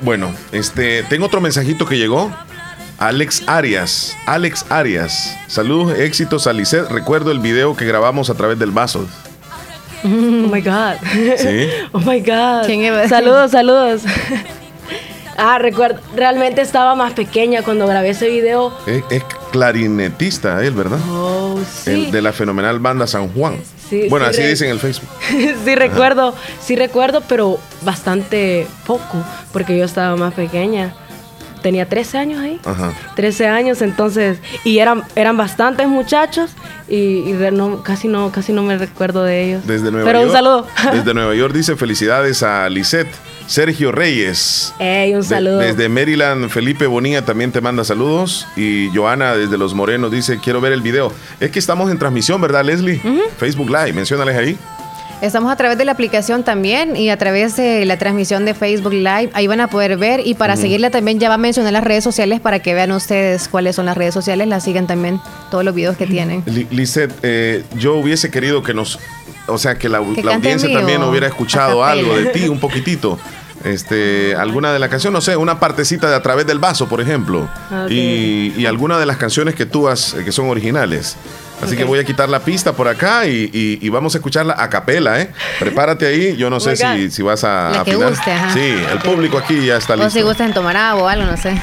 Bueno, 0.00 0.32
este, 0.52 1.02
tengo 1.04 1.26
otro 1.26 1.40
mensajito 1.40 1.86
que 1.86 1.98
llegó. 1.98 2.32
Alex 2.98 3.44
Arias, 3.46 4.16
Alex 4.26 4.66
Arias, 4.70 5.36
saludos, 5.46 5.96
éxitos 5.96 6.48
a. 6.48 6.88
Recuerdo 6.90 7.30
el 7.30 7.38
video 7.38 7.76
que 7.76 7.84
grabamos 7.84 8.28
a 8.28 8.34
través 8.34 8.58
del 8.58 8.72
vaso. 8.72 9.06
Oh 10.04 10.08
my 10.50 10.60
God. 10.60 10.94
Sí. 11.36 11.68
Oh 11.92 11.98
my 12.00 12.20
God. 12.20 12.66
¿Quién 12.66 12.82
iba 12.82 13.02
a- 13.02 13.08
Saludos, 13.08 13.50
saludos. 13.50 14.02
ah, 15.36 15.58
recuerdo, 15.58 16.00
realmente 16.14 16.60
estaba 16.62 16.94
más 16.94 17.12
pequeña 17.12 17.62
cuando 17.62 17.86
grabé 17.86 18.10
ese 18.10 18.28
video. 18.28 18.72
Es, 18.86 19.02
es 19.10 19.22
clarinetista 19.52 20.62
él, 20.64 20.74
¿verdad? 20.74 20.98
Oh, 21.10 21.58
sí. 21.84 21.90
El 22.06 22.10
de 22.10 22.22
la 22.22 22.32
fenomenal 22.32 22.78
banda 22.80 23.06
San 23.06 23.28
Juan. 23.32 23.56
Sí, 23.88 24.06
bueno, 24.10 24.26
sí, 24.26 24.30
así 24.32 24.42
re- 24.42 24.48
dicen 24.48 24.66
en 24.68 24.72
el 24.74 24.80
Facebook. 24.80 25.08
sí 25.64 25.74
recuerdo, 25.74 26.34
sí 26.60 26.76
recuerdo, 26.76 27.22
pero 27.26 27.58
bastante 27.82 28.66
poco, 28.86 29.24
porque 29.52 29.78
yo 29.78 29.84
estaba 29.84 30.14
más 30.16 30.34
pequeña. 30.34 30.94
Tenía 31.62 31.88
13 31.88 32.18
años 32.18 32.40
ahí. 32.40 32.60
Ajá. 32.64 32.92
13 33.16 33.46
años, 33.48 33.82
entonces, 33.82 34.38
y 34.64 34.78
eran, 34.78 35.02
eran 35.16 35.36
bastantes 35.36 35.88
muchachos 35.88 36.50
y, 36.88 37.34
no, 37.52 37.82
casi 37.82 38.08
no, 38.08 38.30
casi 38.32 38.52
no 38.52 38.62
me 38.62 38.78
recuerdo 38.78 39.24
de 39.24 39.44
ellos. 39.44 39.66
Desde 39.66 39.90
Nueva 39.90 40.06
Pero 40.06 40.20
York. 40.20 40.30
un 40.30 40.36
saludo. 40.36 40.66
Desde 40.92 41.14
Nueva 41.14 41.34
York 41.34 41.52
dice 41.54 41.76
felicidades 41.76 42.42
a 42.42 42.68
Lisette. 42.68 43.08
Sergio 43.46 43.92
Reyes. 43.92 44.74
Ey, 44.78 45.14
un 45.14 45.22
De- 45.22 45.26
saludo. 45.26 45.58
desde 45.60 45.88
Maryland, 45.88 46.50
Felipe 46.50 46.86
Bonilla 46.86 47.24
también 47.24 47.50
te 47.50 47.62
manda 47.62 47.82
saludos. 47.82 48.46
Y 48.56 48.90
Joana 48.94 49.34
desde 49.36 49.56
Los 49.56 49.72
Morenos 49.72 50.10
dice, 50.10 50.38
quiero 50.38 50.60
ver 50.60 50.74
el 50.74 50.82
video. 50.82 51.10
Es 51.40 51.50
que 51.50 51.58
estamos 51.58 51.90
en 51.90 51.98
transmisión, 51.98 52.42
¿verdad, 52.42 52.62
Leslie? 52.62 53.00
Facebook 53.38 53.70
Live, 53.70 53.94
menciónales 53.94 54.36
ahí. 54.36 54.58
Estamos 55.20 55.50
a 55.52 55.56
través 55.56 55.76
de 55.76 55.84
la 55.84 55.92
aplicación 55.92 56.44
también 56.44 56.94
y 56.96 57.10
a 57.10 57.16
través 57.18 57.56
de 57.56 57.84
la 57.84 57.98
transmisión 57.98 58.44
de 58.44 58.54
Facebook 58.54 58.92
Live. 58.92 59.30
Ahí 59.32 59.48
van 59.48 59.60
a 59.60 59.66
poder 59.68 59.96
ver 59.96 60.24
y 60.24 60.34
para 60.34 60.54
seguirla 60.56 60.90
también 60.90 61.18
ya 61.18 61.28
va 61.28 61.34
a 61.34 61.38
mencionar 61.38 61.72
las 61.72 61.82
redes 61.82 62.04
sociales 62.04 62.38
para 62.38 62.60
que 62.60 62.72
vean 62.72 62.92
ustedes 62.92 63.48
cuáles 63.48 63.74
son 63.74 63.86
las 63.86 63.96
redes 63.96 64.14
sociales. 64.14 64.46
La 64.46 64.60
sigan 64.60 64.86
también 64.86 65.20
todos 65.50 65.64
los 65.64 65.74
videos 65.74 65.96
que 65.96 66.06
tienen. 66.06 66.44
Li- 66.46 66.68
Lisette, 66.70 67.12
eh, 67.22 67.64
yo 67.76 67.96
hubiese 67.96 68.30
querido 68.30 68.62
que 68.62 68.74
nos, 68.74 69.00
o 69.48 69.58
sea, 69.58 69.76
que 69.76 69.88
la, 69.88 69.98
Que 69.98 70.20
audiencia 70.20 70.72
también 70.72 71.02
hubiera 71.02 71.26
escuchado 71.26 71.82
algo 71.84 72.16
de 72.16 72.26
ti, 72.26 72.48
un 72.48 72.60
poquitito. 72.60 73.18
Este, 73.64 74.36
alguna 74.36 74.72
de 74.72 74.78
la 74.78 74.88
canción, 74.88 75.12
no 75.12 75.20
sé, 75.20 75.34
una 75.36 75.58
partecita 75.58 76.08
de 76.08 76.14
A 76.14 76.22
través 76.22 76.46
del 76.46 76.60
vaso, 76.60 76.88
por 76.88 77.00
ejemplo. 77.00 77.48
Y, 77.90 78.54
y 78.56 78.66
alguna 78.66 79.00
de 79.00 79.06
las 79.06 79.16
canciones 79.16 79.56
que 79.56 79.66
tú 79.66 79.88
has, 79.88 80.14
eh, 80.14 80.24
que 80.24 80.30
son 80.30 80.48
originales. 80.48 81.16
Así 81.62 81.76
que 81.76 81.84
voy 81.84 81.98
a 81.98 82.04
quitar 82.04 82.28
la 82.28 82.40
pista 82.40 82.72
por 82.72 82.88
acá 82.88 83.26
y, 83.26 83.50
y- 83.52 83.78
y 83.82 83.88
vamos 83.88 84.14
a 84.14 84.18
escucharla 84.18 84.54
a 84.58 84.70
capela, 84.70 85.20
¿eh? 85.20 85.30
Prepárate 85.58 86.06
ahí, 86.06 86.36
yo 86.36 86.48
no 86.50 86.60
sé 86.60 86.76
si, 86.76 87.10
si 87.10 87.22
vas 87.22 87.44
a 87.44 87.70
La 87.78 87.84
que 87.84 87.96
guste, 87.96 88.32
ajá. 88.32 88.52
Sí, 88.54 88.74
el 88.92 88.98
público 89.00 89.38
aquí 89.38 89.66
ya 89.66 89.76
está 89.76 89.94
O 89.94 89.96
si 89.98 90.02
listo. 90.18 90.24
gustan 90.26 90.54
tomar 90.54 90.76
agua 90.76 91.02
o 91.02 91.08
algo, 91.08 91.24
no 91.26 91.36
sé. 91.36 91.60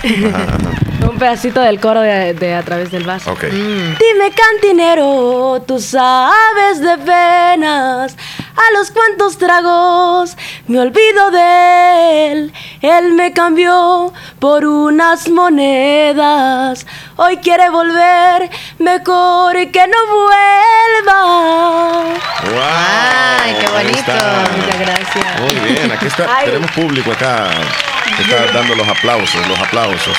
Un 1.10 1.20
pedacito 1.20 1.62
del 1.62 1.80
coro 1.80 2.02
de, 2.02 2.34
de 2.34 2.56
A 2.56 2.64
través 2.64 2.92
del 2.92 3.04
vaso. 3.04 3.32
Ok. 3.32 3.44
Dime 3.46 4.32
cantinero, 4.36 5.64
tú 5.68 5.80
sabes 5.80 6.82
de 6.82 6.98
penas, 6.98 8.16
a 8.56 8.78
los 8.78 8.92
cuantos 8.92 9.38
tragos 9.38 10.36
me 10.68 10.80
olvido 10.80 11.32
de 11.32 12.32
él. 12.32 12.54
Él 12.82 13.14
me 13.14 13.34
cambió 13.34 14.12
por 14.40 14.66
unas 14.66 15.30
monedas, 15.30 16.86
hoy 17.16 17.38
quiere 17.38 17.70
volver, 17.70 18.50
mejor 18.80 19.56
que 19.72 19.88
no 19.88 19.98
vuelva. 20.08 21.22
¡Ay, 22.64 23.56
qué 23.60 23.68
bonito. 23.68 24.12
Muchas 24.58 24.80
gracias. 24.80 25.42
Muy 25.42 25.56
bien, 25.74 25.92
aquí 25.92 26.08
está, 26.08 26.36
Ay. 26.36 26.46
tenemos 26.46 26.72
público 26.72 27.12
acá. 27.12 27.50
que 28.18 28.22
Está 28.24 28.52
dando 28.54 28.76
los 28.76 28.88
aplausos, 28.88 29.48
los 29.48 29.60
aplausos. 29.60 30.18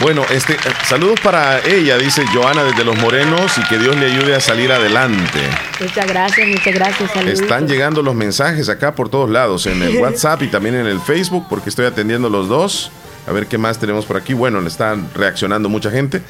Bueno, 0.00 0.22
este, 0.30 0.54
eh, 0.54 0.58
saludos 0.86 1.20
para 1.20 1.60
ella, 1.64 1.96
dice 1.96 2.24
Joana 2.32 2.64
desde 2.64 2.84
Los 2.84 2.96
Morenos 2.98 3.56
y 3.58 3.62
que 3.68 3.78
Dios 3.78 3.96
le 3.96 4.06
ayude 4.06 4.34
a 4.34 4.40
salir 4.40 4.72
adelante. 4.72 5.40
Muchas 5.80 6.06
gracias, 6.06 6.48
muchas 6.48 6.74
gracias. 6.74 7.10
Están 7.26 7.68
llegando 7.68 8.02
los 8.02 8.14
mensajes 8.14 8.68
acá 8.68 8.94
por 8.94 9.08
todos 9.08 9.30
lados, 9.30 9.66
en 9.66 9.82
el 9.82 9.96
WhatsApp 10.02 10.42
y 10.42 10.48
también 10.48 10.74
en 10.74 10.86
el 10.86 11.00
Facebook, 11.00 11.46
porque 11.48 11.70
estoy 11.70 11.86
atendiendo 11.86 12.28
los 12.28 12.48
dos. 12.48 12.90
A 13.26 13.32
ver 13.32 13.46
qué 13.46 13.56
más 13.56 13.78
tenemos 13.78 14.04
por 14.04 14.16
aquí. 14.16 14.34
Bueno, 14.34 14.60
le 14.60 14.68
están 14.68 15.08
reaccionando 15.14 15.68
mucha 15.68 15.90
gente. 15.90 16.20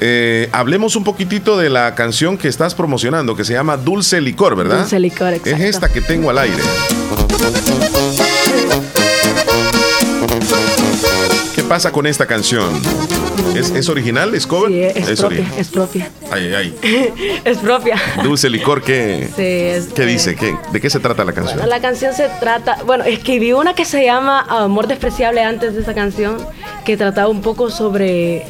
Eh, 0.00 0.48
hablemos 0.52 0.96
un 0.96 1.04
poquitito 1.04 1.56
de 1.56 1.70
la 1.70 1.94
canción 1.94 2.36
que 2.36 2.48
estás 2.48 2.74
promocionando, 2.74 3.36
que 3.36 3.44
se 3.44 3.54
llama 3.54 3.76
Dulce 3.76 4.20
Licor, 4.20 4.56
¿verdad? 4.56 4.80
Dulce 4.80 4.98
licor, 4.98 5.32
Es 5.34 5.46
exacto. 5.46 5.64
esta 5.64 5.88
que 5.88 6.00
tengo 6.00 6.30
al 6.30 6.38
aire. 6.38 6.62
¿Qué 11.64 11.70
pasa 11.70 11.92
con 11.92 12.06
esta 12.06 12.26
canción? 12.26 12.78
¿Es, 13.56 13.70
es 13.70 13.88
original? 13.88 14.34
¿Es 14.34 14.46
cover? 14.46 14.70
Sí, 14.70 15.00
es, 15.00 15.18
propia, 15.18 15.46
es 15.56 15.68
propia. 15.68 16.10
Ay, 16.30 16.52
ay. 16.54 16.74
es 17.44 17.56
propia. 17.56 17.96
Dulce 18.22 18.50
Licor, 18.50 18.82
¿qué, 18.82 19.30
Sí, 19.34 19.90
¿qué 19.94 20.04
dice? 20.04 20.36
¿Qué, 20.36 20.54
¿De 20.72 20.80
qué 20.82 20.90
se 20.90 21.00
trata 21.00 21.24
la 21.24 21.32
canción? 21.32 21.66
La 21.66 21.80
canción 21.80 22.12
se 22.12 22.28
trata, 22.38 22.82
bueno, 22.84 23.04
escribí 23.04 23.54
una 23.54 23.72
que 23.72 23.86
se 23.86 24.04
llama 24.04 24.44
Amor 24.46 24.88
despreciable 24.88 25.42
antes 25.42 25.74
de 25.74 25.80
esa 25.80 25.94
canción, 25.94 26.36
que 26.84 26.98
trataba 26.98 27.28
un 27.28 27.40
poco 27.40 27.70
sobre 27.70 28.44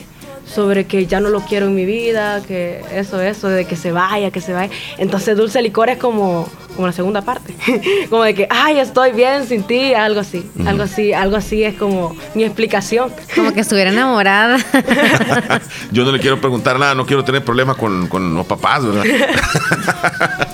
sobre 0.44 0.86
que 0.86 1.06
ya 1.06 1.20
no 1.20 1.30
lo 1.30 1.40
quiero 1.40 1.66
en 1.66 1.74
mi 1.76 1.84
vida, 1.84 2.42
que 2.42 2.82
eso, 2.92 3.20
eso, 3.20 3.48
de 3.48 3.64
que 3.64 3.76
se 3.76 3.92
vaya, 3.92 4.32
que 4.32 4.40
se 4.40 4.52
vaya. 4.52 4.72
Entonces 4.98 5.36
Dulce 5.36 5.62
Licor 5.62 5.88
es 5.88 5.98
como, 5.98 6.48
como 6.74 6.86
la 6.88 6.92
segunda 6.92 7.22
parte, 7.22 7.54
como 8.10 8.22
de 8.24 8.34
que, 8.34 8.46
ay, 8.50 8.78
estoy 8.78 9.12
bien 9.12 9.46
sin 9.46 9.62
ti, 9.62 9.94
algo 9.94 10.20
así, 10.20 10.50
algo 10.66 10.82
así, 10.82 11.12
algo 11.12 11.36
así 11.36 11.62
es 11.64 11.74
como 11.76 12.16
mi 12.34 12.44
explicación. 12.44 13.12
Como 13.34 13.52
que 13.52 13.60
estuviera 13.60 13.90
enamorada. 13.90 14.58
Yo 15.92 16.04
no 16.04 16.12
le 16.12 16.18
quiero 16.20 16.40
preguntar 16.40 16.78
nada, 16.78 16.94
no 16.94 17.06
quiero 17.06 17.24
tener 17.24 17.44
problemas 17.44 17.76
con, 17.76 18.06
con 18.08 18.34
los 18.34 18.46
papás, 18.46 18.84
¿verdad? 18.84 19.04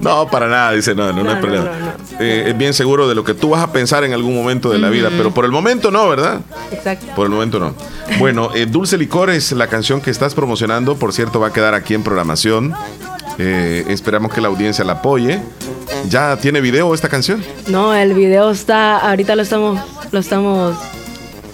no, 0.00 0.28
para 0.28 0.48
nada, 0.48 0.72
dice, 0.72 0.94
no, 0.94 1.12
no, 1.12 1.22
no, 1.22 1.28
hay 1.30 1.34
no, 1.36 1.40
problema. 1.40 1.64
no, 1.64 2.20
Eh, 2.20 2.50
es 2.50 2.58
bien 2.58 2.74
seguro 2.74 3.08
de 3.08 3.14
lo 3.14 3.24
que 3.24 3.34
tú 3.34 3.50
vas 3.50 3.62
a 3.62 3.72
pensar 3.72 4.04
en 4.04 4.12
algún 4.12 4.34
momento 4.34 4.70
de 4.70 4.78
la 4.78 4.88
vida, 4.88 5.10
pero 5.16 5.32
por 5.32 5.44
el 5.44 5.50
momento 5.50 5.90
no, 5.90 6.08
¿verdad? 6.08 6.40
Exacto. 6.70 7.06
Por 7.14 7.26
el 7.26 7.32
momento 7.32 7.58
no. 7.58 7.74
Bueno, 8.18 8.50
eh, 8.54 8.66
Dulce 8.66 8.98
Licor 8.98 9.30
es 9.30 9.52
la 9.52 9.66
canción 9.68 10.00
que 10.00 10.10
estás 10.10 10.34
promocionando, 10.34 10.96
por 10.96 11.12
cierto, 11.12 11.40
va 11.40 11.48
a 11.48 11.52
quedar 11.52 11.74
aquí 11.74 11.94
en 11.94 12.02
programación. 12.02 12.74
Eh, 13.42 13.84
esperamos 13.88 14.34
que 14.34 14.40
la 14.42 14.48
audiencia 14.48 14.84
la 14.84 14.92
apoye. 14.94 15.40
¿Ya 16.10 16.36
tiene 16.36 16.60
video 16.60 16.92
esta 16.94 17.08
canción? 17.08 17.42
No, 17.68 17.94
el 17.94 18.12
video 18.12 18.50
está, 18.50 18.98
ahorita 18.98 19.34
lo 19.34 19.40
estamos, 19.42 19.80
lo 20.12 20.18
estamos 20.20 20.76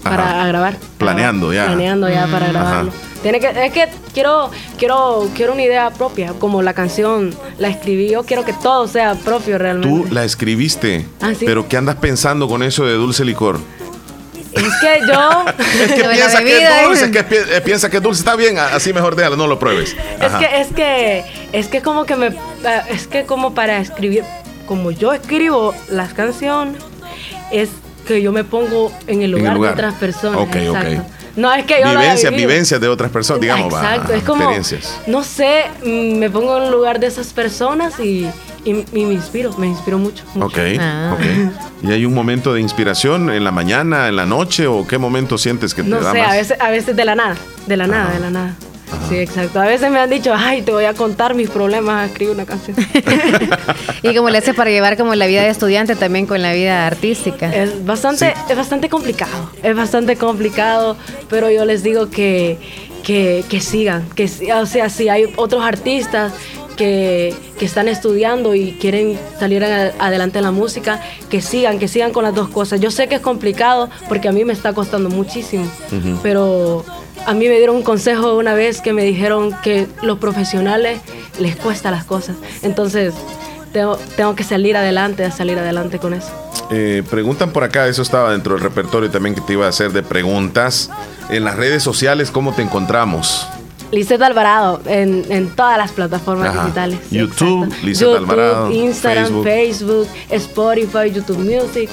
para 0.03 0.47
grabar. 0.49 0.77
Planeando 0.99 1.53
ya. 1.53 1.67
Planeando 1.67 2.09
ya 2.09 2.27
para 2.27 2.47
Ajá. 2.47 2.53
grabarlo. 2.53 2.93
Tiene 3.23 3.39
que, 3.41 3.67
es 3.67 3.73
que 3.73 3.89
quiero, 4.13 4.51
quiero, 4.79 5.29
quiero 5.35 5.53
una 5.53 5.63
idea 5.63 5.91
propia, 5.91 6.33
como 6.39 6.61
la 6.63 6.75
canción 6.75 7.33
la 7.59 7.69
escribí 7.69 8.11
yo, 8.11 8.25
quiero 8.25 8.45
que 8.45 8.53
todo 8.53 8.87
sea 8.89 9.15
propio 9.15 9.57
realmente. 9.59 9.89
Tú 10.09 10.13
la 10.15 10.25
escribiste, 10.25 11.07
Ah, 11.21 11.33
sí. 11.37 11.45
pero 11.47 11.69
¿qué 11.69 11.77
andas 11.77 11.97
pensando 11.97 12.47
con 12.49 12.63
eso 12.63 12.85
de 12.85 12.95
Dulce 12.95 13.25
Licor? 13.25 13.59
Es 14.57 14.75
que 14.81 15.07
yo, 15.07 15.45
Es 15.85 15.93
que 15.93 16.05
piensa 16.09 16.43
que 16.43 16.63
es 16.65 16.85
dulce, 16.87 17.11
que 17.11 17.25
pi- 17.25 17.37
eh, 17.37 17.61
piensa 17.65 17.91
que 17.91 17.97
es 17.99 18.03
dulce. 18.03 18.21
Está 18.21 18.37
bien, 18.37 18.59
así 18.59 18.93
mejor 18.93 19.15
déjalo, 19.17 19.37
no 19.37 19.47
lo 19.47 19.59
pruebes. 19.59 19.97
es 20.21 20.33
que, 20.33 20.61
es 20.61 20.67
que, 20.69 21.25
es 21.53 21.69
que 21.69 21.83
como 21.83 22.05
que 22.05 22.17
me, 22.17 22.27
ah, 22.65 22.83
es 22.91 23.07
que 23.07 23.25
como 23.25 23.55
para 23.55 23.79
escribir, 23.79 24.25
como 24.67 24.91
yo 24.91 25.13
escribo 25.13 25.75
las 25.91 26.13
canciones, 26.15 26.83
es 27.53 27.69
que 28.07 28.23
yo 28.23 28.33
me 28.33 28.45
pongo 28.45 28.93
en 29.07 29.23
el 29.23 29.23
En 29.23 29.23
el 29.23 29.31
lugar, 29.33 29.55
lugar. 29.55 29.75
de 29.77 29.81
otras 29.83 29.95
personas. 29.95 30.41
Ok, 30.41 30.57
ok. 30.71 31.16
No, 31.37 31.53
es 31.53 31.65
que 31.67 31.81
yo 31.83 31.91
Vivencias, 31.91 32.33
vivencias 32.35 32.81
de 32.81 32.89
otras 32.89 33.11
personas, 33.11 33.41
digamos, 33.43 33.73
va, 33.73 33.81
Exacto, 33.95 34.15
es 34.15 34.23
como, 34.23 34.43
experiencias. 34.45 35.01
no 35.07 35.23
sé, 35.23 35.65
mm, 35.85 36.19
me 36.19 36.31
pongo 36.31 36.57
en 36.57 36.63
el 36.65 36.71
lugar 36.73 36.99
de 36.99 37.07
esas 37.09 37.27
personas 37.35 38.01
y, 38.01 38.27
y- 38.65 38.85
y 38.93 39.05
me 39.05 39.13
inspiro, 39.15 39.53
me 39.59 39.67
inspiro 39.67 39.99
mucho. 39.99 40.25
mucho. 40.35 40.47
Ok, 40.47 40.59
ok. 41.13 41.21
¿Y 41.83 41.93
hay 41.93 42.07
un 42.07 42.15
momento 42.15 42.55
de 42.55 42.61
inspiración 42.63 43.31
en 43.31 43.45
la 43.45 43.51
mañana, 43.53 44.09
en 44.09 44.17
la 44.17 44.25
noche 44.25 44.67
o 44.67 44.87
qué 44.87 44.97
momento 44.99 45.37
sientes 45.37 45.75
que 45.75 45.83
te 45.83 45.89
No 45.91 46.01
da 46.01 46.13
sé, 46.13 46.19
más? 46.23 46.31
a 46.31 46.33
veces, 46.37 46.61
a 46.61 46.71
veces 46.71 46.97
de 46.97 47.05
la 47.05 47.15
nada, 47.15 47.37
de 47.67 47.77
la 47.77 47.87
nada, 47.87 48.13
de 48.15 48.21
la 48.21 48.31
nada. 48.31 48.55
Sí, 49.09 49.17
exacto. 49.19 49.61
A 49.61 49.67
veces 49.67 49.91
me 49.91 49.99
han 49.99 50.11
dicho, 50.11 50.33
ay, 50.37 50.63
te 50.63 50.73
voy 50.73 50.85
a 50.85 50.95
contar 50.95 51.35
mis 51.35 51.51
problemas, 51.51 52.09
escribe 52.09 52.33
una 52.33 52.45
canción. 52.47 52.77
y 54.03 54.15
como 54.15 54.31
le 54.31 54.39
hace 54.39 54.55
para 54.55 54.71
llevar 54.71 54.97
como 54.97 55.15
la 55.15 55.27
vida 55.27 55.43
de 55.43 55.49
estudiante 55.49 55.97
también 55.97 56.27
con 56.27 56.43
la 56.43 56.53
vida 56.53 56.87
artística. 56.87 57.53
Es 57.55 57.85
bastante, 57.85 58.35
es 58.49 58.57
bastante 58.57 58.89
complicado, 58.89 59.51
es 59.63 59.77
bastante 59.77 60.17
complicado, 60.17 60.97
pero 61.29 61.51
yo 61.51 61.65
les 61.65 61.83
digo 61.83 62.11
que, 62.11 62.59
que, 63.05 63.45
que 63.49 63.61
sigan, 63.61 64.09
que 64.15 64.31
o 64.55 64.67
sea, 64.67 64.89
si 64.89 65.09
hay 65.09 65.25
otros 65.37 65.65
artistas 65.65 66.33
que, 66.77 67.35
que 67.59 67.65
están 67.65 67.89
estudiando 67.89 68.55
y 68.55 68.73
quieren 68.73 69.19
salir 69.41 69.65
a- 69.65 69.93
adelante 69.99 70.39
en 70.39 70.45
la 70.45 70.51
música, 70.51 71.01
que 71.31 71.41
sigan, 71.41 71.79
que 71.79 71.89
sigan 71.89 72.13
con 72.13 72.23
las 72.23 72.35
dos 72.35 72.49
cosas. 72.51 72.81
Yo 72.81 72.91
sé 72.91 73.09
que 73.09 73.15
es 73.17 73.21
complicado 73.23 73.89
porque 74.09 74.29
a 74.29 74.33
mí 74.33 74.45
me 74.45 74.53
está 74.53 74.75
costando 74.75 75.09
muchísimo, 75.09 75.65
pero 76.23 76.85
a 77.25 77.35
mí 77.35 77.49
me 77.49 77.57
dieron 77.57 77.77
un 77.77 77.83
consejo 77.83 78.37
una 78.37 78.55
vez 78.55 78.81
que 78.81 78.93
me 78.93 79.03
dijeron 79.05 79.55
que 79.63 79.87
los 80.03 80.19
profesionales 80.19 81.01
les 81.39 81.57
cuesta 81.57 81.91
las 81.91 82.05
cosas. 82.05 82.37
Entonces, 82.63 83.15
tengo, 83.73 83.97
tengo 84.17 84.35
que 84.35 84.45
salir 84.45 84.77
adelante, 84.77 85.31
salir 85.31 85.59
adelante 85.59 85.99
con 85.99 86.15
eso. 86.15 86.29
Eh, 86.71 87.03
preguntan 87.09 87.51
por 87.51 87.63
acá, 87.65 87.87
eso 87.87 88.03
estaba 88.03 88.33
dentro 88.33 88.55
del 88.55 88.63
repertorio 88.63 89.11
también 89.11 89.35
que 89.35 89.41
te 89.41 89.53
iba 89.53 89.67
a 89.67 89.69
hacer 89.69 89.93
de 89.93 90.03
preguntas. 90.03 90.91
En 91.31 91.45
las 91.45 91.57
redes 91.57 91.83
sociales, 91.83 92.31
¿cómo 92.31 92.55
te 92.55 92.63
encontramos? 92.63 93.47
Lisette 93.93 94.23
Alvarado 94.23 94.81
en, 94.87 95.25
en 95.31 95.49
todas 95.55 95.79
las 95.79 95.93
plataformas 95.93 96.49
Ajá. 96.51 96.63
digitales. 96.65 96.99
YouTube, 97.11 97.73
YouTube, 97.83 98.17
Alvarado, 98.17 98.71
Instagram, 98.73 99.45
Facebook. 99.45 99.45
Facebook. 99.45 100.09
Spotify, 100.31 101.11
YouTube 101.13 101.39
Music, 101.39 101.89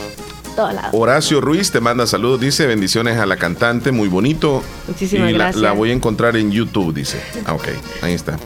todos 0.54 0.74
lados. 0.74 0.92
Horacio 0.94 1.42
Ruiz 1.42 1.72
te 1.72 1.80
manda 1.80 2.06
saludos, 2.08 2.40
dice 2.40 2.66
bendiciones 2.68 3.18
a 3.20 3.26
la 3.26 3.38
cantante, 3.38 3.92
muy 3.92 4.08
bonito. 4.08 4.64
Muchísimas 4.88 5.30
y 5.30 5.34
la- 5.34 5.38
gracias. 5.38 5.62
La, 5.62 5.72
voy 5.74 5.90
a 5.92 5.94
encontrar 5.94 6.36
en 6.38 6.52
YouTube, 6.52 6.94
dice. 6.94 7.22
Ah, 7.46 7.54
ok, 7.54 7.68
ahí 8.02 8.14
está. 8.14 8.38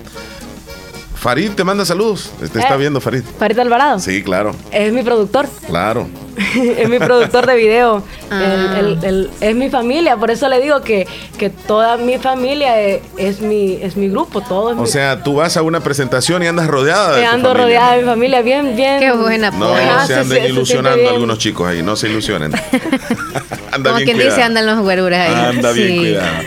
Farid 1.19 1.51
te 1.51 1.63
manda 1.63 1.83
saludos. 1.85 2.31
Te 2.39 2.45
está 2.45 2.75
Eh. 2.75 2.77
viendo 2.77 3.01
Farid. 3.01 3.23
Farid 3.39 3.57
Alvarado 3.59 3.99
Sí, 3.99 4.21
claro, 4.23 4.55
es 4.71 4.93
mi 4.93 5.01
productor, 5.03 5.47
claro. 5.67 6.07
es 6.77 6.87
mi 6.87 6.99
productor 6.99 7.45
de 7.47 7.55
video, 7.55 8.03
Ah. 8.29 8.75
El- 8.79 8.85
el- 8.85 9.03
el- 9.05 9.29
es 9.41 9.55
mi 9.55 9.69
familia, 9.69 10.17
por 10.17 10.29
eso 10.31 10.47
le 10.49 10.59
digo 10.61 10.81
que, 10.81 11.07
que 11.37 11.49
toda 11.49 11.95
mi 11.97 12.17
familia 12.17 12.79
es, 12.81 13.01
es 13.17 13.39
mi, 13.41 13.79
es 13.81 13.95
mi 13.97 14.09
grupo, 14.09 14.41
todo 14.41 14.71
es 14.71 14.77
O 14.77 14.81
mi 14.81 14.87
sea, 14.87 15.23
tú 15.23 15.35
vas 15.35 15.55
a 15.57 15.61
una 15.63 15.79
presentación 15.79 16.43
y 16.43 16.47
andas 16.47 16.67
rodeada 16.67 17.15
de 17.15 17.25
ando 17.25 17.49
familia. 17.49 17.63
rodeada 17.65 17.91
de 17.93 18.01
mi 18.01 18.05
familia, 18.07 18.41
bien, 18.41 18.75
bien. 18.75 18.99
Qué 18.99 19.11
buena 19.13 19.49
No, 19.51 19.73
no 19.73 20.05
se 20.07 20.15
anden 20.15 20.45
ilusionando 20.45 21.09
algunos 21.09 21.39
chicos 21.39 21.67
ahí, 21.69 21.81
no 21.81 21.95
se 21.95 22.09
ilusionen. 22.09 22.51
Anda 23.71 23.91
Como 23.91 23.95
bien 23.97 24.05
quien 24.05 24.17
cuidado. 24.17 24.35
dice, 24.35 24.43
andan 24.43 24.65
los 24.65 24.79
güeruras 24.79 25.29
ahí. 25.29 25.55
Anda 25.57 25.71
bien 25.71 25.87
Sí. 25.87 25.97
cuidado. 25.97 26.37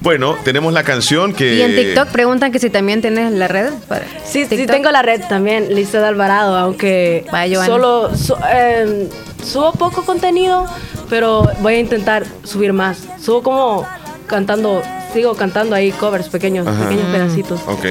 Bueno, 0.00 0.36
tenemos 0.44 0.72
la 0.72 0.84
canción 0.84 1.32
que... 1.34 1.56
Y 1.56 1.62
en 1.62 1.74
TikTok 1.74 2.08
preguntan 2.10 2.52
que 2.52 2.58
si 2.60 2.70
también 2.70 3.00
tienes 3.00 3.32
la 3.32 3.48
red. 3.48 3.72
para 3.88 4.04
Sí, 4.24 4.46
sí 4.48 4.66
tengo 4.66 4.90
la 4.92 5.02
red 5.02 5.22
también, 5.28 5.74
Lisa 5.74 5.98
de 6.00 6.06
Alvarado, 6.06 6.56
aunque 6.56 7.24
Joana. 7.30 7.66
solo 7.66 8.16
su- 8.16 8.36
eh, 8.52 9.08
subo 9.44 9.72
poco 9.72 10.04
contenido, 10.04 10.66
pero 11.10 11.50
voy 11.60 11.74
a 11.74 11.78
intentar 11.80 12.24
subir 12.44 12.72
más. 12.72 12.98
Subo 13.20 13.42
como 13.42 13.86
cantando, 14.28 14.82
sigo 15.12 15.34
cantando 15.34 15.74
ahí 15.74 15.90
covers 15.90 16.28
pequeños, 16.28 16.66
Ajá. 16.68 16.84
pequeños 16.84 17.06
pedacitos. 17.10 17.60
Ok, 17.66 17.84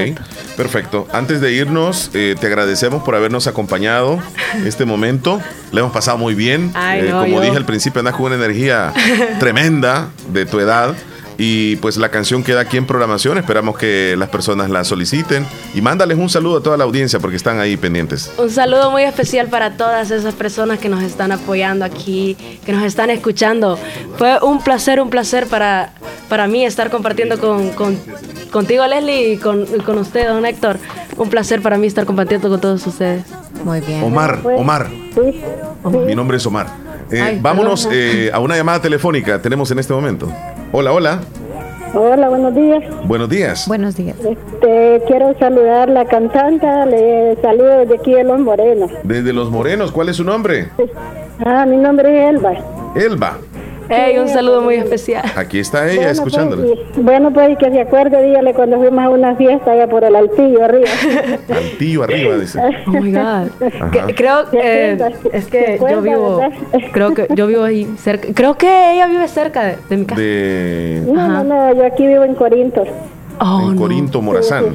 perfecto. 0.56 1.08
Antes 1.12 1.42
de 1.42 1.52
irnos, 1.52 2.10
eh, 2.14 2.36
te 2.40 2.48
agradecemos 2.48 3.04
por 3.04 3.16
habernos 3.16 3.48
acompañado 3.48 4.20
este 4.66 4.86
momento. 4.86 5.42
Le 5.74 5.82
hemos 5.82 5.92
pasado 5.92 6.18
muy 6.18 6.36
bien. 6.36 6.72
Ay, 6.74 7.02
Eh, 7.02 7.10
no, 7.10 7.22
como 7.24 7.38
yo- 7.38 7.42
dije 7.42 7.58
al 7.58 7.66
principio, 7.66 8.00
andas 8.00 8.16
con 8.16 8.28
una 8.28 8.36
energía 8.36 8.94
tremenda 9.40 10.08
de 10.32 10.46
tu 10.46 10.60
edad. 10.62 10.96
Y 11.40 11.76
pues 11.76 11.98
la 11.98 12.10
canción 12.10 12.44
queda 12.44 12.62
aquí 12.62 12.78
en 12.78 12.88
programación. 12.88 13.38
Esperamos 13.38 13.78
que 13.78 14.16
las 14.18 14.30
personas 14.30 14.70
la 14.72 14.84
soliciten. 14.84 15.46
Y 15.76 15.82
mándales 15.82 16.18
un 16.18 16.30
saludo 16.30 16.58
a 16.58 16.64
toda 16.64 16.78
la 16.78 16.84
audiencia 16.84 17.20
porque 17.20 17.38
están 17.38 17.60
ahí 17.60 17.78
pendientes. 17.78 18.32
Un 18.40 18.50
saludo 18.50 18.90
muy 18.90 19.04
especial 19.04 19.48
para 19.48 19.78
todas 19.78 20.10
esas 20.10 20.34
personas 20.34 20.80
que 20.80 20.90
nos 20.90 21.04
están 21.04 21.32
apoyando 21.32 21.86
aquí, 21.86 22.36
que 22.66 22.72
nos 22.72 22.84
están 22.84 23.12
escuchando. 23.12 23.78
Fue 24.18 24.40
un 24.42 24.64
placer, 24.64 25.00
un 25.00 25.12
placer 25.12 25.46
para, 25.46 25.92
para 26.28 26.48
mí 26.48 26.66
estar 26.66 26.90
compartiendo 26.90 27.38
con, 27.40 27.70
con- 27.70 27.98
contigo, 28.52 28.88
Leslie, 28.88 29.34
y 29.34 29.38
con, 29.38 29.62
y 29.64 29.80
con 29.82 30.00
usted, 30.00 30.28
don 30.28 30.44
Héctor. 30.46 30.78
Un 31.18 31.30
placer 31.30 31.62
para 31.62 31.78
mí 31.78 31.86
estar 31.86 32.06
compartiendo 32.06 32.50
con 32.50 32.60
todos 32.60 32.86
ustedes. 32.88 33.24
Muy 33.64 33.80
bien. 33.82 34.02
Omar, 34.04 34.40
Omar. 34.44 34.90
Mi 36.06 36.16
nombre 36.16 36.38
es 36.38 36.46
Omar. 36.48 36.68
Eh, 37.12 37.22
Ay, 37.22 37.40
vámonos 37.42 37.88
eh, 37.92 38.32
a 38.34 38.40
una 38.40 38.56
llamada 38.58 38.82
telefónica. 38.82 39.40
Tenemos 39.42 39.70
en 39.72 39.80
este 39.80 39.94
momento. 39.94 40.32
Hola, 40.72 40.92
hola. 40.92 41.20
Hola, 41.94 42.30
buenos 42.30 42.54
días. 42.54 42.84
Buenos 43.06 43.30
días. 43.30 43.68
Buenos 43.68 43.96
días. 43.96 44.18
Este, 44.20 45.02
quiero 45.08 45.34
saludar 45.40 45.90
a 45.90 45.92
la 45.92 46.06
cantante, 46.06 46.68
le 46.88 47.38
saludo 47.42 47.80
desde 47.80 47.96
aquí 47.96 48.14
de 48.14 48.24
Los 48.24 48.40
Morenos. 48.40 48.92
Desde 49.04 49.32
Los 49.32 49.50
Morenos, 49.50 49.92
¿cuál 49.92 50.10
es 50.10 50.18
su 50.18 50.24
nombre? 50.24 50.70
Ah, 51.46 51.66
mi 51.66 51.78
nombre 51.78 52.10
es 52.28 52.36
Elba. 52.36 52.54
Elba. 52.96 53.38
Hey, 53.90 54.18
un 54.18 54.28
saludo 54.28 54.62
muy 54.62 54.76
especial. 54.76 55.24
Aquí 55.36 55.60
está 55.60 55.86
ella 55.86 55.96
Bueno, 55.96 56.12
escuchándola. 56.12 56.64
Pues, 56.66 56.80
bueno, 57.06 57.32
pues 57.34 57.52
y 57.52 57.56
que 57.56 57.70
se 57.72 57.82
acuerde, 57.82 58.22
dígale 58.24 58.54
cuando 58.54 58.78
fuimos 58.78 59.04
a 59.04 59.10
una 59.10 59.36
fiesta 59.36 59.72
allá 59.72 59.88
por 59.88 60.04
el 60.04 60.16
altillo 60.16 60.64
arriba. 60.64 60.88
Altillo 61.50 62.04
arriba, 62.04 62.38
dice. 62.38 62.60
Oh 62.88 62.92
my 62.92 63.12
God. 63.12 63.48
Que- 63.92 64.16
creo 64.16 64.46
eh, 64.54 64.98
es 65.32 65.46
que 65.48 65.80
yo 65.90 66.02
vivo, 66.02 66.42
creo 66.94 67.14
que 67.14 67.28
yo 67.34 67.48
vivo 67.48 67.64
ahí 67.64 67.86
cerca. 67.98 68.28
Creo 68.34 68.58
que 68.58 68.94
ella 68.94 69.08
vive 69.08 69.28
cerca 69.28 69.64
de, 69.64 69.76
de 69.90 69.98
mi 69.98 70.06
casa. 70.06 70.22
De 70.22 71.04
No, 71.06 71.28
no, 71.28 71.44
no, 71.44 71.74
yo 71.74 71.86
aquí 71.86 72.06
vivo 72.08 72.24
en 72.24 72.36
Corinto. 72.36 72.84
Oh, 73.40 73.62
en 73.70 73.76
no. 73.76 73.82
Corinto 73.82 74.22
Morazán. 74.22 74.66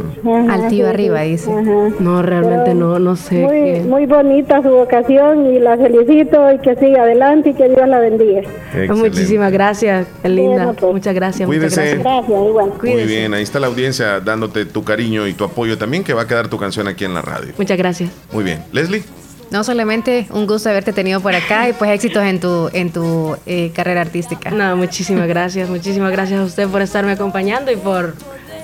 Altillo 0.51 0.89
arriba, 0.89 1.21
dice. 1.23 1.51
No, 1.99 2.23
realmente 2.23 2.75
no, 2.75 2.99
no 2.99 3.17
sé. 3.17 3.37
Muy, 3.43 3.57
qué- 3.57 3.85
muy 3.89 4.07
bonita 4.07 4.63
su 4.63 4.69
vocación 4.71 5.53
y 5.53 5.59
la 5.59 5.77
felicito 5.77 6.53
y 6.53 6.59
que 6.59 6.77
siga 6.77 7.03
adelante 7.03 7.51
y 7.51 7.55
que 7.55 7.69
Dios 7.69 7.89
la 7.89 7.99
bendiga. 7.99 8.41
Excelente. 8.41 8.93
Muchísimas 8.95 9.53
gracias, 9.53 10.07
linda. 10.25 10.73
Pues. 10.79 10.93
Muchas 10.93 11.15
gracias, 11.15 11.47
Cuídese. 11.47 11.81
muchas 11.81 12.05
gracias. 12.05 12.29
Gracias, 12.29 12.49
igual. 12.49 12.73
Muy 12.83 13.05
bien, 13.05 13.35
ahí 13.35 13.43
está 13.43 13.59
la 13.61 13.67
audiencia 13.67 14.21
dándote 14.21 14.65
tu 14.65 14.85
cariño 14.85 15.27
y 15.27 15.33
tu 15.35 15.45
apoyo 15.45 15.77
también, 15.79 16.05
que 16.05 16.15
va 16.15 16.23
a 16.23 16.27
quedar 16.29 16.49
tu 16.49 16.59
canción 16.59 16.87
aquí 16.89 17.05
en 17.05 17.15
la 17.15 17.23
radio. 17.23 17.53
Muchas 17.59 17.77
gracias. 17.79 18.11
Muy 18.33 18.45
bien. 18.45 18.63
Leslie. 18.73 19.03
No 19.51 19.65
solamente 19.65 20.27
un 20.33 20.47
gusto 20.47 20.71
haberte 20.71 20.95
tenido 20.95 21.21
por 21.21 21.35
acá 21.35 21.69
y 21.69 21.75
pues 21.75 21.91
éxitos 21.91 22.23
en 22.25 22.41
tu 22.41 22.71
en 22.73 22.91
tu 22.91 23.37
eh, 23.45 23.71
carrera 23.75 24.01
artística. 24.01 24.51
No, 24.51 24.77
muchísimas 24.77 25.29
gracias, 25.29 25.69
muchísimas 25.69 26.11
gracias 26.11 26.41
a 26.41 26.45
usted 26.45 26.69
por 26.69 26.81
estarme 26.81 27.13
acompañando 27.13 27.71
y 27.71 27.77
por 27.77 28.15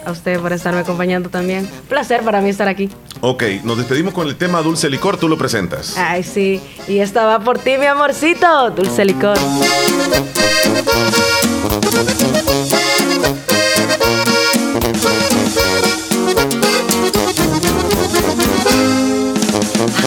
a 0.09 0.13
usted 0.13 0.41
por 0.41 0.53
estarme 0.53 0.81
acompañando 0.81 1.29
también. 1.29 1.69
Placer 1.89 2.23
para 2.23 2.41
mí 2.41 2.49
estar 2.49 2.67
aquí. 2.67 2.91
Ok, 3.21 3.45
nos 3.65 3.77
despedimos 3.79 4.15
con 4.15 4.27
el 4.27 4.37
tema 4.37 4.63
Dulce 4.63 4.89
Licor, 4.89 5.19
tú 5.19 5.29
lo 5.29 5.37
presentas. 5.37 5.97
Ay, 5.97 6.23
sí. 6.23 6.61
Y 6.89 6.99
esta 6.99 7.27
va 7.27 7.41
por 7.41 7.59
ti, 7.59 7.77
mi 7.79 7.87
amorcito. 7.87 8.71
Dulce 8.71 9.05
licor. 9.05 9.37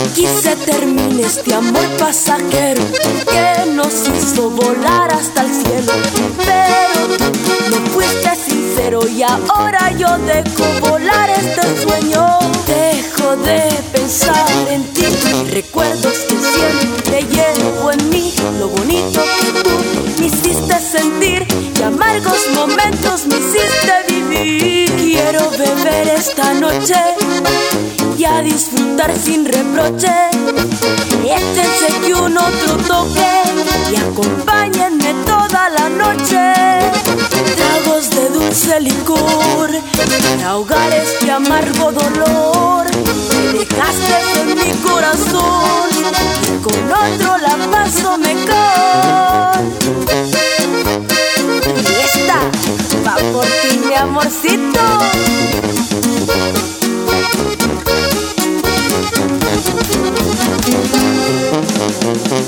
Aquí 0.03 0.25
se 0.41 0.55
termina 0.55 1.21
este 1.21 1.53
amor 1.53 1.85
pasajero 1.99 2.81
que 3.29 3.71
nos 3.71 4.07
hizo 4.07 4.49
volar 4.49 5.11
hasta 5.13 5.43
el 5.43 5.53
cielo. 5.53 5.93
Pero 6.37 7.17
tú 7.17 7.69
no 7.69 7.77
fuiste 7.91 8.29
sincero 8.71 9.01
y 9.07 9.23
ahora 9.23 9.91
yo 9.97 10.17
dejo 10.19 10.89
volar 10.89 11.29
este 11.29 11.81
sueño. 11.81 12.39
Dejo 12.67 13.35
de 13.37 13.69
pensar 13.91 14.47
en 14.69 14.83
ti 14.93 15.03
recuerdos 15.51 16.13
que 16.27 16.35
siempre 16.37 17.23
llevo 17.23 17.91
en 17.91 18.09
mí. 18.09 18.33
Lo 18.59 18.69
bonito 18.69 19.21
que 19.39 19.63
tú 19.63 19.69
me 20.19 20.25
hiciste 20.27 20.79
sentir 20.79 21.47
y 21.77 21.81
amargos 21.81 22.47
momentos 22.55 23.25
me 23.27 23.37
hiciste 23.37 23.93
vivir. 24.07 24.91
Quiero 24.95 25.49
beber 25.51 26.07
esta 26.09 26.53
noche 26.53 26.95
y 28.17 28.25
a 28.25 28.41
disfrutar 28.41 29.13
sin 29.17 29.45
reproche. 29.45 30.11
Échense 31.23 31.87
que 32.05 32.13
un 32.13 32.37
otro 32.37 32.77
toque 32.87 33.31
y 33.91 33.95
acompáñenme 33.95 35.13
toda 35.25 35.69
la 35.69 35.89
noche. 35.89 36.53
Tragos 37.55 38.09
de 38.09 38.29
dulce 38.29 38.60
licor 38.79 39.71
para 39.97 40.49
ahogar 40.49 40.93
este 40.93 41.31
amargo 41.31 41.91
dolor. 41.91 42.85
Me 42.93 43.59
dejaste 43.59 44.41
en 44.41 44.55
mi 44.55 44.71
corazón 44.83 45.89
y 45.91 46.61
con 46.61 46.91
otro 46.91 47.37
la 47.39 47.57
paso 47.71 48.17
mejor. 48.19 49.63
Y 51.75 51.93
esta 52.05 52.39
va 53.05 53.15
por 53.31 53.45
ti, 53.45 53.79
mi 53.87 53.95
amorcito. 53.95 54.79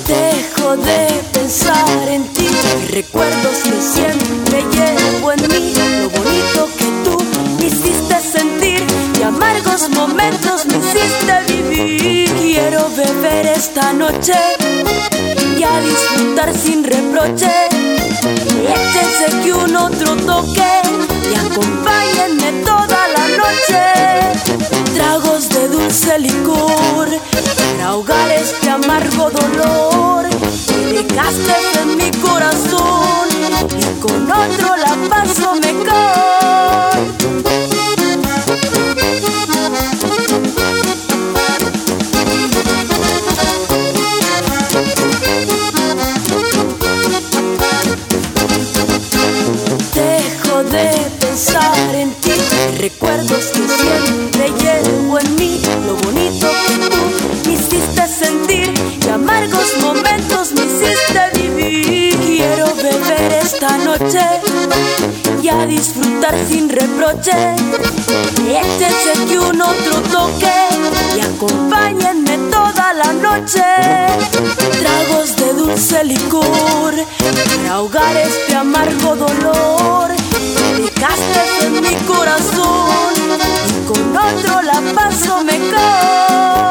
Dejo 0.08 0.76
de 0.78 1.24
pensar 1.32 2.08
en 2.08 2.28
ti. 2.34 2.48
Recuerdos 2.92 3.58
que 3.64 3.82
siempre 3.82 4.66
llevo 4.72 5.32
en 5.32 5.42
mí. 5.48 5.74
Lo 6.02 6.10
bonito 6.10 6.68
que 6.78 6.86
tú 7.04 7.18
me 7.58 7.66
hiciste 7.68 8.20
sentir. 8.22 8.84
Y 9.20 9.24
amargos 9.24 9.90
momentos 9.90 10.66
me 10.66 10.78
hiciste 10.78 11.54
vivir. 11.54 12.34
Quiero 12.36 12.90
beber 12.90 13.48
esta 13.48 13.94
noche 13.94 14.34
Y 15.58 15.64
a 15.64 15.80
disfrutar 15.80 16.54
sin 16.54 16.84
reproche. 16.84 17.52
Échense 18.68 19.44
que 19.44 19.54
un 19.54 19.76
otro 19.76 20.16
toque. 20.18 20.82
Y 21.32 21.36
acompáñenme 21.36 22.64
toda 22.66 23.03
noche. 23.38 23.84
Tragos 24.94 25.50
de 25.50 25.68
dulce 25.68 26.20
licor 26.20 27.08
para 27.56 27.88
ahogar 27.88 28.32
este 28.32 28.70
amargo 28.70 29.30
dolor. 29.30 30.30
Dejaste 30.30 31.56
en 31.82 31.98
mi 31.98 32.12
corazón 32.12 33.28
y 33.78 34.00
con 34.00 34.32
otro 34.32 34.76
la 34.78 34.96
paso 35.10 35.56
mejor. 35.56 35.74
Recuerdos 52.84 53.46
que 53.46 53.66
siempre 53.66 54.52
llevo 54.60 55.18
en 55.18 55.36
mí, 55.36 55.62
lo 55.86 55.96
bonito 55.96 56.48
que 56.68 56.90
tú 56.90 57.48
me 57.48 57.54
hiciste 57.54 58.08
sentir 58.10 58.74
y 59.02 59.10
amargos 59.10 59.78
momentos 59.82 60.52
me 60.52 60.66
hiciste 60.66 61.22
vivir. 61.34 62.18
Quiero 62.18 62.76
beber 62.76 63.32
esta 63.42 63.78
noche 63.78 64.20
y 65.42 65.48
a 65.48 65.66
disfrutar 65.66 66.36
sin 66.46 66.68
reproche. 66.68 67.32
Échese 68.50 69.28
que 69.30 69.40
un 69.40 69.62
otro 69.62 70.02
toque 70.12 70.52
y 71.16 71.22
acompáñenme 71.22 72.38
toda 72.52 72.94
la 72.96 73.14
noche. 73.14 73.64
Tragos 74.82 75.38
de 75.38 75.54
dulce 75.54 76.04
licor 76.04 76.96
para 77.56 77.76
ahogar 77.76 78.18
este 78.18 78.56
amargo 78.58 79.16
dolor. 79.16 80.23
Que 80.76 80.82
dejaste 80.82 81.66
en 81.68 81.74
mi 81.74 81.96
corazón 82.08 83.14
y 83.16 83.88
con 83.88 84.18
otro 84.18 84.62
la 84.64 84.82
paso 84.96 85.44
mejor. 85.44 86.64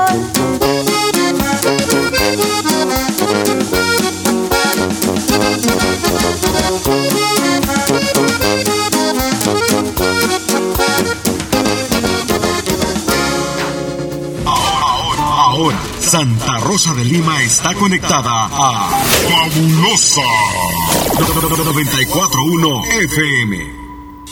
Ahora, 14.46 15.80
Santa 16.00 16.58
Rosa 16.58 16.92
de 16.94 17.04
Lima 17.04 17.40
está 17.42 17.72
conectada 17.74 18.48
a 18.50 19.00
Fabulosa 19.28 20.22
941 21.18 22.84
FM. 22.84 23.81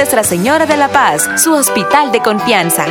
Señora 0.00 0.64
de 0.64 0.78
la 0.78 0.88
Paz, 0.88 1.28
su 1.36 1.52
hospital 1.52 2.10
de 2.10 2.20
confianza. 2.20 2.86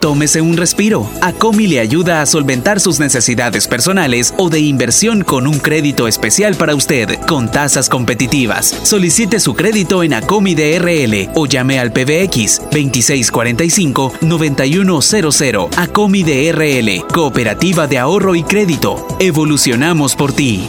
Tómese 0.00 0.40
un 0.40 0.56
respiro. 0.56 1.08
Acomi 1.20 1.68
le 1.68 1.78
ayuda 1.78 2.22
a 2.22 2.26
solventar 2.26 2.80
sus 2.80 2.98
necesidades 2.98 3.68
personales 3.68 4.34
o 4.36 4.50
de 4.50 4.58
inversión 4.58 5.22
con 5.22 5.46
un 5.46 5.60
crédito 5.60 6.08
especial 6.08 6.56
para 6.56 6.74
usted, 6.74 7.20
con 7.28 7.48
tasas 7.48 7.88
competitivas. 7.88 8.66
Solicite 8.82 9.38
su 9.38 9.54
crédito 9.54 10.02
en 10.02 10.12
Acomi 10.12 10.56
DRL 10.56 11.30
o 11.34 11.46
llame 11.46 11.78
al 11.78 11.92
PBX 11.92 12.62
2645-9100. 12.70 15.68
Acomi 15.76 16.24
DRL, 16.24 17.06
Cooperativa 17.12 17.86
de 17.86 17.98
Ahorro 17.98 18.34
y 18.34 18.42
Crédito. 18.42 19.06
Evolucionamos 19.20 20.16
por 20.16 20.32
ti. 20.32 20.68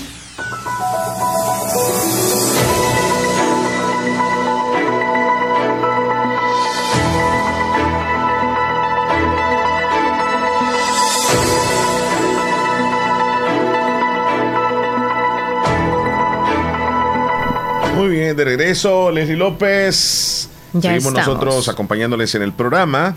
Muy 18.01 18.09
bien, 18.09 18.35
de 18.35 18.43
regreso, 18.45 19.11
Leslie 19.11 19.35
López. 19.37 20.49
Ya 20.73 20.81
Seguimos 20.81 21.05
estamos. 21.13 21.27
nosotros 21.27 21.69
acompañándoles 21.69 22.33
en 22.33 22.41
el 22.41 22.51
programa. 22.51 23.15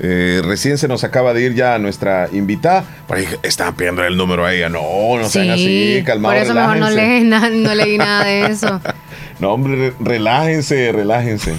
Eh, 0.00 0.42
recién 0.44 0.78
se 0.78 0.88
nos 0.88 1.04
acaba 1.04 1.32
de 1.32 1.42
ir 1.42 1.54
ya 1.54 1.78
nuestra 1.78 2.28
invitada. 2.32 2.82
Por 3.06 3.18
ahí 3.18 3.28
estaban 3.44 3.76
pidiendo 3.76 4.02
el 4.02 4.16
número 4.16 4.44
a 4.44 4.52
ella. 4.52 4.68
No, 4.68 4.80
no 5.16 5.28
sean 5.28 5.50
así, 5.50 6.02
calmados. 6.04 6.38
por 6.38 6.44
eso 6.44 6.54
mejor 6.54 6.76
no 6.78 6.88
relájense. 6.88 7.20
leí, 7.20 7.24
na- 7.24 7.50
no 7.50 7.74
leí 7.76 7.98
nada 7.98 8.24
de 8.24 8.46
eso. 8.46 8.80
No, 9.38 9.52
hombre, 9.52 9.76
re- 9.76 9.94
relájense, 10.00 10.90
relájense. 10.92 11.52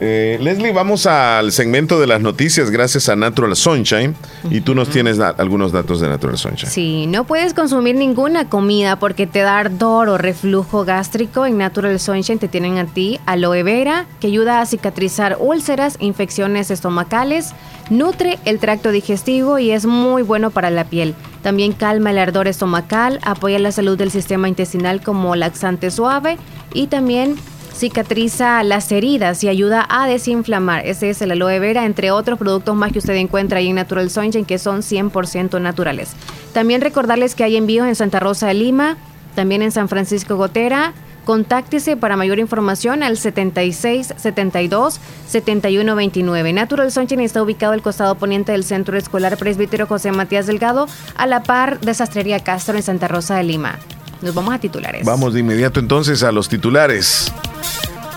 Eh, 0.00 0.38
Leslie, 0.40 0.72
vamos 0.72 1.06
al 1.06 1.52
segmento 1.52 1.98
de 2.00 2.06
las 2.06 2.20
noticias 2.20 2.70
gracias 2.70 3.08
a 3.08 3.16
Natural 3.16 3.54
Sunshine. 3.56 4.14
Y 4.50 4.60
tú 4.60 4.74
nos 4.74 4.88
tienes 4.90 5.16
da- 5.16 5.34
algunos 5.38 5.72
datos 5.72 6.00
de 6.00 6.08
Natural 6.08 6.36
Sunshine. 6.38 6.70
Sí, 6.70 7.06
no 7.06 7.24
puedes 7.24 7.54
consumir 7.54 7.94
ninguna 7.94 8.48
comida 8.48 8.96
porque 8.98 9.26
te 9.26 9.40
da 9.40 9.58
ardor 9.58 10.08
o 10.08 10.18
reflujo 10.18 10.84
gástrico. 10.84 11.46
En 11.46 11.58
Natural 11.58 11.98
Sunshine 11.98 12.38
te 12.38 12.48
tienen 12.48 12.78
a 12.78 12.86
ti 12.86 13.18
aloe 13.26 13.62
vera, 13.62 14.06
que 14.20 14.26
ayuda 14.28 14.60
a 14.60 14.66
cicatrizar 14.66 15.36
úlceras, 15.40 15.96
infecciones 16.00 16.70
estomacales, 16.70 17.52
nutre 17.90 18.38
el 18.44 18.58
tracto 18.58 18.90
digestivo 18.90 19.58
y 19.58 19.70
es 19.70 19.86
muy 19.86 20.22
bueno 20.22 20.50
para 20.50 20.70
la 20.70 20.84
piel. 20.84 21.14
También 21.42 21.72
calma 21.72 22.10
el 22.10 22.18
ardor 22.18 22.48
estomacal, 22.48 23.20
apoya 23.22 23.58
la 23.58 23.70
salud 23.72 23.96
del 23.96 24.10
sistema 24.10 24.48
intestinal 24.48 25.00
como 25.00 25.36
laxante 25.36 25.90
suave 25.90 26.38
y 26.74 26.88
también 26.88 27.36
cicatriza 27.76 28.62
las 28.62 28.90
heridas 28.90 29.44
y 29.44 29.48
ayuda 29.48 29.86
a 29.88 30.06
desinflamar. 30.06 30.86
Ese 30.86 31.10
es 31.10 31.20
el 31.20 31.30
aloe 31.30 31.58
vera, 31.60 31.84
entre 31.84 32.10
otros 32.10 32.38
productos 32.38 32.74
más 32.74 32.92
que 32.92 32.98
usted 32.98 33.14
encuentra 33.14 33.58
ahí 33.58 33.68
en 33.68 33.76
Natural 33.76 34.10
Sunshine 34.10 34.46
que 34.46 34.58
son 34.58 34.80
100% 34.80 35.60
naturales. 35.60 36.12
También 36.52 36.80
recordarles 36.80 37.34
que 37.34 37.44
hay 37.44 37.56
envíos 37.56 37.86
en 37.86 37.94
Santa 37.94 38.18
Rosa 38.18 38.48
de 38.48 38.54
Lima, 38.54 38.96
también 39.34 39.62
en 39.62 39.72
San 39.72 39.88
Francisco 39.88 40.36
Gotera. 40.36 40.94
Contáctese 41.26 41.96
para 41.96 42.16
mayor 42.16 42.38
información 42.38 43.02
al 43.02 43.16
76 43.16 44.14
72 44.16 45.00
71 45.26 45.96
29. 45.96 46.52
Natural 46.52 46.92
Sunshine 46.92 47.20
está 47.20 47.42
ubicado 47.42 47.72
al 47.72 47.82
costado 47.82 48.14
poniente 48.14 48.52
del 48.52 48.62
Centro 48.62 48.96
Escolar 48.96 49.36
Presbítero 49.36 49.88
José 49.88 50.12
Matías 50.12 50.46
Delgado, 50.46 50.86
a 51.16 51.26
la 51.26 51.42
par 51.42 51.80
de 51.80 51.94
Sastrería 51.94 52.38
Castro 52.40 52.76
en 52.76 52.84
Santa 52.84 53.08
Rosa 53.08 53.36
de 53.36 53.42
Lima. 53.42 53.76
Nos 54.22 54.34
vamos 54.34 54.54
a 54.54 54.58
titulares. 54.58 55.04
Vamos 55.04 55.34
de 55.34 55.40
inmediato 55.40 55.80
entonces 55.80 56.22
a 56.22 56.32
los 56.32 56.48
titulares. 56.48 57.32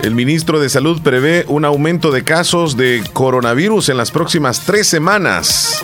El 0.01 0.15
ministro 0.15 0.59
de 0.59 0.69
Salud 0.69 1.01
prevé 1.01 1.43
un 1.49 1.65
aumento 1.65 2.11
de 2.11 2.23
casos 2.23 2.77
de 2.77 3.03
coronavirus 3.11 3.89
en 3.89 3.97
las 3.97 4.11
próximas 4.11 4.61
tres 4.61 4.87
semanas. 4.87 5.83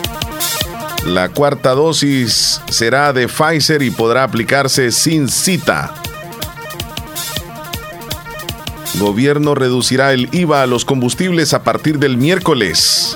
La 1.04 1.28
cuarta 1.28 1.72
dosis 1.72 2.62
será 2.70 3.12
de 3.12 3.28
Pfizer 3.28 3.82
y 3.82 3.90
podrá 3.90 4.24
aplicarse 4.24 4.90
sin 4.90 5.28
cita. 5.28 5.94
Gobierno 8.98 9.54
reducirá 9.54 10.14
el 10.14 10.30
IVA 10.32 10.62
a 10.62 10.66
los 10.66 10.86
combustibles 10.86 11.52
a 11.52 11.62
partir 11.62 11.98
del 11.98 12.16
miércoles. 12.16 13.14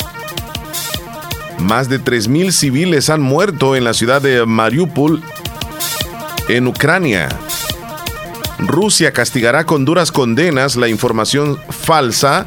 Más 1.59 1.89
de 1.89 2.01
3.000 2.01 2.53
civiles 2.53 3.09
han 3.09 3.23
muerto 3.23 3.75
en 3.75 3.85
la 3.85 3.95
ciudad 3.95 4.21
de 4.21 4.45
Mariupol, 4.45 5.23
en 6.57 6.67
Ucrania. 6.67 7.29
Rusia 8.59 9.13
castigará 9.13 9.65
con 9.65 9.85
duras 9.85 10.11
condenas 10.11 10.77
la 10.77 10.89
información 10.89 11.59
falsa 11.71 12.47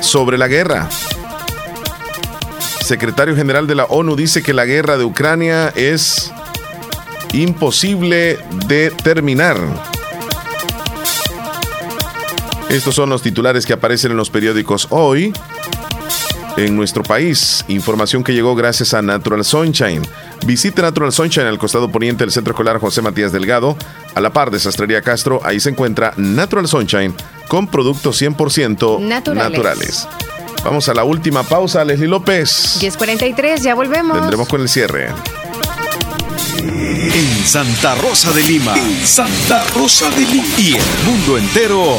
sobre 0.00 0.36
la 0.36 0.48
guerra. 0.48 0.88
Secretario 2.80 3.34
General 3.36 3.66
de 3.66 3.76
la 3.76 3.84
ONU 3.84 4.16
dice 4.16 4.42
que 4.42 4.52
la 4.52 4.66
guerra 4.66 4.98
de 4.98 5.04
Ucrania 5.04 5.72
es 5.74 6.32
imposible 7.32 8.38
de 8.66 8.90
terminar. 8.90 9.56
Estos 12.68 12.96
son 12.96 13.10
los 13.10 13.22
titulares 13.22 13.64
que 13.64 13.72
aparecen 13.72 14.10
en 14.10 14.16
los 14.16 14.30
periódicos 14.30 14.88
hoy. 14.90 15.32
En 16.56 16.76
nuestro 16.76 17.02
país, 17.02 17.64
información 17.68 18.22
que 18.22 18.32
llegó 18.32 18.54
gracias 18.54 18.94
a 18.94 19.02
Natural 19.02 19.44
Sunshine. 19.44 20.02
Visite 20.44 20.82
Natural 20.82 21.12
Sunshine 21.12 21.46
al 21.46 21.58
costado 21.58 21.90
poniente 21.90 22.24
del 22.24 22.30
Centro 22.32 22.52
Escolar 22.52 22.78
José 22.78 23.00
Matías 23.02 23.32
Delgado, 23.32 23.76
a 24.14 24.20
la 24.20 24.30
par 24.32 24.50
de 24.50 24.60
Sastrería 24.60 25.00
Castro. 25.02 25.40
Ahí 25.44 25.58
se 25.58 25.70
encuentra 25.70 26.12
Natural 26.16 26.68
Sunshine 26.68 27.14
con 27.48 27.66
productos 27.68 28.20
100% 28.20 29.00
Naturales. 29.00 29.50
naturales. 29.50 30.08
Vamos 30.62 30.88
a 30.88 30.94
la 30.94 31.04
última 31.04 31.42
pausa, 31.42 31.84
Leslie 31.84 32.08
López. 32.08 32.78
10.43, 32.80 33.62
ya 33.62 33.74
volvemos. 33.74 34.18
Vendremos 34.20 34.48
con 34.48 34.60
el 34.60 34.68
cierre. 34.68 35.08
En 36.58 37.46
Santa 37.46 37.94
Rosa 37.96 38.32
de 38.32 38.42
Lima. 38.42 38.74
En 38.76 39.06
Santa 39.06 39.64
Rosa 39.74 40.10
de 40.10 40.20
Lima. 40.26 40.44
Y 40.58 40.74
el 40.74 40.82
mundo 41.06 41.38
entero. 41.38 41.98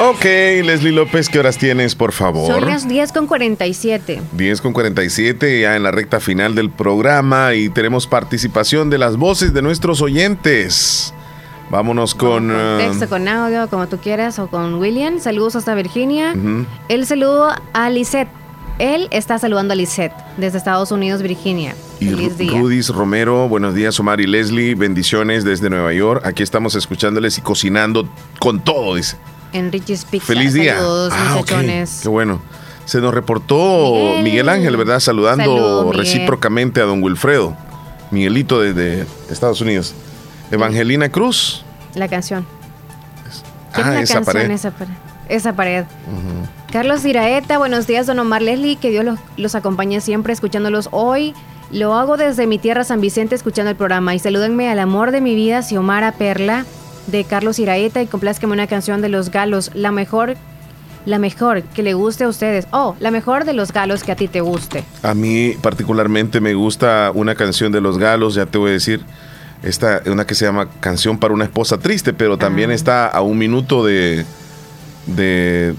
Ok, 0.00 0.24
Leslie 0.24 0.90
López, 0.90 1.28
¿qué 1.28 1.38
horas 1.38 1.56
tienes, 1.56 1.94
por 1.94 2.10
favor? 2.12 2.52
Son 2.52 2.66
las 2.66 2.88
10 2.88 3.12
con 3.12 3.26
47. 3.28 4.20
10 4.32 4.60
con 4.60 4.72
47, 4.72 5.60
ya 5.60 5.76
en 5.76 5.84
la 5.84 5.92
recta 5.92 6.18
final 6.18 6.56
del 6.56 6.68
programa 6.70 7.54
y 7.54 7.68
tenemos 7.68 8.08
participación 8.08 8.90
de 8.90 8.98
las 8.98 9.16
voces 9.16 9.54
de 9.54 9.62
nuestros 9.62 10.02
oyentes. 10.02 11.14
Vámonos 11.70 12.14
con... 12.16 12.50
uh, 12.50 12.78
Texto 12.78 13.08
con 13.08 13.28
audio, 13.28 13.68
como 13.68 13.86
tú 13.86 13.98
quieras, 13.98 14.38
o 14.40 14.48
con 14.48 14.74
William. 14.74 15.20
Saludos 15.20 15.54
hasta 15.54 15.74
Virginia. 15.76 16.32
ujú. 16.36 16.66
El 16.88 17.06
saludo 17.06 17.50
a 17.72 17.88
Lisette. 17.90 18.28
Él 18.80 19.06
está 19.12 19.38
saludando 19.38 19.72
a 19.74 19.76
Lisette 19.76 20.12
desde 20.36 20.58
Estados 20.58 20.90
Unidos, 20.90 21.22
Virginia. 21.22 21.76
Y 22.00 22.06
Feliz 22.06 22.36
día. 22.36 22.50
Rudis 22.50 22.88
Romero, 22.88 23.48
buenos 23.48 23.76
días, 23.76 23.98
Omar 24.00 24.20
y 24.20 24.26
Leslie, 24.26 24.74
bendiciones 24.74 25.44
desde 25.44 25.70
Nueva 25.70 25.92
York. 25.92 26.26
Aquí 26.26 26.42
estamos 26.42 26.74
escuchándoles 26.74 27.38
y 27.38 27.42
cocinando 27.42 28.08
con 28.40 28.58
todo, 28.64 28.96
dice. 28.96 29.16
Enriquez 29.54 30.04
Pizza. 30.04 30.26
Feliz 30.26 30.52
día. 30.52 30.76
Saludos, 30.76 31.12
Ah, 31.16 31.34
muchachones. 31.38 32.00
Qué 32.02 32.08
bueno. 32.08 32.42
Se 32.84 33.00
nos 33.00 33.14
reportó 33.14 33.92
Miguel, 34.18 34.22
Miguel. 34.24 34.48
Ángel, 34.50 34.76
¿verdad? 34.76 35.00
Saludando 35.00 35.90
recíprocamente 35.92 36.80
a 36.80 36.84
don 36.84 37.02
Wilfredo. 37.02 37.56
Miguelito 38.10 38.60
desde 38.60 39.06
Estados 39.30 39.60
Unidos. 39.62 39.94
Evangelina 40.50 41.08
Cruz. 41.08 41.64
La 41.94 42.08
canción. 42.08 42.44
¿Quién 43.72 43.86
Ah, 43.86 43.90
es 43.90 43.94
la 43.96 44.00
esa 44.02 44.14
canción? 44.16 44.34
pared. 44.34 44.50
Esa 44.50 44.70
pared. 44.72 44.92
Esa 45.28 45.52
pared. 45.54 45.84
Carlos 46.70 47.04
Iraeta, 47.04 47.56
buenos 47.58 47.86
días, 47.86 48.06
don 48.06 48.18
Omar 48.18 48.42
Leslie, 48.42 48.76
que 48.76 48.90
Dios 48.90 49.04
los, 49.04 49.18
los 49.36 49.54
acompañe 49.54 50.00
siempre 50.00 50.32
escuchándolos 50.32 50.88
hoy. 50.92 51.34
Lo 51.70 51.94
hago 51.94 52.16
desde 52.16 52.46
mi 52.46 52.58
tierra 52.58 52.84
San 52.84 53.00
Vicente 53.00 53.34
escuchando 53.34 53.70
el 53.70 53.76
programa 53.76 54.14
y 54.14 54.18
salúdenme 54.18 54.68
al 54.70 54.78
amor 54.78 55.10
de 55.12 55.20
mi 55.22 55.34
vida, 55.34 55.62
Xiomara 55.62 56.12
Perla, 56.12 56.66
de 57.06 57.24
Carlos 57.24 57.58
Iraeta 57.58 58.02
y 58.02 58.06
complázqueme 58.06 58.52
una 58.52 58.66
canción 58.66 59.00
de 59.02 59.08
Los 59.08 59.30
Galos, 59.30 59.70
la 59.74 59.92
mejor, 59.92 60.36
la 61.06 61.18
mejor 61.18 61.62
que 61.62 61.82
le 61.82 61.94
guste 61.94 62.24
a 62.24 62.28
ustedes. 62.28 62.66
Oh, 62.70 62.96
la 63.00 63.10
mejor 63.10 63.44
de 63.44 63.52
Los 63.52 63.72
Galos 63.72 64.02
que 64.04 64.12
a 64.12 64.16
ti 64.16 64.28
te 64.28 64.40
guste. 64.40 64.84
A 65.02 65.14
mí 65.14 65.54
particularmente 65.60 66.40
me 66.40 66.54
gusta 66.54 67.10
una 67.14 67.34
canción 67.34 67.72
de 67.72 67.80
Los 67.80 67.98
Galos, 67.98 68.34
ya 68.34 68.46
te 68.46 68.58
voy 68.58 68.70
a 68.70 68.72
decir. 68.74 69.00
Esta, 69.62 70.02
una 70.06 70.26
que 70.26 70.34
se 70.34 70.44
llama 70.44 70.68
Canción 70.80 71.18
para 71.18 71.32
una 71.32 71.44
esposa 71.44 71.78
triste, 71.78 72.12
pero 72.12 72.36
también 72.36 72.70
Ah. 72.70 72.74
está 72.74 73.06
a 73.08 73.22
un 73.22 73.38
minuto 73.38 73.82
de, 73.84 74.26
de, 75.06 75.74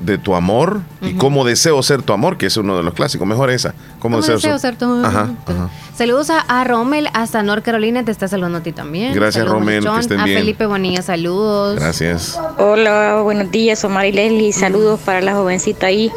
de 0.00 0.16
tu 0.16 0.34
amor 0.36 0.80
y 1.02 1.14
cómo 1.14 1.44
deseo 1.44 1.82
ser 1.82 2.02
tu 2.02 2.12
amor, 2.12 2.36
que 2.36 2.46
es 2.46 2.56
uno 2.56 2.76
de 2.76 2.82
los 2.84 2.94
clásicos. 2.94 3.26
Mejor 3.26 3.50
esa. 3.50 3.74
Cómo, 3.98 4.20
¿Cómo 4.20 4.32
deseo 4.32 4.58
ser 4.58 4.76
tu 4.76 4.84
amor? 4.84 5.04
Ajá, 5.04 5.30
ajá. 5.46 5.70
Saludos 5.96 6.30
a, 6.30 6.38
a 6.40 6.62
Rommel 6.64 7.08
hasta 7.14 7.42
North 7.42 7.64
Carolina, 7.64 8.04
te 8.04 8.12
está 8.12 8.28
saludando 8.28 8.58
a 8.58 8.62
ti 8.62 8.70
también. 8.72 9.12
Gracias, 9.12 9.44
Saludos, 9.44 9.52
Rommel, 9.58 9.74
que 9.82 9.88
muchachón. 9.88 10.00
estén 10.00 10.20
A 10.20 10.24
bien. 10.24 10.38
Felipe 10.38 10.66
Bonilla, 10.66 11.02
saludos. 11.02 11.80
Gracias. 11.80 12.38
Hola, 12.58 13.20
buenos 13.22 13.50
días, 13.50 13.82
Omar 13.84 14.06
y 14.06 14.12
Leslie. 14.12 14.52
Saludos 14.52 15.00
para 15.04 15.20
la 15.20 15.34
jovencita 15.34 15.86
ahí. 15.86 16.12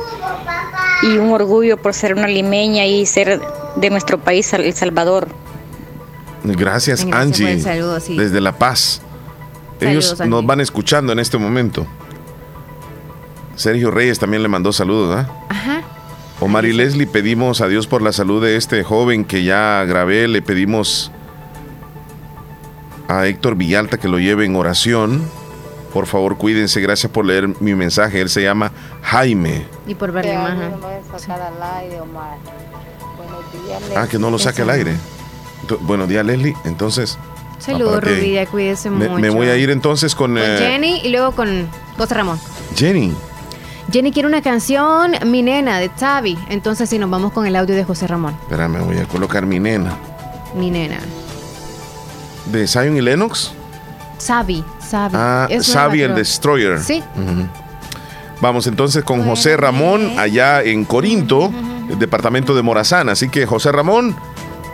Y 1.03 1.17
un 1.17 1.31
orgullo 1.31 1.77
por 1.81 1.95
ser 1.95 2.13
una 2.13 2.27
limeña 2.27 2.85
y 2.85 3.05
ser 3.07 3.41
de 3.75 3.89
nuestro 3.89 4.19
país, 4.19 4.53
El 4.53 4.73
Salvador. 4.75 5.27
Gracias, 6.43 7.05
Angie. 7.11 7.59
saludo, 7.61 7.99
sí. 7.99 8.15
Desde 8.17 8.41
La 8.41 8.51
Paz. 8.57 9.01
Ellos 9.79 10.05
Saludos, 10.05 10.27
nos 10.27 10.37
Angie. 10.39 10.47
van 10.47 10.61
escuchando 10.61 11.11
en 11.13 11.19
este 11.19 11.37
momento. 11.39 11.87
Sergio 13.61 13.91
Reyes 13.91 14.19
también 14.19 14.43
le 14.43 14.49
mandó 14.49 14.73
saludos, 14.73 15.15
¿ah? 15.15 15.29
Ajá. 15.49 15.81
Omar 16.39 16.65
y 16.65 16.73
Leslie, 16.73 17.05
pedimos 17.05 17.61
a 17.61 17.67
Dios 17.67 17.85
por 17.85 18.01
la 18.01 18.11
salud 18.11 18.43
de 18.43 18.55
este 18.57 18.83
joven 18.83 19.25
que 19.25 19.43
ya 19.43 19.85
grabé. 19.85 20.27
Le 20.27 20.41
pedimos 20.41 21.11
a 23.07 23.27
Héctor 23.27 23.55
Villalta 23.55 23.99
que 23.99 24.07
lo 24.07 24.17
lleve 24.17 24.45
en 24.45 24.55
oración. 24.55 25.23
Por 25.93 26.07
favor, 26.07 26.37
cuídense. 26.37 26.81
Gracias 26.81 27.11
por 27.11 27.25
leer 27.25 27.49
mi 27.61 27.75
mensaje. 27.75 28.21
Él 28.21 28.29
se 28.29 28.41
llama 28.41 28.71
Jaime. 29.03 29.67
Y 29.85 29.93
por 29.93 30.11
ver 30.11 30.25
la 30.25 30.33
imagen. 30.33 30.73
Ah, 33.95 34.07
que 34.07 34.17
no 34.17 34.31
lo 34.31 34.39
saque 34.39 34.63
al 34.63 34.71
aire. 34.71 34.95
Buenos 35.81 36.09
días, 36.09 36.25
Leslie. 36.25 36.55
Entonces. 36.65 37.19
Saludos. 37.59 38.03
Rubí, 38.03 38.39
cuídese 38.49 38.89
Me, 38.89 39.07
mucho. 39.07 39.21
me 39.21 39.29
voy 39.29 39.47
a 39.47 39.57
ir 39.57 39.69
entonces 39.69 40.15
con, 40.15 40.31
Con 40.31 40.41
eh, 40.41 40.57
Jenny 40.57 41.01
y 41.03 41.09
luego 41.09 41.33
con 41.33 41.67
José 41.97 42.15
Ramón. 42.15 42.39
Jenny. 42.75 43.13
Jenny 43.91 44.13
quiere 44.13 44.27
una 44.27 44.41
canción, 44.41 45.11
Mi 45.25 45.41
Nena, 45.41 45.79
de 45.79 45.89
Tavi. 45.89 46.37
Entonces 46.49 46.89
sí, 46.89 46.97
nos 46.97 47.09
vamos 47.09 47.33
con 47.33 47.45
el 47.45 47.55
audio 47.57 47.75
de 47.75 47.83
José 47.83 48.07
Ramón. 48.07 48.37
Espérame, 48.43 48.79
voy 48.85 48.97
a 48.97 49.05
colocar 49.05 49.45
mi 49.45 49.59
nena. 49.59 49.93
Mi 50.55 50.71
Nena. 50.71 50.99
¿De 52.45 52.67
Zion 52.67 52.95
y 52.95 53.01
Lennox? 53.01 53.51
Sabi, 54.17 54.63
Sabi. 54.79 55.15
Ah, 55.17 55.47
nueva, 55.49 55.59
el. 55.59 56.15
Destroyer. 56.15 56.79
Sí. 56.79 57.03
Vamos 58.39 58.65
entonces 58.67 59.03
con 59.03 59.23
José 59.25 59.57
Ramón 59.57 60.17
allá 60.17 60.63
en 60.63 60.85
Corinto, 60.85 61.51
el 61.89 61.99
departamento 61.99 62.55
de 62.55 62.61
Morazán. 62.61 63.09
Así 63.09 63.29
que 63.29 63.45
José 63.45 63.71
Ramón, 63.71 64.15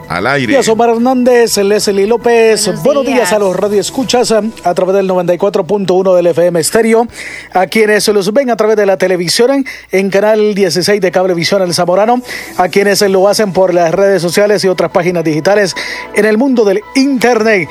al 0.07 0.27
aire. 0.27 0.53
días, 0.53 0.67
Omar 0.69 0.89
Hernández, 0.89 1.57
Leslie 1.57 2.07
López. 2.07 2.71
Buenos, 2.83 3.05
días. 3.05 3.17
días. 3.17 3.33
a 3.33 3.39
los 3.39 3.55
radioescuchas 3.55 4.31
a, 4.31 4.41
a 4.63 4.73
través 4.73 4.95
del 4.95 5.09
94.1 5.09 6.15
del 6.15 6.27
FM 6.27 6.59
Estéreo, 6.59 7.07
a 7.53 7.67
quienes 7.67 8.07
los 8.07 8.31
ven 8.33 8.49
a 8.49 8.55
través 8.55 8.77
de 8.77 8.85
la 8.85 8.97
televisión 8.97 9.51
en, 9.51 9.65
en 9.91 10.09
canal 10.09 10.55
16 10.55 11.01
de 11.01 11.11
Cablevisión 11.11 11.61
El 11.61 11.73
Zamorano, 11.73 12.21
a 12.57 12.69
quienes 12.69 13.01
lo 13.01 13.27
hacen 13.27 13.53
por 13.53 13.73
las 13.73 13.93
redes 13.93 14.21
sociales 14.21 14.63
y 14.63 14.67
otras 14.67 14.91
páginas 14.91 15.23
digitales 15.23 15.75
en 16.15 16.25
el 16.25 16.37
mundo 16.37 16.65
del 16.65 16.81
Internet. 16.95 17.67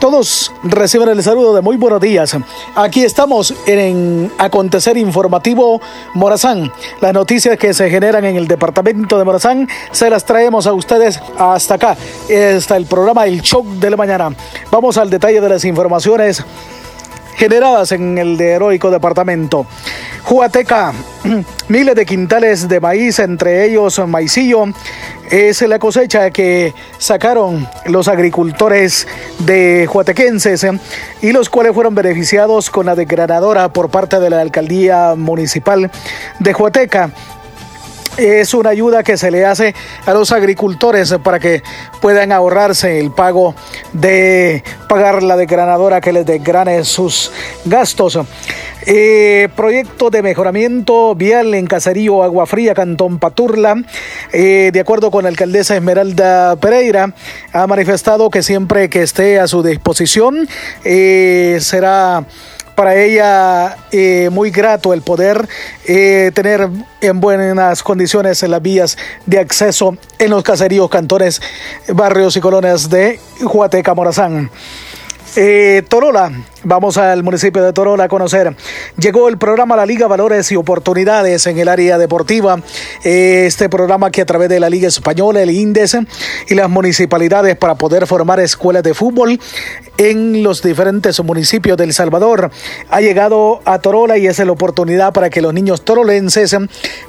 Todos 0.00 0.50
reciben 0.62 1.10
el 1.10 1.22
saludo 1.22 1.54
de 1.54 1.60
muy 1.60 1.76
buenos 1.76 2.00
días. 2.00 2.34
Aquí 2.74 3.04
estamos 3.04 3.54
en 3.66 4.32
Acontecer 4.38 4.96
Informativo 4.96 5.78
Morazán. 6.14 6.72
Las 7.02 7.12
noticias 7.12 7.58
que 7.58 7.74
se 7.74 7.90
generan 7.90 8.24
en 8.24 8.36
el 8.36 8.48
departamento 8.48 9.18
de 9.18 9.24
Morazán 9.24 9.68
se 9.92 10.08
las 10.08 10.24
traemos 10.24 10.66
a 10.66 10.72
ustedes 10.72 11.20
hasta 11.36 11.74
acá. 11.74 11.98
Está 12.30 12.78
el 12.78 12.86
programa 12.86 13.26
El 13.26 13.42
Show 13.42 13.62
de 13.78 13.90
la 13.90 13.98
Mañana. 13.98 14.34
Vamos 14.70 14.96
al 14.96 15.10
detalle 15.10 15.38
de 15.38 15.48
las 15.50 15.66
informaciones 15.66 16.42
generadas 17.40 17.90
en 17.92 18.18
el 18.18 18.36
de 18.36 18.50
heroico 18.50 18.90
departamento. 18.90 19.66
Juateca, 20.24 20.92
miles 21.68 21.94
de 21.94 22.04
quintales 22.04 22.68
de 22.68 22.80
maíz, 22.80 23.18
entre 23.18 23.64
ellos 23.64 23.98
maicillo, 24.06 24.66
es 25.30 25.62
la 25.62 25.78
cosecha 25.78 26.30
que 26.32 26.74
sacaron 26.98 27.66
los 27.86 28.08
agricultores 28.08 29.08
de 29.38 29.86
Juatequenses 29.88 30.66
y 31.22 31.32
los 31.32 31.48
cuales 31.48 31.72
fueron 31.72 31.94
beneficiados 31.94 32.68
con 32.68 32.84
la 32.84 32.94
desgranadora 32.94 33.72
por 33.72 33.88
parte 33.88 34.20
de 34.20 34.28
la 34.28 34.42
alcaldía 34.42 35.14
municipal 35.16 35.90
de 36.40 36.52
Juateca 36.52 37.10
es 38.16 38.54
una 38.54 38.70
ayuda 38.70 39.02
que 39.02 39.16
se 39.16 39.30
le 39.30 39.44
hace 39.44 39.74
a 40.06 40.12
los 40.12 40.32
agricultores 40.32 41.14
para 41.22 41.38
que 41.38 41.62
puedan 42.00 42.32
ahorrarse 42.32 42.98
el 42.98 43.10
pago 43.10 43.54
de 43.92 44.62
pagar 44.88 45.22
la 45.22 45.36
desgranadora 45.36 46.00
que 46.00 46.12
les 46.12 46.26
desgrane 46.26 46.84
sus 46.84 47.32
gastos. 47.64 48.18
Eh, 48.86 49.48
proyecto 49.54 50.08
de 50.08 50.22
mejoramiento 50.22 51.14
vial 51.14 51.54
en 51.54 51.66
Caserío 51.66 52.22
Agua 52.22 52.46
Fría, 52.46 52.74
Cantón 52.74 53.18
Paturla. 53.18 53.76
Eh, 54.32 54.70
de 54.72 54.80
acuerdo 54.80 55.10
con 55.10 55.24
la 55.24 55.28
alcaldesa 55.28 55.76
Esmeralda 55.76 56.56
Pereira, 56.56 57.14
ha 57.52 57.66
manifestado 57.66 58.30
que 58.30 58.42
siempre 58.42 58.88
que 58.88 59.02
esté 59.02 59.38
a 59.38 59.46
su 59.48 59.62
disposición 59.62 60.48
eh, 60.84 61.58
será 61.60 62.24
para 62.74 62.94
ella 62.96 63.76
eh, 63.92 64.28
muy 64.30 64.50
grato 64.50 64.92
el 64.92 65.02
poder 65.02 65.48
eh, 65.86 66.30
tener 66.34 66.68
en 67.00 67.20
buenas 67.20 67.82
condiciones 67.82 68.42
las 68.42 68.62
vías 68.62 68.96
de 69.26 69.38
acceso 69.38 69.96
en 70.18 70.30
los 70.30 70.42
caseríos, 70.42 70.88
cantones, 70.90 71.40
barrios 71.88 72.36
y 72.36 72.40
colonias 72.40 72.88
de 72.88 73.20
Huateca, 73.42 73.94
Morazán. 73.94 74.50
Eh, 75.36 75.84
Torola, 75.88 76.32
vamos 76.64 76.96
al 76.96 77.22
municipio 77.22 77.62
de 77.62 77.72
Torola 77.72 78.04
a 78.04 78.08
conocer. 78.08 78.56
Llegó 78.98 79.28
el 79.28 79.38
programa 79.38 79.76
La 79.76 79.86
Liga 79.86 80.08
Valores 80.08 80.50
y 80.50 80.56
Oportunidades 80.56 81.46
en 81.46 81.56
el 81.58 81.68
área 81.68 81.98
deportiva. 81.98 82.60
Eh, 83.04 83.44
este 83.46 83.68
programa 83.68 84.10
que 84.10 84.22
a 84.22 84.26
través 84.26 84.48
de 84.48 84.58
la 84.58 84.68
Liga 84.68 84.88
Española, 84.88 85.40
el 85.40 85.52
INDES 85.52 85.98
y 86.48 86.54
las 86.56 86.68
municipalidades 86.68 87.56
para 87.56 87.76
poder 87.76 88.08
formar 88.08 88.40
escuelas 88.40 88.82
de 88.82 88.92
fútbol 88.92 89.38
en 89.98 90.42
los 90.42 90.62
diferentes 90.62 91.22
municipios 91.22 91.76
del 91.76 91.92
Salvador 91.92 92.50
ha 92.88 93.00
llegado 93.00 93.60
a 93.64 93.78
Torola 93.78 94.18
y 94.18 94.26
es 94.26 94.38
la 94.40 94.50
oportunidad 94.50 95.12
para 95.12 95.30
que 95.30 95.40
los 95.40 95.54
niños 95.54 95.84
torolenses 95.84 96.56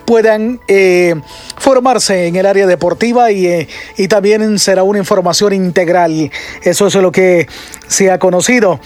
puedan 0.06 0.60
eh, 0.68 1.15
formarse 1.57 2.27
en 2.27 2.35
el 2.35 2.45
área 2.45 2.68
deportiva 2.68 3.31
y, 3.31 3.68
y 3.98 4.07
también 4.07 4.60
será 4.60 4.84
una 4.84 4.99
información 4.99 5.53
integral. 5.53 6.30
Eso 6.61 6.88
es 6.88 6.95
lo 6.95 7.11
que 7.11 7.48
se 7.88 8.11
conocido. 8.20 8.80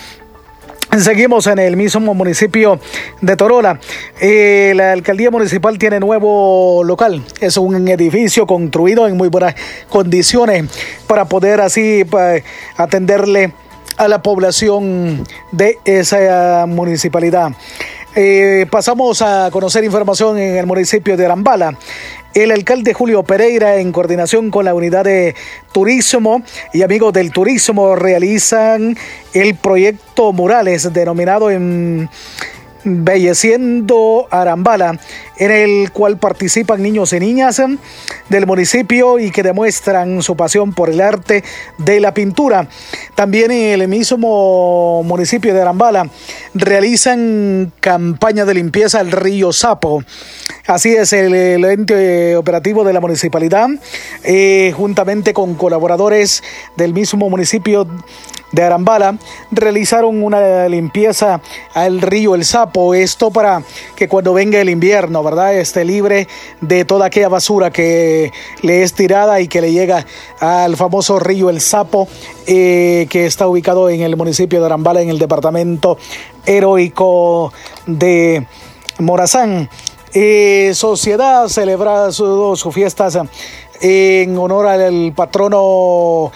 Seguimos 0.99 1.45
en 1.47 1.59
el 1.59 1.75
mismo 1.75 2.13
municipio 2.13 2.79
de 3.21 3.35
Torola. 3.35 3.79
Eh, 4.21 4.71
la 4.75 4.93
alcaldía 4.93 5.29
municipal 5.29 5.77
tiene 5.77 5.99
nuevo 5.99 6.83
local. 6.85 7.21
Es 7.41 7.57
un 7.57 7.87
edificio 7.87 8.47
construido 8.47 9.07
en 9.07 9.17
muy 9.17 9.27
buenas 9.27 9.55
condiciones 9.89 10.65
para 11.05 11.25
poder 11.25 11.59
así 11.59 12.05
atenderle 12.77 13.53
a 13.97 14.07
la 14.07 14.21
población 14.21 15.25
de 15.51 15.79
esa 15.83 16.65
municipalidad. 16.65 17.51
Eh, 18.15 18.65
pasamos 18.71 19.21
a 19.21 19.49
conocer 19.51 19.83
información 19.83 20.37
en 20.37 20.55
el 20.55 20.65
municipio 20.65 21.17
de 21.17 21.25
Arambala. 21.25 21.77
El 22.35 22.51
alcalde 22.51 22.93
Julio 22.93 23.23
Pereira, 23.23 23.77
en 23.77 23.93
coordinación 23.93 24.51
con 24.51 24.65
la 24.65 24.73
unidad 24.73 25.05
de 25.05 25.35
turismo 25.71 26.43
y 26.73 26.81
amigos 26.81 27.13
del 27.13 27.31
turismo, 27.31 27.95
realizan 27.95 28.97
el 29.33 29.55
proyecto 29.55 30.33
Murales, 30.33 30.91
denominado 30.91 31.49
en 31.49 32.09
Belleciendo 32.83 34.27
Arambala, 34.29 34.99
en 35.37 35.51
el 35.51 35.91
cual 35.93 36.19
participan 36.19 36.83
niños 36.83 37.13
y 37.13 37.21
niñas 37.21 37.61
del 38.27 38.45
municipio 38.45 39.17
y 39.17 39.31
que 39.31 39.41
demuestran 39.41 40.21
su 40.21 40.35
pasión 40.35 40.73
por 40.73 40.89
el 40.89 40.99
arte 40.99 41.41
de 41.77 42.01
la 42.01 42.13
pintura. 42.13 42.67
También 43.15 43.49
en 43.51 43.81
el 43.81 43.87
mismo 43.87 45.03
municipio 45.03 45.53
de 45.53 45.61
Arambala 45.61 46.09
realizan 46.53 47.71
campaña 47.79 48.43
de 48.43 48.53
limpieza 48.55 48.99
al 48.99 49.11
río 49.11 49.53
Sapo. 49.53 50.03
Así 50.67 50.95
es, 50.95 51.13
el, 51.13 51.63
ente 51.63 52.35
operativo 52.35 52.83
de 52.83 52.91
la 52.91 52.99
municipalidad, 52.99 53.69
eh, 54.23 54.73
juntamente 54.75 55.31
con 55.31 55.53
colaboradores 55.53 56.41
del 56.75 56.91
mismo 56.91 57.29
municipio 57.29 57.87
de 58.51 58.63
Arambala 58.63 59.19
realizaron 59.51 60.23
una 60.23 60.67
limpieza 60.67 61.39
al 61.75 62.01
río 62.01 62.33
El 62.33 62.45
Sapo. 62.45 62.95
Esto 62.95 63.29
para 63.29 63.61
que 63.95 64.07
cuando 64.07 64.33
venga 64.33 64.59
el 64.59 64.69
invierno, 64.69 65.21
¿verdad? 65.23 65.53
Esté 65.55 65.85
libre 65.85 66.27
de 66.61 66.83
toda 66.83 67.07
aquella 67.07 67.29
basura 67.29 67.69
que 67.69 68.31
le 68.63 68.81
es 68.81 68.93
tirada 68.93 69.41
y 69.41 69.47
que 69.47 69.61
le 69.61 69.71
llega 69.71 70.03
al 70.39 70.77
famoso 70.77 71.19
río 71.19 71.51
El 71.51 71.61
Sapo, 71.61 72.07
eh, 72.47 73.05
que 73.11 73.27
está 73.27 73.47
ubicado 73.47 73.87
en 73.91 74.01
el 74.01 74.15
municipio 74.15 74.59
de 74.61 74.65
Arambala, 74.65 75.01
en 75.01 75.09
el 75.09 75.19
departamento 75.19 75.99
heroico 76.47 77.53
de 77.85 78.47
Morazán. 78.97 79.69
Eh, 80.17 80.71
sociedad 80.73 81.49
celebra 81.49 82.09
sus 82.09 82.57
su 82.57 82.71
fiestas 82.71 83.19
en 83.81 84.37
honor 84.37 84.65
al 84.65 85.11
patrono 85.13 86.31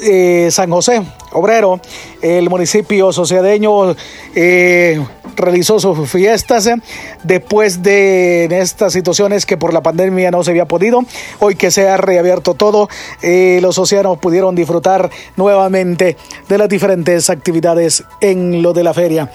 eh, 0.00 0.48
San 0.52 0.70
José 0.70 1.02
Obrero, 1.32 1.80
el 2.22 2.48
municipio 2.48 3.12
sociadeño 3.12 3.96
eh, 4.36 5.00
realizó 5.38 5.78
sus 5.78 6.10
fiestas 6.10 6.66
eh, 6.66 6.76
después 7.22 7.82
de 7.82 8.44
estas 8.60 8.92
situaciones 8.92 9.46
que 9.46 9.56
por 9.56 9.72
la 9.72 9.82
pandemia 9.82 10.30
no 10.30 10.44
se 10.44 10.50
había 10.50 10.66
podido. 10.66 11.04
Hoy 11.38 11.54
que 11.54 11.70
se 11.70 11.88
ha 11.88 11.96
reabierto 11.96 12.54
todo, 12.54 12.88
eh, 13.22 13.58
los 13.62 13.78
océanos 13.78 14.18
pudieron 14.18 14.54
disfrutar 14.54 15.10
nuevamente 15.36 16.16
de 16.48 16.58
las 16.58 16.68
diferentes 16.68 17.30
actividades 17.30 18.04
en 18.20 18.62
lo 18.62 18.72
de 18.72 18.84
la 18.84 18.94
feria. 18.94 19.30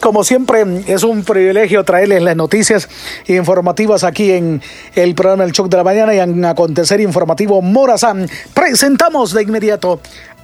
Como 0.00 0.22
siempre, 0.22 0.64
es 0.86 1.02
un 1.02 1.24
privilegio 1.24 1.82
traerles 1.84 2.22
las 2.22 2.36
noticias 2.36 2.88
informativas 3.26 4.04
aquí 4.04 4.30
en 4.30 4.62
el 4.94 5.14
programa 5.14 5.44
El 5.44 5.52
Shock 5.52 5.68
de 5.68 5.76
la 5.76 5.84
Mañana 5.84 6.14
y 6.14 6.18
en 6.20 6.44
Acontecer 6.44 7.00
Informativo 7.00 7.60
Morazán. 7.62 8.28
Presentamos 8.54 9.32
de 9.32 9.42
inmediato. 9.42 10.00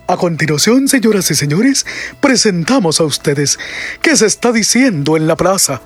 A 0.09 0.17
continuación, 0.17 0.89
señoras 0.89 1.31
y 1.31 1.35
señores, 1.35 1.87
presentamos 2.21 3.01
a 3.01 3.05
ustedes 3.05 3.59
qué 4.03 4.17
se 4.17 4.27
está 4.27 4.53
diciendo 4.53 5.17
en 5.17 5.27
la 5.29 5.37
plaza. 5.37 5.81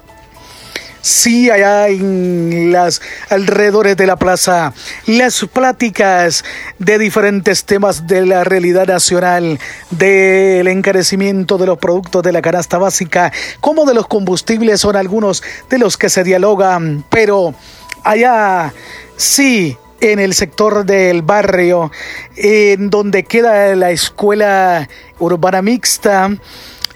Sí, 1.00 1.48
allá 1.48 1.88
en 1.88 2.72
las 2.72 3.00
alrededores 3.30 3.96
de 3.96 4.06
la 4.06 4.16
plaza, 4.16 4.72
las 5.06 5.44
pláticas 5.52 6.44
de 6.78 6.98
diferentes 6.98 7.64
temas 7.64 8.06
de 8.06 8.26
la 8.26 8.42
realidad 8.44 8.88
nacional, 8.88 9.60
del 9.90 10.66
encarecimiento 10.66 11.56
de 11.56 11.66
los 11.66 11.78
productos 11.78 12.22
de 12.22 12.32
la 12.32 12.42
canasta 12.42 12.78
básica, 12.78 13.32
como 13.60 13.86
de 13.86 13.94
los 13.94 14.08
combustibles, 14.08 14.80
son 14.80 14.96
algunos 14.96 15.42
de 15.70 15.78
los 15.78 15.96
que 15.96 16.08
se 16.08 16.24
dialogan, 16.24 17.04
pero 17.08 17.54
allá 18.02 18.72
sí, 19.16 19.76
en 20.00 20.18
el 20.18 20.34
sector 20.34 20.84
del 20.84 21.22
barrio, 21.22 21.92
en 22.36 22.90
donde 22.90 23.22
queda 23.24 23.74
la 23.76 23.92
escuela 23.92 24.88
urbana 25.18 25.62
mixta, 25.62 26.30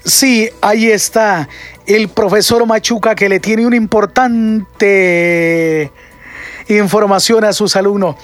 Sí, 0.05 0.51
ahí 0.61 0.91
está 0.91 1.49
el 1.87 2.09
profesor 2.09 2.67
Machuca 2.67 3.15
que 3.15 3.29
le 3.29 3.41
tiene 3.41 3.67
una 3.67 3.77
importante 3.77 5.91
información 6.69 7.45
a 7.45 7.53
sus 7.53 7.77
alumnos. 7.77 8.17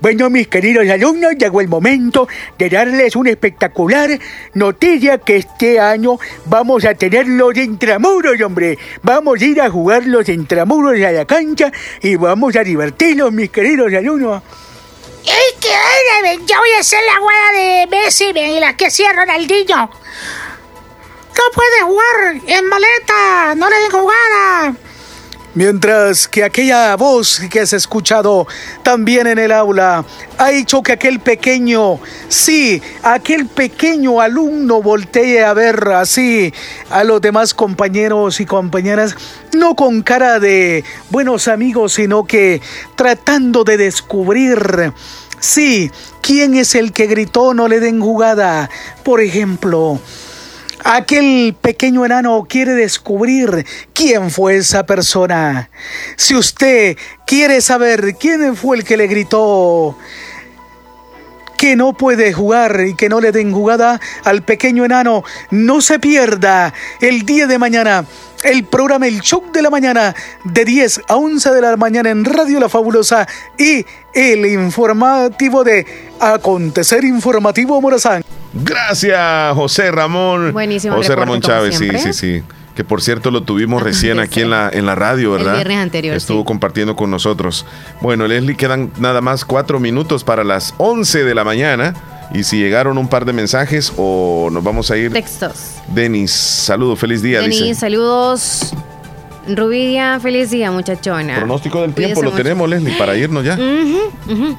Bueno, 0.00 0.30
mis 0.30 0.46
queridos 0.46 0.88
alumnos, 0.88 1.32
llegó 1.36 1.60
el 1.60 1.66
momento 1.66 2.28
de 2.56 2.70
darles 2.70 3.16
una 3.16 3.30
espectacular 3.30 4.10
noticia 4.54 5.18
que 5.18 5.36
este 5.36 5.80
año 5.80 6.18
vamos 6.44 6.84
a 6.84 6.94
tener 6.94 7.26
los 7.26 7.56
intramuros, 7.56 8.40
hombre. 8.40 8.78
Vamos 9.02 9.42
a 9.42 9.44
ir 9.44 9.60
a 9.60 9.68
jugar 9.68 10.06
los 10.06 10.28
intramuros 10.28 11.00
a 11.00 11.10
la 11.10 11.24
cancha 11.24 11.72
y 12.00 12.14
vamos 12.14 12.54
a 12.54 12.62
divertirnos, 12.62 13.32
mis 13.32 13.50
queridos 13.50 13.92
alumnos. 13.92 14.40
¡Ey, 15.24 15.58
qué 15.60 15.74
aire! 15.74 16.42
Yo 16.46 16.58
voy 16.58 16.72
a 16.78 16.82
ser 16.82 17.02
la 17.04 17.16
abuela 17.16 17.52
de 17.52 17.86
Messi 17.90 18.26
y 18.34 18.60
la 18.60 18.76
que 18.76 18.86
hacía 18.86 19.12
Ronaldinho. 19.12 19.90
No 21.38 21.44
puede 21.54 21.82
jugar 21.82 22.40
en 22.46 22.66
maleta, 22.66 23.54
no 23.54 23.68
le 23.70 23.76
den 23.78 23.90
jugada. 23.90 24.74
Mientras 25.54 26.28
que 26.28 26.44
aquella 26.44 26.94
voz 26.96 27.40
que 27.50 27.60
has 27.60 27.72
escuchado 27.72 28.46
también 28.82 29.26
en 29.26 29.38
el 29.38 29.50
aula 29.50 30.04
ha 30.36 30.52
hecho 30.52 30.82
que 30.82 30.92
aquel 30.92 31.20
pequeño, 31.20 31.98
sí, 32.28 32.82
aquel 33.02 33.46
pequeño 33.46 34.20
alumno 34.20 34.82
voltee 34.82 35.42
a 35.42 35.54
ver 35.54 35.88
así 35.88 36.52
a 36.90 37.02
los 37.02 37.20
demás 37.20 37.54
compañeros 37.54 38.40
y 38.40 38.46
compañeras, 38.46 39.16
no 39.54 39.74
con 39.74 40.02
cara 40.02 40.38
de 40.38 40.84
buenos 41.10 41.48
amigos, 41.48 41.94
sino 41.94 42.24
que 42.24 42.60
tratando 42.94 43.64
de 43.64 43.78
descubrir, 43.78 44.92
sí, 45.40 45.90
quién 46.20 46.54
es 46.54 46.74
el 46.74 46.92
que 46.92 47.06
gritó 47.06 47.54
no 47.54 47.68
le 47.68 47.80
den 47.80 48.00
jugada. 48.00 48.68
Por 49.02 49.22
ejemplo, 49.22 49.98
Aquel 50.90 51.54
pequeño 51.60 52.06
enano 52.06 52.46
quiere 52.48 52.72
descubrir 52.72 53.66
quién 53.92 54.30
fue 54.30 54.56
esa 54.56 54.86
persona. 54.86 55.68
Si 56.16 56.34
usted 56.34 56.96
quiere 57.26 57.60
saber 57.60 58.16
quién 58.18 58.56
fue 58.56 58.78
el 58.78 58.84
que 58.84 58.96
le 58.96 59.06
gritó 59.06 59.98
que 61.58 61.76
no 61.76 61.92
puede 61.92 62.32
jugar 62.32 62.80
y 62.86 62.94
que 62.94 63.10
no 63.10 63.20
le 63.20 63.32
den 63.32 63.52
jugada 63.52 64.00
al 64.24 64.40
pequeño 64.40 64.86
enano, 64.86 65.24
no 65.50 65.82
se 65.82 65.98
pierda 65.98 66.72
el 67.02 67.26
día 67.26 67.46
de 67.46 67.58
mañana 67.58 68.06
el 68.42 68.64
programa 68.64 69.08
El 69.08 69.20
Show 69.20 69.44
de 69.52 69.60
la 69.60 69.68
Mañana 69.68 70.14
de 70.44 70.64
10 70.64 71.02
a 71.06 71.16
11 71.16 71.50
de 71.50 71.60
la 71.60 71.76
mañana 71.76 72.08
en 72.08 72.24
Radio 72.24 72.60
La 72.60 72.70
Fabulosa 72.70 73.28
y 73.58 73.84
el 74.14 74.46
informativo 74.46 75.64
de 75.64 75.84
Acontecer 76.18 77.04
Informativo 77.04 77.78
Morazán. 77.78 78.22
Gracias, 78.54 79.54
José 79.54 79.90
Ramón. 79.90 80.52
Buenísimo. 80.52 80.96
José 80.96 81.14
Ramón 81.14 81.40
Chávez, 81.40 81.76
sí, 81.76 81.88
sí, 81.98 82.12
sí. 82.12 82.42
Que 82.74 82.84
por 82.84 83.02
cierto 83.02 83.30
lo 83.32 83.42
tuvimos 83.42 83.82
recién 83.82 84.20
aquí 84.20 84.40
en 84.40 84.50
la, 84.50 84.70
en 84.72 84.86
la 84.86 84.94
radio, 84.94 85.34
El 85.36 85.42
¿verdad? 85.42 85.54
viernes 85.56 85.78
anterior, 85.78 86.16
Estuvo 86.16 86.40
sí. 86.42 86.46
compartiendo 86.46 86.94
con 86.94 87.10
nosotros. 87.10 87.66
Bueno, 88.00 88.26
Leslie, 88.28 88.56
quedan 88.56 88.92
nada 88.98 89.20
más 89.20 89.44
cuatro 89.44 89.80
minutos 89.80 90.22
para 90.22 90.44
las 90.44 90.74
11 90.78 91.24
de 91.24 91.34
la 91.34 91.42
mañana. 91.44 91.94
Y 92.32 92.44
si 92.44 92.58
llegaron 92.58 92.98
un 92.98 93.08
par 93.08 93.24
de 93.24 93.32
mensajes 93.32 93.92
o 93.96 94.48
nos 94.52 94.62
vamos 94.62 94.90
a 94.90 94.96
ir. 94.96 95.12
Textos. 95.12 95.72
Denis, 95.88 96.30
saludo, 96.30 96.94
feliz 96.94 97.20
día, 97.22 97.40
Denis, 97.40 97.60
dice. 97.62 97.74
saludos. 97.80 98.74
Rubidia, 99.48 100.20
feliz 100.20 100.50
día, 100.50 100.70
muchachona. 100.70 101.36
Pronóstico 101.36 101.80
del 101.80 101.94
tiempo 101.94 102.20
Cuídese 102.20 102.22
lo 102.22 102.30
mucho. 102.32 102.42
tenemos, 102.42 102.68
Leslie, 102.68 102.98
para 102.98 103.16
irnos 103.16 103.44
ya. 103.44 103.54
Ujú, 103.54 104.32
ujú. 104.32 104.56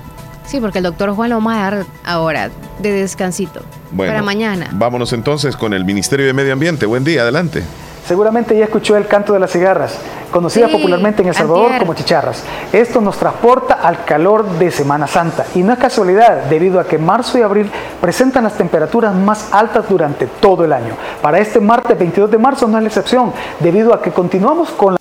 Sí, 0.49 0.59
porque 0.59 0.79
el 0.79 0.83
doctor 0.83 1.11
Juan 1.13 1.29
lo 1.29 1.35
vamos 1.35 1.53
a 1.53 1.57
dar 1.57 1.85
ahora 2.03 2.49
de 2.79 2.91
descansito. 2.91 3.61
Bueno, 3.91 4.11
para 4.11 4.23
mañana. 4.23 4.67
Vámonos 4.71 5.13
entonces 5.13 5.55
con 5.55 5.73
el 5.73 5.85
Ministerio 5.85 6.25
de 6.25 6.33
Medio 6.33 6.53
Ambiente. 6.53 6.87
Buen 6.87 7.03
día, 7.03 7.21
adelante. 7.21 7.63
Seguramente 8.07 8.57
ya 8.57 8.63
escuchó 8.63 8.97
el 8.97 9.05
canto 9.05 9.33
de 9.33 9.39
las 9.39 9.51
cigarras, 9.51 9.95
conocida 10.31 10.65
Sí, 10.65 10.71
popularmente 10.71 11.21
en 11.21 11.27
El 11.27 11.35
Salvador 11.35 11.65
antier. 11.65 11.81
como 11.81 11.93
chicharras. 11.93 12.43
Esto 12.73 12.99
nos 13.01 13.17
transporta 13.17 13.75
al 13.75 14.03
calor 14.05 14.43
de 14.57 14.71
Semana 14.71 15.05
Santa 15.05 15.45
y 15.53 15.59
no 15.61 15.73
es 15.73 15.77
casualidad 15.77 16.45
debido 16.45 16.79
a 16.79 16.87
que 16.87 16.97
marzo 16.97 17.37
y 17.37 17.43
abril 17.43 17.69
presentan 18.01 18.45
las 18.45 18.57
temperaturas 18.57 19.13
más 19.13 19.49
altas 19.53 19.85
durante 19.87 20.25
todo 20.25 20.65
el 20.65 20.73
año. 20.73 20.95
Para 21.21 21.37
este 21.39 21.59
martes 21.59 21.99
22 21.99 22.31
de 22.31 22.37
marzo 22.39 22.67
no 22.67 22.77
es 22.77 22.83
la 22.83 22.87
excepción, 22.89 23.31
debido 23.59 23.93
a 23.93 24.01
que 24.01 24.09
continuamos 24.09 24.71
con 24.71 24.93
la 24.93 24.99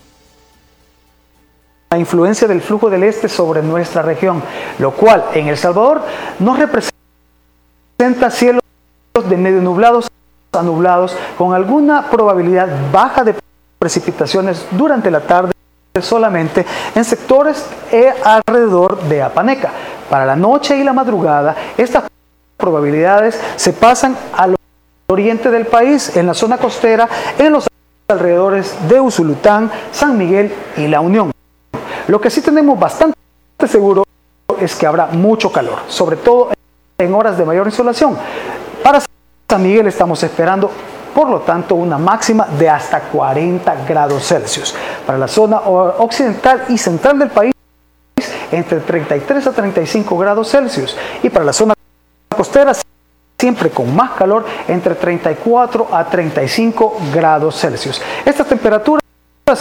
la 1.90 1.98
influencia 1.98 2.46
del 2.46 2.60
flujo 2.60 2.90
del 2.90 3.02
este 3.02 3.28
sobre 3.28 3.62
nuestra 3.62 4.02
región, 4.02 4.42
lo 4.78 4.92
cual 4.92 5.24
en 5.34 5.48
El 5.48 5.56
Salvador 5.56 6.02
nos 6.38 6.58
representa 6.58 8.30
cielos 8.30 8.62
de 9.28 9.36
medio 9.36 9.60
nublados 9.60 10.08
a 10.52 10.62
nublados 10.62 11.16
con 11.36 11.54
alguna 11.54 12.10
probabilidad 12.10 12.68
baja 12.92 13.24
de 13.24 13.34
precipitaciones 13.78 14.66
durante 14.72 15.10
la 15.10 15.20
tarde 15.20 15.52
solamente 16.00 16.64
en 16.94 17.04
sectores 17.04 17.66
eh, 17.90 18.12
alrededor 18.24 19.02
de 19.04 19.22
Apaneca. 19.22 19.72
Para 20.08 20.24
la 20.24 20.36
noche 20.36 20.76
y 20.76 20.84
la 20.84 20.92
madrugada, 20.92 21.56
estas 21.76 22.04
probabilidades 22.56 23.40
se 23.56 23.72
pasan 23.72 24.16
al 24.36 24.56
oriente 25.08 25.50
del 25.50 25.66
país, 25.66 26.16
en 26.16 26.26
la 26.26 26.34
zona 26.34 26.58
costera, 26.58 27.08
en 27.38 27.52
los 27.52 27.66
alrededores 28.08 28.74
de 28.88 29.00
Usulután, 29.00 29.70
San 29.90 30.16
Miguel 30.16 30.52
y 30.76 30.86
La 30.86 31.00
Unión. 31.00 31.32
Lo 32.08 32.18
que 32.18 32.30
sí 32.30 32.40
tenemos 32.40 32.78
bastante 32.78 33.14
seguro 33.66 34.02
es 34.58 34.74
que 34.74 34.86
habrá 34.86 35.06
mucho 35.08 35.52
calor, 35.52 35.80
sobre 35.88 36.16
todo 36.16 36.50
en 36.96 37.14
horas 37.14 37.36
de 37.36 37.44
mayor 37.44 37.66
insolación. 37.66 38.16
Para 38.82 39.02
San 39.48 39.62
Miguel 39.62 39.86
estamos 39.88 40.22
esperando, 40.22 40.70
por 41.14 41.28
lo 41.28 41.40
tanto, 41.40 41.74
una 41.74 41.98
máxima 41.98 42.46
de 42.46 42.70
hasta 42.70 43.00
40 43.00 43.84
grados 43.86 44.26
Celsius. 44.26 44.74
Para 45.06 45.18
la 45.18 45.28
zona 45.28 45.58
occidental 45.60 46.64
y 46.70 46.78
central 46.78 47.18
del 47.18 47.28
país, 47.28 47.52
entre 48.52 48.80
33 48.80 49.46
a 49.46 49.52
35 49.52 50.16
grados 50.16 50.50
Celsius. 50.50 50.96
Y 51.22 51.28
para 51.28 51.44
la 51.44 51.52
zona 51.52 51.74
costera, 52.34 52.72
siempre 53.38 53.68
con 53.68 53.94
más 53.94 54.12
calor, 54.12 54.46
entre 54.66 54.94
34 54.94 55.88
a 55.92 56.04
35 56.06 56.96
grados 57.12 57.60
Celsius. 57.60 58.00
Estas 58.24 58.46
temperaturas 58.46 59.02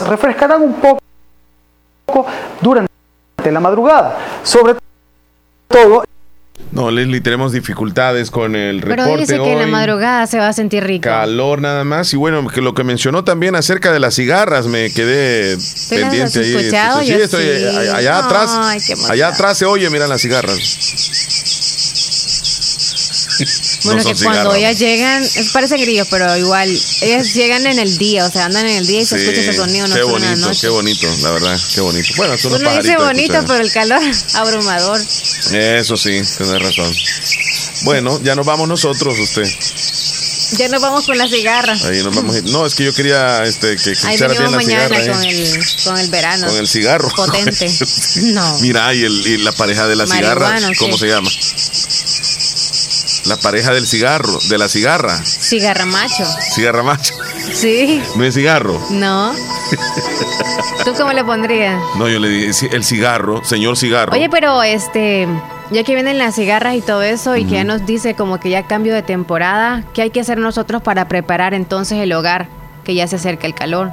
refrescarán 0.07 0.61
un 0.61 0.75
poco 0.75 0.99
durante 2.61 2.89
la 3.51 3.59
madrugada, 3.59 4.17
sobre 4.43 4.75
todo 5.67 6.03
No, 6.71 6.89
Leslie, 6.91 7.21
tenemos 7.21 7.51
dificultades 7.53 8.29
con 8.31 8.55
el 8.55 8.81
Pero 8.81 8.95
reporte 9.03 9.21
dice 9.21 9.37
que 9.37 9.51
en 9.53 9.59
la 9.59 9.65
hoy. 9.65 9.71
madrugada 9.71 10.27
se 10.27 10.37
va 10.39 10.49
a 10.49 10.53
sentir 10.53 10.83
rico. 10.83 11.03
Calor 11.03 11.61
nada 11.61 11.83
más. 11.83 12.13
Y 12.13 12.17
bueno, 12.17 12.45
que 12.47 12.61
lo 12.61 12.73
que 12.73 12.83
mencionó 12.83 13.23
también 13.23 13.55
acerca 13.55 13.91
de 13.91 13.99
las 13.99 14.15
cigarras, 14.15 14.67
me 14.67 14.91
quedé 14.91 15.57
pendiente 15.89 16.39
ahí. 16.39 16.55
escuchado? 16.55 16.99
sí, 17.01 17.07
Yo 17.07 17.17
estoy 17.17 17.43
sí. 17.45 17.65
allá 17.93 18.19
atrás. 18.19 19.09
Allá 19.09 19.27
atrás 19.29 19.57
se 19.57 19.65
oye, 19.65 19.89
miran 19.89 20.09
las 20.09 20.21
cigarras. 20.21 20.57
Bueno, 23.83 24.03
No 24.03 24.13
que 24.13 24.23
cuando 24.23 24.53
ellas 24.53 24.77
llegan, 24.79 25.23
parecen 25.53 25.81
grillos, 25.81 26.07
pero 26.09 26.35
igual, 26.37 26.69
ellas 27.01 27.33
llegan 27.33 27.65
en 27.67 27.79
el 27.79 27.97
día, 27.97 28.25
o 28.25 28.31
sea, 28.31 28.45
andan 28.45 28.65
en 28.65 28.77
el 28.77 28.87
día 28.87 29.01
y 29.01 29.05
se 29.05 29.17
escucha 29.17 29.41
ese 29.41 29.53
sonido, 29.53 29.87
no 29.87 29.95
qué 29.95 30.01
suena 30.01 30.15
en 30.17 30.21
la 30.23 30.29
bonito, 30.29 30.47
noche. 30.47 30.61
qué 30.61 30.69
bonito, 30.69 31.07
la 31.21 31.31
verdad, 31.31 31.59
qué 31.73 31.81
bonito. 31.81 32.13
Bueno, 32.17 32.37
son 32.37 32.53
Uno 32.53 32.75
dice 32.81 32.97
bonito, 32.97 33.43
pero 33.47 33.63
el 33.63 33.71
calor 33.71 34.01
abrumador. 34.33 34.99
Eso 35.53 35.97
sí, 35.97 36.21
tienes 36.37 36.61
razón. 36.61 36.93
Bueno, 37.83 38.19
ya 38.23 38.35
nos 38.35 38.45
vamos 38.45 38.67
nosotros, 38.67 39.17
usted. 39.19 39.47
Ya 40.53 40.69
nos 40.69 40.81
vamos 40.81 41.05
con 41.05 41.17
las 41.17 41.29
cigarras. 41.29 41.83
Ahí 41.83 42.01
nos 42.03 42.15
vamos 42.15 42.33
a 42.35 42.37
ir. 42.39 42.45
No, 42.45 42.65
es 42.65 42.73
que 42.73 42.85
yo 42.85 42.93
quería 42.93 43.43
este, 43.43 43.75
que 43.75 43.91
escuchara 43.91 44.29
bien 44.31 44.43
la 44.43 44.49
mañana 44.51 44.87
cigarra. 44.87 45.13
con 45.13 45.23
eh. 45.25 45.29
el, 45.29 45.65
con 45.83 45.97
el 45.97 46.09
verano. 46.09 46.47
Con 46.47 46.57
el 46.57 46.67
cigarro. 46.67 47.09
Potente. 47.15 47.69
No. 48.17 48.59
Mira, 48.59 48.93
y, 48.93 49.03
el- 49.03 49.27
y 49.27 49.37
la 49.39 49.51
pareja 49.51 49.87
de 49.87 49.95
la 49.95 50.07
cigarra, 50.07 50.39
Marihuana, 50.49 50.67
¿o 50.67 50.71
qué? 50.71 50.77
¿cómo 50.77 50.97
se 50.97 51.07
llama? 51.07 51.29
La 53.27 53.35
pareja 53.37 53.73
del 53.73 53.85
cigarro, 53.85 54.39
de 54.49 54.57
la 54.57 54.69
cigarra. 54.69 55.17
Cigarra 55.23 55.85
macho. 55.85 56.25
Cigarra 56.53 56.81
macho. 56.81 57.13
Sí. 57.53 58.01
No 58.15 58.23
es 58.23 58.33
cigarro. 58.33 58.79
No. 58.89 59.33
¿Tú 60.85 60.93
cómo 60.97 61.11
le 61.11 61.23
pondrías? 61.23 61.81
No, 61.97 62.07
yo 62.07 62.19
le 62.19 62.29
dije 62.29 62.69
el 62.71 62.83
cigarro, 62.83 63.43
señor 63.43 63.77
cigarro. 63.77 64.13
Oye, 64.13 64.29
pero 64.29 64.63
este, 64.63 65.27
ya 65.71 65.83
que 65.83 65.93
vienen 65.93 66.17
las 66.17 66.35
cigarras 66.35 66.75
y 66.75 66.81
todo 66.81 67.01
eso 67.01 67.35
y 67.35 67.45
que 67.45 67.55
ya 67.55 67.63
nos 67.63 67.85
dice 67.85 68.15
como 68.15 68.39
que 68.39 68.49
ya 68.49 68.63
cambio 68.63 68.93
de 68.93 69.01
temporada, 69.01 69.83
¿qué 69.93 70.03
hay 70.03 70.09
que 70.09 70.21
hacer 70.21 70.37
nosotros 70.37 70.81
para 70.81 71.07
preparar 71.07 71.53
entonces 71.53 71.99
el 71.99 72.13
hogar? 72.13 72.47
que 72.87 72.95
ya 72.95 73.05
se 73.05 73.17
acerca 73.17 73.45
el 73.45 73.53
calor. 73.53 73.91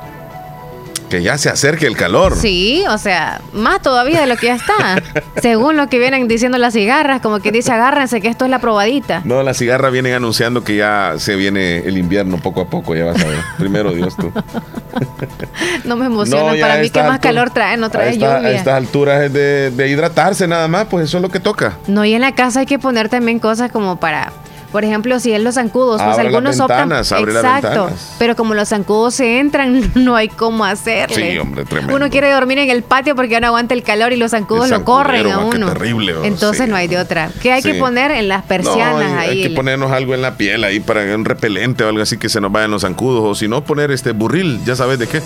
Que 1.14 1.22
ya 1.22 1.38
se 1.38 1.48
acerque 1.48 1.86
el 1.86 1.96
calor. 1.96 2.34
Sí, 2.34 2.82
o 2.88 2.98
sea, 2.98 3.40
más 3.52 3.80
todavía 3.80 4.20
de 4.20 4.26
lo 4.26 4.36
que 4.36 4.46
ya 4.46 4.56
está. 4.56 5.00
Según 5.40 5.76
lo 5.76 5.86
que 5.88 6.00
vienen 6.00 6.26
diciendo 6.26 6.58
las 6.58 6.74
cigarras, 6.74 7.20
como 7.20 7.38
que 7.38 7.52
dice 7.52 7.70
agárrense 7.70 8.20
que 8.20 8.26
esto 8.26 8.46
es 8.46 8.50
la 8.50 8.58
probadita. 8.58 9.20
No, 9.24 9.44
las 9.44 9.58
cigarras 9.58 9.92
vienen 9.92 10.14
anunciando 10.14 10.64
que 10.64 10.74
ya 10.74 11.14
se 11.18 11.36
viene 11.36 11.78
el 11.78 11.98
invierno 11.98 12.38
poco 12.38 12.62
a 12.62 12.66
poco, 12.68 12.96
ya 12.96 13.04
vas 13.04 13.22
a 13.22 13.28
ver. 13.28 13.38
Primero 13.58 13.92
Dios 13.92 14.16
tú. 14.16 14.32
No 15.84 15.96
me 15.96 16.06
emociona, 16.06 16.52
No, 16.54 16.60
para 16.60 16.74
a 16.74 16.78
mí 16.78 16.90
que 16.90 16.98
más 17.00 17.12
altura- 17.12 17.20
calor 17.20 17.50
trae, 17.50 17.76
no 17.76 17.86
A, 17.86 17.90
trae 17.90 18.08
a 18.08 18.12
lluvia. 18.12 18.50
estas 18.52 18.74
alturas 18.74 19.22
es 19.22 19.32
de, 19.32 19.70
de 19.70 19.88
hidratarse 19.88 20.46
nada 20.48 20.66
más, 20.68 20.86
pues 20.88 21.04
eso 21.04 21.18
es 21.18 21.22
lo 21.22 21.28
que 21.30 21.40
toca. 21.40 21.74
No, 21.86 22.04
y 22.04 22.14
en 22.14 22.20
la 22.22 22.34
casa 22.34 22.60
hay 22.60 22.66
que 22.66 22.78
poner 22.78 23.08
también 23.08 23.38
cosas 23.38 23.70
como 23.70 24.00
para, 24.00 24.32
por 24.74 24.84
ejemplo, 24.84 25.20
si 25.20 25.32
es 25.32 25.40
los 25.40 25.54
zancudos, 25.54 26.02
pues 26.02 26.14
Abre 26.14 26.24
las 26.24 26.34
algunos 26.34 26.58
ventanas, 26.58 27.12
optan. 27.12 27.22
abre 27.28 27.32
Exacto. 27.36 27.90
Pero 28.18 28.34
como 28.34 28.54
los 28.54 28.70
zancudos 28.70 29.14
se 29.14 29.38
entran, 29.38 29.88
no 29.94 30.16
hay 30.16 30.26
cómo 30.26 30.64
hacerle. 30.64 31.30
Sí, 31.30 31.38
hombre, 31.38 31.64
tremendo. 31.64 31.94
Uno 31.94 32.10
quiere 32.10 32.28
dormir 32.32 32.58
en 32.58 32.68
el 32.70 32.82
patio 32.82 33.14
porque 33.14 33.30
ya 33.30 33.38
no 33.38 33.46
aguanta 33.46 33.72
el 33.72 33.84
calor 33.84 34.12
y 34.12 34.16
los 34.16 34.32
zancudos 34.32 34.70
lo 34.70 34.84
corren 34.84 35.30
a 35.30 35.38
uno. 35.38 35.68
terrible, 35.72 36.16
oh, 36.16 36.24
Entonces 36.24 36.64
sí. 36.64 36.68
no 36.70 36.74
hay 36.74 36.88
de 36.88 36.98
otra. 36.98 37.30
¿Qué 37.40 37.52
hay 37.52 37.62
que 37.62 37.74
poner 37.74 38.10
en 38.10 38.26
las 38.26 38.42
persianas 38.42 38.94
No, 38.94 38.98
hay, 39.20 39.28
ahí? 39.28 39.28
hay 39.30 39.40
que 39.42 39.46
el- 39.46 39.54
ponernos 39.54 39.92
algo 39.92 40.12
en 40.12 40.22
la 40.22 40.36
piel 40.36 40.64
ahí 40.64 40.80
para 40.80 41.02
un 41.14 41.24
repelente 41.24 41.84
o 41.84 41.88
algo 41.88 42.02
así 42.02 42.16
que 42.18 42.28
se 42.28 42.40
nos 42.40 42.50
vayan 42.50 42.72
los 42.72 42.82
zancudos. 42.82 43.22
O 43.24 43.36
si 43.36 43.46
no, 43.46 43.62
poner 43.62 43.92
este 43.92 44.10
burril, 44.10 44.58
ya 44.64 44.74
sabes 44.74 44.98
de 44.98 45.06
qué. 45.06 45.22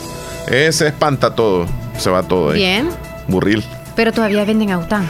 Ese 0.48 0.88
espanta 0.88 1.34
todo, 1.34 1.64
se 1.96 2.10
va 2.10 2.22
todo 2.22 2.50
ahí. 2.50 2.58
Bien, 2.58 2.90
Burril. 3.28 3.64
pero 3.96 4.12
todavía 4.12 4.44
venden 4.44 4.72
aután. 4.72 5.08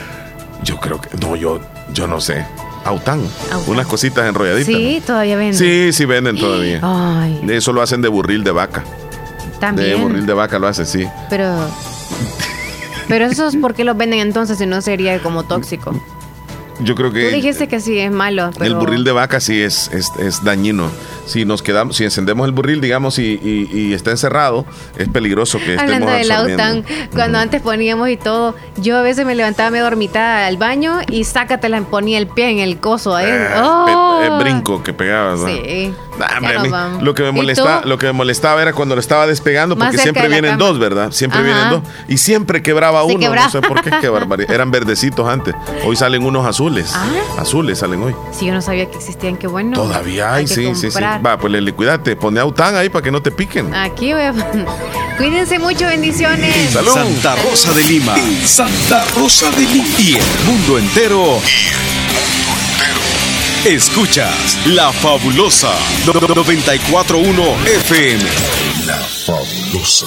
Yo 0.63 0.77
creo 0.79 1.01
que, 1.01 1.09
no, 1.21 1.35
yo, 1.35 1.59
yo 1.93 2.07
no 2.07 2.21
sé. 2.21 2.45
Aután. 2.89 3.21
Aután. 3.53 3.69
Unas 3.71 3.87
cositas 3.87 4.27
enrolladitas. 4.29 4.67
Sí, 4.67 5.03
todavía 5.07 5.37
venden. 5.37 5.55
Sí, 5.59 5.93
sí 5.93 6.05
venden 6.05 6.37
todavía. 6.37 6.81
Ay, 6.83 7.41
Eso 7.51 7.73
lo 7.73 7.83
hacen 7.83 8.01
de 8.03 8.09
burril 8.09 8.43
de 8.45 8.51
vaca. 8.51 8.83
De 8.83 9.59
también. 9.61 10.01
burril 10.01 10.27
de 10.27 10.33
vaca 10.35 10.59
lo 10.59 10.67
hacen, 10.69 10.87
sí. 10.87 11.07
Pero. 11.31 11.55
Pero 13.09 13.25
eso 13.27 13.47
es 13.49 13.57
porque 13.57 13.85
los 13.85 13.97
venden 13.97 14.21
entonces 14.21 14.59
si 14.59 14.67
no 14.67 14.81
sería 14.83 15.19
como 15.21 15.43
tóxico. 15.45 15.93
Yo 16.81 16.95
creo 16.95 17.09
Tú 17.09 17.15
que 17.15 17.31
dijiste 17.31 17.67
que 17.69 17.81
sí 17.81 17.99
es 17.99 18.11
malo. 18.13 18.51
Pero... 18.59 18.65
el 18.67 18.75
burril 18.77 19.05
de 19.05 19.13
vaca 19.13 19.41
sí 19.41 19.61
es, 19.61 19.91
es, 19.93 20.11
es 20.19 20.45
dañino. 20.45 20.91
Si 21.27 21.45
nos 21.45 21.61
quedamos, 21.63 21.97
si 21.97 22.05
encendemos 22.05 22.47
el 22.47 22.53
burril, 22.53 22.81
digamos, 22.81 23.19
y, 23.19 23.39
y- 23.43 23.69
y 23.73 23.93
está 23.95 24.11
encerrado, 24.13 24.65
es 24.97 25.09
peligroso 25.09 25.59
que 25.59 25.79
Hablando 25.79 26.09
estemos 26.09 26.13
del 26.19 26.31
absorbiendo. 26.31 26.63
Aután, 26.63 26.85
cuando 27.13 27.39
antes 27.39 27.61
poníamos 27.63 28.09
y 28.09 28.17
todo, 28.17 28.55
yo 28.79 28.97
a 28.97 29.03
veces 29.03 29.27
me 29.27 29.35
levantaba 29.35 29.71
medio 29.71 29.85
dormitada 29.85 30.47
al 30.47 30.57
baño 30.57 31.01
y 31.11 31.25
sácatela, 31.25 31.81
ponía 31.83 32.17
el 32.19 32.29
pie 32.29 32.51
en 32.51 32.59
el 32.61 32.79
coso 32.79 33.15
ahí. 33.15 33.27
Eh, 33.29 33.49
¡Oh! 33.63 34.21
el 34.23 34.43
brinco 34.43 34.83
que 34.83 34.93
pegabas. 34.95 35.41
¿no? 35.41 35.49
Sí. 35.49 35.93
Nah, 36.19 36.39
hombre, 36.39 36.59
mí 36.61 37.05
lo 37.05 37.15
que 37.15 37.23
me 37.23 37.29
¿Y 37.29 37.33
molesta, 37.33 37.83
lo 37.85 37.97
que 37.99 38.07
me 38.07 38.13
molestaba 38.13 38.61
era 38.63 38.73
cuando 38.73 38.95
lo 38.97 39.01
estaba 39.01 39.27
despegando, 39.27 39.77
Más 39.77 39.89
porque 39.89 40.03
siempre 40.03 40.27
vienen 40.29 40.53
cama. 40.53 40.65
dos, 40.65 40.79
¿verdad? 40.79 41.13
Siempre 41.13 41.41
Ajá. 41.41 41.47
vienen 41.49 41.71
dos. 41.71 41.83
Y 42.09 42.17
siempre 42.19 42.63
quebraba 42.63 43.05
uno. 43.05 43.19
quebraba. 43.19 43.47
No 43.47 43.53
sé 43.53 43.61
por 43.61 43.83
qué, 43.83 43.91
qué 44.01 44.09
barbaridad. 44.09 44.51
Eran 44.51 44.71
verdecitos 44.71 45.29
antes. 45.29 45.55
Hoy 45.85 45.95
salen 45.95 46.25
unos 46.25 46.45
azules. 46.47 46.68
Ah. 46.95 47.07
Azules 47.39 47.79
salen 47.79 48.03
hoy. 48.03 48.15
Si 48.33 48.47
yo 48.47 48.53
no 48.53 48.61
sabía 48.61 48.91
que 48.91 48.97
existían, 48.97 49.37
qué 49.37 49.47
bueno. 49.47 49.75
Todavía 49.75 50.35
hay, 50.35 50.47
sí, 50.47 50.75
sí, 50.75 50.91
sí. 50.91 51.01
Va, 51.01 51.39
pues 51.39 51.53
le 51.53 51.73
cuídate, 51.73 52.17
pone 52.17 52.41
aután 52.41 52.77
ahí 52.77 52.89
para 52.89 53.03
que 53.03 53.11
no 53.11 53.23
te 53.23 53.31
piquen. 53.31 53.75
Aquí 53.75 54.13
voy 54.13 54.23
a 54.23 54.35
Cuídense 55.17 55.59
mucho, 55.59 55.87
bendiciones. 55.87 56.71
Santa 56.71 57.37
Rosa 57.37 57.73
de 57.73 57.85
Lima. 57.85 58.15
Santa 58.45 59.05
Rosa 59.17 59.51
de 59.51 59.63
Lima. 59.63 59.87
Y 59.99 60.15
el 60.15 60.45
mundo 60.47 60.79
entero. 60.79 61.41
Escuchas 63.65 64.57
La 64.67 64.93
Fabulosa 64.93 65.73
941 66.07 67.43
FM. 67.67 68.25
La 68.87 68.97
fabulosa. 68.97 70.07